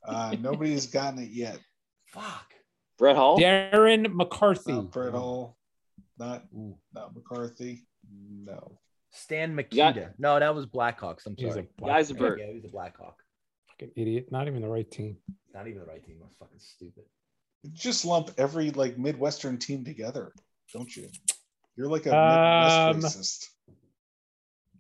Uh, 0.07 0.37
nobody's 0.41 0.87
gotten 0.87 1.19
it 1.21 1.31
yet. 1.31 1.59
Fuck. 2.07 2.47
Brett 2.99 3.17
Hull. 3.17 3.39
Darren 3.39 4.07
McCarty. 4.07 4.69
Not 4.69 4.91
Brett 4.91 5.13
Hull, 5.13 5.57
not 6.19 6.45
not 6.95 7.15
McCarty. 7.15 7.81
No. 8.11 8.79
Stan 9.11 9.55
Mikita. 9.55 9.93
Yeah. 9.97 10.09
No, 10.19 10.39
that 10.39 10.55
was 10.55 10.67
Blackhawks. 10.67 11.27
I'm 11.27 11.37
sorry. 11.37 11.49
He's 11.49 11.51
a 11.51 11.53
sorry. 11.55 11.69
black 11.79 12.01
Geisberg. 12.05 12.39
Yeah, 12.39 12.53
he's 12.53 12.65
a 12.65 12.69
Blackhawk. 12.69 13.17
fucking 13.71 13.93
idiot. 13.97 14.29
Not 14.31 14.49
even 14.49 14.63
the 14.63 14.69
right 14.69 14.91
team. 14.91 15.17
Not 15.59 15.67
even 15.67 15.81
the 15.81 15.87
right 15.87 16.05
team. 16.07 16.19
That's 16.21 16.37
fucking 16.37 16.61
stupid. 16.61 17.03
You 17.65 17.71
just 17.75 18.05
lump 18.05 18.31
every 18.39 18.71
like 18.71 18.97
Midwestern 18.97 19.59
team 19.59 19.85
together, 19.85 20.33
don't 20.73 20.95
you? 20.97 21.09
You're 21.75 21.89
like 21.89 22.07
a 22.07 22.17
Um, 22.17 22.95
Midwest 22.97 23.17
racist. 23.17 23.49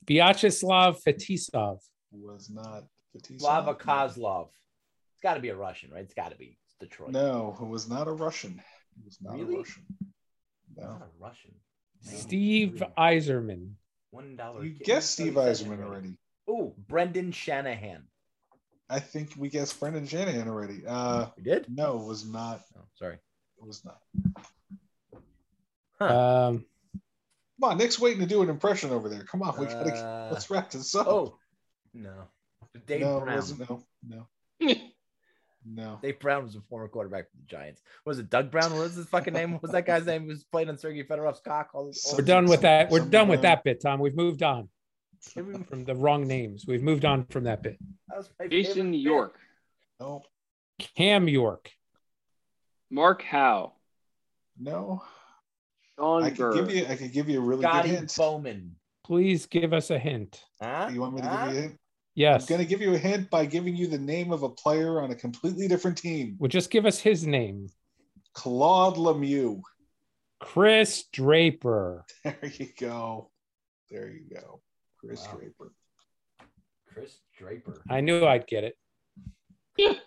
Vyacheslav 0.07 1.03
Fetisov. 1.05 1.79
Was 2.13 2.49
not 2.49 2.85
Fetisov? 3.13 3.41
Slava 3.41 3.75
Kozlov. 3.75 4.51
It's 5.15 5.21
got 5.21 5.35
to 5.35 5.41
be 5.41 5.49
a 5.49 5.57
Russian, 5.57 5.91
right? 5.91 6.05
It's 6.05 6.15
got 6.15 6.31
to 6.31 6.37
be. 6.37 6.57
It's 6.67 6.77
Detroit. 6.79 7.11
No, 7.11 7.57
it 7.61 7.67
was 7.67 7.89
not 7.89 8.07
a 8.07 8.13
Russian. 8.13 8.63
It 8.97 9.05
was 9.05 9.19
not 9.21 9.35
Really? 9.35 9.57
a 9.57 9.59
Russian. 9.59 9.83
It's 10.01 10.79
not 10.79 11.03
a 11.03 11.09
Russian. 11.19 11.55
Steve 12.03 12.85
Yzerman. 12.97 13.73
One 14.13 14.37
dollar. 14.37 14.65
You 14.65 14.79
guessed 14.79 15.11
Steve 15.11 15.33
Yzerman 15.33 15.83
already. 15.85 16.17
Oh, 16.47 16.73
Brendan 16.87 17.33
Shanahan. 17.33 18.05
I 18.91 19.01
think 19.01 19.33
we 19.37 19.49
guessed 19.49 19.79
Brendan 19.79 20.07
Shanahan 20.07 20.49
already. 20.49 20.83
Uh, 20.87 21.27
We 21.37 21.43
did? 21.43 21.67
no, 21.69 22.01
it 22.01 22.07
was 22.07 22.27
not. 22.27 22.63
Oh, 22.77 22.83
sorry. 22.95 23.15
It 23.61 23.67
was 23.67 23.85
not. 23.85 23.99
Um, 26.01 26.65
Come 27.61 27.73
on, 27.73 27.79
Nick's 27.79 27.99
waiting 27.99 28.21
to 28.21 28.27
do 28.27 28.41
an 28.43 28.49
impression 28.51 28.91
over 28.91 29.09
there. 29.09 29.25
Come 29.25 29.43
on, 29.43 29.59
we 29.59 29.67
gotta 29.67 29.93
Uh, 29.93 30.29
let's 30.33 30.49
wrap 30.49 30.71
this 30.71 30.95
up. 30.95 31.07
Oh, 31.09 31.37
no. 31.93 32.15
Dave 32.87 33.01
no, 33.01 33.21
Brown. 33.21 33.35
wasn't. 33.37 33.69
No, 33.69 33.83
no, 34.07 34.27
No. 35.67 35.99
Dave 36.01 36.21
Brown 36.21 36.45
was 36.45 36.55
a 36.55 36.61
former 36.63 36.87
quarterback 36.89 37.29
for 37.31 37.37
the 37.37 37.43
Giants. 37.47 37.83
Was 38.07 38.19
it 38.21 38.31
Doug 38.31 38.51
Brown? 38.51 38.73
What 38.73 38.83
was 38.85 38.95
his 38.95 39.07
fucking 39.09 39.35
name? 39.35 39.53
What 39.53 39.63
was 39.63 39.73
that 39.73 39.85
guy's 39.85 40.07
name? 40.07 40.23
Who 40.23 40.29
was 40.29 40.45
playing 40.45 40.69
on 40.69 40.79
Sergey 40.79 41.03
Fedorov's 41.03 41.41
cock? 41.41 41.71
All, 41.75 41.87
all 41.87 42.17
We're 42.17 42.25
done 42.25 42.47
with 42.47 42.61
that. 42.63 42.91
We're 42.91 43.01
done 43.01 43.29
with 43.29 43.43
that 43.43 43.65
bit, 43.65 43.81
Tom. 43.83 43.99
We've 44.01 44.17
moved 44.17 44.43
on 44.43 44.57
Give 44.57 44.63
him- 44.65 44.69
from 45.69 45.85
the 45.85 45.95
wrong 45.95 46.27
names. 46.27 46.65
We've 46.67 46.83
moved 46.83 47.05
on 47.05 47.25
from 47.27 47.45
that 47.45 47.63
bit. 47.63 47.79
that 48.09 48.51
Jason. 48.51 48.93
York, 48.95 49.39
No. 50.01 50.23
Cam 50.97 51.29
York. 51.29 51.71
Mark 52.91 53.23
Howe, 53.23 53.73
No. 54.59 55.03
Sean 55.97 56.23
I 56.23 56.31
could 56.31 56.55
give 56.55 56.71
you. 56.71 56.87
I 56.87 56.97
could 56.97 57.13
give 57.13 57.29
you 57.29 57.39
a 57.39 57.43
really 57.43 57.63
good 57.63 57.69
Scotty 57.71 57.89
hint. 57.91 58.15
Bowman. 58.17 58.77
Please 59.05 59.47
give 59.47 59.73
us 59.73 59.91
a 59.91 59.99
hint. 59.99 60.43
Huh? 60.63 60.91
You 60.93 61.01
want 61.01 61.15
me 61.15 61.23
to 61.23 61.29
Huh? 61.29 61.45
give 61.47 61.53
you 61.55 61.59
a 61.59 61.63
hint? 61.63 61.81
Yes. 62.15 62.43
I'm 62.43 62.49
going 62.49 62.61
to 62.61 62.67
give 62.67 62.81
you 62.81 62.95
a 62.95 62.99
hint 62.99 63.31
by 63.31 63.47
giving 63.47 63.77
you 63.77 63.87
the 63.87 63.99
name 63.99 64.33
of 64.33 64.43
a 64.43 64.49
player 64.49 65.01
on 65.01 65.11
a 65.11 65.15
completely 65.15 65.69
different 65.69 65.99
team. 65.99 66.37
Well, 66.39 66.49
just 66.49 66.71
give 66.71 66.85
us 66.87 66.99
his 66.99 67.27
name. 67.27 67.69
Claude 68.35 68.97
Lemieux. 68.97 69.61
Kris 70.41 71.05
Draper. 71.13 72.05
There 72.25 72.39
you 72.59 72.69
go. 72.79 73.31
There 73.91 74.09
you 74.09 74.23
go. 74.35 74.61
Kris 74.99 75.25
Wow. 75.27 75.35
Draper. 75.39 75.73
Kris 76.93 77.19
Draper. 77.37 77.83
I 77.89 78.01
knew 78.01 78.25
I'd 78.27 78.47
get 78.47 78.65
it. 78.65 78.77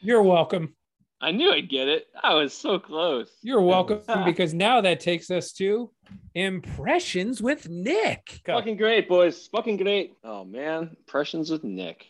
You're 0.00 0.22
welcome. 0.22 0.74
I 1.20 1.30
knew 1.30 1.52
I'd 1.52 1.68
get 1.70 1.86
it. 1.88 2.06
I 2.20 2.34
was 2.34 2.52
so 2.52 2.78
close. 2.80 3.30
You're 3.42 3.60
welcome 3.62 4.00
because 4.24 4.52
now 4.52 4.80
that 4.80 4.98
takes 5.00 5.30
us 5.30 5.52
to 5.54 5.90
impressions 6.34 7.40
with 7.40 7.68
Nick. 7.68 8.40
Fucking 8.44 8.76
great, 8.76 9.08
boys. 9.08 9.48
Fucking 9.54 9.76
great. 9.76 10.14
Oh 10.24 10.44
man, 10.44 10.96
impressions 10.98 11.50
with 11.50 11.62
Nick. 11.62 12.04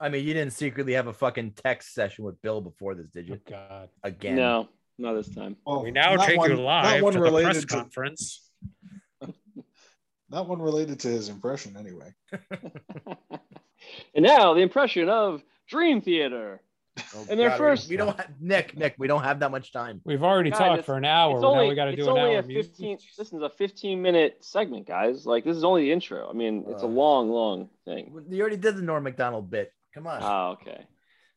I 0.00 0.08
mean, 0.08 0.24
you 0.26 0.32
didn't 0.34 0.52
secretly 0.54 0.94
have 0.94 1.06
a 1.06 1.12
fucking 1.12 1.52
text 1.52 1.94
session 1.94 2.24
with 2.24 2.40
Bill 2.42 2.60
before 2.60 2.94
this, 2.94 3.08
did 3.10 3.30
Oh, 3.30 3.34
you? 3.34 3.40
God. 3.48 3.88
Again. 4.02 4.36
No, 4.36 4.68
not 4.98 5.14
this 5.14 5.34
time. 5.34 5.56
Well, 5.66 5.82
We 5.82 5.90
now 5.90 6.16
take 6.16 6.38
one- 6.38 6.50
you 6.50 6.56
live 6.56 7.02
to 7.04 7.10
the 7.12 7.20
related 7.20 7.50
press 7.52 7.60
to- 7.62 7.66
conference. 7.66 8.50
Not 10.30 10.48
one 10.48 10.60
related 10.60 11.00
to 11.00 11.08
his 11.08 11.28
impression, 11.28 11.76
anyway. 11.78 12.12
and 14.14 14.24
now 14.24 14.54
the 14.54 14.60
impression 14.60 15.08
of 15.08 15.42
Dream 15.68 16.00
Theater. 16.00 16.60
Oh, 17.14 17.26
And 17.28 17.38
their 17.38 17.50
God, 17.50 17.58
first- 17.58 17.88
We, 17.88 17.92
we 17.92 17.96
don't 17.98 18.16
have 18.16 18.30
Nick. 18.40 18.76
Nick, 18.76 18.94
we 18.98 19.06
don't 19.06 19.22
have 19.22 19.40
that 19.40 19.50
much 19.50 19.70
time. 19.70 20.00
We've 20.04 20.22
already 20.22 20.48
Guys, 20.50 20.58
talked 20.60 20.84
for 20.86 20.96
an 20.96 21.04
hour. 21.04 21.34
It's 21.36 21.42
now 21.42 21.68
we 21.68 21.74
got 21.74 21.84
to 21.86 21.90
it's 21.92 21.98
do 22.02 22.10
an 22.10 22.16
only 22.18 22.30
hour. 22.30 22.36
a 22.36 22.38
of 22.38 22.46
music. 22.46 22.70
15. 22.72 22.98
This 23.18 23.32
is 23.34 23.42
a 23.42 23.50
15 23.50 24.00
minute 24.00 24.38
segment, 24.42 24.86
guys. 24.86 25.26
Like 25.26 25.44
this 25.44 25.56
is 25.58 25.62
only 25.64 25.82
the 25.82 25.92
intro. 25.92 26.28
I 26.28 26.32
mean, 26.32 26.64
it's 26.68 26.82
a 26.82 26.86
Uh. 26.86 26.88
long, 26.88 27.28
long 27.30 27.68
thing. 27.84 28.18
You 28.30 28.40
already 28.40 28.56
did 28.56 28.76
the 28.76 28.82
Norm 28.82 29.04
Macdonald 29.04 29.50
bit. 29.50 29.72
Come 29.94 30.06
on. 30.06 30.20
Oh, 30.22 30.52
okay. 30.60 30.84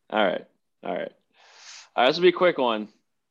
All 0.10 0.24
right. 0.26 0.46
All 0.84 0.94
right. 0.94 1.12
All 1.96 2.04
right. 2.04 2.08
This 2.08 2.16
will 2.18 2.24
be 2.24 2.30
a 2.30 2.32
quick 2.32 2.58
one 2.58 2.88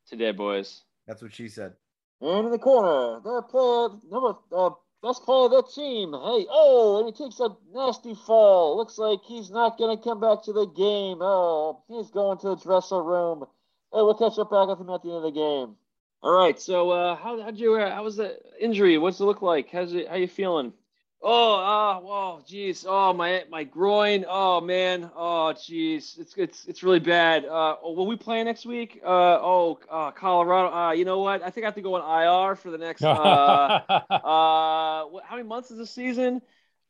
today, 0.08 0.32
boys. 0.32 0.82
That's 1.06 1.22
what 1.22 1.32
she 1.32 1.48
said. 1.48 1.72
And 2.20 2.46
in 2.46 2.52
the 2.52 2.58
corner, 2.58 3.20
their 3.24 3.40
player 3.42 3.88
number 4.10 4.34
uh, 4.54 4.70
best 5.02 5.24
player 5.24 5.44
of 5.46 5.50
their 5.50 5.62
team. 5.62 6.12
Hey, 6.12 6.46
oh, 6.50 6.98
and 6.98 7.06
he 7.06 7.24
takes 7.24 7.40
a 7.40 7.56
nasty 7.72 8.14
fall. 8.14 8.76
Looks 8.76 8.98
like 8.98 9.20
he's 9.26 9.50
not 9.50 9.78
gonna 9.78 9.96
come 9.96 10.20
back 10.20 10.42
to 10.44 10.52
the 10.52 10.66
game. 10.66 11.18
Oh, 11.20 11.82
he's 11.88 12.10
going 12.10 12.38
to 12.38 12.48
the 12.48 12.56
dressing 12.56 13.04
room. 13.04 13.44
Hey, 13.92 14.02
we'll 14.02 14.14
catch 14.14 14.38
up 14.38 14.50
back 14.50 14.68
with 14.68 14.80
him 14.80 14.90
at 14.90 15.02
the 15.02 15.08
end 15.08 15.16
of 15.18 15.22
the 15.22 15.30
game. 15.30 15.76
All 16.22 16.32
right. 16.32 16.60
So, 16.60 16.90
uh, 16.90 17.16
how 17.16 17.40
how'd 17.40 17.58
you? 17.58 17.74
Uh, 17.74 17.94
how 17.94 18.02
was 18.04 18.16
the 18.16 18.38
injury? 18.60 18.98
What's 18.98 19.20
it 19.20 19.24
look 19.24 19.42
like? 19.42 19.70
How's 19.70 19.94
it? 19.94 20.08
How 20.08 20.16
you 20.16 20.28
feeling? 20.28 20.72
Oh, 21.20 21.56
ah, 21.56 21.98
whoa, 21.98 22.42
jeez. 22.48 22.84
Oh, 22.86 23.12
my 23.12 23.42
my 23.50 23.64
groin. 23.64 24.24
Oh 24.28 24.60
man. 24.60 25.10
Oh, 25.16 25.52
jeez. 25.56 26.16
It's 26.18 26.34
it's 26.36 26.64
it's 26.66 26.82
really 26.84 27.00
bad. 27.00 27.44
Uh, 27.44 27.74
oh, 27.82 27.92
will 27.92 28.06
we 28.06 28.16
play 28.16 28.42
next 28.44 28.64
week? 28.64 29.00
Uh, 29.04 29.38
oh, 29.40 29.80
uh, 29.90 30.12
Colorado. 30.12 30.72
Uh, 30.72 30.92
you 30.92 31.04
know 31.04 31.18
what? 31.18 31.42
I 31.42 31.50
think 31.50 31.64
I 31.64 31.66
have 31.66 31.74
to 31.74 31.82
go 31.82 31.96
on 31.96 32.02
IR 32.22 32.54
for 32.54 32.70
the 32.70 32.78
next. 32.78 33.02
Uh, 33.08 33.80
uh, 34.10 35.04
what, 35.06 35.24
how 35.24 35.36
many 35.36 35.46
months 35.48 35.70
is 35.70 35.78
the 35.78 35.86
season? 35.86 36.40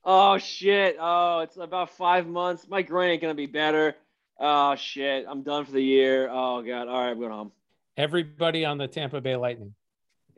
Oh 0.04 0.36
shit. 0.36 0.96
Oh, 1.00 1.40
it's 1.40 1.56
about 1.56 1.90
five 1.90 2.26
months. 2.26 2.68
My 2.68 2.82
groin 2.82 3.10
ain't 3.10 3.22
gonna 3.22 3.34
be 3.34 3.46
better. 3.46 3.96
Oh 4.38 4.74
shit. 4.74 5.24
I'm 5.28 5.42
done 5.42 5.64
for 5.64 5.72
the 5.72 5.82
year. 5.82 6.28
Oh 6.30 6.62
god. 6.62 6.88
All 6.88 7.00
right, 7.00 7.10
I'm 7.10 7.18
going 7.18 7.30
home. 7.30 7.52
Everybody 7.96 8.64
on 8.64 8.78
the 8.78 8.88
Tampa 8.88 9.20
Bay 9.20 9.36
Lightning. 9.36 9.74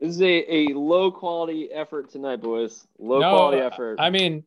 This 0.01 0.15
is 0.15 0.21
a, 0.21 0.53
a 0.53 0.67
low 0.73 1.11
quality 1.11 1.71
effort 1.71 2.09
tonight, 2.11 2.41
boys. 2.41 2.87
Low 2.99 3.19
No, 3.19 3.29
quality 3.29 3.61
effort. 3.61 3.99
I 3.99 4.09
mean, 4.09 4.43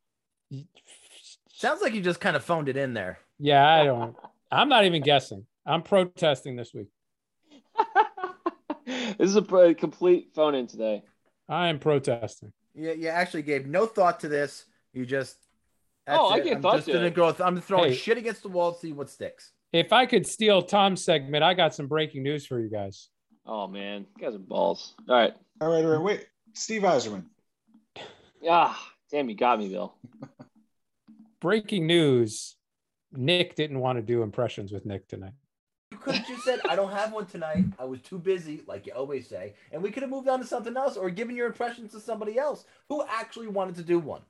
Sounds 1.49 1.81
like 1.81 1.95
you 1.95 2.01
just 2.03 2.21
kind 2.21 2.35
of 2.37 2.45
phoned 2.45 2.69
it 2.69 2.77
in 2.77 2.93
there. 2.93 3.21
yeah, 3.39 3.67
I 3.67 3.85
don't. 3.85 4.17
I'm 4.51 4.69
not 4.69 4.85
even 4.85 5.03
guessing. 5.03 5.47
I'm 5.65 5.83
protesting 5.83 6.57
this 6.57 6.75
week. 6.75 6.89
this 8.87 9.15
is 9.21 9.37
a 9.37 9.43
pr- 9.43 9.73
complete 9.73 10.31
phone 10.35 10.55
in 10.57 10.67
today. 10.67 11.03
I 11.49 11.69
am 11.69 11.79
protesting. 11.79 12.53
You, 12.75 12.93
you 12.93 13.09
actually 13.09 13.43
gave 13.43 13.67
no 13.67 13.87
thought 13.87 14.21
to 14.21 14.29
this. 14.29 14.65
You 14.93 15.07
just. 15.07 15.37
that's 16.07 16.19
Oh, 16.21 16.27
I 16.31 16.39
it. 16.39 16.45
gave 16.45 16.57
I'm 16.57 16.63
thought 16.63 16.77
just 16.77 16.87
to 16.89 16.93
gonna 16.95 17.07
it. 17.07 17.15
go. 17.15 17.35
I'm 17.39 17.61
throwing 17.61 17.91
Hey. 17.93 17.97
shit 17.97 18.19
against 18.19 18.43
the 18.43 18.49
wall 18.49 18.73
to 18.73 18.79
see 18.81 18.93
what 18.93 19.09
sticks. 19.09 19.53
If 19.73 19.93
I 19.93 20.07
could 20.07 20.27
steal 20.27 20.61
Tom's 20.63 21.05
segment, 21.05 21.45
I 21.45 21.55
got 21.55 21.75
some 21.75 21.87
breaking 21.87 22.25
news 22.25 22.45
for 22.47 22.61
you 22.61 22.69
guys. 22.69 23.09
Oh 23.47 23.67
man, 23.67 24.07
you 24.17 24.25
guys 24.25 24.35
are 24.35 24.39
balls. 24.39 24.95
All 25.09 25.17
right. 25.17 25.35
All 25.61 25.71
right, 25.71 25.85
all 25.85 25.93
right, 25.93 26.03
wait. 26.03 26.27
Steve 26.55 26.83
Yzerman. 26.83 27.25
Ah, 28.49 28.93
damn, 29.11 29.29
you 29.29 29.37
got 29.37 29.59
me, 29.59 29.69
Bill. 29.69 29.95
Breaking 31.41 31.87
news 31.87 32.57
Nick 33.13 33.55
didn't 33.55 33.81
want 33.81 33.99
to 33.99 34.03
do 34.03 34.23
impressions 34.23 34.73
with 34.73 34.87
Nick 34.87 35.09
tonight. 35.09 35.35
You 35.93 35.99
could 35.99 36.15
have 36.17 36.27
just 36.27 36.45
said, 36.45 36.61
"I 36.69 36.75
don't 36.75 36.91
have 36.91 37.13
one 37.13 37.27
tonight. 37.27 37.65
I 37.79 37.85
was 37.85 38.01
too 38.01 38.19
busy," 38.19 38.63
like 38.67 38.87
you 38.87 38.93
always 38.93 39.29
say, 39.29 39.55
and 39.73 39.83
we 39.83 39.91
could 39.91 40.03
have 40.03 40.11
moved 40.11 40.29
on 40.29 40.41
to 40.41 40.47
something 40.47 40.77
else, 40.77 40.97
or 40.97 41.11
given 41.11 41.37
your 41.37 41.47
impressions 41.47 41.93
to 41.93 42.01
somebody 42.01 42.39
else 42.39 42.65
who 42.89 43.05
actually 43.09 43.49
wanted 43.49 43.77
to 43.77 43.83
do 43.83 43.99
one. 43.99 44.23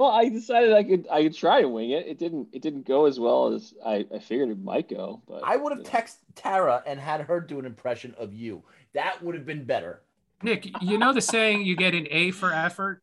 Well, 0.00 0.12
I 0.12 0.30
decided 0.30 0.72
I 0.72 0.82
could 0.82 1.06
I 1.10 1.24
could 1.24 1.36
try 1.36 1.60
to 1.60 1.68
wing 1.68 1.90
it. 1.90 2.06
It 2.06 2.18
didn't 2.18 2.48
it 2.54 2.62
didn't 2.62 2.86
go 2.86 3.04
as 3.04 3.20
well 3.20 3.52
as 3.52 3.74
I, 3.84 4.06
I 4.14 4.18
figured 4.18 4.48
it 4.48 4.58
might 4.58 4.88
go. 4.88 5.20
But 5.28 5.42
I 5.44 5.58
would 5.58 5.72
have 5.72 5.80
you 5.80 5.84
know. 5.84 5.90
texted 5.90 6.16
Tara 6.34 6.82
and 6.86 6.98
had 6.98 7.20
her 7.20 7.38
do 7.38 7.58
an 7.58 7.66
impression 7.66 8.14
of 8.18 8.32
you. 8.32 8.62
That 8.94 9.22
would 9.22 9.34
have 9.34 9.44
been 9.44 9.64
better. 9.64 10.00
Nick, 10.42 10.70
you 10.80 10.96
know 10.96 11.12
the 11.12 11.20
saying 11.20 11.66
you 11.66 11.76
get 11.76 11.94
an 11.94 12.06
A 12.10 12.30
for 12.30 12.50
effort? 12.50 13.02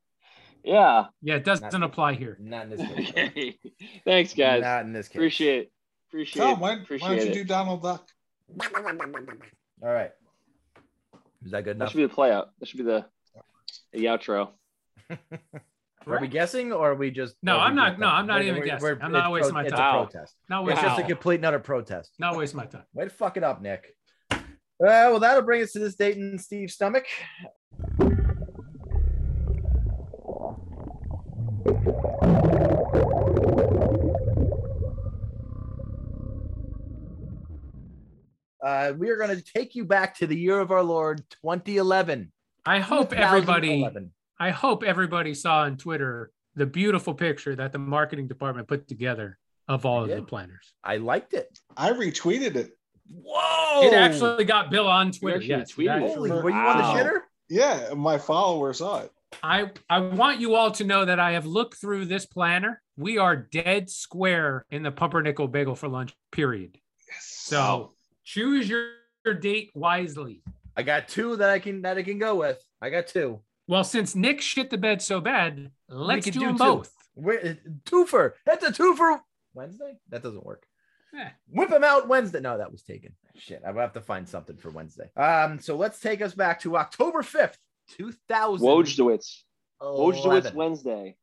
Yeah. 0.63 1.05
Yeah, 1.21 1.35
it 1.35 1.45
doesn't 1.45 1.83
apply 1.83 2.15
here. 2.15 2.35
Not 2.41 2.63
in 2.63 2.71
this 2.71 2.81
case. 2.81 3.09
Okay. 3.11 3.59
Thanks, 4.03 4.33
guys. 4.33 4.63
Not 4.63 4.85
in 4.85 4.91
this 4.91 5.07
case. 5.07 5.17
Appreciate 5.17 5.59
it. 5.59 5.71
Appreciate 6.09 6.41
Tom, 6.41 6.53
it. 6.53 6.59
why, 6.59 6.75
why 6.77 6.81
Appreciate 6.81 7.09
don't 7.09 7.25
you 7.25 7.31
it. 7.31 7.33
do 7.35 7.43
Donald 7.43 7.83
Duck? 7.83 8.09
All 9.83 9.93
right. 9.93 10.13
Is 11.45 11.51
that 11.51 11.63
good 11.63 11.75
enough? 11.75 11.89
That 11.89 11.91
should 11.91 11.97
be 11.97 12.07
the 12.07 12.09
play 12.09 12.31
out. 12.31 12.53
That 12.59 12.67
should 12.67 12.79
be 12.79 12.85
the 12.85 13.05
the 13.93 14.05
outro. 14.05 14.49
Are 16.07 16.19
we 16.21 16.27
guessing 16.27 16.71
or 16.71 16.91
are 16.91 16.95
we 16.95 17.11
just? 17.11 17.35
No, 17.43 17.57
I'm 17.59 17.75
not- 17.75 17.99
no, 17.99 18.07
I'm 18.07 18.25
not 18.27 18.35
we're- 18.39 18.45
even 18.47 18.59
we're- 18.59 18.69
guessing. 18.69 18.83
we're- 18.83 18.99
I'm 19.01 19.11
not 19.11 19.31
wasting 19.31 19.53
pro- 19.53 19.61
my 19.61 19.67
It's 19.67 19.75
time. 19.75 19.95
a 19.95 19.97
Wow. 19.99 20.05
protest. 20.05 20.35
Not 20.49 20.61
It's 20.61 20.67
waste, 20.69 20.81
just 20.81 20.99
a 20.99 21.03
complete 21.03 21.35
and 21.35 21.45
utter 21.45 21.59
protest. 21.59 22.13
not 22.19 22.37
waste 22.37 22.55
my 22.55 22.65
time. 22.65 22.83
Way 22.93 23.03
to 23.05 23.09
fuck 23.09 23.35
it 23.37 23.43
up, 23.43 23.61
Nick. 23.61 23.93
Uh, 24.31 24.37
well, 24.79 25.19
that'll 25.19 25.41
bring 25.41 25.63
us 25.63 25.71
to 25.73 25.79
this 25.79 25.95
date 25.95 26.17
in 26.17 26.37
Steve's 26.37 26.73
stomach. 26.75 27.05
Uh, 38.63 38.93
we 38.97 39.09
are 39.09 39.17
going 39.17 39.35
to 39.35 39.41
take 39.41 39.75
you 39.75 39.85
back 39.85 40.17
to 40.17 40.27
the 40.27 40.35
year 40.35 40.59
of 40.59 40.71
our 40.71 40.83
Lord 40.83 41.23
2011. 41.43 42.31
I 42.65 42.79
hope 42.79 43.13
everybody 43.13 43.67
2011. 43.83 44.11
I 44.39 44.51
hope 44.51 44.83
everybody 44.83 45.33
saw 45.33 45.61
on 45.61 45.77
Twitter 45.77 46.31
the 46.55 46.65
beautiful 46.65 47.13
picture 47.13 47.55
that 47.55 47.71
the 47.71 47.79
marketing 47.79 48.27
department 48.27 48.67
put 48.67 48.87
together 48.87 49.37
of 49.67 49.85
all 49.85 50.03
of 50.03 50.09
the 50.09 50.21
planners. 50.21 50.73
I 50.83 50.97
liked 50.97 51.33
it. 51.33 51.59
I 51.75 51.91
retweeted 51.91 52.55
it. 52.55 52.71
Whoa! 53.09 53.83
It 53.87 53.93
actually 53.93 54.45
got 54.45 54.69
Bill 54.69 54.87
on 54.87 55.11
Twitter. 55.11 55.37
actually 55.37 55.85
Yes, 55.85 55.99
tweeted. 56.01 56.13
Holy, 56.15 56.31
were 56.31 56.49
you 56.49 56.55
on 56.55 56.77
the 56.77 56.83
Wow. 56.83 56.95
shitter? 56.95 57.19
Yeah, 57.49 57.93
my 57.95 58.17
follower 58.17 58.73
saw 58.73 58.99
it. 58.99 59.11
I 59.43 59.71
I 59.89 59.99
want 59.99 60.39
you 60.39 60.55
all 60.55 60.71
to 60.71 60.83
know 60.83 61.05
that 61.05 61.19
I 61.19 61.31
have 61.31 61.45
looked 61.45 61.79
through 61.79 62.05
this 62.05 62.25
planner. 62.25 62.81
We 62.97 63.17
are 63.17 63.35
dead 63.35 63.89
square 63.89 64.65
in 64.71 64.83
the 64.83 64.91
pumpernickel 64.91 65.47
bagel 65.47 65.75
for 65.75 65.87
lunch. 65.87 66.13
Period. 66.31 66.77
Yes. 67.07 67.25
So 67.25 67.93
choose 68.23 68.69
your, 68.69 68.91
your 69.25 69.33
date 69.35 69.71
wisely. 69.73 70.41
I 70.75 70.83
got 70.83 71.07
two 71.07 71.35
that 71.37 71.49
I 71.49 71.59
can 71.59 71.81
that 71.83 71.97
I 71.97 72.03
can 72.03 72.19
go 72.19 72.35
with. 72.35 72.61
I 72.81 72.89
got 72.89 73.07
two. 73.07 73.41
Well, 73.67 73.83
since 73.83 74.15
Nick 74.15 74.41
shit 74.41 74.69
the 74.69 74.77
bed 74.77 75.01
so 75.01 75.19
bad, 75.19 75.71
let's 75.89 76.25
could 76.25 76.33
do, 76.33 76.39
do 76.39 76.45
them 76.47 76.57
two. 76.57 76.63
both. 76.63 76.93
Where, 77.15 77.57
twofer. 77.85 78.33
That's 78.45 78.63
a 78.63 78.71
twofer. 78.71 79.19
Wednesday? 79.53 79.97
That 80.09 80.23
doesn't 80.23 80.45
work. 80.45 80.65
Eh. 81.17 81.29
Whip 81.49 81.71
him 81.71 81.83
out 81.83 82.07
Wednesday. 82.07 82.39
No, 82.39 82.57
that 82.57 82.71
was 82.71 82.83
taken. 82.83 83.13
Shit, 83.35 83.63
I 83.65 83.71
will 83.71 83.81
have 83.81 83.93
to 83.93 84.01
find 84.01 84.27
something 84.27 84.57
for 84.57 84.69
Wednesday. 84.69 85.09
Um, 85.15 85.59
so 85.59 85.75
let's 85.75 85.99
take 85.99 86.21
us 86.21 86.33
back 86.33 86.61
to 86.61 86.77
October 86.77 87.23
fifth, 87.23 87.57
two 87.97 88.13
thousand. 88.29 88.67
Wojciech. 88.67 89.41
Wojciech 89.81 90.53
Wednesday. 90.53 91.15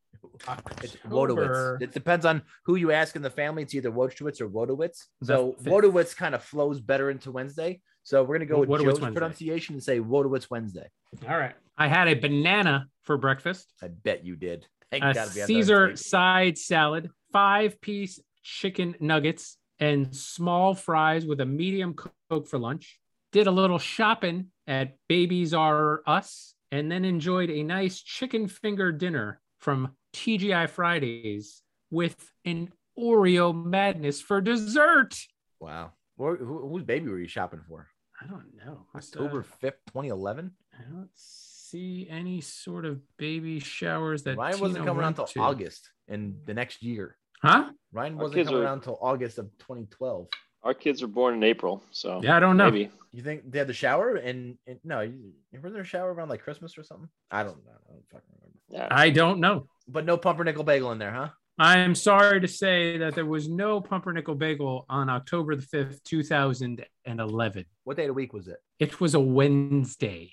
It's 0.83 0.97
Wodowitz. 1.07 1.83
It 1.83 1.93
depends 1.93 2.25
on 2.25 2.43
who 2.65 2.77
you 2.77 2.93
ask 2.93 3.15
in 3.15 3.23
the 3.23 3.31
family. 3.31 3.63
It's 3.63 3.75
either 3.75 3.91
Wojtowicz 3.91 4.41
or 4.41 4.49
Wodowitz. 4.49 5.05
So 5.23 5.53
fifth. 5.53 5.67
Wodowitz 5.73 6.17
kind 6.17 6.35
of 6.35 6.43
flows 6.43 6.81
better 6.81 7.11
into 7.11 7.31
Wednesday. 7.31 7.81
So 8.05 8.23
we're 8.23 8.37
gonna 8.37 8.47
go 8.47 8.61
with 8.61 8.69
Wodowitz 8.69 8.85
Joe's 8.85 9.01
Wednesday. 9.01 9.19
pronunciation 9.19 9.75
and 9.75 9.83
say 9.83 9.99
Wodowitz 9.99 10.51
Wednesday. 10.51 10.89
All 11.29 11.39
right. 11.39 11.55
I 11.77 11.89
had 11.89 12.07
a 12.07 12.15
banana 12.15 12.87
for 13.03 13.17
breakfast. 13.17 13.73
I 13.83 13.89
bet 13.89 14.25
you 14.25 14.37
did. 14.37 14.67
Thank 14.91 15.05
a 15.05 15.27
Caesar 15.27 15.97
side 15.97 16.57
salad, 16.59 17.11
five 17.33 17.81
piece 17.81 18.21
chicken 18.43 18.95
nuggets, 19.01 19.57
and 19.81 20.15
small 20.15 20.75
fries 20.75 21.27
with 21.27 21.41
a 21.41 21.47
medium 21.47 21.95
Coke 21.95 22.47
for 22.47 22.59
lunch. 22.59 23.01
Did 23.33 23.47
a 23.47 23.51
little 23.51 23.79
shopping 23.79 24.49
at 24.67 24.97
Babies 25.09 25.55
R 25.55 26.03
Us, 26.07 26.55
and 26.71 26.93
then 26.93 27.05
enjoyed 27.05 27.51
a 27.51 27.63
nice 27.63 28.01
chicken 28.01 28.47
finger 28.47 28.93
dinner 28.93 29.41
from 29.59 29.97
TGI 30.13 30.69
Fridays 30.69 31.63
with 31.91 32.31
an 32.45 32.71
Oreo 32.99 33.55
madness 33.55 34.21
for 34.21 34.41
dessert. 34.41 35.17
Wow. 35.59 35.93
Who, 36.19 36.37
who, 36.37 36.69
whose 36.69 36.85
baby 36.85 37.09
were 37.09 37.19
you 37.19 37.27
shopping 37.27 37.61
for? 37.67 37.89
I 38.25 38.29
don't 38.29 38.47
know. 38.65 38.87
October 38.95 39.43
fifth, 39.43 39.79
twenty 39.93 40.09
eleven. 40.09 40.53
I 40.73 40.83
don't 40.91 41.11
see 41.15 42.07
any 42.11 42.41
sort 42.41 42.85
of 42.85 43.01
baby 43.19 43.61
showers 43.61 44.23
that 44.25 44.37
Ryan 44.37 44.61
wasn't 44.61 44.75
Tina 44.77 44.87
coming 44.87 44.89
around 44.89 45.17
went 45.19 45.19
until 45.19 45.27
to. 45.27 45.41
August 45.41 45.91
in 46.09 46.37
the 46.47 46.55
next 46.55 46.83
year. 46.83 47.17
Huh? 47.43 47.71
Ryan 47.93 48.15
Our 48.15 48.19
wasn't 48.23 48.35
kids 48.37 48.49
coming 48.49 48.63
are- 48.63 48.67
around 48.67 48.79
until 48.79 48.99
August 49.01 49.39
of 49.39 49.47
2012. 49.59 50.29
Our 50.63 50.73
kids 50.73 51.03
were 51.03 51.09
born 51.09 51.35
in 51.35 51.43
April, 51.43 51.83
so 51.91 52.23
Yeah, 52.23 52.37
I 52.37 52.41
don't 52.41 52.57
know. 52.57 52.71
maybe. 52.71 52.91
You 53.13 53.23
think 53.23 53.51
they 53.53 53.59
had 53.59 53.67
the 53.67 53.75
shower 53.75 54.15
and, 54.15 54.57
and 54.67 54.81
no, 54.83 55.03
you, 55.03 55.35
was 55.63 55.75
there 55.75 55.83
a 55.83 55.85
shower 55.85 56.13
around 56.15 56.31
like 56.31 56.41
Christmas 56.43 56.79
or 56.79 56.83
something? 56.83 57.09
I 57.31 57.43
don't 57.43 57.63
know. 57.67 57.73
I 57.87 57.93
don't 57.93 58.05
fucking 58.11 58.31
remember. 58.41 58.59
Yeah. 58.71 58.89
I 58.91 59.11
don't 59.11 59.41
know. 59.41 59.67
But 59.87 60.07
no 60.07 60.17
pumpernickel 60.17 60.65
bagel 60.65 60.91
in 60.93 60.99
there, 60.99 61.13
huh? 61.13 61.29
I'm 61.59 61.95
sorry 61.95 62.41
to 62.41 62.49
say 62.49 62.99
that 62.99 63.15
there 63.15 63.27
was 63.27 63.49
no 63.49 63.81
pumpernickel 63.81 64.35
bagel 64.35 64.87
on 64.89 65.09
October 65.09 65.55
the 65.55 65.63
5th, 65.63 66.03
2011. 66.03 67.65
What 67.85 67.97
day 67.97 68.03
of 68.05 68.09
the 68.09 68.13
week 68.15 68.33
was 68.33 68.49
it? 68.49 68.57
It 68.81 69.01
was 69.01 69.15
a 69.15 69.21
Wednesday. 69.21 70.33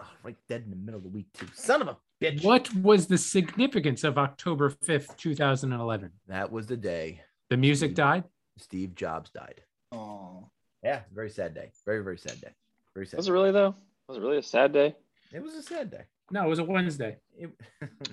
Oh, 0.00 0.06
right 0.22 0.36
dead 0.48 0.62
in 0.64 0.70
the 0.70 0.76
middle 0.76 0.96
of 0.96 1.02
the 1.02 1.10
week 1.10 1.26
too. 1.34 1.46
Son 1.52 1.82
of 1.82 1.88
a 1.88 1.96
bitch. 2.22 2.42
What 2.42 2.74
was 2.76 3.06
the 3.06 3.18
significance 3.18 4.04
of 4.04 4.16
October 4.16 4.70
5th, 4.70 5.16
2011? 5.18 6.10
That 6.28 6.50
was 6.50 6.66
the 6.66 6.76
day 6.78 7.20
The 7.50 7.58
music 7.58 7.94
died? 7.94 8.24
Steve 8.56 8.94
Jobs 8.94 9.30
died. 9.30 9.60
Oh, 9.92 10.48
Yeah, 10.82 11.00
very 11.12 11.28
sad 11.28 11.54
day. 11.54 11.72
Very 11.84 12.02
very 12.02 12.16
sad 12.16 12.40
day. 12.40 12.54
Very 12.94 13.06
sad. 13.06 13.18
Was 13.18 13.28
it 13.28 13.32
really 13.32 13.50
though? 13.52 13.74
Was 14.08 14.16
it 14.16 14.20
really 14.22 14.38
a 14.38 14.42
sad 14.42 14.72
day? 14.72 14.94
It 15.32 15.42
was 15.42 15.54
a 15.54 15.62
sad 15.62 15.90
day. 15.90 16.04
No, 16.30 16.46
it 16.46 16.48
was 16.48 16.58
a 16.60 16.64
Wednesday. 16.64 17.18
It- 17.36 17.50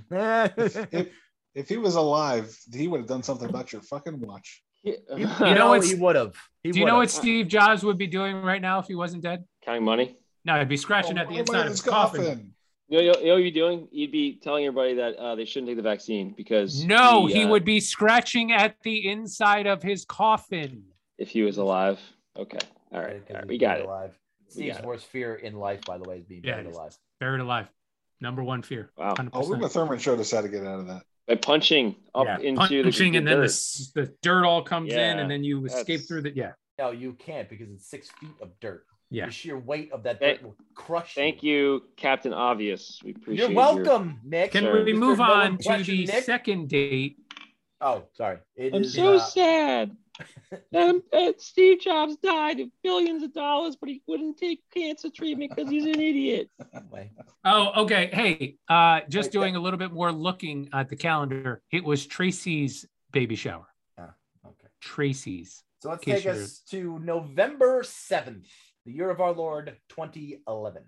if 0.11 1.07
if 1.55 1.67
he 1.69 1.77
was 1.77 1.95
alive, 1.95 2.57
he 2.73 2.87
would 2.87 2.99
have 3.01 3.07
done 3.07 3.23
something 3.23 3.49
about 3.49 3.71
your 3.73 3.81
fucking 3.81 4.19
watch. 4.19 4.63
you 4.83 4.95
You 5.17 5.25
know, 5.39 5.53
know 5.75 5.81
he 5.81 5.95
would 5.95 6.15
have. 6.15 6.33
Do 6.63 6.69
you 6.77 6.85
know 6.85 6.95
would've. 6.97 6.97
what 6.97 7.11
Steve 7.11 7.47
Jobs 7.47 7.83
would 7.83 7.97
be 7.97 8.07
doing 8.07 8.41
right 8.41 8.61
now 8.61 8.79
if 8.79 8.87
he 8.87 8.95
wasn't 8.95 9.23
dead? 9.23 9.43
Counting 9.63 9.83
money. 9.83 10.17
No, 10.45 10.57
he'd 10.57 10.69
be 10.69 10.77
scratching 10.77 11.17
Oh, 11.17 11.21
at 11.21 11.29
the 11.29 11.37
inside 11.37 11.59
of 11.61 11.67
his 11.71 11.81
his 11.81 11.89
coffin. 11.89 12.53
You 12.87 12.97
know, 12.97 13.03
you 13.03 13.11
know, 13.13 13.19
you 13.19 13.25
know 13.27 13.33
what 13.35 13.43
you'd 13.43 13.53
be 13.53 13.59
doing? 13.59 13.87
You'd 13.91 14.11
be 14.11 14.39
telling 14.41 14.65
everybody 14.65 14.95
that 14.95 15.15
uh, 15.15 15.35
they 15.35 15.45
shouldn't 15.45 15.69
take 15.69 15.77
the 15.77 15.83
vaccine 15.83 16.33
because 16.35 16.83
No, 16.83 17.25
he, 17.27 17.35
he 17.35 17.43
uh, 17.45 17.49
would 17.49 17.63
be 17.63 17.79
scratching 17.79 18.51
at 18.51 18.75
the 18.83 19.07
inside 19.09 19.65
of 19.67 19.81
his 19.81 20.03
coffin. 20.05 20.83
if 21.17 21.29
he 21.29 21.41
was 21.43 21.57
alive. 21.57 21.99
Okay, 22.37 22.57
all 22.91 22.99
right, 23.01 23.21
all 23.29 23.35
right. 23.35 23.47
we 23.47 23.57
got 23.57 23.79
it. 23.79 23.85
Alive. 23.85 24.17
We 24.47 24.51
Steve's 24.53 24.75
got 24.75 24.83
it. 24.83 24.87
worst 24.87 25.05
fear 25.05 25.35
in 25.35 25.55
life, 25.55 25.81
by 25.85 25.97
the 25.97 26.03
way, 26.09 26.17
is 26.17 26.25
being 26.25 26.41
Yeah, 26.43 26.55
buried 26.61 26.73
alive. 26.75 26.97
Buried 27.19 27.39
alive. 27.41 27.67
Number 28.19 28.43
one 28.43 28.61
fear. 28.61 28.91
Wow. 28.97 29.13
100%. 29.13 29.29
Oh, 29.33 29.53
Uma 29.53 29.69
Thurman 29.69 29.99
showed 29.99 30.19
us 30.19 30.31
how 30.31 30.41
to 30.41 30.49
get 30.49 30.65
out 30.65 30.79
of 30.81 30.87
that. 30.87 31.03
By 31.31 31.35
punching 31.35 31.95
up 32.13 32.25
Yeah, 32.27 32.39
into 32.39 32.59
punching 32.83 33.13
the, 33.13 33.17
and 33.19 33.25
then 33.27 33.35
the, 33.37 33.43
dirt. 33.43 33.45
s- 33.45 33.91
the 33.95 34.13
dirt 34.21 34.43
all 34.45 34.61
comes 34.63 34.91
in 34.91 35.17
and 35.19 35.31
then 35.31 35.45
you 35.45 35.63
escape 35.65 35.85
that's- 35.87 36.05
through 36.07 36.23
the 36.23 36.35
yeah 36.35 36.51
No, 36.77 36.91
you 36.91 37.13
can't 37.13 37.47
because 37.47 37.69
it's 37.71 37.89
six 37.89 38.09
feet 38.19 38.31
of 38.41 38.49
dirt. 38.59 38.85
yeah 39.09 39.27
The 39.27 39.31
sheer 39.31 39.57
weight 39.57 39.93
of 39.93 40.03
that 40.03 40.19
Thank- 40.19 40.39
dirt 40.39 40.45
will 40.47 40.55
crush 40.75 41.15
Thank 41.15 41.41
you, 41.41 41.83
Captain 41.95 42.33
Obvious. 42.33 42.99
We 43.01 43.11
appreciate 43.11 43.47
You're 43.47 43.55
welcome, 43.55 44.19
Nick. 44.25 44.51
can 44.51 44.63
Sure. 44.65 44.83
we 44.83 44.91
Mr. 44.91 44.97
move 44.97 45.17
No 45.19 45.23
on 45.23 45.57
to 45.57 45.83
the 45.85 46.05
Nick? 46.05 46.23
second 46.25 46.67
date 46.67 47.15
Oh, 47.79 48.03
sorry. 48.13 48.39
It 48.57 48.75
I'm 48.75 48.81
is, 48.83 48.93
so 48.93 49.15
uh, 49.15 49.19
sad. 49.19 49.95
Um, 50.75 51.01
uh, 51.13 51.31
Steve 51.37 51.79
Jobs 51.81 52.15
died 52.17 52.59
of 52.59 52.67
billions 52.83 53.23
of 53.23 53.33
dollars, 53.33 53.75
but 53.75 53.89
he 53.89 54.01
wouldn't 54.07 54.37
take 54.37 54.61
cancer 54.73 55.09
treatment 55.09 55.51
because 55.55 55.69
he's 55.71 55.83
an 55.85 55.99
idiot. 55.99 56.49
oh 57.45 57.71
okay 57.83 58.09
hey 58.13 58.55
uh 58.69 59.01
just 59.09 59.27
Wait, 59.27 59.31
doing 59.31 59.55
a 59.55 59.59
little 59.59 59.79
bit 59.79 59.91
more 59.91 60.11
looking 60.11 60.69
at 60.73 60.89
the 60.89 60.95
calendar 60.95 61.61
it 61.71 61.83
was 61.83 62.05
tracy's 62.05 62.85
baby 63.11 63.35
shower 63.35 63.65
Okay. 63.99 64.67
tracy's 64.81 65.63
So 65.79 65.89
let's 65.89 66.03
Case 66.03 66.23
take 66.23 66.33
us 66.33 66.59
to 66.69 66.99
November 66.99 67.81
7th, 67.83 68.47
the 68.85 68.91
year 68.91 69.09
of 69.09 69.19
our 69.21 69.31
Lord 69.33 69.75
2011. 69.89 70.83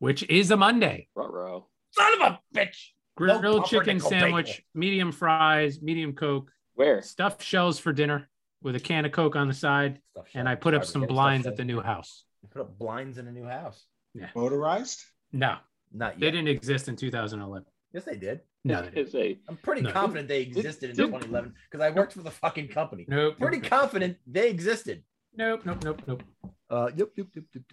which 0.00 0.22
is 0.28 0.50
a 0.50 0.56
monday 0.56 1.08
Ruh-roh. 1.14 1.66
Son 1.92 2.12
of 2.14 2.20
a 2.32 2.40
bitch. 2.54 2.90
No 3.18 3.38
grilled 3.40 3.64
chicken 3.66 3.98
sandwich 4.00 4.46
bagel. 4.46 4.62
medium 4.74 5.12
fries 5.12 5.80
medium 5.80 6.12
coke 6.12 6.50
Where? 6.74 7.00
stuffed 7.02 7.42
shells 7.42 7.78
for 7.78 7.92
dinner 7.92 8.28
with 8.66 8.76
a 8.76 8.80
can 8.80 9.04
of 9.06 9.12
coke 9.12 9.36
on 9.36 9.46
the 9.48 9.54
side 9.54 10.00
Stuff 10.10 10.26
and 10.34 10.48
i 10.48 10.54
put 10.54 10.74
up 10.74 10.84
some 10.84 11.02
blinds 11.06 11.46
at 11.46 11.56
the 11.56 11.64
new 11.64 11.80
house 11.80 12.24
You 12.42 12.48
put 12.52 12.60
up 12.62 12.78
blinds 12.78 13.16
in 13.18 13.26
a 13.28 13.32
new 13.32 13.46
house. 13.46 13.86
Yeah. 14.14 14.28
Motorized? 14.34 15.00
no 15.32 15.52
Not 15.92 16.12
yet. 16.14 16.20
they 16.20 16.30
didn't 16.32 16.48
exist 16.48 16.88
in 16.88 16.96
2011 16.96 17.64
Yes, 17.94 18.04
they 18.04 18.16
did. 18.16 18.40
no 18.64 18.82
they 18.82 18.90
didn't. 18.90 18.98
It's 19.06 19.14
a 19.14 19.38
I'm 19.48 19.56
pretty 19.56 19.82
No. 19.82 19.92
confident 19.92 20.26
they 20.28 20.42
existed 20.42 20.90
in 20.90 20.96
2011 20.96 21.54
because 21.70 21.82
I 21.86 21.90
worked 21.90 22.12
for 22.14 22.22
the 22.22 22.30
fucking 22.44 22.68
company. 22.68 23.04
nope 23.08 23.38
Pretty 23.38 23.58
nope, 23.60 23.70
confident 23.70 24.16
they 24.26 24.50
existed. 24.50 25.02
nope 25.34 25.64
nope 25.64 25.82
nope 25.84 26.02
nope 26.08 26.22
Uh, 26.68 26.88
yep, 26.96 27.10
yep, 27.16 27.28
yep, 27.36 27.44
yep, 27.54 27.64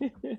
yep. 0.00 0.38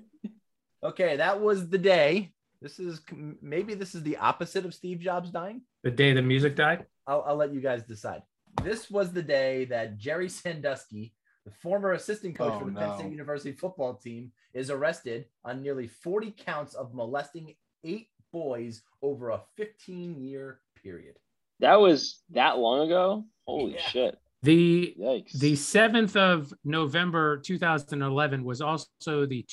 Okay, 0.84 1.16
that 1.16 1.40
was 1.40 1.68
the 1.68 1.78
day. 1.78 2.32
This 2.60 2.78
is 2.78 3.00
maybe 3.40 3.74
this 3.74 3.94
is 3.94 4.02
the 4.02 4.16
opposite 4.18 4.64
of 4.64 4.74
Steve 4.74 5.00
Jobs 5.00 5.30
dying. 5.30 5.62
the 5.84 5.90
day 5.90 6.12
the 6.12 6.22
music 6.22 6.54
died 6.56 6.86
I'll, 7.06 7.22
I'll 7.26 7.36
let 7.36 7.52
you 7.54 7.60
guys 7.60 7.82
decide. 7.84 8.22
This 8.62 8.90
was 8.90 9.12
the 9.12 9.22
day 9.22 9.64
that 9.66 9.96
Jerry 9.98 10.28
Sandusky, 10.28 11.14
the 11.44 11.50
former 11.50 11.92
assistant 11.92 12.36
coach 12.36 12.52
Oh, 12.54 12.58
for 12.60 12.66
the 12.70 12.78
Penn. 12.78 12.94
State 12.98 13.10
University 13.10 13.52
football 13.52 13.94
team, 13.94 14.32
is 14.54 14.70
arrested 14.70 15.26
on 15.44 15.62
nearly 15.62 15.86
40 15.88 16.32
counts 16.32 16.74
of 16.74 16.94
molesting 16.94 17.54
eight 17.84 18.08
boys 18.32 18.82
over 19.02 19.30
a 19.30 19.40
15 19.56 20.20
year 20.22 20.60
period. 20.82 21.16
that 21.60 21.80
was 21.80 22.22
that 22.30 22.58
long 22.58 22.86
ago. 22.86 23.24
Holy 23.46 23.74
Yeah. 23.74 23.80
shit! 23.88 24.18
the 24.42 24.94
Yikes. 24.98 25.32
The 25.38 25.52
7th 25.54 26.16
of 26.16 26.52
November 26.64 27.38
2011 27.38 28.42
was 28.44 28.60
also 28.60 29.24
the 29.26 29.44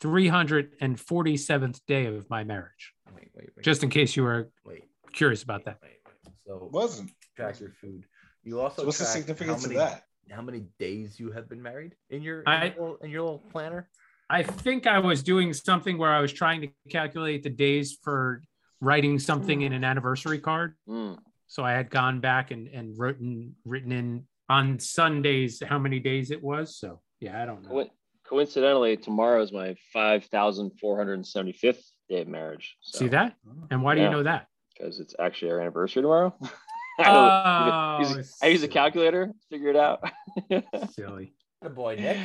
2347th 0.00 1.80
day 1.86 2.06
of 2.06 2.30
my 2.30 2.44
marriage. 2.44 2.92
Wait, 3.14 3.30
wait, 3.34 3.50
wait. 3.56 3.64
Just 3.64 3.82
in 3.82 3.90
case 3.90 4.14
you 4.16 4.22
were 4.22 4.50
wait, 4.64 4.84
curious 5.12 5.42
about 5.42 5.64
that. 5.64 5.78
wait, 5.82 5.98
wait. 6.06 6.32
So 6.46 6.68
Wasn't. 6.72 7.10
Track 7.36 7.60
your 7.60 7.70
food. 7.70 8.04
You 8.42 8.60
also 8.60 8.82
So 8.82 8.86
what's 8.86 8.98
the 8.98 9.04
significance 9.04 9.64
how 9.64 9.70
of 9.70 9.76
that? 9.76 10.02
How 10.30 10.42
many 10.42 10.64
days 10.78 11.20
you 11.20 11.30
have 11.30 11.48
been 11.48 11.62
married 11.62 11.94
in 12.10 12.22
your 12.22 12.40
in, 12.40 12.48
I- 12.48 12.64
your, 12.64 12.70
little, 12.74 12.96
in 13.02 13.10
your 13.10 13.22
little 13.22 13.44
planner? 13.50 13.88
I 14.28 14.42
think 14.42 14.88
I 14.88 14.98
was 14.98 15.22
doing 15.22 15.52
something 15.52 15.98
where 15.98 16.12
I 16.12 16.20
was 16.20 16.32
trying 16.32 16.60
to 16.62 16.68
calculate 16.90 17.44
the 17.44 17.50
days 17.50 17.96
for 18.02 18.42
writing 18.80 19.20
something 19.20 19.62
in 19.62 19.72
an 19.72 19.84
anniversary 19.84 20.40
card. 20.40 20.74
Mm. 20.88 21.18
So 21.46 21.62
I 21.62 21.72
had 21.72 21.90
gone 21.90 22.18
back 22.18 22.50
and, 22.50 22.66
and 22.66 22.98
written 22.98 23.54
written 23.64 23.92
in 23.92 24.24
on 24.48 24.80
Sundays 24.80 25.62
how 25.64 25.78
many 25.78 26.00
days 26.00 26.32
it 26.32 26.42
was. 26.42 26.76
So 26.76 27.00
yeah, 27.20 27.40
I 27.40 27.46
don't 27.46 27.62
know. 27.62 27.70
Co- 27.70 27.90
Coincidentally, 28.28 28.96
tomorrow 28.96 29.40
is 29.40 29.52
my 29.52 29.76
five 29.92 30.24
thousand 30.24 30.72
four 30.80 30.96
hundred 30.96 31.24
seventy-fifth 31.24 31.84
day 32.08 32.22
of 32.22 32.28
marriage. 32.28 32.76
So, 32.80 32.98
See 32.98 33.08
that? 33.08 33.36
And 33.70 33.84
why 33.84 33.94
do 33.94 34.02
you 34.02 34.10
know 34.10 34.24
that? 34.24 34.48
Because 34.76 34.98
it's 34.98 35.14
actually 35.20 35.52
our 35.52 35.60
anniversary 35.60 36.02
tomorrow. 36.02 36.34
I, 37.04 37.96
Oh, 37.98 38.00
use, 38.00 38.16
use- 38.16 38.38
I 38.42 38.46
use 38.48 38.62
a 38.62 38.68
calculator. 38.68 39.32
Figure 39.50 39.70
it 39.70 39.76
out. 39.76 40.02
Silly. 40.92 41.34
Good 41.62 41.74
boy, 41.74 41.96
Nick. 41.96 42.18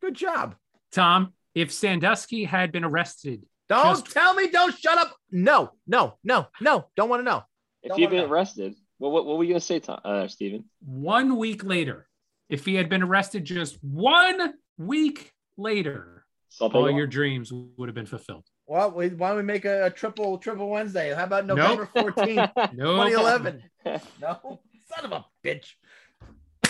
Good 0.00 0.14
job. 0.14 0.54
Tom, 0.92 1.32
if 1.54 1.72
Sandusky 1.72 2.44
had 2.44 2.72
been 2.72 2.84
arrested 2.84 3.44
Don't 3.68 3.84
Just- 4.00 4.12
tell 4.12 4.34
me. 4.34 4.48
Don't 4.48 4.76
shut 4.76 4.98
up. 4.98 5.14
No, 5.30 5.70
no, 5.86 6.18
no, 6.24 6.48
no. 6.60 6.86
Don't 6.96 7.08
want 7.08 7.20
to 7.20 7.24
know. 7.24 7.42
if 7.82 7.90
Don't 7.90 7.98
you've 7.98 8.10
been 8.10 8.20
know. 8.26 8.32
arrested, 8.32 8.74
well, 8.98 9.10
what, 9.10 9.24
what 9.26 9.38
were 9.38 9.44
you 9.44 9.50
gonna 9.50 9.60
say, 9.60 9.80
Tom, 9.80 10.00
uh, 10.04 10.28
Stephen? 10.28 10.64
one 10.84 11.36
week 11.36 11.64
later, 11.64 12.06
if 12.48 12.64
he 12.66 12.74
had 12.74 12.88
been 12.88 13.02
arrested 13.02 13.44
just 13.44 13.78
one 13.82 14.54
week 14.78 15.32
later, 15.56 16.24
Something 16.50 16.80
all 16.80 16.86
wrong? 16.88 16.96
your 16.96 17.06
dreams 17.06 17.50
would 17.52 17.88
have 17.88 17.94
been 17.94 18.06
fulfilled. 18.06 18.44
Well, 18.66 18.90
we- 18.92 19.08
why 19.08 19.28
don't 19.28 19.38
we 19.38 19.42
make 19.42 19.64
a, 19.64 19.86
a 19.86 19.90
triple 19.90 20.38
triple 20.38 20.68
Wednesday? 20.68 21.14
How 21.14 21.24
about 21.24 21.46
November 21.46 21.88
14th, 21.96 22.52
No, 22.74 23.04
2011? 23.08 23.62
No, 24.20 24.60
son 24.94 25.04
of 25.04 25.12
a 25.12 25.24
bitch. 25.44 25.72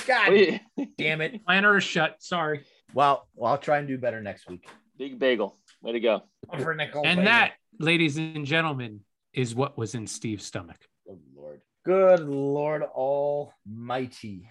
God 0.06 0.30
Wait, 0.30 0.60
damn 0.98 1.20
it. 1.20 1.44
planner 1.46 1.76
is 1.76 1.84
shut. 1.84 2.16
Sorry. 2.20 2.64
Well, 2.94 3.28
well, 3.34 3.52
I'll 3.52 3.58
try 3.58 3.78
and 3.78 3.86
do 3.88 3.98
better 3.98 4.20
next 4.20 4.48
week. 4.48 4.66
Big 4.98 5.18
bagel. 5.18 5.56
Way 5.82 5.92
to 5.92 6.00
go. 6.00 6.22
Pumpernickel 6.48 7.02
And 7.04 7.18
bagel. 7.18 7.24
that, 7.24 7.52
ladies 7.78 8.16
and 8.16 8.44
gentlemen, 8.44 9.00
is 9.32 9.54
what 9.54 9.78
was 9.78 9.94
in 9.94 10.06
Steve's 10.06 10.44
stomach. 10.44 10.76
Good 11.06 11.20
lord. 11.34 11.60
Good 11.84 12.20
lord 12.28 12.82
almighty. 12.82 14.48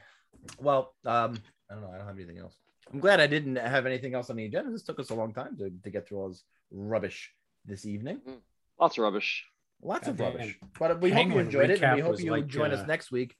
Well, 0.60 0.94
um, 1.06 1.38
I 1.70 1.74
don't 1.76 1.84
know. 1.84 1.92
I 1.94 1.98
don't 1.98 2.08
have 2.08 2.16
anything 2.18 2.40
else. 2.40 2.56
I'm 2.92 3.00
glad 3.00 3.20
I 3.22 3.28
didn't 3.28 3.56
have 3.58 3.86
anything 3.86 4.16
else 4.16 4.30
on 4.30 4.36
the 4.36 4.46
agenda. 4.46 4.72
This 4.72 4.84
took 4.84 5.00
us 5.00 5.12
a 5.12 5.16
long 5.16 5.34
time 5.34 5.58
to, 5.58 5.70
to 5.84 5.90
get 5.90 6.08
through 6.08 6.20
all 6.20 6.30
this 6.30 6.44
rubbish 6.72 7.32
this 7.66 7.86
evening. 7.86 8.20
Lots 8.80 8.98
of 8.98 9.04
rubbish. 9.04 9.46
Lots 9.84 10.08
of 10.08 10.18
Goddamn. 10.18 10.38
rubbish. 10.40 10.60
But 10.80 11.02
we 11.02 11.12
hope 11.12 11.28
you 11.28 11.40
enjoyed 11.40 11.70
it. 11.70 11.82
And 11.82 11.96
we 11.96 12.02
hope 12.02 12.20
you 12.20 12.32
like, 12.32 12.48
join 12.48 12.72
uh, 12.72 12.76
us 12.76 12.88
next 12.88 13.12
week 13.12 13.36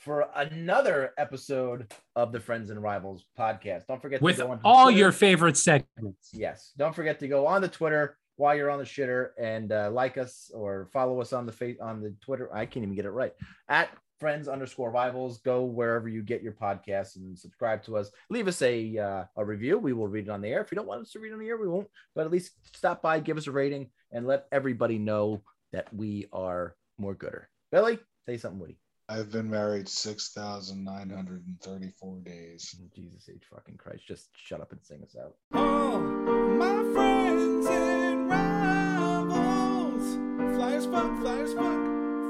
for 0.00 0.28
another 0.34 1.12
episode 1.18 1.92
of 2.14 2.32
the 2.32 2.40
Friends 2.40 2.70
and 2.70 2.82
Rivals 2.82 3.24
podcast. 3.38 3.86
Don't 3.86 4.00
forget 4.00 4.20
With 4.20 4.36
to 4.36 4.42
go 4.42 4.50
on 4.52 4.58
to 4.58 4.64
all 4.64 4.84
Twitter. 4.86 4.98
your 4.98 5.12
favorite 5.12 5.56
segments. 5.56 6.30
Yes. 6.32 6.72
Don't 6.76 6.94
forget 6.94 7.18
to 7.20 7.28
go 7.28 7.46
on 7.46 7.62
the 7.62 7.68
Twitter 7.68 8.18
while 8.36 8.54
you're 8.54 8.70
on 8.70 8.78
the 8.78 8.84
shitter 8.84 9.30
and 9.38 9.72
uh, 9.72 9.90
like 9.90 10.18
us 10.18 10.50
or 10.54 10.88
follow 10.92 11.20
us 11.20 11.32
on 11.32 11.46
the 11.46 11.52
face 11.52 11.78
on 11.80 12.02
the 12.02 12.14
Twitter. 12.20 12.54
I 12.54 12.66
can't 12.66 12.82
even 12.84 12.94
get 12.94 13.06
it 13.06 13.10
right 13.10 13.32
at 13.68 13.88
friends 14.20 14.48
underscore 14.48 14.90
rivals. 14.90 15.38
Go 15.38 15.64
wherever 15.64 16.08
you 16.08 16.22
get 16.22 16.42
your 16.42 16.52
podcasts 16.52 17.16
and 17.16 17.38
subscribe 17.38 17.82
to 17.84 17.96
us. 17.96 18.10
Leave 18.30 18.48
us 18.48 18.60
a 18.62 18.98
uh, 18.98 19.24
a 19.36 19.44
review. 19.44 19.78
We 19.78 19.92
will 19.92 20.08
read 20.08 20.28
it 20.28 20.30
on 20.30 20.40
the 20.40 20.48
air. 20.48 20.60
If 20.60 20.70
you 20.70 20.76
don't 20.76 20.86
want 20.86 21.02
us 21.02 21.12
to 21.12 21.20
read 21.20 21.30
it 21.30 21.34
on 21.34 21.40
the 21.40 21.48
air, 21.48 21.56
we 21.56 21.68
won't. 21.68 21.88
But 22.14 22.26
at 22.26 22.30
least 22.30 22.52
stop 22.76 23.02
by, 23.02 23.20
give 23.20 23.38
us 23.38 23.46
a 23.46 23.52
rating, 23.52 23.90
and 24.12 24.26
let 24.26 24.46
everybody 24.52 24.98
know 24.98 25.42
that 25.72 25.92
we 25.94 26.26
are 26.32 26.74
more 26.98 27.14
gooder. 27.14 27.48
Billy, 27.70 28.00
say 28.26 28.38
something 28.38 28.60
witty. 28.60 28.78
I've 29.08 29.30
been 29.30 29.48
married 29.48 29.88
6,934 29.88 32.18
days. 32.20 32.74
Jesus 32.94 33.28
H 33.28 33.44
fucking 33.52 33.76
Christ. 33.76 34.08
Just 34.08 34.30
shut 34.34 34.60
up 34.60 34.72
and 34.72 34.82
sing 34.82 35.00
us 35.02 35.14
out. 35.16 35.36
All 35.54 36.00
my 36.00 36.82
friends 36.92 37.68
and 37.68 38.28
rivals. 38.28 40.16
Flyers 40.56 40.86
fuck, 40.86 41.20
flyers 41.20 41.54
fuck, 41.54 41.78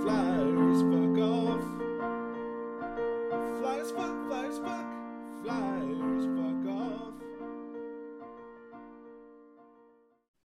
flyers 0.03 0.83